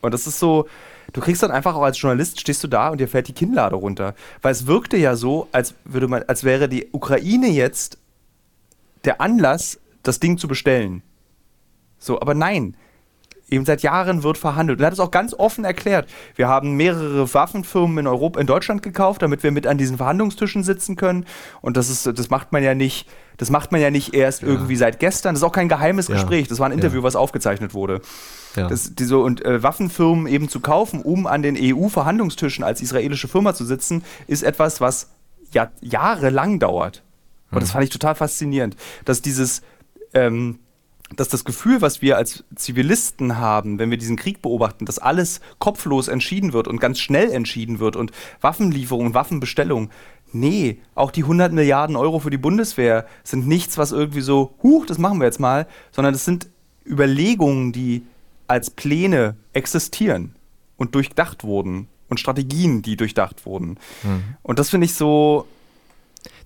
Und 0.02 0.12
das 0.12 0.26
ist 0.26 0.38
so, 0.38 0.68
du 1.12 1.20
kriegst 1.20 1.42
dann 1.42 1.50
einfach 1.50 1.74
auch 1.74 1.82
als 1.82 2.00
Journalist, 2.00 2.40
stehst 2.40 2.62
du 2.64 2.68
da 2.68 2.88
und 2.88 3.00
dir 3.00 3.08
fällt 3.08 3.28
die 3.28 3.32
Kinnlade 3.32 3.76
runter. 3.76 4.14
Weil 4.42 4.52
es 4.52 4.66
wirkte 4.66 4.96
ja 4.96 5.16
so, 5.16 5.48
als, 5.52 5.74
würde 5.84 6.08
man, 6.08 6.22
als 6.24 6.44
wäre 6.44 6.68
die 6.68 6.88
Ukraine 6.92 7.48
jetzt 7.48 7.98
der 9.04 9.20
Anlass, 9.20 9.78
das 10.02 10.20
Ding 10.20 10.38
zu 10.38 10.48
bestellen. 10.48 11.02
So, 11.98 12.20
aber 12.20 12.34
nein. 12.34 12.76
Eben 13.48 13.64
seit 13.64 13.82
Jahren 13.82 14.24
wird 14.24 14.38
verhandelt. 14.38 14.80
Und 14.80 14.84
er 14.84 14.86
hat 14.88 14.94
es 14.94 15.00
auch 15.00 15.12
ganz 15.12 15.32
offen 15.32 15.64
erklärt. 15.64 16.08
Wir 16.34 16.48
haben 16.48 16.76
mehrere 16.76 17.32
Waffenfirmen 17.32 17.98
in 17.98 18.06
Europa, 18.08 18.40
in 18.40 18.46
Deutschland 18.48 18.82
gekauft, 18.82 19.22
damit 19.22 19.44
wir 19.44 19.52
mit 19.52 19.68
an 19.68 19.78
diesen 19.78 19.98
Verhandlungstischen 19.98 20.64
sitzen 20.64 20.96
können. 20.96 21.26
Und 21.60 21.76
das 21.76 21.88
ist, 21.88 22.06
das 22.06 22.28
macht 22.28 22.50
man 22.50 22.64
ja 22.64 22.74
nicht, 22.74 23.08
das 23.36 23.50
macht 23.50 23.72
man 23.72 23.80
ja 23.80 23.90
nicht 23.90 24.14
erst 24.14 24.42
ja. 24.42 24.48
irgendwie 24.48 24.76
seit 24.76 24.98
gestern. 24.98 25.34
Das 25.34 25.40
ist 25.40 25.44
auch 25.44 25.52
kein 25.52 25.68
geheimes 25.68 26.08
ja. 26.08 26.14
Gespräch. 26.14 26.48
Das 26.48 26.58
war 26.58 26.66
ein 26.66 26.72
Interview, 26.72 27.00
ja. 27.00 27.04
was 27.04 27.16
aufgezeichnet 27.16 27.74
wurde. 27.74 28.00
Das, 28.54 28.94
diese, 28.94 29.18
und 29.18 29.44
äh, 29.44 29.62
Waffenfirmen 29.62 30.26
eben 30.26 30.48
zu 30.48 30.60
kaufen, 30.60 31.02
um 31.02 31.26
an 31.26 31.42
den 31.42 31.58
EU-Verhandlungstischen 31.60 32.64
als 32.64 32.80
israelische 32.80 33.28
Firma 33.28 33.52
zu 33.52 33.66
sitzen, 33.66 34.02
ist 34.26 34.42
etwas, 34.42 34.80
was 34.80 35.10
ja, 35.52 35.70
jahrelang 35.82 36.58
dauert. 36.58 37.02
Und 37.50 37.60
das 37.60 37.68
hm. 37.68 37.72
fand 37.74 37.84
ich 37.84 37.90
total 37.90 38.14
faszinierend, 38.14 38.76
dass 39.04 39.20
dieses 39.20 39.60
ähm, 40.14 40.58
dass 41.14 41.28
das 41.28 41.44
Gefühl, 41.44 41.82
was 41.82 42.02
wir 42.02 42.16
als 42.16 42.44
Zivilisten 42.56 43.38
haben, 43.38 43.78
wenn 43.78 43.90
wir 43.90 43.98
diesen 43.98 44.16
Krieg 44.16 44.42
beobachten, 44.42 44.86
dass 44.86 44.98
alles 44.98 45.40
kopflos 45.58 46.08
entschieden 46.08 46.52
wird 46.52 46.66
und 46.66 46.80
ganz 46.80 46.98
schnell 46.98 47.30
entschieden 47.30 47.78
wird 47.78 47.94
und 47.94 48.10
Waffenlieferung 48.40 49.06
und 49.06 49.14
Waffenbestellung, 49.14 49.90
nee, 50.32 50.78
auch 50.94 51.10
die 51.10 51.22
100 51.22 51.52
Milliarden 51.52 51.96
Euro 51.96 52.18
für 52.18 52.30
die 52.30 52.38
Bundeswehr 52.38 53.06
sind 53.24 53.46
nichts, 53.46 53.78
was 53.78 53.92
irgendwie 53.92 54.20
so, 54.20 54.54
huch, 54.62 54.86
das 54.86 54.98
machen 54.98 55.18
wir 55.18 55.24
jetzt 55.24 55.40
mal, 55.40 55.66
sondern 55.92 56.12
das 56.12 56.24
sind 56.24 56.48
Überlegungen, 56.86 57.72
die 57.72 58.02
als 58.46 58.70
Pläne 58.70 59.36
existieren 59.52 60.34
und 60.76 60.94
durchdacht 60.94 61.44
wurden 61.44 61.88
und 62.08 62.20
Strategien, 62.20 62.82
die 62.82 62.96
durchdacht 62.96 63.46
wurden. 63.46 63.78
Mhm. 64.02 64.36
Und 64.42 64.58
das 64.58 64.70
finde 64.70 64.84
ich 64.84 64.94
so, 64.94 65.46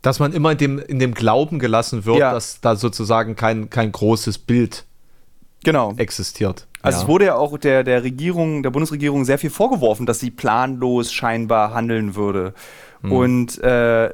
dass 0.02 0.18
man 0.18 0.32
immer 0.32 0.52
in 0.52 0.58
dem, 0.58 0.78
in 0.78 0.98
dem 0.98 1.14
Glauben 1.14 1.58
gelassen 1.58 2.04
wird, 2.04 2.18
ja. 2.18 2.32
dass 2.32 2.60
da 2.60 2.76
sozusagen 2.76 3.36
kein, 3.36 3.68
kein 3.68 3.92
großes 3.92 4.38
Bild 4.38 4.86
genau. 5.62 5.94
existiert. 5.96 6.66
Also 6.82 6.96
ja. 6.96 7.02
es 7.02 7.08
wurde 7.08 7.24
ja 7.26 7.34
auch 7.36 7.58
der, 7.58 7.84
der 7.84 8.02
Regierung, 8.02 8.62
der 8.62 8.70
Bundesregierung 8.70 9.24
sehr 9.24 9.38
viel 9.38 9.50
vorgeworfen, 9.50 10.06
dass 10.06 10.20
sie 10.20 10.30
planlos 10.30 11.12
scheinbar 11.12 11.74
handeln 11.74 12.14
würde. 12.14 12.54
Mhm. 13.03 13.12
Und 13.12 13.59
äh, 13.62 14.11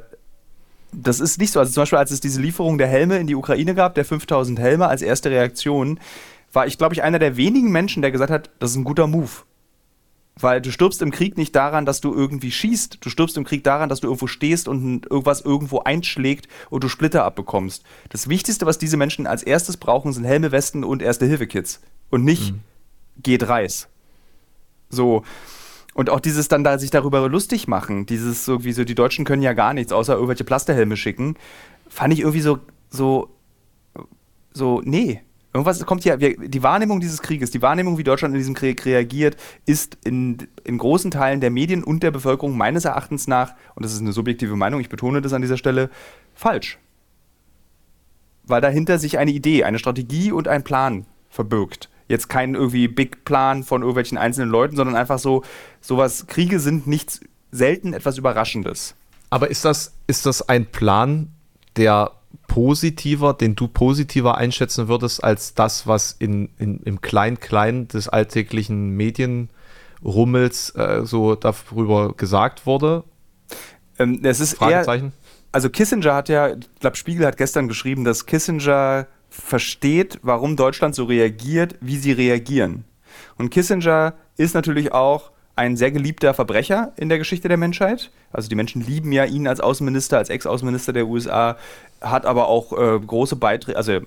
das 0.91 1.19
ist 1.19 1.39
nicht 1.39 1.51
so. 1.51 1.59
Also 1.59 1.71
zum 1.73 1.81
Beispiel, 1.81 1.99
als 1.99 2.11
es 2.11 2.21
diese 2.21 2.41
Lieferung 2.41 2.77
der 2.77 2.87
Helme 2.87 3.17
in 3.17 3.27
die 3.27 3.35
Ukraine 3.35 3.75
gab, 3.75 3.95
der 3.95 4.05
5000 4.05 4.59
Helme 4.59 4.87
als 4.87 5.01
erste 5.01 5.29
Reaktion, 5.29 5.99
war 6.53 6.65
ich, 6.65 6.77
glaube 6.77 6.93
ich, 6.93 7.03
einer 7.03 7.19
der 7.19 7.37
wenigen 7.37 7.71
Menschen, 7.71 8.01
der 8.01 8.11
gesagt 8.11 8.31
hat, 8.31 8.49
das 8.59 8.71
ist 8.71 8.77
ein 8.77 8.83
guter 8.83 9.07
Move. 9.07 9.29
Weil 10.39 10.61
du 10.61 10.71
stirbst 10.71 11.01
im 11.01 11.11
Krieg 11.11 11.35
nicht 11.35 11.55
daran, 11.55 11.85
dass 11.85 11.99
du 11.99 12.13
irgendwie 12.13 12.51
schießt. 12.51 12.99
Du 13.01 13.09
stirbst 13.09 13.37
im 13.37 13.43
Krieg 13.43 13.63
daran, 13.63 13.89
dass 13.89 14.01
du 14.01 14.07
irgendwo 14.07 14.27
stehst 14.27 14.67
und 14.67 15.05
irgendwas 15.09 15.41
irgendwo 15.41 15.79
einschlägt 15.79 16.47
und 16.69 16.83
du 16.83 16.89
Splitter 16.89 17.23
abbekommst. 17.23 17.83
Das 18.09 18.29
Wichtigste, 18.29 18.67
was 18.67 18.77
diese 18.77 18.97
Menschen 18.97 19.25
als 19.25 19.41
erstes 19.41 19.77
brauchen, 19.77 20.13
sind 20.13 20.25
Helme, 20.25 20.51
Westen 20.51 20.83
und 20.83 21.01
Erste-Hilfe-Kits. 21.01 21.81
Und 22.11 22.23
nicht 22.23 22.53
mhm. 22.53 22.59
geht 23.23 23.47
Reis. 23.47 23.87
So. 24.89 25.23
Und 25.97 26.11
auch 26.11 26.19
dieses 26.19 26.47
dann 26.47 26.63
da 26.63 26.77
sich 26.77 26.91
darüber 26.91 27.27
lustig 27.27 27.67
machen, 27.67 28.05
dieses 28.05 28.45
so 28.45 28.63
wie 28.63 28.71
so, 28.71 28.83
die 28.83 28.93
Deutschen 28.93 29.25
können 29.25 29.41
ja 29.41 29.53
gar 29.53 29.73
nichts, 29.73 29.91
außer 29.91 30.13
irgendwelche 30.13 30.43
Plasterhelme 30.43 30.95
schicken, 30.95 31.37
fand 31.89 32.13
ich 32.13 32.19
irgendwie 32.19 32.41
so, 32.41 32.59
so, 32.91 33.31
so, 34.53 34.79
nee. 34.85 35.21
Irgendwas 35.55 35.83
kommt 35.87 36.03
hier, 36.03 36.17
die 36.17 36.61
Wahrnehmung 36.61 36.99
dieses 36.99 37.23
Krieges, 37.23 37.49
die 37.49 37.63
Wahrnehmung, 37.63 37.97
wie 37.97 38.03
Deutschland 38.03 38.35
in 38.35 38.37
diesem 38.37 38.53
Krieg 38.53 38.85
reagiert, 38.85 39.37
ist 39.65 39.97
in, 40.05 40.37
in 40.63 40.77
großen 40.77 41.09
Teilen 41.09 41.41
der 41.41 41.49
Medien 41.49 41.83
und 41.83 42.03
der 42.03 42.11
Bevölkerung 42.11 42.55
meines 42.55 42.85
Erachtens 42.85 43.25
nach, 43.25 43.55
und 43.73 43.83
das 43.83 43.91
ist 43.91 44.01
eine 44.01 44.13
subjektive 44.13 44.55
Meinung, 44.55 44.79
ich 44.79 44.89
betone 44.89 45.23
das 45.23 45.33
an 45.33 45.41
dieser 45.41 45.57
Stelle, 45.57 45.89
falsch. 46.35 46.77
Weil 48.43 48.61
dahinter 48.61 48.99
sich 48.99 49.17
eine 49.17 49.31
Idee, 49.31 49.63
eine 49.63 49.79
Strategie 49.79 50.31
und 50.31 50.47
ein 50.47 50.63
Plan 50.63 51.07
verbirgt. 51.27 51.89
Jetzt 52.07 52.29
kein 52.29 52.55
irgendwie 52.55 52.87
Big 52.87 53.25
Plan 53.25 53.63
von 53.63 53.81
irgendwelchen 53.81 54.17
einzelnen 54.17 54.49
Leuten, 54.49 54.75
sondern 54.75 54.95
einfach 54.95 55.19
so, 55.19 55.43
sowas, 55.81 56.27
Kriege 56.27 56.59
sind 56.59 56.87
nichts 56.87 57.19
selten 57.51 57.93
etwas 57.93 58.17
Überraschendes. 58.17 58.95
Aber 59.29 59.49
ist 59.49 59.65
das, 59.65 59.93
ist 60.07 60.25
das 60.25 60.47
ein 60.47 60.65
Plan, 60.65 61.29
der 61.75 62.11
positiver, 62.47 63.33
den 63.33 63.55
du 63.55 63.67
positiver 63.67 64.37
einschätzen 64.37 64.87
würdest 64.87 65.23
als 65.23 65.53
das, 65.53 65.85
was 65.85 66.13
in, 66.17 66.49
in 66.57 66.79
im 66.79 67.01
Klein-Klein 67.01 67.87
des 67.87 68.07
alltäglichen 68.07 68.91
Medienrummels 68.91 70.69
äh, 70.75 71.01
so 71.03 71.35
darüber 71.35 72.13
gesagt 72.13 72.65
wurde? 72.65 73.03
Ähm, 73.99 74.21
es 74.23 74.39
ist 74.39 74.61
eher, 74.61 75.11
also 75.51 75.69
Kissinger 75.69 76.13
hat 76.13 76.29
ja, 76.29 76.49
ich 76.49 76.79
glaube 76.79 76.95
Spiegel 76.95 77.25
hat 77.25 77.37
gestern 77.37 77.67
geschrieben, 77.67 78.03
dass 78.03 78.25
Kissinger 78.25 79.07
versteht, 79.41 80.19
warum 80.21 80.55
Deutschland 80.55 80.95
so 80.95 81.05
reagiert, 81.05 81.75
wie 81.79 81.97
sie 81.97 82.11
reagieren. 82.11 82.85
Und 83.37 83.49
Kissinger 83.49 84.13
ist 84.37 84.55
natürlich 84.55 84.91
auch 84.91 85.31
ein 85.55 85.75
sehr 85.75 85.91
geliebter 85.91 86.35
Verbrecher 86.35 86.93
in 86.97 87.09
der 87.09 87.17
Geschichte 87.17 87.47
der 87.47 87.57
Menschheit. 87.57 88.11
Also 88.31 88.47
die 88.47 88.55
Menschen 88.55 88.85
lieben 88.85 89.11
ja 89.11 89.25
ihn 89.25 89.47
als 89.47 89.59
Außenminister, 89.59 90.19
als 90.19 90.29
Ex-Außenminister 90.29 90.93
der 90.93 91.07
USA, 91.07 91.57
hat 91.99 92.27
aber 92.27 92.47
auch 92.47 92.73
äh, 92.73 92.99
große 92.99 93.35
Beiträge, 93.37 93.75
also 93.75 93.99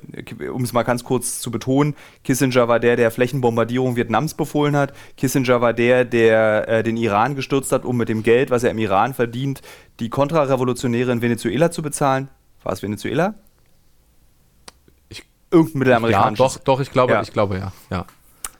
um 0.52 0.62
es 0.62 0.72
mal 0.72 0.84
ganz 0.84 1.02
kurz 1.02 1.40
zu 1.40 1.50
betonen, 1.50 1.96
Kissinger 2.22 2.68
war 2.68 2.78
der, 2.78 2.94
der 2.94 3.10
Flächenbombardierung 3.10 3.96
Vietnams 3.96 4.34
befohlen 4.34 4.76
hat. 4.76 4.92
Kissinger 5.16 5.60
war 5.60 5.72
der, 5.72 6.04
der 6.04 6.68
äh, 6.68 6.82
den 6.84 6.96
Iran 6.96 7.34
gestürzt 7.34 7.72
hat, 7.72 7.84
um 7.84 7.96
mit 7.96 8.08
dem 8.08 8.22
Geld, 8.22 8.50
was 8.50 8.62
er 8.62 8.70
im 8.70 8.78
Iran 8.78 9.12
verdient, 9.12 9.60
die 9.98 10.08
Kontrarevolutionäre 10.08 11.10
in 11.10 11.20
Venezuela 11.20 11.72
zu 11.72 11.82
bezahlen. 11.82 12.28
War 12.62 12.74
es 12.74 12.82
Venezuela? 12.82 13.34
Irgendein 15.50 15.78
mittelamerikanisches. 15.78 16.38
Ja, 16.38 16.58
doch, 16.58 16.64
doch, 16.64 16.80
ich 16.80 16.90
glaube, 16.90 17.12
ja. 17.12 17.22
ich 17.22 17.32
glaube, 17.32 17.58
ja. 17.58 17.72
ja. 17.90 18.06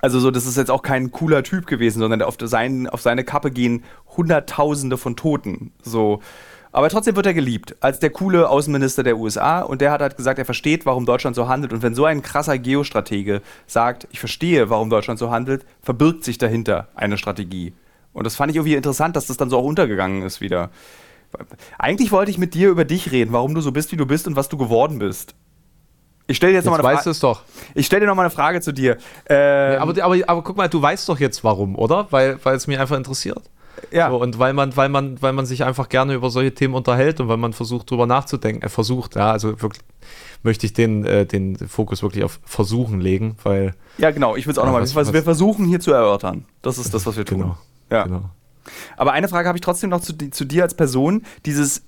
Also 0.01 0.19
so, 0.19 0.31
das 0.31 0.47
ist 0.47 0.56
jetzt 0.56 0.70
auch 0.70 0.82
kein 0.82 1.10
cooler 1.10 1.43
Typ 1.43 1.66
gewesen, 1.66 1.98
sondern 1.98 2.23
auf, 2.23 2.36
sein, 2.40 2.89
auf 2.89 3.02
seine 3.02 3.24
Kappe 3.24 3.51
gehen 3.51 3.85
Hunderttausende 4.16 4.97
von 4.97 5.16
Toten. 5.16 5.73
So. 5.82 6.20
Aber 6.73 6.89
trotzdem 6.89 7.16
wird 7.16 7.27
er 7.27 7.35
geliebt 7.35 7.77
als 7.81 7.98
der 7.98 8.10
coole 8.10 8.48
Außenminister 8.48 9.02
der 9.02 9.19
USA 9.19 9.60
und 9.60 9.81
der 9.81 9.90
hat 9.90 10.01
halt 10.01 10.16
gesagt, 10.16 10.39
er 10.39 10.44
versteht, 10.44 10.86
warum 10.86 11.05
Deutschland 11.05 11.35
so 11.35 11.48
handelt. 11.48 11.73
Und 11.73 11.82
wenn 11.82 11.94
so 11.94 12.05
ein 12.05 12.23
krasser 12.23 12.59
Geostratege 12.59 13.43
sagt, 13.66 14.06
ich 14.12 14.20
verstehe, 14.20 14.70
warum 14.70 14.89
Deutschland 14.89 15.19
so 15.19 15.31
handelt, 15.31 15.66
verbirgt 15.82 16.24
sich 16.24 16.39
dahinter 16.39 16.89
eine 16.94 17.19
Strategie. 17.19 17.74
Und 18.12 18.24
das 18.24 18.36
fand 18.36 18.51
ich 18.51 18.56
irgendwie 18.56 18.74
interessant, 18.74 19.16
dass 19.16 19.27
das 19.27 19.36
dann 19.36 19.51
so 19.51 19.59
auch 19.59 19.65
untergegangen 19.65 20.23
ist 20.23 20.40
wieder. 20.40 20.70
Eigentlich 21.78 22.12
wollte 22.12 22.31
ich 22.31 22.39
mit 22.39 22.55
dir 22.55 22.70
über 22.70 22.85
dich 22.85 23.12
reden, 23.12 23.32
warum 23.32 23.55
du 23.55 23.60
so 23.60 23.73
bist, 23.73 23.93
wie 23.93 23.97
du 23.97 24.06
bist 24.06 24.27
und 24.27 24.36
was 24.36 24.48
du 24.48 24.56
geworden 24.56 24.98
bist. 24.98 25.35
Ich 26.31 26.36
stelle 26.36 26.52
dir 26.52 26.59
jetzt, 26.59 26.65
jetzt 26.65 26.73
nochmal 26.73 26.86
eine 26.86 26.98
Frage. 26.98 27.11
es 27.11 27.19
doch. 27.19 27.43
Ich 27.74 27.86
stelle 27.86 28.02
dir 28.02 28.07
nochmal 28.07 28.27
eine 28.27 28.31
Frage 28.31 28.61
zu 28.61 28.73
dir. 28.73 28.98
Ähm, 29.28 29.81
aber, 29.81 30.05
aber, 30.05 30.16
aber 30.28 30.43
guck 30.43 30.57
mal, 30.57 30.69
du 30.69 30.81
weißt 30.81 31.09
doch 31.09 31.19
jetzt 31.19 31.43
warum, 31.43 31.74
oder? 31.74 32.07
Weil, 32.11 32.39
weil 32.44 32.55
es 32.55 32.69
mich 32.69 32.78
einfach 32.78 32.97
interessiert. 32.97 33.43
Ja. 33.90 34.11
So, 34.11 34.20
und 34.20 34.39
weil 34.39 34.52
man, 34.52 34.77
weil 34.77 34.89
man, 34.89 35.20
weil 35.20 35.32
man 35.32 35.44
sich 35.44 35.65
einfach 35.65 35.89
gerne 35.89 36.15
über 36.15 36.31
solche 36.31 36.55
Themen 36.55 36.74
unterhält 36.74 37.19
und 37.19 37.27
weil 37.27 37.36
man 37.36 37.52
versucht, 37.52 37.90
drüber 37.90 38.07
nachzudenken, 38.07 38.62
äh, 38.62 38.69
versucht, 38.69 39.16
ja, 39.16 39.32
also 39.32 39.61
wirklich 39.61 39.82
möchte 40.44 40.66
ich 40.66 40.73
den, 40.73 41.05
äh, 41.05 41.27
den 41.27 41.57
Fokus 41.57 42.02
wirklich 42.02 42.23
auf 42.23 42.39
Versuchen 42.44 43.01
legen, 43.01 43.36
weil. 43.43 43.74
Ja, 43.98 44.12
genau, 44.12 44.36
ich 44.36 44.47
will 44.47 44.52
es 44.52 44.59
auch 44.59 44.62
ja, 44.62 44.70
nochmal. 44.70 44.94
Was, 44.94 45.12
wir 45.12 45.23
versuchen 45.24 45.66
hier 45.66 45.81
zu 45.81 45.93
erörtern. 45.93 46.44
Das 46.62 46.78
ist 46.78 46.94
das, 46.94 47.07
was 47.07 47.16
wir 47.16 47.24
tun. 47.24 47.39
Genau. 47.40 47.59
Ja. 47.90 48.05
Genau. 48.05 48.31
Aber 48.97 49.12
eine 49.12 49.28
Frage 49.28 49.48
habe 49.48 49.59
ich 49.59 49.62
trotzdem 49.62 49.90
noch 49.90 50.01
zu, 50.01 50.16
zu 50.16 50.44
dir 50.44 50.62
als 50.62 50.74
Person. 50.74 51.23
Dieses 51.44 51.82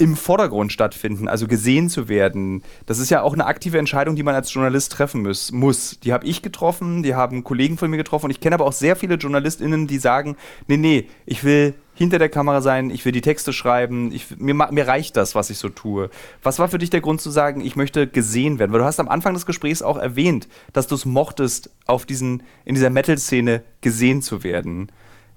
im 0.00 0.16
Vordergrund 0.16 0.72
stattfinden, 0.72 1.28
also 1.28 1.46
gesehen 1.46 1.90
zu 1.90 2.08
werden. 2.08 2.62
Das 2.86 2.98
ist 2.98 3.10
ja 3.10 3.20
auch 3.20 3.34
eine 3.34 3.44
aktive 3.44 3.78
Entscheidung, 3.78 4.16
die 4.16 4.22
man 4.22 4.34
als 4.34 4.52
Journalist 4.52 4.92
treffen 4.92 5.22
muss. 5.22 5.52
muss. 5.52 6.00
Die 6.00 6.14
habe 6.14 6.26
ich 6.26 6.40
getroffen, 6.40 7.02
die 7.02 7.14
haben 7.14 7.44
Kollegen 7.44 7.76
von 7.76 7.90
mir 7.90 7.98
getroffen 7.98 8.24
und 8.24 8.30
ich 8.30 8.40
kenne 8.40 8.54
aber 8.54 8.64
auch 8.64 8.72
sehr 8.72 8.96
viele 8.96 9.16
JournalistInnen, 9.16 9.86
die 9.86 9.98
sagen, 9.98 10.36
nee, 10.68 10.78
nee, 10.78 11.06
ich 11.26 11.44
will 11.44 11.74
hinter 11.92 12.18
der 12.18 12.30
Kamera 12.30 12.62
sein, 12.62 12.88
ich 12.88 13.04
will 13.04 13.12
die 13.12 13.20
Texte 13.20 13.52
schreiben, 13.52 14.10
ich, 14.10 14.38
mir, 14.38 14.54
mir 14.54 14.88
reicht 14.88 15.18
das, 15.18 15.34
was 15.34 15.50
ich 15.50 15.58
so 15.58 15.68
tue. 15.68 16.08
Was 16.42 16.58
war 16.58 16.68
für 16.68 16.78
dich 16.78 16.88
der 16.88 17.02
Grund 17.02 17.20
zu 17.20 17.28
sagen, 17.28 17.60
ich 17.60 17.76
möchte 17.76 18.06
gesehen 18.06 18.58
werden? 18.58 18.72
Weil 18.72 18.80
du 18.80 18.86
hast 18.86 19.00
am 19.00 19.08
Anfang 19.10 19.34
des 19.34 19.44
Gesprächs 19.44 19.82
auch 19.82 19.98
erwähnt, 19.98 20.48
dass 20.72 20.86
du 20.86 20.94
es 20.94 21.04
mochtest, 21.04 21.68
auf 21.84 22.06
diesen, 22.06 22.42
in 22.64 22.74
dieser 22.74 22.88
Metal-Szene 22.88 23.62
gesehen 23.82 24.22
zu 24.22 24.44
werden. 24.44 24.90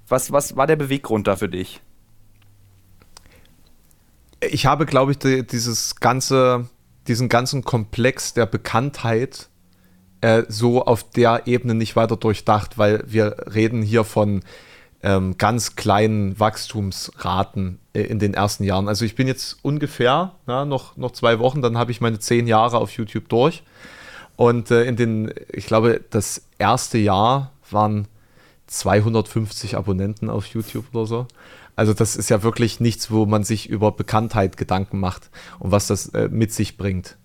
Was, 0.08 0.32
was 0.32 0.56
war 0.56 0.68
der 0.68 0.78
Beweggrund 0.78 1.28
da 1.28 1.36
für 1.36 1.50
dich? 1.50 1.82
Ich 4.52 4.66
habe, 4.66 4.86
glaube 4.86 5.12
ich, 5.12 5.20
die, 5.20 5.46
dieses 5.46 5.96
ganze, 5.96 6.70
diesen 7.08 7.30
ganzen 7.30 7.64
Komplex 7.64 8.34
der 8.34 8.46
Bekanntheit 8.46 9.50
äh, 10.22 10.44
so 10.48 10.86
auf 10.86 11.10
der 11.10 11.48
Ebene 11.48 11.76
nicht 11.76 11.96
weiter 11.96 12.16
durchdacht, 12.16 12.78
weil 12.78 13.04
wir 13.08 13.36
reden 13.54 13.82
hier 13.82 14.04
von 14.04 14.42
ähm, 15.02 15.38
ganz 15.38 15.76
kleinen 15.76 16.40
Wachstumsraten 16.40 17.80
äh, 17.94 18.04
in 18.04 18.20
den 18.20 18.34
ersten 18.34 18.64
Jahren. 18.64 18.88
Also 18.88 19.04
ich 19.04 19.16
bin 19.16 19.28
jetzt 19.28 19.58
ungefähr 19.62 20.32
na, 20.46 20.64
noch, 20.64 20.96
noch 20.96 21.12
zwei 21.12 21.40
Wochen, 21.40 21.62
dann 21.62 21.78
habe 21.78 21.92
ich 21.92 22.00
meine 22.00 22.20
zehn 22.20 22.48
Jahre 22.48 22.78
auf 22.78 22.92
YouTube 22.92 23.28
durch. 23.28 23.64
Und 24.36 24.72
äh, 24.72 24.86
in 24.86 24.96
den, 24.96 25.34
ich 25.52 25.68
glaube, 25.68 26.02
das 26.10 26.44
erste 26.58 26.98
Jahr 26.98 27.52
waren 27.70 28.08
250 28.68 29.76
Abonnenten 29.76 30.30
auf 30.30 30.46
YouTube 30.48 30.86
oder 30.94 31.06
so. 31.06 31.28
Also 31.76 31.94
das 31.94 32.16
ist 32.16 32.30
ja 32.30 32.44
wirklich 32.44 32.80
nichts, 32.80 33.10
wo 33.10 33.26
man 33.26 33.44
sich 33.44 33.70
über 33.70 33.92
Bekanntheit 33.92 34.58
Gedanken 34.58 35.00
macht 35.00 35.30
und 35.60 35.72
was 35.72 35.88
das 35.88 36.08
äh, 36.10 36.30
mit 36.30 36.52
sich 36.52 36.78
bringt. 36.78 37.18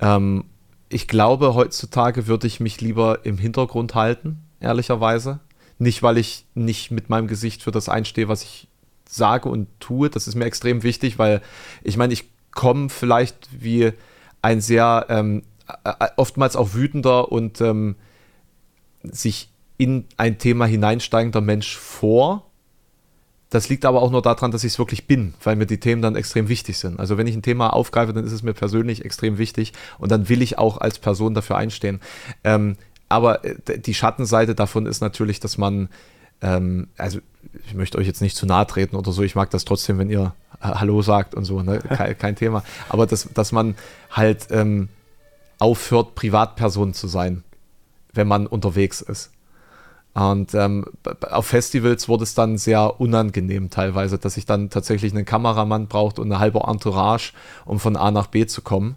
Ähm, 0.00 0.44
ich 0.88 1.08
glaube, 1.08 1.54
heutzutage 1.54 2.26
würde 2.26 2.46
ich 2.46 2.60
mich 2.60 2.80
lieber 2.80 3.24
im 3.24 3.38
Hintergrund 3.38 3.94
halten, 3.94 4.42
ehrlicherweise. 4.60 5.40
Nicht, 5.78 6.02
weil 6.02 6.18
ich 6.18 6.44
nicht 6.54 6.90
mit 6.90 7.08
meinem 7.08 7.26
Gesicht 7.26 7.62
für 7.62 7.70
das 7.70 7.88
einstehe, 7.88 8.28
was 8.28 8.42
ich 8.42 8.68
sage 9.08 9.48
und 9.48 9.68
tue. 9.80 10.10
Das 10.10 10.28
ist 10.28 10.34
mir 10.34 10.44
extrem 10.44 10.82
wichtig, 10.82 11.18
weil 11.18 11.40
ich 11.82 11.96
meine, 11.96 12.12
ich 12.12 12.28
komme 12.50 12.90
vielleicht 12.90 13.48
wie 13.58 13.92
ein 14.42 14.60
sehr 14.60 15.06
ähm, 15.08 15.42
äh, 15.84 16.08
oftmals 16.16 16.56
auch 16.56 16.74
wütender 16.74 17.32
und 17.32 17.60
ähm, 17.60 17.96
sich 19.02 19.48
in 19.78 20.04
ein 20.16 20.38
Thema 20.38 20.66
hineinsteigender 20.66 21.40
Mensch 21.40 21.76
vor 21.76 22.49
das 23.50 23.68
liegt 23.68 23.84
aber 23.84 24.00
auch 24.00 24.10
nur 24.10 24.22
daran, 24.22 24.52
dass 24.52 24.64
ich 24.64 24.72
es 24.72 24.78
wirklich 24.78 25.06
bin, 25.06 25.34
weil 25.42 25.56
mir 25.56 25.66
die 25.66 25.80
Themen 25.80 26.02
dann 26.02 26.14
extrem 26.14 26.48
wichtig 26.48 26.78
sind. 26.78 27.00
Also 27.00 27.18
wenn 27.18 27.26
ich 27.26 27.34
ein 27.34 27.42
Thema 27.42 27.72
aufgreife, 27.72 28.12
dann 28.12 28.24
ist 28.24 28.32
es 28.32 28.44
mir 28.44 28.54
persönlich 28.54 29.04
extrem 29.04 29.38
wichtig 29.38 29.72
und 29.98 30.12
dann 30.12 30.28
will 30.28 30.40
ich 30.40 30.56
auch 30.56 30.78
als 30.78 31.00
Person 31.00 31.34
dafür 31.34 31.56
einstehen. 31.56 32.00
Ähm, 32.44 32.76
aber 33.08 33.44
äh, 33.44 33.78
die 33.78 33.94
Schattenseite 33.94 34.54
davon 34.54 34.86
ist 34.86 35.00
natürlich, 35.00 35.40
dass 35.40 35.58
man, 35.58 35.88
ähm, 36.40 36.88
also 36.96 37.18
ich 37.66 37.74
möchte 37.74 37.98
euch 37.98 38.06
jetzt 38.06 38.22
nicht 38.22 38.36
zu 38.36 38.46
nahe 38.46 38.66
treten 38.68 38.94
oder 38.94 39.10
so, 39.10 39.22
ich 39.22 39.34
mag 39.34 39.50
das 39.50 39.64
trotzdem, 39.64 39.98
wenn 39.98 40.10
ihr 40.10 40.32
Hallo 40.60 41.02
sagt 41.02 41.34
und 41.34 41.44
so, 41.44 41.62
ne? 41.62 41.78
kein, 41.88 42.16
kein 42.16 42.36
Thema. 42.36 42.62
Aber 42.88 43.06
dass, 43.06 43.28
dass 43.34 43.50
man 43.50 43.74
halt 44.10 44.46
ähm, 44.50 44.88
aufhört, 45.58 46.14
Privatperson 46.14 46.94
zu 46.94 47.08
sein, 47.08 47.42
wenn 48.12 48.28
man 48.28 48.46
unterwegs 48.46 49.00
ist. 49.00 49.30
Und 50.12 50.54
ähm, 50.54 50.86
auf 51.30 51.46
Festivals 51.46 52.08
wurde 52.08 52.24
es 52.24 52.34
dann 52.34 52.58
sehr 52.58 53.00
unangenehm 53.00 53.70
teilweise, 53.70 54.18
dass 54.18 54.36
ich 54.36 54.44
dann 54.44 54.68
tatsächlich 54.68 55.12
einen 55.12 55.24
Kameramann 55.24 55.86
braucht 55.86 56.18
und 56.18 56.26
eine 56.26 56.40
halbe 56.40 56.60
Entourage, 56.66 57.32
um 57.64 57.78
von 57.78 57.96
A 57.96 58.10
nach 58.10 58.26
B 58.26 58.46
zu 58.46 58.62
kommen. 58.62 58.96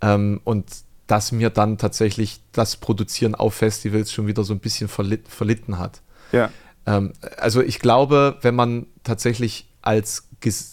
Ähm, 0.00 0.40
und 0.44 0.66
dass 1.08 1.32
mir 1.32 1.50
dann 1.50 1.78
tatsächlich 1.78 2.40
das 2.52 2.76
Produzieren 2.76 3.34
auf 3.34 3.54
Festivals 3.54 4.12
schon 4.12 4.26
wieder 4.26 4.44
so 4.44 4.52
ein 4.52 4.60
bisschen 4.60 4.88
verlit 4.88 5.28
verlitten 5.28 5.78
hat. 5.78 6.00
Ja. 6.32 6.50
Ähm, 6.86 7.12
also 7.36 7.60
ich 7.60 7.80
glaube, 7.80 8.38
wenn 8.42 8.54
man 8.54 8.86
tatsächlich 9.02 9.68
als, 9.82 10.28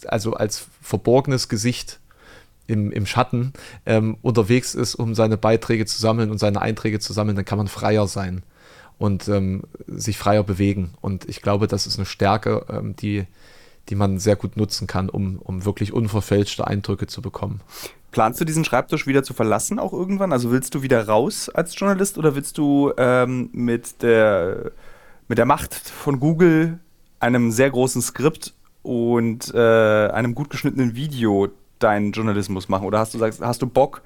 also 0.08 0.34
als 0.34 0.68
verborgenes 0.82 1.50
Gesicht 1.50 2.00
im, 2.68 2.92
im 2.92 3.06
Schatten 3.06 3.54
ähm, 3.86 4.18
unterwegs 4.22 4.76
ist, 4.76 4.96
um 4.96 5.16
seine 5.16 5.38
Beiträge 5.38 5.86
zu 5.86 6.00
sammeln 6.00 6.32
und 6.32 6.38
seine 6.38 6.62
Einträge 6.62 7.00
zu 7.00 7.12
sammeln, 7.12 7.36
dann 7.36 7.46
kann 7.46 7.58
man 7.58 7.68
freier 7.68 8.08
sein 8.08 8.44
und 9.04 9.28
ähm, 9.28 9.64
sich 9.86 10.18
freier 10.18 10.44
bewegen. 10.44 10.94
Und 11.02 11.28
ich 11.28 11.42
glaube, 11.42 11.68
das 11.68 11.88
ist 11.88 11.98
eine 12.00 12.06
Stärke, 12.06 12.66
ähm, 12.70 12.96
die, 12.96 13.26
die 13.90 13.96
man 13.96 14.18
sehr 14.18 14.38
gut 14.38 14.56
nutzen 14.56 14.88
kann, 14.88 15.10
um, 15.10 15.40
um 15.40 15.66
wirklich 15.66 15.92
unverfälschte 15.92 16.66
Eindrücke 16.66 17.06
zu 17.08 17.22
bekommen. 17.22 17.60
Planst 18.12 18.40
du 18.40 18.46
diesen 18.46 18.64
Schreibtisch 18.64 19.06
wieder 19.06 19.22
zu 19.22 19.34
verlassen 19.34 19.78
auch 19.78 19.92
irgendwann? 19.92 20.32
Also 20.32 20.52
willst 20.52 20.74
du 20.74 20.84
wieder 20.84 21.06
raus 21.06 21.50
als 21.50 21.78
Journalist 21.78 22.18
oder 22.18 22.34
willst 22.34 22.58
du 22.58 22.94
ähm, 22.96 23.50
mit, 23.52 24.02
der, 24.04 24.72
mit 25.28 25.38
der 25.38 25.48
Macht 25.48 25.74
von 25.76 26.22
Google, 26.22 26.80
einem 27.20 27.52
sehr 27.52 27.72
großen 27.72 28.02
Skript 28.02 28.54
und 28.84 29.54
äh, 29.54 30.08
einem 30.12 30.34
gut 30.34 30.50
geschnittenen 30.50 30.96
Video 30.96 31.50
deinen 31.80 32.14
Journalismus 32.14 32.70
machen? 32.70 32.88
Oder 32.88 33.00
hast 33.00 33.14
du, 33.14 33.18
sagst, 33.18 33.42
hast 33.42 33.62
du 33.62 33.68
Bock, 33.68 34.02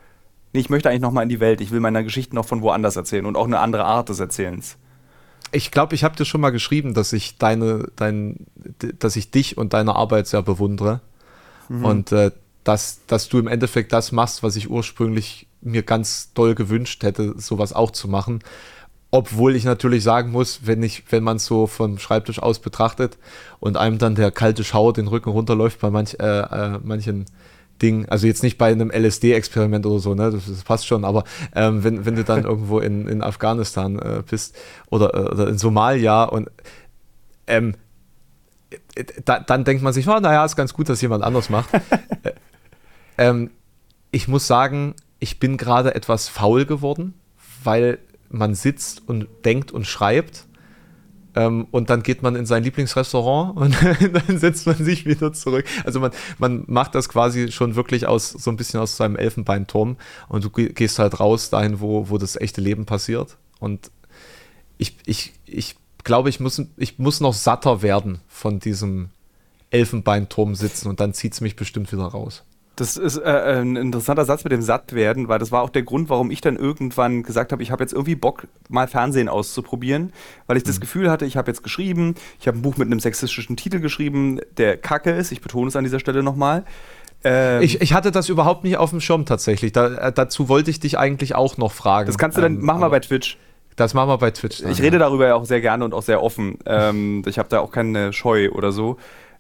nee, 0.54 0.60
ich 0.60 0.72
möchte 0.72 0.90
eigentlich 0.90 1.02
noch 1.02 1.12
mal 1.12 1.22
in 1.22 1.30
die 1.30 1.40
Welt, 1.40 1.62
ich 1.62 1.70
will 1.70 1.82
meine 1.82 2.04
Geschichten 2.04 2.36
noch 2.36 2.48
von 2.48 2.64
woanders 2.64 2.96
erzählen 2.96 3.28
und 3.28 3.38
auch 3.38 3.46
eine 3.46 3.60
andere 3.60 3.86
Art 3.86 4.10
des 4.10 4.20
Erzählens? 4.20 4.76
Ich 5.52 5.72
glaube, 5.72 5.96
ich 5.96 6.04
habe 6.04 6.16
dir 6.16 6.26
schon 6.26 6.42
mal 6.42 6.50
geschrieben, 6.52 6.94
dass 6.94 7.14
ich 7.14 7.38
deine, 7.38 7.90
dein, 7.96 8.48
dass 9.00 9.16
ich 9.16 9.32
dich 9.32 9.58
und 9.58 9.74
deine 9.74 9.96
Arbeit 9.96 10.28
sehr 10.28 10.42
bewundere. 10.42 11.02
Mhm. 11.70 11.86
Und 11.86 12.12
äh, 12.12 12.32
dass, 12.64 13.06
dass 13.08 13.30
du 13.30 13.40
im 13.40 13.48
Endeffekt 13.48 13.94
das 13.94 14.12
machst, 14.12 14.44
was 14.44 14.56
ich 14.56 14.70
ursprünglich 14.70 15.48
mir 15.62 15.84
ganz 15.84 16.34
doll 16.34 16.54
gewünscht 16.54 17.04
hätte, 17.04 17.36
sowas 17.38 17.74
auch 17.74 17.92
zu 17.92 18.08
machen. 18.08 18.44
Obwohl 19.10 19.56
ich 19.56 19.64
natürlich 19.64 20.04
sagen 20.04 20.32
muss, 20.32 20.62
wenn 20.66 20.84
ich, 20.84 21.06
wenn 21.10 21.24
man 21.24 21.38
es 21.38 21.46
so 21.46 21.66
vom 21.66 21.98
Schreibtisch 21.98 22.40
aus 22.40 22.60
betrachtet 22.60 23.18
und 23.60 23.78
einem 23.78 24.00
dann 24.00 24.16
der 24.16 24.32
kalte 24.32 24.66
Schauer 24.66 24.92
den 24.92 25.08
Rücken 25.08 25.30
runterläuft 25.30 25.80
bei 25.80 25.90
manch, 25.90 26.18
äh, 26.20 26.26
äh, 26.26 26.80
manchen 26.84 27.26
Ding, 27.82 28.08
also 28.10 28.28
jetzt 28.28 28.44
nicht 28.44 28.58
bei 28.58 28.72
einem 28.72 28.92
LSD-Experiment 28.92 29.86
oder 29.86 30.00
so, 30.00 30.16
ne, 30.16 30.32
das, 30.32 30.48
das, 30.48 30.64
passt 30.64 30.88
schon, 30.88 31.06
aber 31.06 31.24
ähm, 31.56 31.84
wenn, 31.84 32.06
wenn 32.06 32.16
du 32.16 32.24
dann 32.24 32.44
irgendwo 32.46 32.80
in, 32.80 33.08
in 33.08 33.22
Afghanistan 33.22 34.00
äh, 34.00 34.24
bist 34.28 34.56
oder, 34.90 35.14
äh, 35.14 35.32
oder 35.32 35.48
in 35.48 35.58
Somalia 35.58 36.24
und 36.24 36.50
ähm, 37.48 37.76
da, 39.24 39.40
dann 39.40 39.64
denkt 39.64 39.84
man 39.84 39.94
sich, 39.94 40.08
oh, 40.08 40.20
naja, 40.20 40.44
ist 40.44 40.56
ganz 40.56 40.74
gut, 40.74 40.90
dass 40.90 41.02
jemand 41.02 41.24
anders 41.24 41.50
macht. 41.50 41.74
Äh, 41.74 42.34
ähm, 43.18 43.52
ich 44.12 44.28
muss 44.28 44.48
sagen, 44.48 44.96
ich 45.20 45.40
bin 45.40 45.58
gerade 45.58 45.96
etwas 45.96 46.28
faul 46.28 46.66
geworden, 46.66 47.14
weil 47.64 48.00
man 48.30 48.56
sitzt 48.56 49.08
und 49.08 49.28
denkt 49.46 49.72
und 49.72 49.86
schreibt 49.86 50.47
ähm, 51.38 51.68
und 51.70 51.92
dann 51.92 52.02
geht 52.02 52.24
man 52.24 52.36
in 52.36 52.48
sein 52.48 52.64
Lieblingsrestaurant 52.64 53.56
und 53.56 53.78
dann 54.28 54.40
setzt 54.40 54.66
man 54.66 54.76
sich 54.76 55.06
wieder 55.06 55.34
zurück. 55.34 55.66
Also 55.86 56.00
man, 56.00 56.12
man 56.40 56.64
macht 56.66 56.96
das 56.96 57.10
quasi 57.10 57.52
schon 57.52 57.76
wirklich 57.76 58.08
aus 58.08 58.32
so 58.32 58.50
ein 58.50 58.58
bisschen 58.58 58.80
aus 58.80 58.98
seinem 58.98 59.16
Elfenbeinturm 59.16 59.98
und 60.30 60.44
du 60.44 60.50
gehst 60.50 60.98
halt 60.98 61.20
raus 61.20 61.52
dahin, 61.52 61.80
wo, 61.80 62.10
wo 62.10 62.18
das 62.18 62.38
echte 62.38 62.60
Leben 62.60 62.88
passiert. 62.88 63.38
Und 63.60 63.92
ich, 64.80 64.98
ich, 65.06 65.34
ich 65.46 65.76
glaube, 66.04 66.30
ich 66.30 66.40
muss, 66.40 66.60
ich 66.76 66.98
muss 66.98 67.22
noch 67.22 67.36
satter 67.36 67.84
werden 67.84 68.20
von 68.28 68.60
diesem 68.60 69.10
Elfenbeinturm 69.70 70.56
sitzen 70.56 70.88
und 70.88 71.00
dann 71.00 71.14
zieht 71.14 71.34
es 71.34 71.42
mich 71.42 71.56
bestimmt 71.56 71.92
wieder 71.92 72.06
raus. 72.06 72.46
Das 72.78 72.96
ist 72.96 73.18
äh, 73.18 73.60
ein 73.60 73.76
interessanter 73.76 74.24
Satz 74.24 74.44
mit 74.44 74.54
dem 74.54 74.62
Sattwerden, 74.62 75.28
weil 75.28 75.40
das 75.40 75.52
war 75.52 75.64
auch 75.64 75.72
der 75.72 75.82
Grund, 75.82 76.10
warum 76.10 76.30
ich 76.30 76.42
dann 76.42 76.56
irgendwann 76.56 77.24
gesagt 77.24 77.52
habe, 77.52 77.64
ich 77.64 77.72
habe 77.72 77.84
jetzt 77.84 77.92
irgendwie 77.92 78.14
Bock, 78.14 78.48
mal 78.70 78.88
Fernsehen 78.88 79.30
auszuprobieren, 79.30 80.14
weil 80.46 80.58
ich 80.58 80.64
das 80.64 80.76
mhm. 80.76 80.82
Gefühl 80.82 81.10
hatte, 81.10 81.26
ich 81.26 81.38
habe 81.38 81.50
jetzt 81.50 81.64
geschrieben, 81.64 82.14
ich 82.40 82.48
habe 82.48 82.60
ein 82.60 82.62
Buch 82.62 82.78
mit 82.78 82.86
einem 82.86 83.00
sexistischen 83.00 83.58
Titel 83.58 83.80
geschrieben, 83.80 84.40
der 84.58 84.78
kacke 84.78 85.10
ist, 85.10 85.32
ich 85.32 85.42
betone 85.42 85.70
es 85.70 85.76
an 85.76 85.86
dieser 85.86 86.00
Stelle 86.00 86.22
nochmal. 86.22 86.66
Ähm, 87.24 87.64
ich, 87.64 87.82
ich, 87.82 87.94
hatte 87.94 88.12
das 88.12 88.30
überhaupt 88.30 88.64
nicht 88.64 88.78
auf 88.78 88.92
dem 88.92 89.02
Schirm 89.02 89.26
tatsächlich. 89.26 89.72
Da, 89.72 89.88
äh, 89.96 90.14
dazu 90.14 90.48
wollte 90.48 90.70
ich 90.70 90.80
dich 90.80 91.00
eigentlich 91.00 91.34
auch 91.34 91.58
noch 91.58 91.72
fragen. 91.72 92.06
Das 92.06 92.20
kannst 92.20 92.38
du 92.38 92.42
dann, 92.42 92.58
ähm, 92.58 92.62
machen 92.62 92.82
wir 92.82 92.92
bei 92.92 93.00
Twitch. 93.00 93.40
Das 93.76 93.96
machen 93.96 94.10
wir 94.10 94.20
bei 94.20 94.30
Twitch. 94.30 94.62
Dann, 94.62 94.72
ich 94.72 94.84
rede 94.84 95.00
darüber 95.00 95.28
ja 95.28 95.36
auch 95.36 95.46
sehr 95.46 95.62
gerne 95.62 95.84
und 95.84 95.96
auch 95.96 96.04
sehr 96.04 96.22
offen. 96.22 96.60
Ähm, 96.68 97.24
ich 97.26 97.40
habe 97.40 97.50
da 97.50 97.60
auch 97.60 97.72
keine 97.72 98.14
Scheu 98.14 98.52
oder 98.52 98.72
so. 98.72 98.98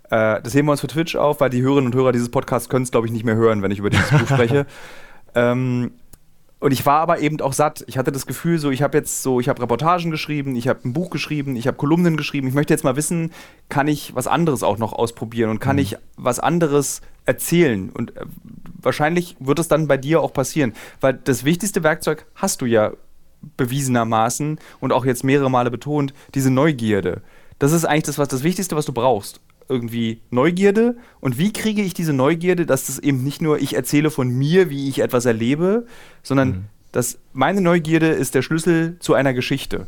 Äh, 0.09 0.41
das 0.41 0.53
heben 0.53 0.67
wir 0.67 0.71
uns 0.71 0.81
für 0.81 0.87
Twitch 0.87 1.15
auf, 1.15 1.39
weil 1.41 1.49
die 1.49 1.61
Hörerinnen 1.61 1.91
und 1.91 1.95
Hörer 1.95 2.11
dieses 2.11 2.29
Podcasts 2.29 2.69
können 2.69 2.83
es, 2.83 2.91
glaube 2.91 3.07
ich, 3.07 3.13
nicht 3.13 3.25
mehr 3.25 3.35
hören, 3.35 3.61
wenn 3.61 3.71
ich 3.71 3.79
über 3.79 3.89
dieses 3.89 4.09
Buch 4.09 4.19
spreche. 4.27 4.65
Ähm, 5.35 5.91
Und 6.59 6.71
ich 6.71 6.85
war 6.85 7.01
aber 7.01 7.19
eben 7.19 7.39
auch 7.41 7.53
satt. 7.53 7.83
Ich 7.87 7.97
hatte 7.97 8.11
das 8.11 8.25
Gefühl, 8.25 8.57
so 8.57 8.71
ich 8.71 8.81
habe 8.81 8.97
jetzt 8.97 9.21
so, 9.21 9.39
ich 9.39 9.47
habe 9.47 9.61
Reportagen 9.61 10.09
geschrieben, 10.09 10.55
ich 10.55 10.67
habe 10.67 10.79
ein 10.85 10.93
Buch 10.93 11.11
geschrieben, 11.11 11.55
ich 11.55 11.67
habe 11.67 11.77
Kolumnen 11.77 12.17
geschrieben. 12.17 12.47
Ich 12.47 12.55
möchte 12.55 12.73
jetzt 12.73 12.83
mal 12.83 12.95
wissen, 12.95 13.31
kann 13.69 13.87
ich 13.87 14.15
was 14.15 14.25
anderes 14.25 14.63
auch 14.63 14.79
noch 14.79 14.93
ausprobieren 14.93 15.51
und 15.51 15.59
kann 15.59 15.75
mhm. 15.75 15.81
ich 15.83 15.97
was 16.15 16.39
anderes 16.39 17.01
erzählen? 17.25 17.89
Und 17.89 18.15
äh, 18.17 18.25
wahrscheinlich 18.81 19.35
wird 19.39 19.59
es 19.59 19.67
dann 19.67 19.87
bei 19.87 19.97
dir 19.97 20.21
auch 20.21 20.33
passieren, 20.33 20.73
weil 20.99 21.13
das 21.13 21.43
wichtigste 21.43 21.83
Werkzeug 21.83 22.25
hast 22.33 22.61
du 22.61 22.65
ja 22.65 22.93
bewiesenermaßen 23.57 24.57
und 24.79 24.91
auch 24.91 25.05
jetzt 25.05 25.23
mehrere 25.23 25.51
Male 25.51 25.69
betont, 25.69 26.13
diese 26.33 26.49
Neugierde. 26.49 27.21
Das 27.59 27.71
ist 27.71 27.85
eigentlich 27.85 28.03
das, 28.05 28.17
was 28.17 28.29
das 28.29 28.41
Wichtigste, 28.41 28.75
was 28.75 28.85
du 28.85 28.93
brauchst 28.93 29.41
irgendwie 29.69 30.21
Neugierde. 30.29 30.97
Und 31.19 31.37
wie 31.37 31.53
kriege 31.53 31.81
ich 31.81 31.93
diese 31.93 32.13
Neugierde, 32.13 32.65
dass 32.65 32.87
das 32.87 32.99
eben 32.99 33.23
nicht 33.23 33.41
nur 33.41 33.59
ich 33.59 33.75
erzähle 33.75 34.11
von 34.11 34.29
mir, 34.29 34.69
wie 34.69 34.89
ich 34.89 34.99
etwas 34.99 35.25
erlebe, 35.25 35.85
sondern 36.23 36.49
mhm. 36.49 36.63
dass 36.91 37.19
meine 37.33 37.61
Neugierde 37.61 38.07
ist 38.07 38.35
der 38.35 38.41
Schlüssel 38.41 38.97
zu 38.99 39.13
einer 39.13 39.33
Geschichte. 39.33 39.87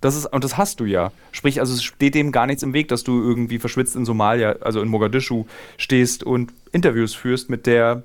Das 0.00 0.16
ist, 0.16 0.26
und 0.26 0.42
das 0.42 0.56
hast 0.58 0.80
du 0.80 0.84
ja. 0.84 1.12
Sprich, 1.30 1.60
also 1.60 1.74
es 1.74 1.84
steht 1.84 2.16
dem 2.16 2.32
gar 2.32 2.46
nichts 2.46 2.64
im 2.64 2.72
Weg, 2.72 2.88
dass 2.88 3.04
du 3.04 3.22
irgendwie 3.22 3.60
verschwitzt 3.60 3.94
in 3.94 4.04
Somalia, 4.04 4.56
also 4.60 4.82
in 4.82 4.88
Mogadischu 4.88 5.46
stehst 5.78 6.24
und 6.24 6.52
Interviews 6.72 7.14
führst 7.14 7.48
mit 7.48 7.66
der 7.66 8.02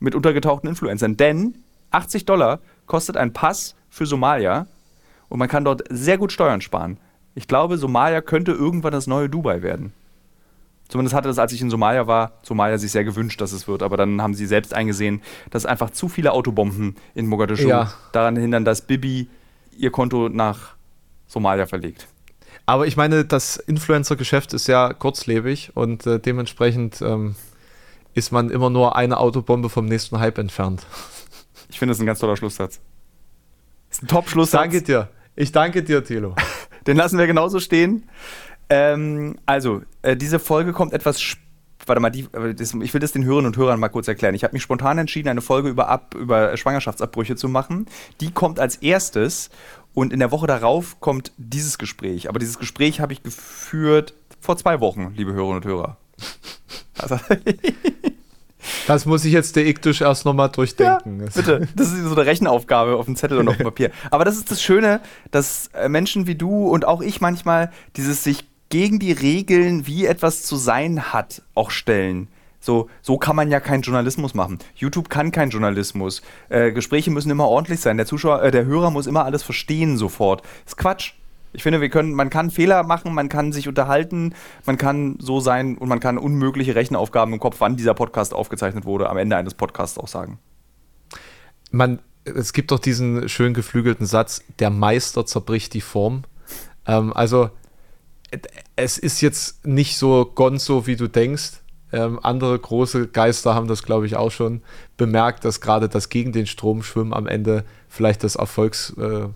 mit 0.00 0.14
untergetauchten 0.14 0.68
Influencern. 0.68 1.16
Denn 1.16 1.54
80 1.90 2.24
Dollar 2.24 2.60
kostet 2.86 3.16
ein 3.16 3.32
Pass 3.32 3.76
für 3.88 4.06
Somalia 4.06 4.66
und 5.28 5.38
man 5.38 5.48
kann 5.48 5.64
dort 5.64 5.84
sehr 5.90 6.18
gut 6.18 6.32
Steuern 6.32 6.60
sparen. 6.60 6.96
Ich 7.34 7.48
glaube, 7.48 7.78
Somalia 7.78 8.20
könnte 8.20 8.52
irgendwann 8.52 8.92
das 8.92 9.06
neue 9.06 9.28
Dubai 9.28 9.62
werden. 9.62 9.92
Zumindest 10.88 11.14
hatte 11.14 11.28
das, 11.28 11.38
als 11.38 11.52
ich 11.52 11.62
in 11.62 11.70
Somalia 11.70 12.06
war, 12.06 12.32
Somalia 12.42 12.76
sich 12.76 12.92
sehr 12.92 13.04
gewünscht, 13.04 13.40
dass 13.40 13.52
es 13.52 13.66
wird. 13.66 13.82
Aber 13.82 13.96
dann 13.96 14.20
haben 14.20 14.34
sie 14.34 14.44
selbst 14.44 14.74
eingesehen, 14.74 15.22
dass 15.50 15.64
einfach 15.64 15.88
zu 15.88 16.08
viele 16.10 16.32
Autobomben 16.32 16.96
in 17.14 17.26
Mogadischu 17.26 17.68
ja. 17.68 17.94
daran 18.12 18.36
hindern, 18.36 18.66
dass 18.66 18.82
Bibi 18.82 19.28
ihr 19.76 19.90
Konto 19.90 20.28
nach 20.28 20.74
Somalia 21.26 21.66
verlegt. 21.66 22.08
Aber 22.66 22.86
ich 22.86 22.98
meine, 22.98 23.24
das 23.24 23.56
Influencer-Geschäft 23.56 24.52
ist 24.52 24.66
ja 24.66 24.92
kurzlebig 24.92 25.70
und 25.74 26.06
äh, 26.06 26.20
dementsprechend 26.20 27.00
ähm, 27.00 27.36
ist 28.12 28.30
man 28.30 28.50
immer 28.50 28.68
nur 28.68 28.94
eine 28.94 29.18
Autobombe 29.18 29.70
vom 29.70 29.86
nächsten 29.86 30.18
Hype 30.20 30.36
entfernt. 30.36 30.84
Ich 31.70 31.78
finde, 31.78 31.92
das 31.92 31.98
ist 31.98 32.02
ein 32.02 32.06
ganz 32.06 32.18
toller 32.18 32.36
Schlusssatz. 32.36 32.80
Das 33.88 33.98
ist 33.98 34.04
ein 34.04 34.08
Top-Schlusssatz. 34.08 34.60
Danke 34.60 34.82
dir. 34.82 35.08
Ich 35.34 35.52
danke 35.52 35.82
dir, 35.82 36.04
Thilo. 36.04 36.36
Den 36.86 36.96
lassen 36.96 37.18
wir 37.18 37.26
genauso 37.26 37.60
stehen. 37.60 38.08
Ähm, 38.68 39.36
also, 39.46 39.82
äh, 40.02 40.16
diese 40.16 40.38
Folge 40.38 40.72
kommt 40.72 40.92
etwas 40.92 41.20
warte 41.86 42.00
mal, 42.00 42.10
die, 42.10 42.28
das, 42.56 42.74
ich 42.74 42.94
will 42.94 43.00
das 43.00 43.12
den 43.12 43.24
Hörern 43.24 43.46
und 43.46 43.56
Hörern 43.56 43.80
mal 43.80 43.88
kurz 43.88 44.08
erklären. 44.08 44.34
Ich 44.34 44.44
habe 44.44 44.52
mich 44.52 44.62
spontan 44.62 44.98
entschieden, 44.98 45.28
eine 45.28 45.40
Folge 45.40 45.68
über, 45.68 45.88
Ab, 45.88 46.14
über 46.14 46.56
Schwangerschaftsabbrüche 46.56 47.36
zu 47.36 47.48
machen. 47.48 47.86
Die 48.20 48.30
kommt 48.30 48.60
als 48.60 48.76
erstes 48.76 49.50
und 49.94 50.12
in 50.12 50.20
der 50.20 50.30
Woche 50.30 50.46
darauf 50.46 51.00
kommt 51.00 51.32
dieses 51.36 51.78
Gespräch. 51.78 52.28
Aber 52.28 52.38
dieses 52.38 52.58
Gespräch 52.58 53.00
habe 53.00 53.12
ich 53.12 53.22
geführt 53.22 54.14
vor 54.40 54.56
zwei 54.56 54.80
Wochen, 54.80 55.12
liebe 55.16 55.32
Hörerinnen 55.32 55.56
und 55.56 55.64
Hörer. 55.64 55.96
Also 56.98 57.18
Das 58.86 59.06
muss 59.06 59.24
ich 59.24 59.32
jetzt 59.32 59.56
der 59.56 59.66
Iktusch 59.66 60.00
erst 60.00 60.24
nochmal 60.24 60.48
durchdenken. 60.48 61.20
Ja, 61.20 61.26
bitte, 61.34 61.68
das 61.76 61.92
ist 61.92 62.04
so 62.04 62.14
eine 62.14 62.26
Rechenaufgabe 62.26 62.96
auf 62.96 63.06
dem 63.06 63.16
Zettel 63.16 63.38
und 63.38 63.48
auf 63.48 63.56
dem 63.56 63.64
Papier. 63.64 63.90
Aber 64.10 64.24
das 64.24 64.36
ist 64.36 64.50
das 64.50 64.62
Schöne, 64.62 65.00
dass 65.30 65.68
äh, 65.74 65.88
Menschen 65.88 66.26
wie 66.26 66.34
du 66.34 66.68
und 66.68 66.84
auch 66.84 67.00
ich 67.00 67.20
manchmal 67.20 67.70
dieses 67.96 68.24
sich 68.24 68.44
gegen 68.68 68.98
die 68.98 69.12
Regeln, 69.12 69.86
wie 69.86 70.06
etwas 70.06 70.42
zu 70.42 70.56
sein 70.56 71.12
hat, 71.12 71.42
auch 71.54 71.70
stellen. 71.70 72.28
So, 72.58 72.88
so 73.02 73.18
kann 73.18 73.34
man 73.34 73.50
ja 73.50 73.58
keinen 73.58 73.82
Journalismus 73.82 74.34
machen. 74.34 74.60
YouTube 74.76 75.10
kann 75.10 75.32
keinen 75.32 75.50
Journalismus. 75.50 76.22
Äh, 76.48 76.70
Gespräche 76.70 77.10
müssen 77.10 77.30
immer 77.30 77.48
ordentlich 77.48 77.80
sein. 77.80 77.96
Der 77.96 78.06
Zuschauer, 78.06 78.42
äh, 78.42 78.50
der 78.52 78.64
Hörer 78.64 78.90
muss 78.90 79.08
immer 79.08 79.24
alles 79.24 79.42
verstehen 79.42 79.98
sofort. 79.98 80.42
Ist 80.64 80.76
Quatsch. 80.76 81.14
Ich 81.52 81.62
finde, 81.62 81.80
wir 81.80 81.88
können, 81.90 82.14
man 82.14 82.30
kann 82.30 82.50
Fehler 82.50 82.82
machen, 82.82 83.14
man 83.14 83.28
kann 83.28 83.52
sich 83.52 83.68
unterhalten, 83.68 84.34
man 84.64 84.78
kann 84.78 85.16
so 85.20 85.40
sein 85.40 85.76
und 85.76 85.88
man 85.88 86.00
kann 86.00 86.18
unmögliche 86.18 86.74
Rechenaufgaben 86.74 87.34
im 87.34 87.40
Kopf, 87.40 87.56
wann 87.58 87.76
dieser 87.76 87.94
Podcast 87.94 88.32
aufgezeichnet 88.34 88.84
wurde, 88.84 89.08
am 89.10 89.18
Ende 89.18 89.36
eines 89.36 89.54
Podcasts 89.54 89.98
auch 89.98 90.08
sagen. 90.08 90.38
Man, 91.70 92.00
es 92.24 92.52
gibt 92.52 92.70
doch 92.70 92.78
diesen 92.78 93.28
schön 93.28 93.54
geflügelten 93.54 94.06
Satz, 94.06 94.42
der 94.58 94.70
Meister 94.70 95.26
zerbricht 95.26 95.74
die 95.74 95.80
Form. 95.80 96.22
Ähm, 96.86 97.12
also, 97.12 97.50
es 98.76 98.96
ist 98.98 99.20
jetzt 99.20 99.66
nicht 99.66 99.98
so 99.98 100.24
gonzo, 100.24 100.86
wie 100.86 100.96
du 100.96 101.08
denkst. 101.08 101.62
Ähm, 101.92 102.18
andere 102.22 102.58
große 102.58 103.08
Geister 103.08 103.54
haben 103.54 103.68
das, 103.68 103.82
glaube 103.82 104.06
ich, 104.06 104.16
auch 104.16 104.30
schon 104.30 104.62
bemerkt, 104.96 105.44
dass 105.44 105.60
gerade 105.60 105.90
das 105.90 106.08
gegen 106.08 106.32
den 106.32 106.46
Strom 106.46 106.82
schwimmen 106.82 107.12
am 107.12 107.26
Ende 107.26 107.64
vielleicht 107.88 108.24
das 108.24 108.36
Erfolgsrezept 108.36 108.98
äh, 108.98 109.28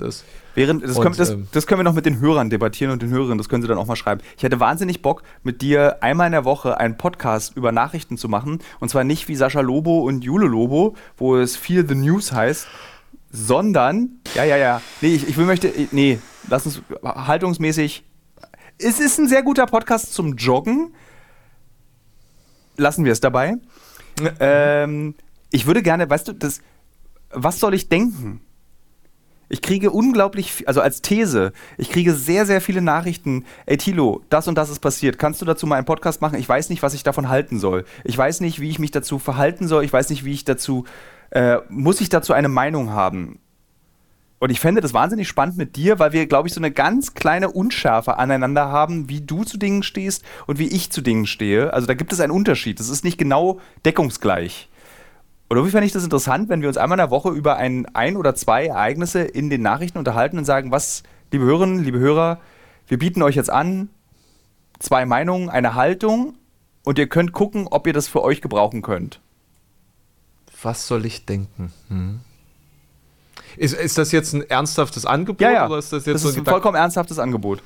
ist. 0.00 0.24
Während, 0.54 0.82
das, 0.82 0.96
und, 0.96 1.02
können, 1.02 1.16
das, 1.16 1.30
ähm, 1.30 1.48
das, 1.52 1.66
können 1.66 1.80
wir 1.80 1.84
noch 1.84 1.94
mit 1.94 2.04
den 2.04 2.20
Hörern 2.20 2.50
debattieren 2.50 2.92
und 2.92 3.00
den 3.02 3.10
Hörerinnen, 3.10 3.38
das 3.38 3.48
können 3.48 3.62
sie 3.62 3.68
dann 3.68 3.78
auch 3.78 3.86
mal 3.86 3.96
schreiben. 3.96 4.20
Ich 4.36 4.42
hätte 4.42 4.58
wahnsinnig 4.58 5.02
Bock, 5.02 5.22
mit 5.42 5.62
dir 5.62 6.02
einmal 6.02 6.26
in 6.26 6.32
der 6.32 6.44
Woche 6.44 6.78
einen 6.78 6.96
Podcast 6.96 7.56
über 7.56 7.70
Nachrichten 7.70 8.18
zu 8.18 8.28
machen. 8.28 8.58
Und 8.80 8.88
zwar 8.88 9.04
nicht 9.04 9.28
wie 9.28 9.36
Sascha 9.36 9.60
Lobo 9.60 10.00
und 10.00 10.24
Jule 10.24 10.46
Lobo, 10.46 10.96
wo 11.16 11.36
es 11.36 11.56
viel 11.56 11.86
The 11.86 11.94
News 11.94 12.32
heißt, 12.32 12.66
sondern, 13.30 14.20
ja, 14.34 14.44
ja, 14.44 14.56
ja, 14.56 14.80
nee, 15.00 15.14
ich, 15.14 15.28
ich 15.28 15.36
will 15.36 15.44
möchte, 15.44 15.72
nee, 15.92 16.18
lass 16.48 16.66
uns 16.66 16.82
haltungsmäßig, 17.04 18.04
es 18.78 19.00
ist 19.00 19.18
ein 19.18 19.28
sehr 19.28 19.42
guter 19.42 19.66
Podcast 19.66 20.14
zum 20.14 20.36
Joggen. 20.36 20.94
Lassen 22.76 23.04
wir 23.04 23.12
es 23.12 23.20
dabei. 23.20 23.54
ähm, 24.40 25.14
ich 25.50 25.66
würde 25.66 25.82
gerne, 25.82 26.08
weißt 26.08 26.28
du, 26.28 26.32
das, 26.32 26.60
was 27.30 27.58
soll 27.60 27.74
ich 27.74 27.88
denken? 27.88 28.40
Ich 29.48 29.62
kriege 29.62 29.90
unglaublich, 29.90 30.68
also 30.68 30.80
als 30.80 31.00
These, 31.00 31.52
ich 31.78 31.90
kriege 31.90 32.12
sehr, 32.14 32.44
sehr 32.44 32.60
viele 32.60 32.82
Nachrichten. 32.82 33.44
Ey, 33.64 33.78
Tilo, 33.78 34.22
das 34.28 34.46
und 34.46 34.56
das 34.56 34.68
ist 34.68 34.80
passiert. 34.80 35.18
Kannst 35.18 35.40
du 35.40 35.46
dazu 35.46 35.66
mal 35.66 35.76
einen 35.76 35.86
Podcast 35.86 36.20
machen? 36.20 36.38
Ich 36.38 36.48
weiß 36.48 36.68
nicht, 36.68 36.82
was 36.82 36.94
ich 36.94 37.02
davon 37.02 37.28
halten 37.28 37.58
soll. 37.58 37.84
Ich 38.04 38.16
weiß 38.16 38.40
nicht, 38.40 38.60
wie 38.60 38.68
ich 38.68 38.78
mich 38.78 38.90
dazu 38.90 39.18
verhalten 39.18 39.66
soll. 39.66 39.84
Ich 39.84 39.92
weiß 39.92 40.10
nicht, 40.10 40.24
wie 40.24 40.32
ich 40.32 40.44
dazu, 40.44 40.84
äh, 41.30 41.58
muss 41.68 42.00
ich 42.00 42.10
dazu 42.10 42.34
eine 42.34 42.48
Meinung 42.48 42.90
haben? 42.90 43.38
Und 44.40 44.50
ich 44.50 44.60
fände 44.60 44.80
das 44.80 44.94
wahnsinnig 44.94 45.26
spannend 45.26 45.56
mit 45.56 45.74
dir, 45.74 45.98
weil 45.98 46.12
wir, 46.12 46.26
glaube 46.26 46.46
ich, 46.46 46.54
so 46.54 46.60
eine 46.60 46.70
ganz 46.70 47.14
kleine 47.14 47.50
Unschärfe 47.50 48.18
aneinander 48.18 48.68
haben, 48.68 49.08
wie 49.08 49.20
du 49.20 49.42
zu 49.44 49.58
Dingen 49.58 49.82
stehst 49.82 50.24
und 50.46 50.58
wie 50.58 50.68
ich 50.68 50.90
zu 50.90 51.00
Dingen 51.00 51.26
stehe. 51.26 51.72
Also 51.72 51.86
da 51.86 51.94
gibt 51.94 52.12
es 52.12 52.20
einen 52.20 52.32
Unterschied. 52.32 52.78
Das 52.78 52.88
ist 52.88 53.02
nicht 53.02 53.18
genau 53.18 53.60
deckungsgleich. 53.84 54.68
Und 55.48 55.56
irgendwie 55.56 55.72
fände 55.72 55.86
ich 55.86 55.92
das 55.92 56.04
interessant, 56.04 56.48
wenn 56.50 56.60
wir 56.60 56.68
uns 56.68 56.76
einmal 56.76 56.98
in 56.98 57.02
der 57.02 57.10
Woche 57.10 57.30
über 57.30 57.56
ein, 57.56 57.86
ein 57.94 58.16
oder 58.16 58.34
zwei 58.34 58.66
Ereignisse 58.66 59.20
in 59.22 59.48
den 59.48 59.62
Nachrichten 59.62 59.98
unterhalten 59.98 60.36
und 60.36 60.44
sagen, 60.44 60.70
was, 60.70 61.02
liebe 61.32 61.44
Hörerinnen, 61.44 61.82
liebe 61.82 61.98
Hörer, 61.98 62.40
wir 62.86 62.98
bieten 62.98 63.22
euch 63.22 63.36
jetzt 63.36 63.50
an, 63.50 63.88
zwei 64.78 65.06
Meinungen, 65.06 65.48
eine 65.48 65.74
Haltung 65.74 66.34
und 66.84 66.98
ihr 66.98 67.08
könnt 67.08 67.32
gucken, 67.32 67.66
ob 67.66 67.86
ihr 67.86 67.94
das 67.94 68.08
für 68.08 68.22
euch 68.22 68.42
gebrauchen 68.42 68.82
könnt. 68.82 69.20
Was 70.62 70.86
soll 70.86 71.06
ich 71.06 71.24
denken? 71.24 71.72
Hm. 71.88 72.20
Ist, 73.56 73.74
ist 73.74 73.96
das 73.96 74.12
jetzt 74.12 74.34
ein 74.34 74.42
ernsthaftes 74.42 75.06
Angebot? 75.06 75.40
Ja, 75.40 75.50
ja. 75.50 75.66
Oder 75.66 75.78
ist 75.78 75.92
das 75.92 76.04
jetzt 76.04 76.16
das 76.16 76.22
so 76.22 76.28
ist 76.28 76.38
ein 76.38 76.44
vollkommen 76.44 76.76
ernsthaftes 76.76 77.18
Angebot. 77.18 77.62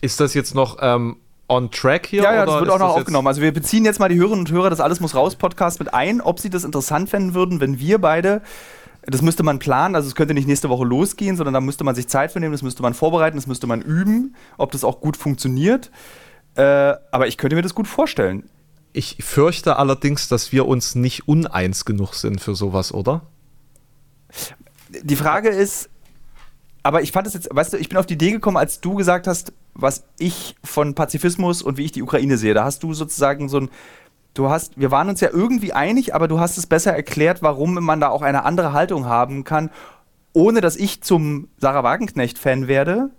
Ist 0.00 0.20
das 0.20 0.34
jetzt 0.34 0.54
noch 0.54 0.78
ähm, 0.80 1.16
on 1.48 1.70
track 1.70 2.06
hier? 2.06 2.22
Ja, 2.22 2.34
ja, 2.34 2.46
das 2.46 2.60
wird 2.60 2.70
auch 2.70 2.78
noch 2.78 2.96
aufgenommen. 2.96 3.26
Also 3.26 3.40
wir 3.40 3.52
beziehen 3.52 3.84
jetzt 3.84 3.98
mal 3.98 4.08
die 4.08 4.16
Hörerinnen 4.16 4.40
und 4.40 4.50
Hörer, 4.50 4.70
das 4.70 4.80
alles 4.80 5.00
muss 5.00 5.14
raus 5.14 5.36
Podcast 5.36 5.78
mit 5.78 5.94
ein, 5.94 6.20
ob 6.20 6.40
sie 6.40 6.50
das 6.50 6.64
interessant 6.64 7.08
fänden 7.10 7.34
würden, 7.34 7.60
wenn 7.60 7.78
wir 7.78 7.98
beide 7.98 8.42
das 9.10 9.22
müsste 9.22 9.42
man 9.42 9.58
planen, 9.58 9.94
also 9.94 10.06
es 10.06 10.14
könnte 10.14 10.34
nicht 10.34 10.46
nächste 10.46 10.68
Woche 10.68 10.84
losgehen, 10.84 11.36
sondern 11.36 11.54
da 11.54 11.60
müsste 11.60 11.82
man 11.82 11.94
sich 11.94 12.08
Zeit 12.08 12.30
für 12.32 12.40
nehmen, 12.40 12.52
das 12.52 12.62
müsste 12.62 12.82
man 12.82 12.92
vorbereiten, 12.92 13.36
das 13.36 13.46
müsste 13.46 13.66
man 13.66 13.80
üben, 13.80 14.34
ob 14.58 14.72
das 14.72 14.84
auch 14.84 15.00
gut 15.00 15.16
funktioniert. 15.16 15.90
Äh, 16.56 16.62
aber 17.10 17.26
ich 17.26 17.38
könnte 17.38 17.56
mir 17.56 17.62
das 17.62 17.74
gut 17.74 17.88
vorstellen. 17.88 18.50
Ich 18.92 19.16
fürchte 19.20 19.76
allerdings, 19.76 20.28
dass 20.28 20.52
wir 20.52 20.66
uns 20.66 20.94
nicht 20.94 21.26
uneins 21.26 21.84
genug 21.84 22.14
sind 22.14 22.40
für 22.40 22.54
sowas, 22.54 22.92
oder? 22.92 23.22
Die 24.90 25.16
Frage 25.16 25.48
ist, 25.48 25.88
aber 26.82 27.02
ich 27.02 27.12
fand 27.12 27.26
es 27.26 27.34
jetzt, 27.34 27.48
weißt 27.50 27.74
du, 27.74 27.76
ich 27.78 27.88
bin 27.88 27.98
auf 27.98 28.06
die 28.06 28.14
Idee 28.14 28.32
gekommen, 28.32 28.56
als 28.56 28.80
du 28.80 28.94
gesagt 28.94 29.26
hast, 29.26 29.52
was 29.78 30.04
ich 30.18 30.56
von 30.64 30.94
Pazifismus 30.94 31.62
und 31.62 31.78
wie 31.78 31.84
ich 31.84 31.92
die 31.92 32.02
Ukraine 32.02 32.36
sehe. 32.36 32.52
Da 32.52 32.64
hast 32.64 32.82
du 32.82 32.92
sozusagen 32.92 33.48
so 33.48 33.60
ein, 33.60 33.70
du 34.34 34.50
hast, 34.50 34.78
wir 34.78 34.90
waren 34.90 35.08
uns 35.08 35.20
ja 35.20 35.30
irgendwie 35.32 35.72
einig, 35.72 36.14
aber 36.14 36.26
du 36.26 36.40
hast 36.40 36.58
es 36.58 36.66
besser 36.66 36.92
erklärt, 36.94 37.42
warum 37.42 37.74
man 37.74 38.00
da 38.00 38.08
auch 38.08 38.22
eine 38.22 38.44
andere 38.44 38.72
Haltung 38.72 39.06
haben 39.06 39.44
kann, 39.44 39.70
ohne 40.32 40.60
dass 40.60 40.76
ich 40.76 41.00
zum 41.02 41.48
Sarah 41.58 41.84
Wagenknecht-Fan 41.84 42.68
werde. 42.68 43.10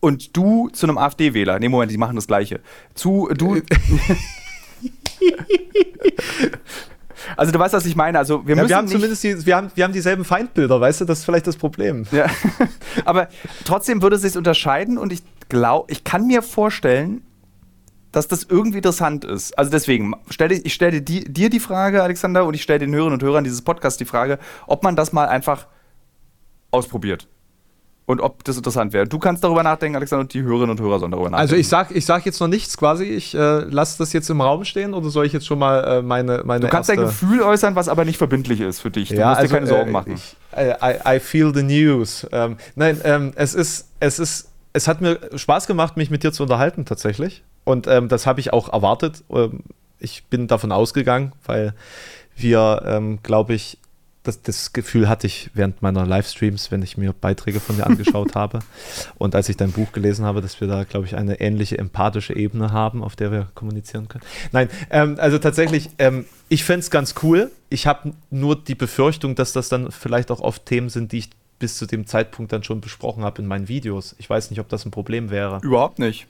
Und 0.00 0.36
du 0.36 0.68
zu 0.68 0.86
einem 0.86 0.96
AfD-Wähler. 0.96 1.58
Nee, 1.58 1.68
Moment, 1.68 1.90
die 1.90 1.98
machen 1.98 2.14
das 2.14 2.28
Gleiche. 2.28 2.60
Zu, 2.94 3.28
du. 3.36 3.60
Also 7.36 7.52
du 7.52 7.58
weißt, 7.58 7.74
was 7.74 7.84
ich 7.84 7.94
meine. 7.94 8.18
Also 8.18 8.46
wir, 8.46 8.56
ja, 8.56 8.68
wir 8.68 8.76
haben 8.76 8.88
zumindest 8.88 9.22
die, 9.22 9.44
wir 9.44 9.56
haben, 9.56 9.70
wir 9.74 9.84
haben 9.84 9.92
dieselben 9.92 10.24
Feindbilder, 10.24 10.80
weißt 10.80 11.02
du, 11.02 11.04
das 11.04 11.20
ist 11.20 11.24
vielleicht 11.24 11.46
das 11.46 11.56
Problem. 11.56 12.06
Ja. 12.10 12.26
Aber 13.04 13.28
trotzdem 13.64 14.02
würde 14.02 14.16
es 14.16 14.22
sich 14.22 14.36
unterscheiden 14.36 14.98
und 14.98 15.12
ich 15.12 15.22
glaube, 15.48 15.90
ich 15.90 16.04
kann 16.04 16.26
mir 16.26 16.42
vorstellen, 16.42 17.22
dass 18.12 18.28
das 18.28 18.44
irgendwie 18.44 18.78
interessant 18.78 19.24
ist. 19.24 19.56
Also 19.58 19.70
deswegen, 19.70 20.14
stell, 20.30 20.52
ich 20.52 20.72
stelle 20.72 21.02
dir 21.02 21.50
die 21.50 21.60
Frage, 21.60 22.02
Alexander, 22.02 22.44
und 22.46 22.54
ich 22.54 22.62
stelle 22.62 22.80
den 22.80 22.94
Hörerinnen 22.94 23.14
und 23.14 23.22
Hörern 23.22 23.44
dieses 23.44 23.62
Podcasts 23.62 23.98
die 23.98 24.06
Frage, 24.06 24.38
ob 24.66 24.82
man 24.82 24.96
das 24.96 25.12
mal 25.12 25.28
einfach 25.28 25.66
ausprobiert 26.70 27.28
und 28.08 28.22
ob 28.22 28.42
das 28.44 28.56
interessant 28.56 28.94
wäre. 28.94 29.06
Du 29.06 29.18
kannst 29.18 29.44
darüber 29.44 29.62
nachdenken, 29.62 29.96
Alexander, 29.96 30.22
und 30.22 30.32
die 30.32 30.42
Hörerinnen 30.42 30.70
und 30.70 30.80
Hörer 30.80 30.98
sollen 30.98 31.12
darüber 31.12 31.28
nachdenken. 31.28 31.52
Also 31.52 31.56
ich 31.56 31.68
sag, 31.68 31.90
ich 31.90 32.06
sag 32.06 32.24
jetzt 32.24 32.40
noch 32.40 32.48
nichts 32.48 32.78
quasi. 32.78 33.04
Ich 33.04 33.34
äh, 33.34 33.60
lasse 33.64 33.98
das 33.98 34.14
jetzt 34.14 34.30
im 34.30 34.40
Raum 34.40 34.64
stehen 34.64 34.94
oder 34.94 35.10
soll 35.10 35.26
ich 35.26 35.34
jetzt 35.34 35.46
schon 35.46 35.58
mal 35.58 35.98
äh, 35.98 36.02
meine, 36.02 36.40
meine. 36.44 36.60
Du 36.60 36.68
kannst 36.68 36.88
dein 36.88 37.00
Gefühl 37.00 37.42
äußern, 37.42 37.74
was 37.74 37.88
aber 37.88 38.06
nicht 38.06 38.16
verbindlich 38.16 38.62
ist 38.62 38.80
für 38.80 38.90
dich. 38.90 39.10
Du 39.10 39.16
ja, 39.16 39.28
musst 39.28 39.40
also, 39.40 39.52
dir 39.52 39.58
keine 39.58 39.66
Sorgen 39.66 39.90
äh, 39.90 39.92
machen. 39.92 40.14
Ich, 40.14 40.36
I, 40.56 41.16
I, 41.16 41.20
feel 41.20 41.54
the 41.54 41.62
news. 41.62 42.26
Ähm, 42.32 42.56
nein, 42.74 42.98
ähm, 43.04 43.32
es 43.34 43.54
ist, 43.54 43.88
es 44.00 44.18
ist, 44.18 44.48
es 44.78 44.86
hat 44.86 45.00
mir 45.00 45.18
Spaß 45.34 45.66
gemacht, 45.66 45.96
mich 45.96 46.08
mit 46.08 46.22
dir 46.22 46.32
zu 46.32 46.44
unterhalten 46.44 46.84
tatsächlich. 46.84 47.42
Und 47.64 47.88
ähm, 47.88 48.08
das 48.08 48.26
habe 48.26 48.38
ich 48.38 48.52
auch 48.52 48.72
erwartet. 48.72 49.24
Ähm, 49.28 49.64
ich 49.98 50.24
bin 50.26 50.46
davon 50.46 50.70
ausgegangen, 50.70 51.32
weil 51.44 51.74
wir, 52.36 52.82
ähm, 52.86 53.18
glaube 53.24 53.54
ich, 53.54 53.78
das, 54.22 54.42
das, 54.42 54.72
Gefühl 54.72 55.08
hatte 55.08 55.26
ich 55.26 55.50
während 55.54 55.82
meiner 55.82 56.06
Livestreams, 56.06 56.70
wenn 56.70 56.82
ich 56.82 56.96
mir 56.96 57.12
Beiträge 57.12 57.58
von 57.58 57.76
dir 57.76 57.86
angeschaut 57.86 58.36
habe. 58.36 58.60
Und 59.16 59.34
als 59.34 59.48
ich 59.48 59.56
dein 59.56 59.72
Buch 59.72 59.90
gelesen 59.90 60.24
habe, 60.24 60.42
dass 60.42 60.60
wir 60.60 60.68
da, 60.68 60.84
glaube 60.84 61.06
ich, 61.06 61.16
eine 61.16 61.40
ähnliche 61.40 61.76
empathische 61.76 62.36
Ebene 62.36 62.70
haben, 62.70 63.02
auf 63.02 63.16
der 63.16 63.32
wir 63.32 63.48
kommunizieren 63.56 64.06
können. 64.06 64.24
Nein, 64.52 64.68
ähm, 64.90 65.16
also 65.18 65.38
tatsächlich, 65.38 65.90
ähm, 65.98 66.24
ich 66.48 66.62
fände 66.62 66.80
es 66.80 66.90
ganz 66.90 67.16
cool. 67.24 67.50
Ich 67.68 67.88
habe 67.88 68.12
nur 68.30 68.54
die 68.54 68.76
Befürchtung, 68.76 69.34
dass 69.34 69.52
das 69.52 69.68
dann 69.68 69.90
vielleicht 69.90 70.30
auch 70.30 70.40
oft 70.40 70.66
Themen 70.66 70.88
sind, 70.88 71.10
die 71.10 71.18
ich 71.18 71.30
bis 71.58 71.76
zu 71.76 71.86
dem 71.86 72.06
Zeitpunkt 72.06 72.52
dann 72.52 72.62
schon 72.62 72.80
besprochen 72.80 73.24
habe 73.24 73.42
in 73.42 73.48
meinen 73.48 73.68
Videos. 73.68 74.14
Ich 74.18 74.28
weiß 74.28 74.50
nicht, 74.50 74.60
ob 74.60 74.68
das 74.68 74.84
ein 74.84 74.90
Problem 74.90 75.30
wäre. 75.30 75.60
Überhaupt 75.62 75.98
nicht. 75.98 76.26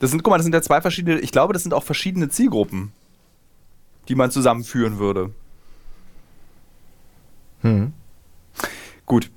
Das 0.00 0.10
sind, 0.10 0.22
guck 0.22 0.30
mal, 0.32 0.38
das 0.38 0.44
sind 0.44 0.54
ja 0.54 0.62
zwei 0.62 0.80
verschiedene, 0.80 1.20
ich 1.20 1.30
glaube, 1.30 1.52
das 1.52 1.62
sind 1.62 1.74
auch 1.74 1.84
verschiedene 1.84 2.28
Zielgruppen, 2.28 2.92
die 4.08 4.14
man 4.14 4.30
zusammenführen 4.30 4.98
würde. 4.98 5.30
Hm. 7.60 7.92
Gut. 9.06 9.30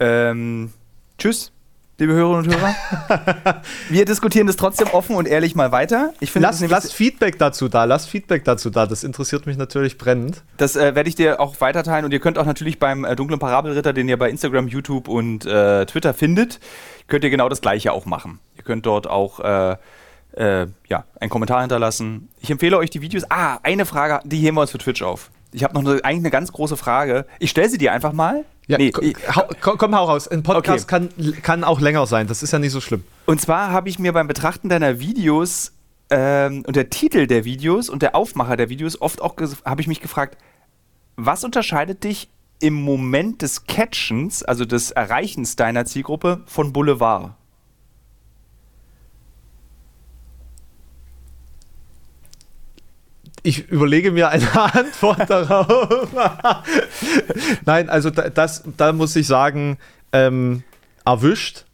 Ähm, 0.00 0.72
tschüss, 1.18 1.52
liebe 1.98 2.12
Hörerinnen 2.12 2.46
und 2.46 2.56
Hörer. 2.56 3.62
Wir 3.88 4.04
diskutieren 4.04 4.46
das 4.46 4.56
trotzdem 4.56 4.86
offen 4.88 5.16
und 5.16 5.26
ehrlich 5.26 5.56
mal 5.56 5.72
weiter. 5.72 6.12
Ich 6.20 6.30
finde, 6.30 6.46
lass, 6.48 6.60
lass 6.60 6.92
Feedback 6.92 7.38
dazu 7.38 7.68
da, 7.68 7.84
lass 7.84 8.06
Feedback 8.06 8.44
dazu 8.44 8.70
da. 8.70 8.86
Das 8.86 9.02
interessiert 9.02 9.46
mich 9.46 9.56
natürlich 9.56 9.98
brennend. 9.98 10.44
Das 10.58 10.76
äh, 10.76 10.94
werde 10.94 11.08
ich 11.08 11.16
dir 11.16 11.40
auch 11.40 11.60
weiterteilen 11.60 12.04
und 12.04 12.12
ihr 12.12 12.20
könnt 12.20 12.38
auch 12.38 12.46
natürlich 12.46 12.78
beim 12.78 13.04
äh, 13.04 13.16
dunklen 13.16 13.40
Parabelritter, 13.40 13.92
den 13.92 14.08
ihr 14.08 14.16
bei 14.16 14.30
Instagram, 14.30 14.68
YouTube 14.68 15.08
und 15.08 15.44
äh, 15.44 15.86
Twitter 15.86 16.14
findet, 16.14 16.60
könnt 17.08 17.24
ihr 17.24 17.30
genau 17.30 17.48
das 17.48 17.60
Gleiche 17.60 17.92
auch 17.92 18.06
machen. 18.06 18.38
Ihr 18.56 18.62
könnt 18.62 18.86
dort 18.86 19.08
auch 19.08 19.40
äh, 19.40 19.76
äh, 20.36 20.66
ja, 20.88 21.04
einen 21.18 21.30
Kommentar 21.30 21.62
hinterlassen. 21.62 22.28
Ich 22.40 22.50
empfehle 22.50 22.78
euch 22.78 22.90
die 22.90 23.00
Videos. 23.00 23.24
Ah, 23.28 23.58
eine 23.64 23.86
Frage, 23.86 24.20
die 24.24 24.38
heben 24.38 24.56
wir 24.56 24.60
uns 24.60 24.70
für 24.70 24.78
Twitch 24.78 25.02
auf. 25.02 25.30
Ich 25.50 25.64
habe 25.64 25.74
noch 25.74 25.80
eine, 25.80 26.04
eigentlich 26.04 26.22
eine 26.22 26.30
ganz 26.30 26.52
große 26.52 26.76
Frage. 26.76 27.26
Ich 27.40 27.50
stelle 27.50 27.68
sie 27.68 27.78
dir 27.78 27.92
einfach 27.92 28.12
mal. 28.12 28.44
Ja, 28.68 28.76
nee, 28.76 28.92
hau, 29.34 29.48
komm, 29.60 29.96
hau 29.96 30.04
raus. 30.04 30.28
Ein 30.28 30.42
Podcast 30.42 30.84
okay. 30.84 31.08
kann, 31.08 31.42
kann 31.42 31.64
auch 31.64 31.80
länger 31.80 32.06
sein. 32.06 32.26
Das 32.26 32.42
ist 32.42 32.52
ja 32.52 32.58
nicht 32.58 32.72
so 32.72 32.82
schlimm. 32.82 33.02
Und 33.24 33.40
zwar 33.40 33.72
habe 33.72 33.88
ich 33.88 33.98
mir 33.98 34.12
beim 34.12 34.28
Betrachten 34.28 34.68
deiner 34.68 35.00
Videos 35.00 35.72
ähm, 36.10 36.64
und 36.66 36.76
der 36.76 36.90
Titel 36.90 37.26
der 37.26 37.44
Videos 37.44 37.88
und 37.88 38.02
der 38.02 38.14
Aufmacher 38.14 38.56
der 38.56 38.68
Videos 38.68 39.00
oft 39.00 39.22
auch 39.22 39.36
habe 39.64 39.80
ich 39.80 39.88
mich 39.88 40.00
gefragt, 40.00 40.36
was 41.16 41.44
unterscheidet 41.44 42.04
dich 42.04 42.28
im 42.60 42.74
Moment 42.74 43.40
des 43.42 43.64
Catchens, 43.66 44.42
also 44.42 44.64
des 44.66 44.90
Erreichens 44.90 45.56
deiner 45.56 45.86
Zielgruppe, 45.86 46.42
von 46.46 46.72
Boulevard? 46.72 47.34
Ich 53.48 53.70
überlege 53.70 54.12
mir 54.12 54.28
eine 54.28 54.46
Antwort 54.74 55.30
darauf. 55.30 56.08
Nein, 57.64 57.88
also 57.88 58.10
das, 58.10 58.62
da 58.76 58.92
muss 58.92 59.16
ich 59.16 59.26
sagen, 59.26 59.78
ähm, 60.12 60.62
erwischt. 61.06 61.64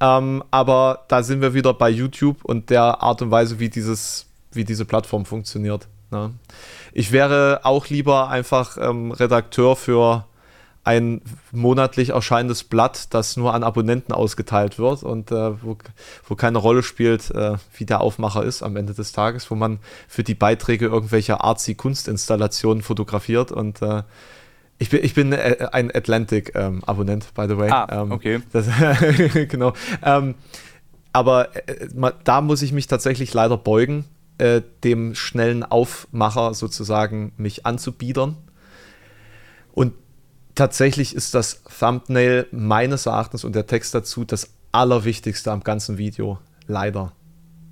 Ähm, 0.00 0.42
aber 0.50 1.04
da 1.06 1.22
sind 1.22 1.40
wir 1.40 1.54
wieder 1.54 1.72
bei 1.72 1.88
YouTube 1.88 2.44
und 2.44 2.68
der 2.68 3.00
Art 3.00 3.22
und 3.22 3.30
Weise, 3.30 3.60
wie, 3.60 3.68
dieses, 3.68 4.26
wie 4.50 4.64
diese 4.64 4.84
Plattform 4.84 5.24
funktioniert. 5.24 5.86
Ne? 6.10 6.32
Ich 6.92 7.12
wäre 7.12 7.60
auch 7.62 7.88
lieber 7.88 8.28
einfach 8.28 8.76
ähm, 8.80 9.12
Redakteur 9.12 9.76
für 9.76 10.26
ein 10.84 11.22
monatlich 11.50 12.10
erscheinendes 12.10 12.64
Blatt, 12.64 13.12
das 13.14 13.36
nur 13.36 13.54
an 13.54 13.64
Abonnenten 13.64 14.12
ausgeteilt 14.12 14.78
wird 14.78 15.02
und 15.02 15.32
äh, 15.32 15.62
wo, 15.62 15.78
wo 16.28 16.34
keine 16.34 16.58
Rolle 16.58 16.82
spielt, 16.82 17.30
äh, 17.30 17.56
wie 17.76 17.86
der 17.86 18.02
Aufmacher 18.02 18.44
ist 18.44 18.62
am 18.62 18.76
Ende 18.76 18.92
des 18.92 19.12
Tages, 19.12 19.50
wo 19.50 19.54
man 19.54 19.78
für 20.06 20.22
die 20.22 20.34
Beiträge 20.34 20.86
irgendwelche 20.86 21.40
artsy 21.40 21.74
Kunstinstallationen 21.74 22.82
fotografiert 22.82 23.50
und 23.50 23.80
äh, 23.80 24.02
ich 24.78 24.90
bin, 24.90 25.04
ich 25.04 25.14
bin 25.14 25.32
äh, 25.32 25.68
ein 25.72 25.94
Atlantic-Abonnent, 25.94 27.24
ähm, 27.24 27.30
by 27.34 27.52
the 27.52 27.58
way. 27.58 27.70
Ah, 27.70 28.02
ähm, 28.02 28.12
okay. 28.12 28.40
Das, 28.52 28.66
genau. 29.48 29.72
Ähm, 30.02 30.34
aber 31.12 31.56
äh, 31.68 31.88
da 32.24 32.40
muss 32.40 32.60
ich 32.60 32.72
mich 32.72 32.88
tatsächlich 32.88 33.32
leider 33.32 33.56
beugen, 33.56 34.04
äh, 34.38 34.62
dem 34.82 35.14
schnellen 35.14 35.62
Aufmacher 35.62 36.54
sozusagen 36.54 37.32
mich 37.36 37.64
anzubiedern. 37.64 38.36
Und 39.72 39.92
tatsächlich 40.54 41.14
ist 41.14 41.34
das 41.34 41.62
Thumbnail 41.78 42.46
meines 42.50 43.06
Erachtens 43.06 43.44
und 43.44 43.54
der 43.54 43.66
Text 43.66 43.94
dazu 43.94 44.24
das 44.24 44.50
Allerwichtigste 44.72 45.52
am 45.52 45.62
ganzen 45.62 45.98
Video. 45.98 46.38
Leider. 46.66 47.12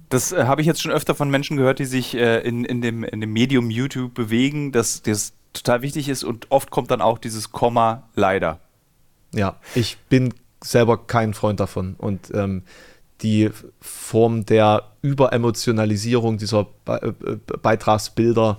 Das 0.09 0.33
äh, 0.33 0.45
habe 0.45 0.61
ich 0.61 0.67
jetzt 0.67 0.83
schon 0.83 0.93
öfter 0.93 1.15
von 1.15 1.31
Menschen 1.31 1.57
gehört, 1.57 1.79
die 1.79 1.87
sich 1.87 2.15
äh, 2.15 2.41
in, 2.41 2.65
in, 2.65 2.83
dem, 2.83 3.03
in 3.03 3.21
dem 3.21 3.33
Medium 3.33 3.71
YouTube 3.71 4.15
bewegen, 4.15 4.71
dass 4.71 5.03
das 5.03 5.33
total 5.53 5.83
wichtig 5.83 6.09
ist 6.09 6.25
und 6.25 6.51
oft 6.51 6.71
kommt 6.71 6.91
dann 6.91 7.01
auch 7.01 7.19
dieses 7.19 7.53
Komma 7.53 8.09
leider. 8.15 8.61
Ja, 9.35 9.57
ich 9.75 9.99
bin 10.09 10.35
selber 10.63 11.07
kein 11.07 11.35
Freund 11.35 11.61
davon 11.61 11.95
und 11.97 12.31
ähm, 12.35 12.63
die 13.23 13.51
Form 13.81 14.45
der 14.45 14.93
Überemotionalisierung 15.01 16.39
dieser 16.39 16.67
Be 16.85 17.15
äh, 17.27 17.57
Beitragsbilder 17.59 18.59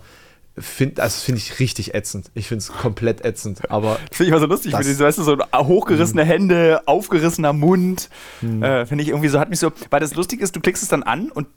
Find, 0.58 1.00
das 1.00 1.24
finde 1.24 1.40
ich 1.40 1.60
richtig 1.60 1.96
ätzend. 1.96 2.30
Ich 2.36 2.48
finde 2.48 2.60
es 2.60 2.72
komplett 2.72 3.26
ätzend. 3.26 3.72
Aber 3.72 3.96
finde 4.12 4.24
ich 4.24 4.30
immer 4.30 4.40
so 4.40 4.46
lustig. 4.46 4.72
Das, 4.72 5.00
weißt 5.00 5.18
du, 5.18 5.24
so 5.24 5.38
hochgerissene 5.54 6.24
mhm. 6.24 6.28
Hände, 6.28 6.82
aufgerissener 6.86 7.54
Mund. 7.54 8.10
Mhm. 8.42 8.62
Äh, 8.62 8.86
finde 8.86 9.04
ich 9.04 9.10
irgendwie 9.10 9.30
so, 9.30 9.40
hat 9.40 9.50
mich 9.50 9.60
so. 9.60 9.72
Weil 9.90 10.00
das 10.00 10.14
lustig 10.14 10.42
ist, 10.42 10.56
du 10.56 10.60
klickst 10.60 10.84
es 10.84 10.90
dann 10.90 11.02
an 11.02 11.32
und 11.32 11.48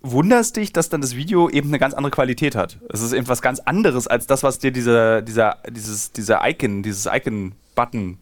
wunderst 0.00 0.56
dich, 0.56 0.72
dass 0.72 0.88
dann 0.88 1.00
das 1.00 1.16
Video 1.16 1.48
eben 1.48 1.68
eine 1.68 1.78
ganz 1.78 1.94
andere 1.94 2.12
Qualität 2.12 2.54
hat. 2.54 2.78
Es 2.88 3.00
ist 3.00 3.12
eben 3.12 3.26
was 3.26 3.42
ganz 3.42 3.58
anderes 3.60 4.06
als 4.06 4.26
das, 4.26 4.42
was 4.42 4.58
dir 4.58 4.70
dieser, 4.70 5.22
dieser, 5.22 5.58
dieses, 5.68 6.12
dieser 6.12 6.40
Icon, 6.48 6.82
dieses 6.82 7.06
Icon-Button 7.06 8.18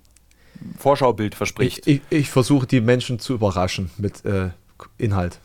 Vorschaubild 0.79 1.35
verspricht. 1.35 1.87
Ich, 1.87 2.03
ich, 2.11 2.19
ich 2.19 2.31
versuche 2.31 2.67
die 2.67 2.81
Menschen 2.81 3.19
zu 3.19 3.35
überraschen 3.35 3.91
mit 3.99 4.25
äh, 4.25 4.51
Inhalt. 4.99 5.41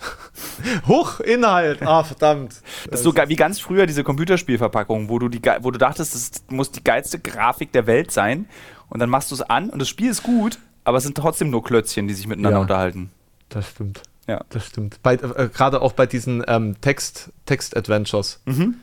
Huch, 0.88 1.20
Inhalt! 1.22 1.82
Ah, 1.82 2.04
verdammt. 2.04 2.62
Das 2.90 3.00
ist 3.00 3.04
so 3.04 3.14
wie 3.16 3.36
ganz 3.36 3.60
früher 3.60 3.86
diese 3.86 4.04
Computerspielverpackung, 4.04 5.10
wo 5.10 5.20
du, 5.20 5.30
die, 5.30 5.42
wo 5.62 5.72
du 5.72 5.78
dachtest, 5.78 6.16
das 6.16 6.44
muss 6.50 6.72
die 6.72 6.84
geilste 6.84 7.20
Grafik 7.20 7.72
der 7.72 7.88
Welt 7.88 8.12
sein. 8.12 8.48
Und 8.90 9.00
dann 9.00 9.10
machst 9.10 9.32
du 9.32 9.36
es 9.36 9.42
an 9.42 9.70
und 9.70 9.80
das 9.80 9.90
Spiel 9.90 10.10
ist 10.10 10.24
gut, 10.24 10.60
aber 10.84 10.98
es 10.98 11.04
sind 11.04 11.18
trotzdem 11.18 11.50
nur 11.50 11.64
Klötzchen, 11.64 12.08
die 12.08 12.14
sich 12.14 12.28
miteinander 12.28 12.58
ja, 12.58 12.62
unterhalten. 12.62 13.12
Das 13.50 13.70
stimmt. 13.70 14.02
Ja. 14.28 14.44
Das 14.50 14.66
stimmt. 14.66 15.00
äh, 15.04 15.18
Gerade 15.54 15.82
auch 15.82 15.94
bei 15.94 16.06
diesen 16.06 16.44
ähm, 16.48 16.76
Text-Adventures. 16.82 18.42
Text 18.46 18.60
mhm. 18.60 18.76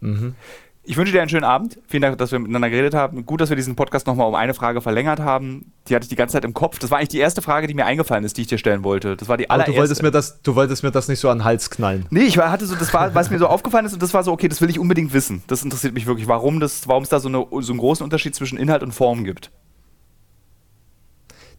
Mhm. 0.00 0.34
Ich 0.84 0.96
wünsche 0.96 1.12
dir 1.12 1.20
einen 1.20 1.28
schönen 1.28 1.44
Abend. 1.44 1.78
Vielen 1.86 2.02
Dank, 2.02 2.18
dass 2.18 2.32
wir 2.32 2.40
miteinander 2.40 2.68
geredet 2.68 2.92
haben. 2.92 3.24
Gut, 3.24 3.40
dass 3.40 3.50
wir 3.50 3.56
diesen 3.56 3.76
Podcast 3.76 4.08
nochmal 4.08 4.26
um 4.26 4.34
eine 4.34 4.52
Frage 4.52 4.80
verlängert 4.80 5.20
haben. 5.20 5.72
Die 5.86 5.94
hatte 5.94 6.02
ich 6.04 6.08
die 6.08 6.16
ganze 6.16 6.32
Zeit 6.32 6.44
im 6.44 6.54
Kopf. 6.54 6.80
Das 6.80 6.90
war 6.90 6.98
eigentlich 6.98 7.10
die 7.10 7.20
erste 7.20 7.40
Frage, 7.40 7.68
die 7.68 7.74
mir 7.74 7.86
eingefallen 7.86 8.24
ist, 8.24 8.36
die 8.36 8.42
ich 8.42 8.48
dir 8.48 8.58
stellen 8.58 8.82
wollte. 8.82 9.16
Das 9.16 9.28
war 9.28 9.36
die 9.36 9.48
allererste. 9.48 9.70
Aber 9.70 9.76
du 9.76 9.80
wolltest 9.80 10.02
mir 10.02 10.10
das, 10.10 10.42
du 10.42 10.56
wolltest 10.56 10.82
mir 10.82 10.90
das 10.90 11.06
nicht 11.06 11.20
so 11.20 11.28
an 11.28 11.38
den 11.38 11.44
Hals 11.44 11.70
knallen. 11.70 12.06
Nee, 12.10 12.22
ich 12.22 12.36
hatte 12.36 12.66
so, 12.66 12.74
das 12.74 12.92
war, 12.92 13.14
was 13.14 13.30
mir 13.30 13.38
so 13.38 13.46
aufgefallen 13.46 13.86
ist 13.86 13.92
und 13.92 14.02
das 14.02 14.12
war 14.12 14.24
so, 14.24 14.32
okay, 14.32 14.48
das 14.48 14.60
will 14.60 14.70
ich 14.70 14.80
unbedingt 14.80 15.12
wissen. 15.12 15.44
Das 15.46 15.62
interessiert 15.62 15.94
mich 15.94 16.06
wirklich, 16.06 16.26
warum, 16.26 16.58
das, 16.58 16.88
warum 16.88 17.04
es 17.04 17.10
da 17.10 17.20
so, 17.20 17.28
eine, 17.28 17.46
so 17.60 17.72
einen 17.72 17.78
großen 17.78 18.02
Unterschied 18.02 18.34
zwischen 18.34 18.58
Inhalt 18.58 18.82
und 18.82 18.90
Form 18.90 19.22
gibt. 19.22 19.52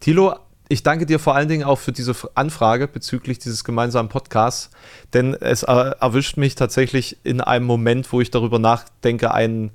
Tilo, 0.01 0.35
ich 0.69 0.83
danke 0.83 1.05
dir 1.05 1.19
vor 1.19 1.35
allen 1.35 1.49
Dingen 1.49 1.65
auch 1.65 1.79
für 1.79 1.91
diese 1.91 2.15
Anfrage 2.35 2.87
bezüglich 2.87 3.39
dieses 3.39 3.63
gemeinsamen 3.63 4.09
Podcasts, 4.09 4.69
denn 5.13 5.33
es 5.33 5.63
erwischt 5.63 6.37
mich 6.37 6.53
tatsächlich 6.55 7.17
in 7.23 7.41
einem 7.41 7.65
Moment, 7.65 8.11
wo 8.11 8.21
ich 8.21 8.31
darüber 8.31 8.59
nachdenke, 8.59 9.33
einen 9.33 9.71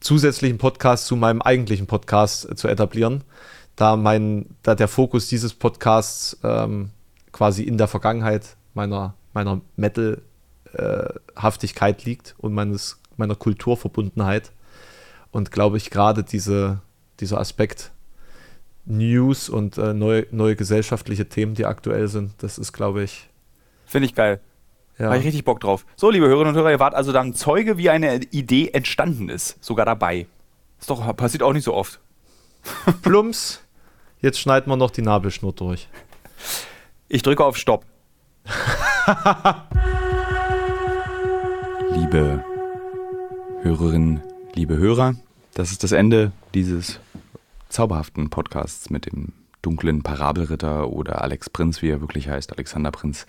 zusätzlichen 0.00 0.58
Podcast 0.58 1.06
zu 1.06 1.16
meinem 1.16 1.42
eigentlichen 1.42 1.86
Podcast 1.86 2.50
äh, 2.50 2.56
zu 2.56 2.68
etablieren, 2.68 3.24
da, 3.76 3.96
mein, 3.96 4.46
da 4.62 4.74
der 4.74 4.88
Fokus 4.88 5.28
dieses 5.28 5.54
Podcasts 5.54 6.36
ähm, 6.42 6.90
quasi 7.32 7.62
in 7.62 7.78
der 7.78 7.88
Vergangenheit 7.88 8.56
meiner, 8.74 9.14
meiner 9.32 9.62
Metal-Haftigkeit 9.76 12.02
äh, 12.02 12.04
liegt 12.04 12.34
und 12.38 12.52
meines, 12.54 13.00
meiner 13.16 13.34
Kulturverbundenheit. 13.34 14.52
Und 15.30 15.50
glaube 15.50 15.78
ich, 15.78 15.88
gerade 15.90 16.22
diese, 16.22 16.80
dieser 17.20 17.40
Aspekt 17.40 17.92
News 18.86 19.48
und 19.48 19.78
äh, 19.78 19.94
neue, 19.94 20.26
neue 20.30 20.56
gesellschaftliche 20.56 21.28
Themen, 21.28 21.54
die 21.54 21.66
aktuell 21.66 22.08
sind. 22.08 22.32
Das 22.38 22.58
ist, 22.58 22.72
glaube 22.72 23.02
ich. 23.02 23.28
Finde 23.86 24.06
ich 24.06 24.14
geil. 24.14 24.40
Ja. 24.98 25.06
Habe 25.06 25.18
ich 25.18 25.24
richtig 25.24 25.44
Bock 25.44 25.60
drauf. 25.60 25.86
So, 25.96 26.10
liebe 26.10 26.26
Hörerinnen 26.26 26.54
und 26.54 26.60
Hörer, 26.60 26.70
ihr 26.70 26.80
wart 26.80 26.94
also 26.94 27.12
dann 27.12 27.34
Zeuge, 27.34 27.78
wie 27.78 27.90
eine 27.90 28.16
Idee 28.30 28.68
entstanden 28.68 29.28
ist. 29.28 29.62
Sogar 29.64 29.86
dabei. 29.86 30.26
Das 30.78 30.86
doch, 30.86 31.16
passiert 31.16 31.42
auch 31.42 31.52
nicht 31.52 31.64
so 31.64 31.74
oft. 31.74 32.00
Plumps. 33.02 33.60
Jetzt 34.20 34.38
schneiden 34.38 34.70
wir 34.70 34.76
noch 34.76 34.90
die 34.90 35.02
Nabelschnur 35.02 35.52
durch. 35.52 35.88
Ich 37.08 37.22
drücke 37.22 37.44
auf 37.44 37.56
Stopp. 37.56 37.84
liebe 41.94 42.44
Hörerinnen, 43.62 44.22
liebe 44.54 44.76
Hörer, 44.76 45.14
das 45.54 45.72
ist 45.72 45.82
das 45.82 45.92
Ende 45.92 46.32
dieses 46.54 47.00
zauberhaften 47.74 48.30
Podcasts 48.30 48.88
mit 48.88 49.06
dem 49.06 49.32
dunklen 49.60 50.02
Parabelritter 50.02 50.90
oder 50.90 51.22
Alex 51.22 51.50
Prinz, 51.50 51.82
wie 51.82 51.90
er 51.90 52.00
wirklich 52.00 52.28
heißt, 52.28 52.52
Alexander 52.52 52.92
Prinz. 52.92 53.26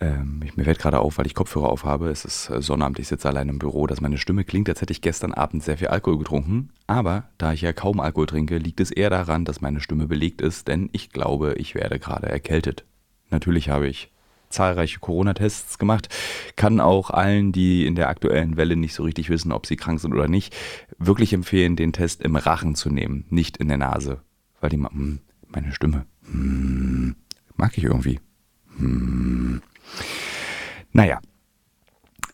Ähm, 0.00 0.40
ich, 0.44 0.56
mir 0.56 0.64
fällt 0.64 0.78
gerade 0.78 1.00
auf, 1.00 1.18
weil 1.18 1.26
ich 1.26 1.34
Kopfhörer 1.34 1.68
aufhabe. 1.68 2.10
Es 2.10 2.24
ist 2.24 2.48
äh, 2.50 2.62
Sonnabend, 2.62 3.00
ich 3.00 3.08
sitze 3.08 3.28
allein 3.28 3.48
im 3.48 3.58
Büro, 3.58 3.86
dass 3.88 4.00
meine 4.00 4.18
Stimme 4.18 4.44
klingt, 4.44 4.68
als 4.68 4.80
hätte 4.80 4.92
ich 4.92 5.02
gestern 5.02 5.34
Abend 5.34 5.64
sehr 5.64 5.78
viel 5.78 5.88
Alkohol 5.88 6.18
getrunken. 6.18 6.70
Aber 6.86 7.24
da 7.38 7.52
ich 7.52 7.62
ja 7.62 7.72
kaum 7.72 7.98
Alkohol 7.98 8.26
trinke, 8.26 8.58
liegt 8.58 8.80
es 8.80 8.92
eher 8.92 9.10
daran, 9.10 9.44
dass 9.44 9.60
meine 9.60 9.80
Stimme 9.80 10.06
belegt 10.06 10.40
ist, 10.40 10.68
denn 10.68 10.88
ich 10.92 11.10
glaube, 11.10 11.54
ich 11.54 11.74
werde 11.74 11.98
gerade 11.98 12.28
erkältet. 12.28 12.84
Natürlich 13.30 13.68
habe 13.68 13.88
ich 13.88 14.12
zahlreiche 14.54 15.00
Corona-Tests 15.00 15.78
gemacht. 15.78 16.08
Kann 16.56 16.80
auch 16.80 17.10
allen, 17.10 17.52
die 17.52 17.86
in 17.86 17.96
der 17.96 18.08
aktuellen 18.08 18.56
Welle 18.56 18.76
nicht 18.76 18.94
so 18.94 19.02
richtig 19.02 19.28
wissen, 19.28 19.52
ob 19.52 19.66
sie 19.66 19.76
krank 19.76 20.00
sind 20.00 20.14
oder 20.14 20.28
nicht, 20.28 20.54
wirklich 20.98 21.32
empfehlen, 21.32 21.76
den 21.76 21.92
Test 21.92 22.22
im 22.22 22.36
Rachen 22.36 22.74
zu 22.74 22.90
nehmen, 22.90 23.24
nicht 23.30 23.56
in 23.56 23.68
der 23.68 23.78
Nase. 23.78 24.20
Weil 24.60 24.70
die, 24.70 24.76
hm, 24.76 25.20
meine 25.48 25.72
Stimme, 25.72 26.06
hm, 26.30 27.14
mag 27.56 27.76
ich 27.76 27.84
irgendwie. 27.84 28.20
Hm. 28.76 29.62
Naja. 30.92 31.20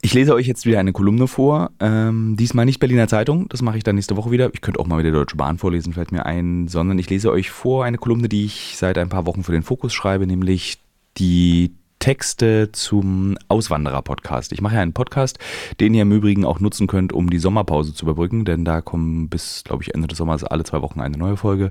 Ich 0.03 0.15
lese 0.15 0.35
euch 0.35 0.47
jetzt 0.47 0.65
wieder 0.65 0.81
eine 0.81 0.93
Kolumne 0.93 1.27
vor. 1.27 1.73
Ähm, 1.79 2.35
diesmal 2.39 2.65
nicht 2.65 2.81
Berliner 2.81 3.07
Zeitung, 3.07 3.51
das 3.51 3.61
mache 3.61 3.77
ich 3.77 3.85
dann 3.85 3.97
nächste 3.97 4.17
Woche 4.17 4.31
wieder. 4.31 4.51
Ich 4.55 4.63
könnte 4.63 4.81
auch 4.81 4.87
mal 4.87 4.99
wieder 4.99 5.11
Deutsche 5.11 5.37
Bahn 5.37 5.59
vorlesen, 5.59 5.93
fällt 5.93 6.11
mir 6.11 6.25
ein, 6.25 6.69
sondern 6.69 6.99
ich 6.99 7.11
lese 7.11 7.31
euch 7.31 7.51
vor 7.51 7.85
eine 7.85 7.99
Kolumne, 7.99 8.31
die 8.31 8.47
ich 8.47 8.77
seit 8.79 8.97
ein 8.97 9.11
paar 9.11 9.27
Wochen 9.27 9.45
für 9.45 9.53
den 9.53 9.63
Fokus 9.63 9.93
schreibe, 9.93 10.27
nämlich 10.27 10.79
die 11.19 11.75
Texte 12.01 12.71
zum 12.73 13.39
Auswanderer-Podcast. 13.47 14.53
Ich 14.53 14.61
mache 14.61 14.75
ja 14.75 14.81
einen 14.81 14.95
Podcast, 14.95 15.39
den 15.79 15.95
ihr 15.95 16.03
im 16.03 16.13
Übrigen 16.13 16.45
auch 16.45 16.59
nutzen 16.59 16.89
könnt, 16.89 17.13
um 17.13 17.31
die 17.31 17.39
Sommerpause 17.39 17.95
zu 17.95 18.05
überbrücken, 18.05 18.45
denn 18.45 18.65
da 18.65 18.81
kommen 18.81 19.29
bis, 19.29 19.63
glaube 19.65 19.85
ich, 19.85 19.95
Ende 19.95 20.09
des 20.09 20.19
Sommers 20.19 20.43
alle 20.43 20.65
zwei 20.65 20.83
Wochen 20.83 21.01
eine 21.01 21.17
neue 21.17 21.37
Folge. 21.37 21.71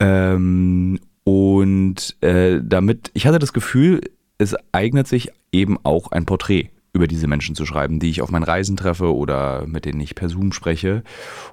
Ähm, 0.00 0.98
und 1.24 2.16
äh, 2.22 2.60
damit, 2.62 3.10
ich 3.14 3.26
hatte 3.26 3.38
das 3.38 3.52
Gefühl, 3.52 4.00
es 4.38 4.56
eignet 4.72 5.06
sich 5.06 5.30
eben 5.52 5.78
auch 5.84 6.10
ein 6.10 6.26
Porträt 6.26 6.70
über 6.92 7.06
diese 7.06 7.26
Menschen 7.26 7.54
zu 7.54 7.66
schreiben, 7.66 8.00
die 8.00 8.10
ich 8.10 8.22
auf 8.22 8.30
meinen 8.30 8.42
Reisen 8.42 8.76
treffe 8.76 9.14
oder 9.14 9.66
mit 9.66 9.84
denen 9.84 10.00
ich 10.00 10.14
per 10.14 10.28
Zoom 10.28 10.52
spreche. 10.52 11.04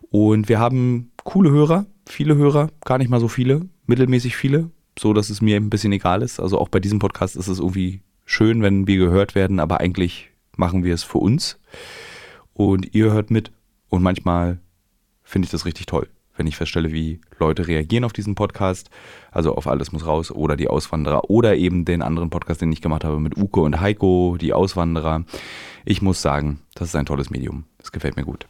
Und 0.09 0.49
wir 0.49 0.59
haben 0.59 1.11
coole 1.23 1.51
Hörer, 1.51 1.85
viele 2.07 2.35
Hörer, 2.35 2.69
gar 2.85 2.97
nicht 2.97 3.09
mal 3.09 3.19
so 3.19 3.27
viele, 3.27 3.67
mittelmäßig 3.85 4.35
viele, 4.35 4.71
so 4.99 5.13
dass 5.13 5.29
es 5.29 5.41
mir 5.41 5.57
ein 5.57 5.69
bisschen 5.69 5.93
egal 5.93 6.21
ist. 6.21 6.39
Also 6.39 6.59
auch 6.59 6.69
bei 6.69 6.79
diesem 6.79 6.99
Podcast 6.99 7.35
ist 7.35 7.47
es 7.47 7.59
irgendwie 7.59 8.01
schön, 8.25 8.61
wenn 8.61 8.87
wir 8.87 8.97
gehört 8.97 9.35
werden, 9.35 9.59
aber 9.59 9.79
eigentlich 9.79 10.29
machen 10.55 10.83
wir 10.83 10.93
es 10.93 11.03
für 11.03 11.19
uns. 11.19 11.59
Und 12.53 12.95
ihr 12.95 13.11
hört 13.11 13.31
mit. 13.31 13.51
Und 13.89 14.03
manchmal 14.03 14.59
finde 15.23 15.45
ich 15.45 15.51
das 15.51 15.65
richtig 15.65 15.85
toll 15.85 16.07
wenn 16.37 16.47
ich 16.47 16.55
feststelle, 16.55 16.93
wie 16.93 17.19
Leute 17.39 17.67
reagieren 17.67 18.03
auf 18.03 18.13
diesen 18.13 18.35
Podcast, 18.35 18.89
also 19.31 19.55
auf 19.55 19.67
Alles 19.67 19.91
muss 19.91 20.05
raus 20.05 20.31
oder 20.31 20.55
die 20.55 20.67
Auswanderer 20.67 21.29
oder 21.29 21.55
eben 21.55 21.83
den 21.83 22.01
anderen 22.01 22.29
Podcast, 22.29 22.61
den 22.61 22.71
ich 22.71 22.81
gemacht 22.81 23.03
habe 23.03 23.19
mit 23.19 23.37
Uke 23.37 23.59
und 23.61 23.81
Heiko, 23.81 24.37
die 24.39 24.53
Auswanderer. 24.53 25.25
Ich 25.83 26.01
muss 26.01 26.21
sagen, 26.21 26.59
das 26.75 26.89
ist 26.89 26.95
ein 26.95 27.05
tolles 27.05 27.29
Medium. 27.29 27.65
Das 27.79 27.91
gefällt 27.91 28.15
mir 28.15 28.23
gut. 28.23 28.47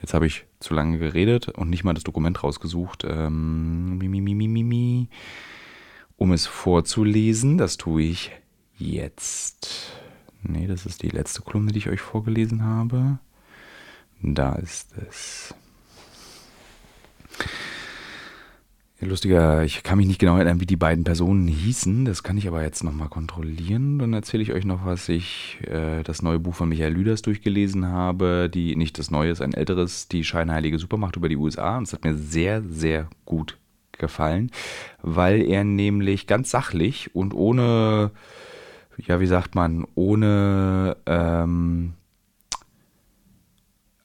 Jetzt 0.00 0.14
habe 0.14 0.26
ich 0.26 0.44
zu 0.60 0.74
lange 0.74 0.98
geredet 0.98 1.48
und 1.48 1.70
nicht 1.70 1.84
mal 1.84 1.94
das 1.94 2.04
Dokument 2.04 2.42
rausgesucht, 2.42 3.04
ähm, 3.04 3.98
mi, 3.98 4.08
mi, 4.08 4.20
mi, 4.20 5.08
um 6.18 6.32
es 6.32 6.46
vorzulesen. 6.46 7.56
Das 7.56 7.78
tue 7.78 8.02
ich 8.02 8.32
jetzt. 8.76 9.92
Nee, 10.42 10.66
das 10.66 10.84
ist 10.84 11.02
die 11.02 11.08
letzte 11.08 11.40
Kolumne, 11.40 11.72
die 11.72 11.78
ich 11.78 11.88
euch 11.88 12.00
vorgelesen 12.00 12.62
habe. 12.62 13.18
Da 14.20 14.54
ist 14.56 14.92
es. 15.08 15.54
Lustiger, 19.00 19.62
ich 19.62 19.84
kann 19.84 19.96
mich 19.96 20.08
nicht 20.08 20.18
genau 20.18 20.34
erinnern, 20.36 20.60
wie 20.60 20.66
die 20.66 20.74
beiden 20.76 21.04
Personen 21.04 21.46
hießen. 21.46 22.04
Das 22.04 22.24
kann 22.24 22.36
ich 22.36 22.48
aber 22.48 22.62
jetzt 22.62 22.82
nochmal 22.82 23.08
kontrollieren. 23.08 24.00
Dann 24.00 24.12
erzähle 24.12 24.42
ich 24.42 24.52
euch 24.52 24.64
noch, 24.64 24.84
was 24.84 25.08
ich 25.08 25.58
äh, 25.62 26.02
das 26.02 26.20
neue 26.20 26.40
Buch 26.40 26.56
von 26.56 26.68
Michael 26.68 26.94
Lüders 26.94 27.22
durchgelesen 27.22 27.86
habe. 27.86 28.50
Die, 28.52 28.74
nicht 28.74 28.98
das 28.98 29.12
neue, 29.12 29.30
ist 29.30 29.40
ein 29.40 29.54
älteres, 29.54 30.08
die 30.08 30.24
scheinheilige 30.24 30.80
Supermacht 30.80 31.14
über 31.14 31.28
die 31.28 31.36
USA. 31.36 31.78
Und 31.78 31.84
es 31.84 31.92
hat 31.92 32.02
mir 32.02 32.16
sehr, 32.16 32.60
sehr 32.62 33.08
gut 33.24 33.56
gefallen, 33.98 34.50
weil 35.02 35.42
er 35.42 35.64
nämlich 35.64 36.26
ganz 36.26 36.50
sachlich 36.50 37.14
und 37.14 37.34
ohne, 37.34 38.10
ja, 38.96 39.20
wie 39.20 39.26
sagt 39.26 39.54
man, 39.54 39.86
ohne 39.94 40.96
ähm, 41.06 41.94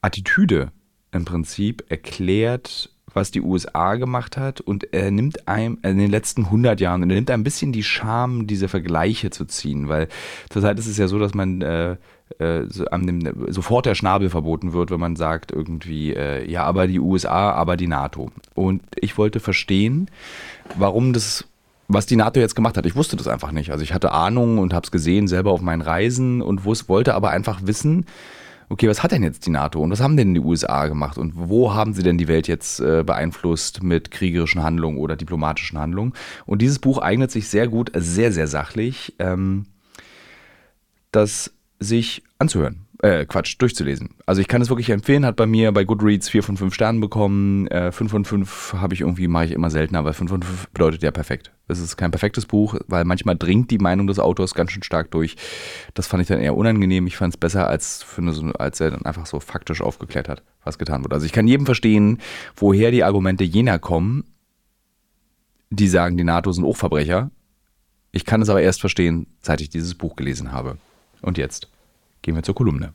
Attitüde 0.02 0.72
im 1.11 1.26
Prinzip 1.26 1.86
erklärt, 1.90 2.90
was 3.14 3.32
die 3.32 3.41
USA 3.41 3.95
gemacht 3.95 4.38
hat. 4.38 4.61
Und 4.61 4.94
er 4.94 5.11
nimmt 5.11 5.48
einem 5.48 5.78
in 5.84 5.98
den 5.98 6.11
letzten 6.11 6.45
100 6.45 6.80
Jahren 6.82 7.03
und 7.03 7.10
er 7.10 7.15
nimmt 7.15 7.32
ein 7.32 7.44
bisschen 7.44 7.72
die 7.72 7.84
Scham, 7.84 8.48
diese 8.48 8.68
Vergleiche 8.68 9.30
zu 9.30 9.45
ziehen, 9.45 9.88
weil 9.88 10.07
zurzeit 10.49 10.80
ist 10.80 10.88
es 10.88 10.98
ja 10.98 11.07
so, 11.07 11.20
dass 11.20 11.34
man 11.34 11.61
äh, 11.61 11.98
äh, 12.39 12.64
so, 12.68 12.85
dem, 12.85 13.51
sofort 13.51 13.85
der 13.85 13.95
Schnabel 13.95 14.30
verboten 14.30 14.73
wird, 14.73 14.91
wenn 14.91 14.99
man 14.99 15.15
sagt 15.15 15.51
irgendwie, 15.51 16.14
äh, 16.14 16.49
ja, 16.49 16.64
aber 16.64 16.88
die 16.88 16.99
USA, 16.99 17.51
aber 17.51 17.77
die 17.77 17.88
NATO. 17.88 18.31
Und 18.53 18.81
ich 18.95 19.18
wollte 19.18 19.39
verstehen, 19.39 20.10
warum 20.77 21.14
das 21.14 21.45
was 21.89 22.05
die 22.05 22.15
NATO 22.15 22.39
jetzt 22.39 22.55
gemacht 22.55 22.77
hat. 22.77 22.85
Ich 22.85 22.95
wusste 22.95 23.18
das 23.18 23.27
einfach 23.27 23.51
nicht. 23.51 23.72
Also 23.72 23.84
ich 23.84 23.93
hatte 23.93 24.14
Ahnung 24.14 24.57
und 24.57 24.73
habe 24.73 24.85
es 24.85 24.91
gesehen 24.91 25.27
selber 25.27 25.51
auf 25.51 25.61
meinen 25.61 25.81
Reisen 25.81 26.41
und 26.41 26.65
wollte 26.65 27.14
aber 27.14 27.30
einfach 27.30 27.61
wissen, 27.65 28.05
okay, 28.69 28.88
was 28.88 29.03
hat 29.03 29.11
denn 29.11 29.23
jetzt 29.23 29.45
die 29.45 29.51
NATO 29.51 29.80
und 29.81 29.91
was 29.91 30.01
haben 30.01 30.18
denn 30.18 30.34
die 30.34 30.39
USA 30.39 30.88
gemacht 30.88 31.18
und 31.18 31.34
wo 31.35 31.73
haben 31.73 31.93
sie 31.93 32.03
denn 32.03 32.18
die 32.18 32.27
Welt 32.27 32.47
jetzt 32.47 32.80
äh, 32.80 33.03
beeinflusst 33.03 33.84
mit 33.84 34.11
kriegerischen 34.11 34.64
Handlungen 34.64 34.97
oder 34.97 35.15
diplomatischen 35.15 35.77
Handlungen? 35.77 36.14
Und 36.45 36.61
dieses 36.61 36.80
Buch 36.80 36.97
eignet 36.97 37.31
sich 37.31 37.47
sehr 37.47 37.68
gut, 37.68 37.91
sehr, 37.93 38.31
sehr 38.31 38.47
sachlich, 38.47 39.14
ähm, 39.19 39.65
das 41.11 41.53
sich 41.79 42.23
anzuhören 42.39 42.85
äh, 43.03 43.25
Quatsch, 43.25 43.55
durchzulesen. 43.59 44.11
Also 44.25 44.39
ich 44.39 44.47
kann 44.47 44.61
es 44.61 44.69
wirklich 44.69 44.89
empfehlen, 44.89 45.25
hat 45.25 45.35
bei 45.35 45.45
mir 45.45 45.73
bei 45.73 45.83
Goodreads 45.83 46.29
4 46.29 46.41
von 46.41 46.55
5 46.55 46.73
Sternen 46.73 47.01
bekommen. 47.01 47.67
Äh, 47.67 47.91
5 47.91 48.09
von 48.09 48.25
5 48.25 48.75
habe 48.77 48.93
ich 48.93 49.01
irgendwie, 49.01 49.27
mache 49.27 49.45
ich 49.45 49.51
immer 49.51 49.69
seltener, 49.69 49.99
aber 49.99 50.13
5 50.13 50.31
von 50.31 50.41
5 50.41 50.69
bedeutet 50.69 51.03
ja 51.03 51.11
perfekt. 51.11 51.51
Es 51.67 51.79
ist 51.79 51.97
kein 51.97 52.11
perfektes 52.11 52.45
Buch, 52.45 52.75
weil 52.87 53.03
manchmal 53.03 53.35
dringt 53.35 53.71
die 53.71 53.77
Meinung 53.77 54.07
des 54.07 54.19
Autors 54.19 54.53
ganz 54.53 54.71
schön 54.71 54.83
stark 54.83 55.11
durch. 55.11 55.35
Das 55.93 56.07
fand 56.07 56.21
ich 56.21 56.29
dann 56.29 56.39
eher 56.39 56.55
unangenehm. 56.55 57.05
Ich 57.05 57.17
fand 57.17 57.33
es 57.33 57.37
besser, 57.37 57.67
als, 57.67 58.05
eine, 58.17 58.57
als 58.57 58.79
er 58.79 58.91
dann 58.91 59.05
einfach 59.05 59.25
so 59.25 59.41
faktisch 59.41 59.81
aufgeklärt 59.81 60.29
hat, 60.29 60.41
was 60.63 60.77
getan 60.77 61.03
wurde. 61.03 61.15
Also 61.15 61.25
ich 61.25 61.33
kann 61.33 61.47
jedem 61.47 61.65
verstehen, 61.65 62.19
woher 62.55 62.89
die 62.91 63.03
Argumente 63.03 63.43
jener 63.43 63.79
kommen, 63.79 64.23
die 65.69 65.89
sagen, 65.89 66.15
die 66.15 66.23
NATO 66.23 66.53
sind 66.53 66.63
Hochverbrecher. 66.63 67.31
Ich 68.13 68.23
kann 68.23 68.41
es 68.41 68.49
aber 68.49 68.61
erst 68.61 68.79
verstehen, 68.79 69.27
seit 69.41 69.59
ich 69.59 69.69
dieses 69.69 69.95
Buch 69.95 70.15
gelesen 70.15 70.53
habe. 70.53 70.77
Und 71.23 71.39
jetzt 71.39 71.67
Gehen 72.23 72.35
wir 72.35 72.43
zur 72.43 72.55
Kolumne. 72.55 72.93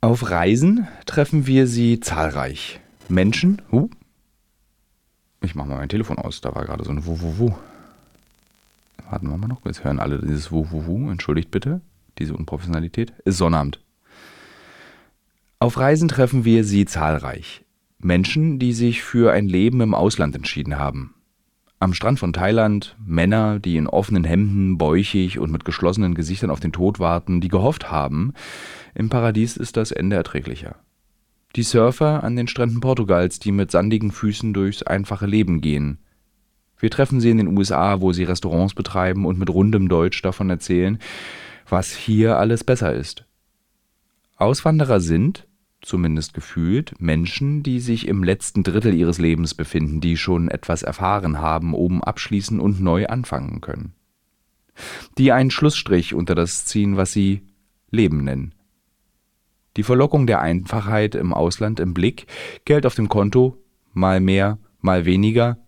Auf 0.00 0.30
Reisen 0.30 0.86
treffen 1.04 1.46
wir 1.46 1.66
sie 1.66 1.98
zahlreich. 1.98 2.80
Menschen, 3.08 3.60
uh, 3.72 3.90
ich 5.42 5.56
mache 5.56 5.68
mal 5.68 5.78
mein 5.78 5.88
Telefon 5.88 6.18
aus, 6.18 6.40
da 6.40 6.54
war 6.54 6.64
gerade 6.64 6.84
so 6.84 6.90
ein 6.90 7.04
Wuh-Wuh-Wuh. 7.04 7.54
Warten 9.10 9.28
wir 9.28 9.36
mal 9.36 9.48
noch, 9.48 9.64
jetzt 9.64 9.82
hören 9.82 9.98
alle 9.98 10.20
dieses 10.20 10.52
Wuh-Wuh-Wuh, 10.52 11.10
entschuldigt 11.10 11.50
bitte, 11.50 11.80
diese 12.18 12.34
Unprofessionalität. 12.34 13.12
Ist 13.24 13.38
Sonnabend. 13.38 13.80
Auf 15.58 15.78
Reisen 15.78 16.06
treffen 16.06 16.44
wir 16.44 16.62
sie 16.62 16.84
zahlreich. 16.86 17.64
Menschen, 17.98 18.60
die 18.60 18.72
sich 18.72 19.02
für 19.02 19.32
ein 19.32 19.48
Leben 19.48 19.80
im 19.80 19.94
Ausland 19.94 20.36
entschieden 20.36 20.78
haben. 20.78 21.15
Am 21.78 21.92
Strand 21.92 22.18
von 22.18 22.32
Thailand 22.32 22.96
Männer, 23.04 23.58
die 23.58 23.76
in 23.76 23.86
offenen 23.86 24.24
Hemden, 24.24 24.78
bäuchig 24.78 25.38
und 25.38 25.52
mit 25.52 25.66
geschlossenen 25.66 26.14
Gesichtern 26.14 26.48
auf 26.48 26.60
den 26.60 26.72
Tod 26.72 26.98
warten, 26.98 27.42
die 27.42 27.48
gehofft 27.48 27.90
haben, 27.90 28.32
im 28.94 29.10
Paradies 29.10 29.58
ist 29.58 29.76
das 29.76 29.92
Ende 29.92 30.16
erträglicher. 30.16 30.76
Die 31.54 31.62
Surfer 31.62 32.24
an 32.24 32.34
den 32.34 32.48
Stränden 32.48 32.80
Portugals, 32.80 33.40
die 33.40 33.52
mit 33.52 33.70
sandigen 33.70 34.10
Füßen 34.10 34.54
durchs 34.54 34.82
einfache 34.82 35.26
Leben 35.26 35.60
gehen. 35.60 35.98
Wir 36.78 36.90
treffen 36.90 37.20
sie 37.20 37.30
in 37.30 37.38
den 37.38 37.56
USA, 37.56 38.00
wo 38.00 38.12
sie 38.12 38.24
Restaurants 38.24 38.74
betreiben 38.74 39.26
und 39.26 39.38
mit 39.38 39.50
rundem 39.50 39.88
Deutsch 39.88 40.22
davon 40.22 40.48
erzählen, 40.48 40.98
was 41.68 41.94
hier 41.94 42.38
alles 42.38 42.64
besser 42.64 42.94
ist. 42.94 43.26
Auswanderer 44.36 45.00
sind, 45.00 45.46
zumindest 45.86 46.34
gefühlt, 46.34 47.00
Menschen, 47.00 47.62
die 47.62 47.80
sich 47.80 48.06
im 48.08 48.22
letzten 48.22 48.62
Drittel 48.62 48.92
ihres 48.94 49.18
Lebens 49.18 49.54
befinden, 49.54 50.00
die 50.00 50.16
schon 50.16 50.48
etwas 50.48 50.82
erfahren 50.82 51.38
haben, 51.40 51.74
oben 51.74 52.02
abschließen 52.02 52.60
und 52.60 52.80
neu 52.80 53.06
anfangen 53.06 53.60
können. 53.60 53.94
Die 55.16 55.32
einen 55.32 55.50
Schlussstrich 55.50 56.12
unter 56.12 56.34
das 56.34 56.66
ziehen, 56.66 56.96
was 56.96 57.12
sie 57.12 57.42
Leben 57.90 58.24
nennen. 58.24 58.54
Die 59.76 59.82
Verlockung 59.82 60.26
der 60.26 60.40
Einfachheit 60.40 61.14
im 61.14 61.32
Ausland 61.32 61.80
im 61.80 61.94
Blick, 61.94 62.26
Geld 62.64 62.84
auf 62.86 62.94
dem 62.94 63.08
Konto, 63.08 63.56
mal 63.92 64.20
mehr, 64.20 64.58
mal 64.80 65.04
weniger, 65.04 65.58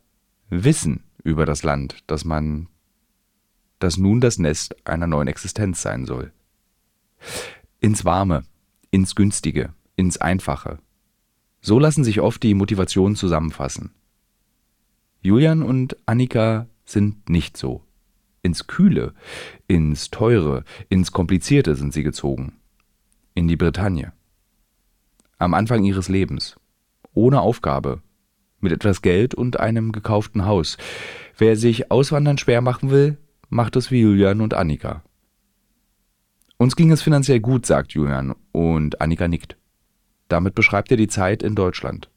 Wissen 0.51 1.05
über 1.23 1.45
das 1.45 1.63
Land, 1.63 1.99
das 2.07 2.25
man, 2.25 2.69
das 3.79 3.99
nun 3.99 4.21
das 4.21 4.39
Nest 4.39 4.77
einer 4.87 5.07
neuen 5.07 5.29
Existenz 5.29 5.83
sein 5.83 6.07
soll. 6.07 6.33
Ins 7.81 8.05
Warme, 8.05 8.45
ins 8.91 9.15
Günstige, 9.15 9.75
ins 9.99 10.17
Einfache. 10.17 10.79
So 11.61 11.79
lassen 11.79 12.05
sich 12.05 12.21
oft 12.21 12.43
die 12.43 12.55
Motivationen 12.55 13.17
zusammenfassen. 13.17 13.91
Julian 15.21 15.63
und 15.63 15.97
Annika 16.07 16.69
sind 16.85 17.29
nicht 17.29 17.57
so. 17.57 17.83
Ins 18.43 18.69
Kühle, 18.69 19.13
ins 19.67 20.11
Teure, 20.11 20.65
ins 20.89 21.11
Komplizierte 21.11 21.75
sind 21.75 21.93
sie 21.93 22.05
gezogen. 22.05 22.61
In 23.35 23.49
die 23.49 23.57
Bretagne. 23.57 24.13
Am 25.39 25.53
Anfang 25.53 25.83
ihres 25.85 26.09
Lebens. 26.09 26.57
Ohne 27.13 27.41
Aufgabe. 27.41 28.01
Mit 28.61 28.73
etwas 28.73 29.03
Geld 29.03 29.35
und 29.35 29.59
einem 29.59 29.91
gekauften 29.91 30.47
Haus. 30.47 30.79
Wer 31.37 31.57
sich 31.57 31.91
Auswandern 31.91 32.39
schwer 32.39 32.61
machen 32.61 32.91
will, 32.91 33.19
macht 33.49 33.75
es 33.75 33.91
wie 33.91 34.01
Julian 34.01 34.41
und 34.41 34.55
Annika. 34.55 35.03
Uns 36.57 36.77
ging 36.77 36.93
es 36.93 37.03
finanziell 37.03 37.41
gut, 37.41 37.67
sagt 37.67 37.93
Julian, 37.93 38.35
und 38.53 39.01
Annika 39.01 39.27
nickt. 39.27 39.58
Damit 40.29 40.55
beschreibt 40.55 40.91
er 40.91 40.97
die 40.97 41.09
Zeit 41.09 41.43
in 41.43 41.55
Deutschland. 41.55 42.11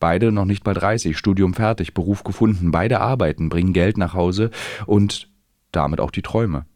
Beide 0.00 0.32
noch 0.32 0.44
nicht 0.44 0.66
mal 0.66 0.74
30, 0.74 1.16
Studium 1.16 1.54
fertig, 1.54 1.94
Beruf 1.94 2.24
gefunden, 2.24 2.70
beide 2.70 3.00
arbeiten, 3.00 3.48
bringen 3.48 3.72
Geld 3.72 3.96
nach 3.96 4.14
Hause 4.14 4.50
und 4.86 5.30
damit 5.72 6.00
auch 6.00 6.10
die 6.10 6.22
Träume. 6.22 6.66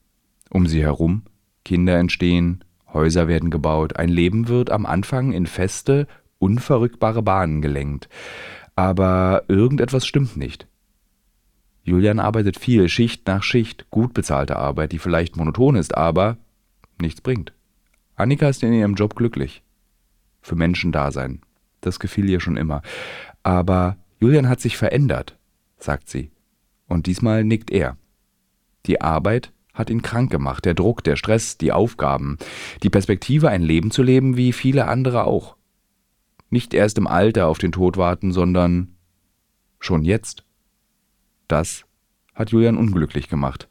Um 0.50 0.66
sie 0.66 0.82
herum 0.82 1.22
Kinder 1.64 1.98
entstehen, 1.98 2.64
Häuser 2.92 3.28
werden 3.28 3.50
gebaut, 3.50 3.96
ein 3.96 4.08
Leben 4.08 4.48
wird 4.48 4.70
am 4.70 4.86
Anfang 4.86 5.32
in 5.32 5.46
feste, 5.46 6.06
unverrückbare 6.38 7.22
Bahnen 7.22 7.60
gelenkt. 7.60 8.08
Aber 8.76 9.42
irgendetwas 9.48 10.06
stimmt 10.06 10.38
nicht. 10.38 10.66
Julian 11.82 12.20
arbeitet 12.20 12.58
viel, 12.58 12.88
Schicht 12.88 13.26
nach 13.26 13.42
Schicht, 13.42 13.90
gut 13.90 14.14
bezahlte 14.14 14.56
Arbeit, 14.56 14.92
die 14.92 14.98
vielleicht 14.98 15.36
monoton 15.36 15.76
ist, 15.76 15.96
aber 15.96 16.38
nichts 17.00 17.20
bringt. 17.20 17.52
Annika 18.16 18.48
ist 18.48 18.62
in 18.62 18.72
ihrem 18.72 18.94
Job 18.94 19.14
glücklich 19.14 19.62
für 20.48 20.56
Menschen 20.56 20.90
da 20.90 21.12
sein. 21.12 21.40
Das 21.80 22.00
gefiel 22.00 22.28
ihr 22.28 22.40
schon 22.40 22.56
immer. 22.56 22.82
Aber 23.42 23.96
Julian 24.20 24.48
hat 24.48 24.60
sich 24.60 24.76
verändert, 24.76 25.38
sagt 25.78 26.08
sie. 26.08 26.30
Und 26.88 27.06
diesmal 27.06 27.44
nickt 27.44 27.70
er. 27.70 27.96
Die 28.86 29.00
Arbeit 29.00 29.52
hat 29.74 29.90
ihn 29.90 30.02
krank 30.02 30.30
gemacht, 30.30 30.64
der 30.64 30.74
Druck, 30.74 31.04
der 31.04 31.16
Stress, 31.16 31.56
die 31.58 31.70
Aufgaben, 31.70 32.38
die 32.82 32.90
Perspektive, 32.90 33.48
ein 33.48 33.62
Leben 33.62 33.90
zu 33.90 34.02
leben 34.02 34.36
wie 34.36 34.52
viele 34.52 34.88
andere 34.88 35.24
auch. 35.24 35.56
Nicht 36.50 36.74
erst 36.74 36.98
im 36.98 37.06
Alter 37.06 37.46
auf 37.46 37.58
den 37.58 37.72
Tod 37.72 37.96
warten, 37.96 38.32
sondern 38.32 38.96
schon 39.78 40.04
jetzt. 40.04 40.44
Das 41.46 41.84
hat 42.34 42.50
Julian 42.50 42.76
unglücklich 42.76 43.28
gemacht. 43.28 43.68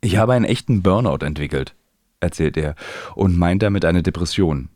Ich 0.00 0.18
habe 0.18 0.34
einen 0.34 0.44
echten 0.44 0.82
Burnout 0.82 1.24
entwickelt, 1.24 1.74
erzählt 2.20 2.56
er 2.58 2.74
und 3.14 3.38
meint 3.38 3.62
damit 3.62 3.84
eine 3.84 4.02
Depression. 4.02 4.68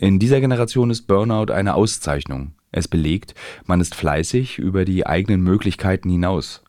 In 0.00 0.20
dieser 0.20 0.40
Generation 0.40 0.90
ist 0.90 1.08
Burnout 1.08 1.52
eine 1.52 1.74
Auszeichnung. 1.74 2.54
Es 2.70 2.86
belegt, 2.86 3.34
man 3.66 3.80
ist 3.80 3.96
fleißig 3.96 4.58
über 4.58 4.84
die 4.84 5.04
eigenen 5.04 5.42
Möglichkeiten 5.42 6.08
hinaus. 6.08 6.62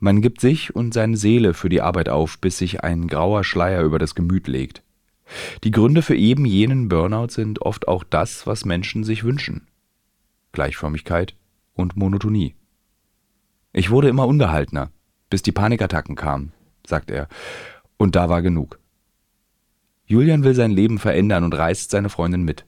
Man 0.00 0.20
gibt 0.20 0.40
sich 0.40 0.74
und 0.74 0.92
seine 0.92 1.16
Seele 1.16 1.54
für 1.54 1.68
die 1.68 1.82
Arbeit 1.82 2.08
auf, 2.08 2.40
bis 2.40 2.58
sich 2.58 2.82
ein 2.82 3.06
grauer 3.06 3.44
Schleier 3.44 3.82
über 3.82 4.00
das 4.00 4.16
Gemüt 4.16 4.48
legt. 4.48 4.82
Die 5.62 5.70
Gründe 5.70 6.02
für 6.02 6.16
eben 6.16 6.44
jenen 6.44 6.88
Burnout 6.88 7.28
sind 7.28 7.62
oft 7.62 7.86
auch 7.86 8.02
das, 8.02 8.48
was 8.48 8.64
Menschen 8.64 9.04
sich 9.04 9.22
wünschen. 9.22 9.68
Gleichförmigkeit 10.50 11.36
und 11.74 11.96
Monotonie. 11.96 12.56
Ich 13.72 13.90
wurde 13.90 14.08
immer 14.08 14.26
ungehaltener, 14.26 14.90
bis 15.30 15.42
die 15.42 15.52
Panikattacken 15.52 16.16
kamen, 16.16 16.52
sagt 16.84 17.12
er, 17.12 17.28
und 17.98 18.16
da 18.16 18.28
war 18.28 18.42
genug. 18.42 18.80
Julian 20.08 20.42
will 20.42 20.54
sein 20.54 20.70
Leben 20.70 20.98
verändern 20.98 21.44
und 21.44 21.52
reißt 21.52 21.90
seine 21.90 22.08
Freundin 22.08 22.42
mit. 22.42 22.64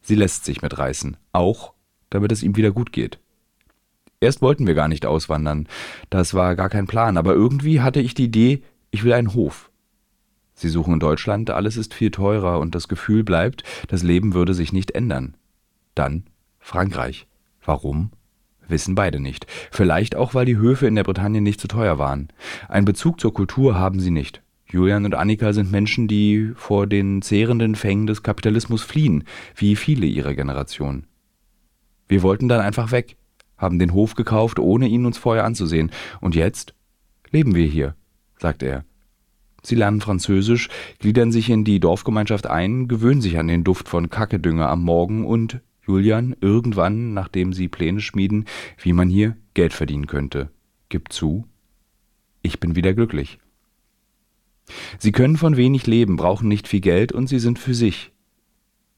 Sie 0.00 0.14
lässt 0.14 0.44
sich 0.44 0.62
mitreißen, 0.62 1.16
auch 1.32 1.74
damit 2.08 2.30
es 2.30 2.44
ihm 2.44 2.54
wieder 2.54 2.70
gut 2.70 2.92
geht. 2.92 3.18
Erst 4.20 4.42
wollten 4.42 4.64
wir 4.68 4.74
gar 4.74 4.86
nicht 4.86 5.04
auswandern, 5.04 5.66
das 6.08 6.34
war 6.34 6.54
gar 6.54 6.68
kein 6.68 6.86
Plan, 6.86 7.16
aber 7.16 7.34
irgendwie 7.34 7.80
hatte 7.80 8.00
ich 8.00 8.14
die 8.14 8.26
Idee, 8.26 8.62
ich 8.92 9.02
will 9.02 9.12
einen 9.12 9.34
Hof. 9.34 9.72
Sie 10.54 10.68
suchen 10.68 10.94
in 10.94 11.00
Deutschland, 11.00 11.50
alles 11.50 11.76
ist 11.76 11.94
viel 11.94 12.12
teurer 12.12 12.60
und 12.60 12.76
das 12.76 12.86
Gefühl 12.86 13.24
bleibt, 13.24 13.64
das 13.88 14.04
Leben 14.04 14.32
würde 14.32 14.54
sich 14.54 14.72
nicht 14.72 14.92
ändern. 14.92 15.36
Dann 15.96 16.22
Frankreich. 16.60 17.26
Warum? 17.64 18.12
Wissen 18.68 18.94
beide 18.94 19.18
nicht. 19.18 19.48
Vielleicht 19.72 20.14
auch, 20.14 20.32
weil 20.32 20.46
die 20.46 20.58
Höfe 20.58 20.86
in 20.86 20.94
der 20.94 21.02
Bretagne 21.02 21.40
nicht 21.40 21.60
zu 21.60 21.66
teuer 21.66 21.98
waren. 21.98 22.28
Ein 22.68 22.84
Bezug 22.84 23.20
zur 23.20 23.34
Kultur 23.34 23.74
haben 23.74 23.98
sie 23.98 24.12
nicht. 24.12 24.43
Julian 24.74 25.04
und 25.04 25.14
Annika 25.14 25.52
sind 25.52 25.70
Menschen, 25.70 26.08
die 26.08 26.50
vor 26.56 26.88
den 26.88 27.22
zehrenden 27.22 27.76
Fängen 27.76 28.08
des 28.08 28.24
Kapitalismus 28.24 28.82
fliehen, 28.82 29.22
wie 29.54 29.76
viele 29.76 30.04
ihrer 30.04 30.34
Generation. 30.34 31.06
Wir 32.08 32.22
wollten 32.22 32.48
dann 32.48 32.60
einfach 32.60 32.90
weg, 32.90 33.16
haben 33.56 33.78
den 33.78 33.92
Hof 33.92 34.16
gekauft, 34.16 34.58
ohne 34.58 34.88
ihn 34.88 35.06
uns 35.06 35.16
vorher 35.16 35.44
anzusehen. 35.44 35.92
Und 36.20 36.34
jetzt 36.34 36.74
leben 37.30 37.54
wir 37.54 37.66
hier, 37.66 37.94
sagt 38.36 38.64
er. 38.64 38.84
Sie 39.62 39.76
lernen 39.76 40.00
Französisch, 40.00 40.68
gliedern 40.98 41.30
sich 41.30 41.50
in 41.50 41.64
die 41.64 41.78
Dorfgemeinschaft 41.78 42.48
ein, 42.48 42.88
gewöhnen 42.88 43.20
sich 43.22 43.38
an 43.38 43.46
den 43.46 43.62
Duft 43.62 43.88
von 43.88 44.10
Kackedünger 44.10 44.68
am 44.68 44.82
Morgen 44.82 45.24
und 45.24 45.60
Julian 45.86 46.34
irgendwann, 46.40 47.14
nachdem 47.14 47.52
sie 47.52 47.68
Pläne 47.68 48.00
schmieden, 48.00 48.46
wie 48.82 48.92
man 48.92 49.08
hier 49.08 49.36
Geld 49.54 49.72
verdienen 49.72 50.08
könnte, 50.08 50.50
gibt 50.88 51.12
zu, 51.12 51.46
ich 52.42 52.58
bin 52.58 52.74
wieder 52.74 52.92
glücklich. 52.92 53.38
Sie 54.98 55.12
können 55.12 55.36
von 55.36 55.56
wenig 55.56 55.86
leben, 55.86 56.16
brauchen 56.16 56.48
nicht 56.48 56.68
viel 56.68 56.80
Geld 56.80 57.12
und 57.12 57.28
sie 57.28 57.38
sind 57.38 57.58
für 57.58 57.74
sich. 57.74 58.12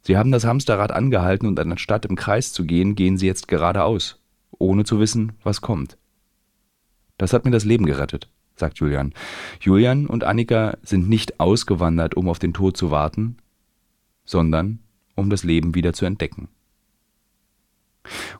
Sie 0.03 0.17
haben 0.17 0.31
das 0.31 0.45
Hamsterrad 0.45 0.93
angehalten 0.93 1.49
und 1.49 1.59
anstatt 1.59 2.07
im 2.07 2.15
Kreis 2.15 2.53
zu 2.53 2.65
gehen, 2.65 2.95
gehen 2.95 3.17
sie 3.17 3.27
jetzt 3.27 3.49
geradeaus, 3.49 4.21
ohne 4.59 4.85
zu 4.85 5.01
wissen, 5.01 5.33
was 5.43 5.61
kommt. 5.61 5.99
Das 7.19 7.33
hat 7.33 7.45
mir 7.45 7.51
das 7.51 7.65
Leben 7.65 7.87
gerettet, 7.87 8.29
sagt 8.55 8.79
Julian. 8.79 9.13
Julian 9.61 10.07
und 10.07 10.23
Annika 10.23 10.77
sind 10.83 11.09
nicht 11.09 11.41
ausgewandert, 11.41 12.17
um 12.17 12.29
auf 12.29 12.39
den 12.39 12.53
Tod 12.53 12.77
zu 12.77 12.91
warten, 12.91 13.39
sondern 14.25 14.79
um 15.17 15.31
das 15.31 15.43
Leben 15.43 15.75
wieder 15.75 15.93
zu 15.93 16.05
entdecken. 16.05 16.49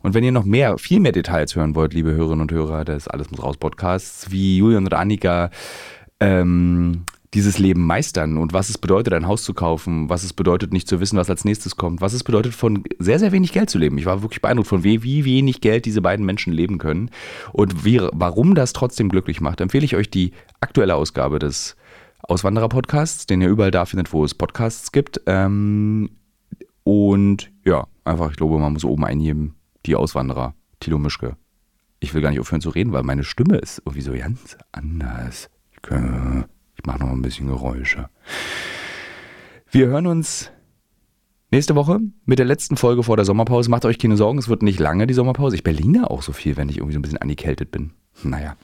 Und 0.01 0.15
wenn 0.15 0.23
ihr 0.23 0.31
noch 0.31 0.45
mehr, 0.45 0.79
viel 0.79 1.01
mehr 1.01 1.11
Details 1.11 1.57
hören 1.57 1.75
wollt, 1.75 1.95
liebe 1.95 2.13
Hörerinnen 2.13 2.43
und 2.43 2.53
Hörer 2.53 2.85
des 2.85 3.09
Alles 3.09 3.31
muss 3.33 3.43
raus 3.43 3.57
Podcasts, 3.57 4.31
wie 4.31 4.59
Julian 4.59 4.85
und 4.85 4.95
Annika 4.95 5.51
ähm, 6.21 7.05
dieses 7.37 7.59
Leben 7.59 7.85
meistern 7.85 8.39
und 8.39 8.55
was 8.55 8.71
es 8.71 8.79
bedeutet, 8.79 9.13
ein 9.13 9.27
Haus 9.27 9.45
zu 9.45 9.53
kaufen, 9.53 10.09
was 10.09 10.25
es 10.25 10.33
bedeutet, 10.33 10.73
nicht 10.73 10.89
zu 10.89 11.01
wissen, 11.01 11.19
was 11.19 11.29
als 11.29 11.45
nächstes 11.45 11.77
kommt, 11.77 12.01
was 12.01 12.15
es 12.15 12.25
bedeutet, 12.25 12.55
von 12.55 12.83
sehr, 12.99 13.19
sehr 13.19 13.31
wenig 13.31 13.53
Geld 13.53 13.69
zu 13.69 13.79
leben. 13.79 13.99
Ich 13.99 14.07
war 14.07 14.23
wirklich 14.23 14.41
beeindruckt 14.41 14.69
von 14.69 14.85
wie, 14.85 15.03
wie 15.03 15.27
wenig 15.27 15.61
Geld 15.61 15.85
diese 15.85 16.01
beiden 16.01 16.25
Menschen 16.25 16.51
leben 16.53 16.79
können 16.79 17.11
und 17.53 17.85
wie, 17.85 18.01
warum 18.13 18.55
das 18.55 18.73
trotzdem 18.73 19.11
glücklich 19.11 19.43
macht. 19.43 19.61
Empfehle 19.61 19.85
ich 19.85 19.97
euch 19.97 20.11
die 20.11 20.33
aktuelle 20.61 20.95
Ausgabe 20.95 21.39
des 21.39 21.77
Auswanderer-Podcasts, 22.23 23.27
den 23.27 23.43
ihr 23.43 23.49
überall 23.49 23.71
da 23.71 23.85
findet, 23.85 24.15
wo 24.15 24.25
es 24.25 24.35
Podcasts 24.35 24.91
gibt. 24.91 25.21
Ähm, 25.27 26.09
und 26.85 27.53
ja, 27.67 27.87
einfach, 28.05 28.31
ich 28.31 28.39
glaube, 28.39 28.59
man 28.59 28.73
muss 28.73 28.85
oben 28.85 29.05
eingeben, 29.05 29.57
die 29.85 29.95
Auswanderer, 29.95 30.55
Tilo 30.81 30.99
Mischke. 30.99 31.37
Ich 32.01 32.15
will 32.15 32.23
gar 32.23 32.31
nicht 32.31 32.41
aufhören 32.41 32.63
zu 32.63 32.71
reden, 32.71 32.93
weil 32.93 33.03
meine 33.03 33.25
Stimme 33.25 33.59
ist 33.59 33.83
irgendwie 33.85 34.01
so 34.01 34.13
ganz 34.13 34.57
anders. 34.73 35.51
Ich 35.73 35.83
kann 35.83 36.47
ich 36.87 36.93
mache 36.93 37.01
noch 37.01 37.11
ein 37.11 37.23
bisschen 37.23 37.49
Geräusche. 37.49 38.09
Wir 39.73 39.89
hören 39.89 40.07
uns 40.07 40.53
nächste 41.51 41.75
Woche 41.75 41.99
mit 42.27 42.39
der 42.39 42.47
letzten 42.47 42.77
Folge 42.77 43.03
vor 43.03 43.17
der 43.17 43.25
Sommerpause. 43.25 43.69
Macht 43.69 43.85
euch 43.85 43.99
keine 43.99 44.17
Sorgen, 44.17 44.39
es 44.39 44.49
wird 44.49 44.63
nicht 44.63 44.79
lange, 44.79 45.09
die 45.09 45.15
Sommerpause. 45.15 45.57
Ich 45.57 45.65
berliner 45.65 46.13
auch 46.13 46.23
so 46.23 46.33
viel, 46.33 46.57
wenn 46.57 46.69
ich 46.69 46.77
irgendwie 46.77 46.93
so 46.93 47.01
ein 47.01 47.03
bisschen 47.03 47.19
angekältet 47.19 47.73
bin. 47.73 47.91
Naja. 48.23 48.55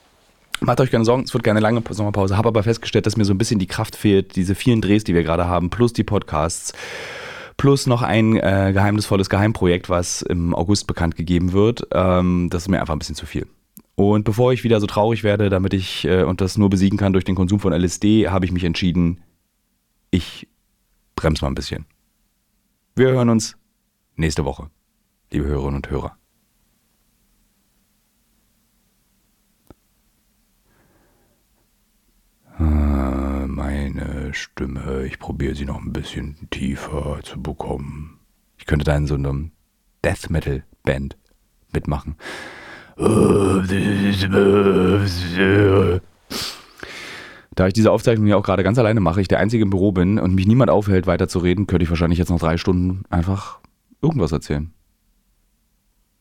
Macht 0.61 0.79
euch 0.79 0.89
keine 0.89 1.03
Sorgen, 1.03 1.23
es 1.23 1.33
wird 1.33 1.43
gerne 1.43 1.59
lange 1.59 1.83
Sommerpause. 1.89 2.37
Habe 2.37 2.47
aber 2.47 2.63
festgestellt, 2.63 3.05
dass 3.05 3.17
mir 3.17 3.25
so 3.25 3.33
ein 3.33 3.37
bisschen 3.37 3.59
die 3.59 3.67
Kraft 3.67 3.97
fehlt, 3.97 4.37
diese 4.37 4.55
vielen 4.55 4.79
Drehs, 4.79 5.03
die 5.03 5.13
wir 5.13 5.23
gerade 5.23 5.45
haben, 5.45 5.69
plus 5.69 5.91
die 5.91 6.05
Podcasts, 6.05 6.71
plus 7.57 7.87
noch 7.87 8.03
ein 8.03 8.37
äh, 8.37 8.71
geheimnisvolles 8.73 9.29
Geheimprojekt, 9.29 9.89
was 9.89 10.21
im 10.21 10.55
August 10.55 10.87
bekannt 10.87 11.17
gegeben 11.17 11.51
wird. 11.51 11.89
Ähm, 11.91 12.47
das 12.49 12.63
ist 12.63 12.69
mir 12.69 12.79
einfach 12.79 12.95
ein 12.95 12.99
bisschen 12.99 13.15
zu 13.15 13.25
viel. 13.25 13.47
Und 13.95 14.23
bevor 14.23 14.53
ich 14.53 14.63
wieder 14.63 14.79
so 14.79 14.87
traurig 14.87 15.23
werde, 15.23 15.49
damit 15.49 15.73
ich 15.73 16.05
äh, 16.05 16.23
und 16.23 16.41
das 16.41 16.57
nur 16.57 16.69
besiegen 16.69 16.97
kann 16.97 17.13
durch 17.13 17.25
den 17.25 17.35
Konsum 17.35 17.59
von 17.59 17.73
LSD, 17.73 18.29
habe 18.29 18.45
ich 18.45 18.51
mich 18.51 18.63
entschieden, 18.63 19.21
ich 20.09 20.47
brems 21.15 21.41
mal 21.41 21.49
ein 21.49 21.55
bisschen. 21.55 21.85
Wir 22.95 23.09
hören 23.09 23.29
uns 23.29 23.55
nächste 24.15 24.45
Woche, 24.45 24.69
liebe 25.31 25.45
Hörerinnen 25.45 25.75
und 25.75 25.89
Hörer. 25.89 26.17
Ah, 32.57 33.45
meine 33.47 34.33
Stimme, 34.33 35.05
ich 35.05 35.19
probiere 35.19 35.55
sie 35.55 35.65
noch 35.65 35.81
ein 35.81 35.93
bisschen 35.93 36.49
tiefer 36.49 37.19
zu 37.23 37.41
bekommen. 37.41 38.19
Ich 38.57 38.65
könnte 38.65 38.85
da 38.85 38.95
in 38.95 39.07
so 39.07 39.15
einem 39.15 39.51
Death 40.03 40.29
Metal 40.29 40.63
Band 40.83 41.17
mitmachen. 41.71 42.15
Da 47.55 47.67
ich 47.67 47.73
diese 47.73 47.91
Aufzeichnung 47.91 48.27
ja 48.27 48.35
auch 48.35 48.43
gerade 48.43 48.63
ganz 48.63 48.79
alleine 48.79 48.99
mache, 48.99 49.21
ich 49.21 49.27
der 49.27 49.39
Einzige 49.39 49.63
im 49.63 49.69
Büro 49.69 49.91
bin 49.91 50.19
und 50.19 50.33
mich 50.33 50.47
niemand 50.47 50.71
aufhält, 50.71 51.05
weiterzureden, 51.07 51.67
könnte 51.67 51.83
ich 51.83 51.89
wahrscheinlich 51.89 52.19
jetzt 52.19 52.29
noch 52.29 52.39
drei 52.39 52.57
Stunden 52.57 53.03
einfach 53.09 53.59
irgendwas 54.01 54.31
erzählen. 54.31 54.73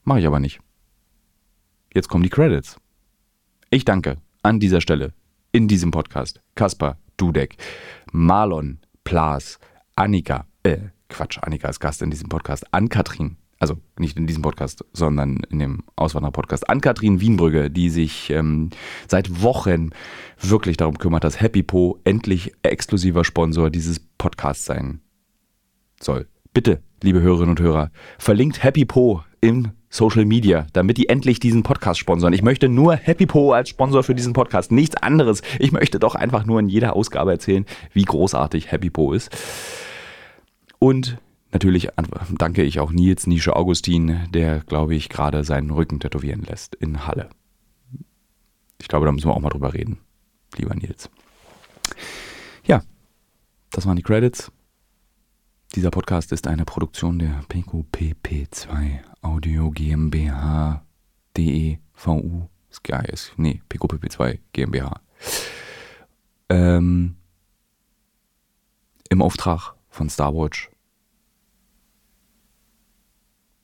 Mache 0.05 0.21
ich 0.21 0.27
aber 0.27 0.41
nicht. 0.41 0.61
Jetzt 1.95 2.09
kommen 2.09 2.25
die 2.25 2.31
Credits. 2.31 2.77
Ich 3.71 3.85
danke 3.85 4.17
an 4.43 4.61
dieser 4.61 4.81
Stelle 4.81 5.13
in 5.53 5.69
diesem 5.69 5.91
Podcast 5.91 6.41
Kaspar 6.55 6.99
Dudek, 7.17 7.57
Marlon 8.13 8.79
Plas, 9.05 9.59
Annika, 9.97 10.47
äh, 10.63 10.79
Quatsch, 11.09 11.39
Annika 11.43 11.69
ist 11.69 11.81
Gast 11.81 12.03
in 12.03 12.11
diesem 12.11 12.29
Podcast, 12.29 12.65
Ann-Kathrin, 12.73 13.37
also 13.63 13.77
nicht 13.97 14.19
in 14.19 14.27
diesem 14.27 14.43
Podcast, 14.43 14.85
sondern 14.93 15.37
in 15.49 15.61
dem 15.61 15.85
Auswanderer-Podcast, 15.95 16.69
Ann-Kathrin 16.69 17.21
Wienbrügge, 17.21 17.71
die 17.71 17.91
sich 17.91 18.29
ähm, 18.31 18.71
seit 19.07 19.41
Wochen 19.41 19.91
wirklich 20.41 20.77
darum 20.77 20.99
kümmert, 20.99 21.23
dass 21.23 21.41
Happy 21.41 21.63
Po 21.63 22.01
endlich 22.03 22.53
exklusiver 22.65 23.25
Sponsor 23.25 23.71
dieses 23.71 24.01
Podcasts 24.19 24.65
sein 24.65 25.01
soll. 26.01 26.27
Bitte, 26.53 26.83
liebe 27.05 27.21
Hörerinnen 27.21 27.51
und 27.51 27.61
Hörer, 27.61 27.93
verlinkt 28.19 28.65
Happy 28.65 28.85
Po 28.85 29.23
im 29.41 29.71
Social 29.89 30.25
Media, 30.25 30.67
damit 30.73 30.99
die 30.99 31.09
endlich 31.09 31.39
diesen 31.39 31.63
Podcast 31.63 32.01
sponsern. 32.01 32.33
Ich 32.33 32.43
möchte 32.43 32.69
nur 32.69 32.97
Happy 32.97 33.27
Po 33.27 33.53
als 33.53 33.69
Sponsor 33.69 34.03
für 34.03 34.17
diesen 34.17 34.33
Podcast, 34.33 34.73
nichts 34.73 34.97
anderes. 34.97 35.43
Ich 35.61 35.71
möchte 35.71 36.01
doch 36.01 36.17
einfach 36.17 36.47
nur 36.47 36.59
in 36.59 36.69
jeder 36.69 36.97
Ausgabe 36.97 37.31
erzählen, 37.31 37.65
wie 37.93 38.05
großartig 38.05 38.73
Happy 38.73 38.91
Po 38.91 39.13
ist. 39.13 39.31
Und 40.81 41.19
natürlich 41.53 41.89
danke 42.39 42.63
ich 42.63 42.81
auch 42.81 42.91
Nils 42.91 43.27
Nische 43.27 43.55
Augustin, 43.57 44.27
der, 44.31 44.61
glaube 44.61 44.95
ich, 44.95 45.09
gerade 45.09 45.45
seinen 45.45 45.71
Rücken 45.71 46.01
tätowieren 46.01 46.43
lässt 46.43 46.75
in 46.75 47.07
Halle. 47.07 47.31
Ich 48.81 48.89
glaube, 48.89 49.07
da 49.07 49.13
müssen 49.13 49.29
wir 49.29 49.35
auch 49.35 49.41
mal 49.41 49.51
drüber 49.51 49.75
reden, 49.75 49.99
lieber 50.57 50.75
Nils. 50.75 51.09
Ja, 52.65 52.83
das 53.71 53.87
waren 53.87 53.97
die 53.97 54.03
Credits. 54.03 54.51
Dieser 55.75 55.91
Podcast 55.91 56.33
ist 56.33 56.47
eine 56.47 56.65
Produktion 56.65 57.19
der 57.19 57.43
PQPP2 57.45 58.99
Audio 59.23 59.71
GmbH 59.71 60.85
DEVU 61.37 62.49
Sky 62.73 63.05
ist, 63.07 63.33
nee, 63.37 63.63
PQPP2 63.69 64.39
GmbH. 64.53 65.01
Ähm, 66.49 67.17
Im 69.09 69.23
Auftrag 69.23 69.75
von 69.91 70.09
Starwatch. 70.09 70.72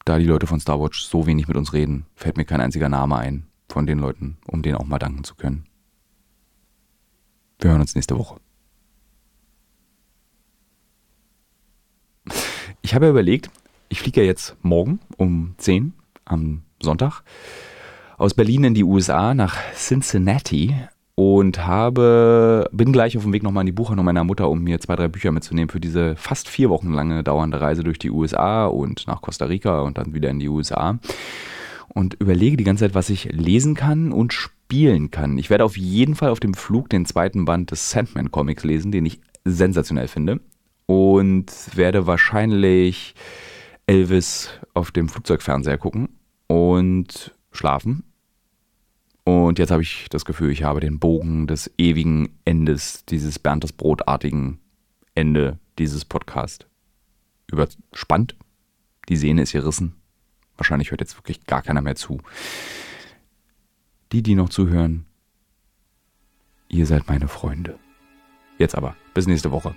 Da 0.08 0.16
die 0.18 0.24
Leute 0.24 0.46
von 0.46 0.58
Starwatch 0.58 1.02
so 1.02 1.26
wenig 1.26 1.48
mit 1.48 1.58
uns 1.58 1.74
reden, 1.74 2.06
fällt 2.14 2.38
mir 2.38 2.46
kein 2.46 2.62
einziger 2.62 2.88
Name 2.88 3.18
ein 3.18 3.46
von 3.68 3.84
den 3.84 3.98
Leuten, 3.98 4.38
um 4.46 4.62
denen 4.62 4.76
auch 4.76 4.86
mal 4.86 4.98
danken 4.98 5.22
zu 5.22 5.34
können. 5.34 5.66
Wir 7.60 7.72
hören 7.72 7.82
uns 7.82 7.94
nächste 7.94 8.16
Woche. 8.16 8.40
Ich 12.80 12.94
habe 12.94 13.04
ja 13.04 13.10
überlegt, 13.10 13.50
ich 13.90 14.00
fliege 14.00 14.22
ja 14.22 14.26
jetzt 14.26 14.56
morgen 14.62 14.98
um 15.18 15.54
10 15.58 15.92
am 16.24 16.62
Sonntag 16.80 17.20
aus 18.16 18.32
Berlin 18.32 18.64
in 18.64 18.72
die 18.72 18.84
USA 18.84 19.34
nach 19.34 19.58
Cincinnati 19.74 20.74
und 21.18 21.66
habe, 21.66 22.70
bin 22.70 22.92
gleich 22.92 23.16
auf 23.16 23.24
dem 23.24 23.32
Weg 23.32 23.42
nochmal 23.42 23.62
in 23.62 23.66
die 23.66 23.72
Buchhandlung 23.72 24.04
meiner 24.04 24.22
Mutter, 24.22 24.48
um 24.48 24.62
mir 24.62 24.78
zwei, 24.78 24.94
drei 24.94 25.08
Bücher 25.08 25.32
mitzunehmen 25.32 25.68
für 25.68 25.80
diese 25.80 26.14
fast 26.14 26.48
vier 26.48 26.70
Wochen 26.70 26.92
lange 26.92 27.24
dauernde 27.24 27.60
Reise 27.60 27.82
durch 27.82 27.98
die 27.98 28.12
USA 28.12 28.66
und 28.66 29.08
nach 29.08 29.20
Costa 29.20 29.46
Rica 29.46 29.80
und 29.80 29.98
dann 29.98 30.14
wieder 30.14 30.30
in 30.30 30.38
die 30.38 30.48
USA. 30.48 31.00
Und 31.88 32.14
überlege 32.20 32.56
die 32.56 32.62
ganze 32.62 32.84
Zeit, 32.84 32.94
was 32.94 33.10
ich 33.10 33.32
lesen 33.32 33.74
kann 33.74 34.12
und 34.12 34.32
spielen 34.32 35.10
kann. 35.10 35.38
Ich 35.38 35.50
werde 35.50 35.64
auf 35.64 35.76
jeden 35.76 36.14
Fall 36.14 36.30
auf 36.30 36.38
dem 36.38 36.54
Flug 36.54 36.88
den 36.88 37.04
zweiten 37.04 37.46
Band 37.46 37.72
des 37.72 37.90
Sandman 37.90 38.30
Comics 38.30 38.62
lesen, 38.62 38.92
den 38.92 39.04
ich 39.04 39.20
sensationell 39.44 40.06
finde 40.06 40.38
und 40.86 41.46
werde 41.74 42.06
wahrscheinlich 42.06 43.16
Elvis 43.88 44.50
auf 44.72 44.92
dem 44.92 45.08
Flugzeugfernseher 45.08 45.78
gucken 45.78 46.10
und 46.46 47.34
schlafen. 47.50 48.04
Und 49.28 49.58
jetzt 49.58 49.70
habe 49.70 49.82
ich 49.82 50.06
das 50.08 50.24
Gefühl, 50.24 50.50
ich 50.50 50.62
habe 50.62 50.80
den 50.80 50.98
Bogen 50.98 51.46
des 51.46 51.70
ewigen 51.76 52.30
Endes, 52.46 53.04
dieses 53.04 53.38
Bernd 53.38 53.62
das 53.62 53.74
Brotartigen 53.74 54.58
Ende 55.14 55.58
dieses 55.78 56.06
Podcasts 56.06 56.64
überspannt. 57.52 58.36
Die 59.10 59.18
Sehne 59.18 59.42
ist 59.42 59.52
gerissen. 59.52 59.96
Wahrscheinlich 60.56 60.90
hört 60.90 61.02
jetzt 61.02 61.18
wirklich 61.18 61.44
gar 61.44 61.60
keiner 61.60 61.82
mehr 61.82 61.94
zu. 61.94 62.22
Die, 64.12 64.22
die 64.22 64.34
noch 64.34 64.48
zuhören, 64.48 65.04
ihr 66.70 66.86
seid 66.86 67.06
meine 67.06 67.28
Freunde. 67.28 67.78
Jetzt 68.56 68.76
aber, 68.76 68.96
bis 69.12 69.26
nächste 69.26 69.50
Woche. 69.50 69.74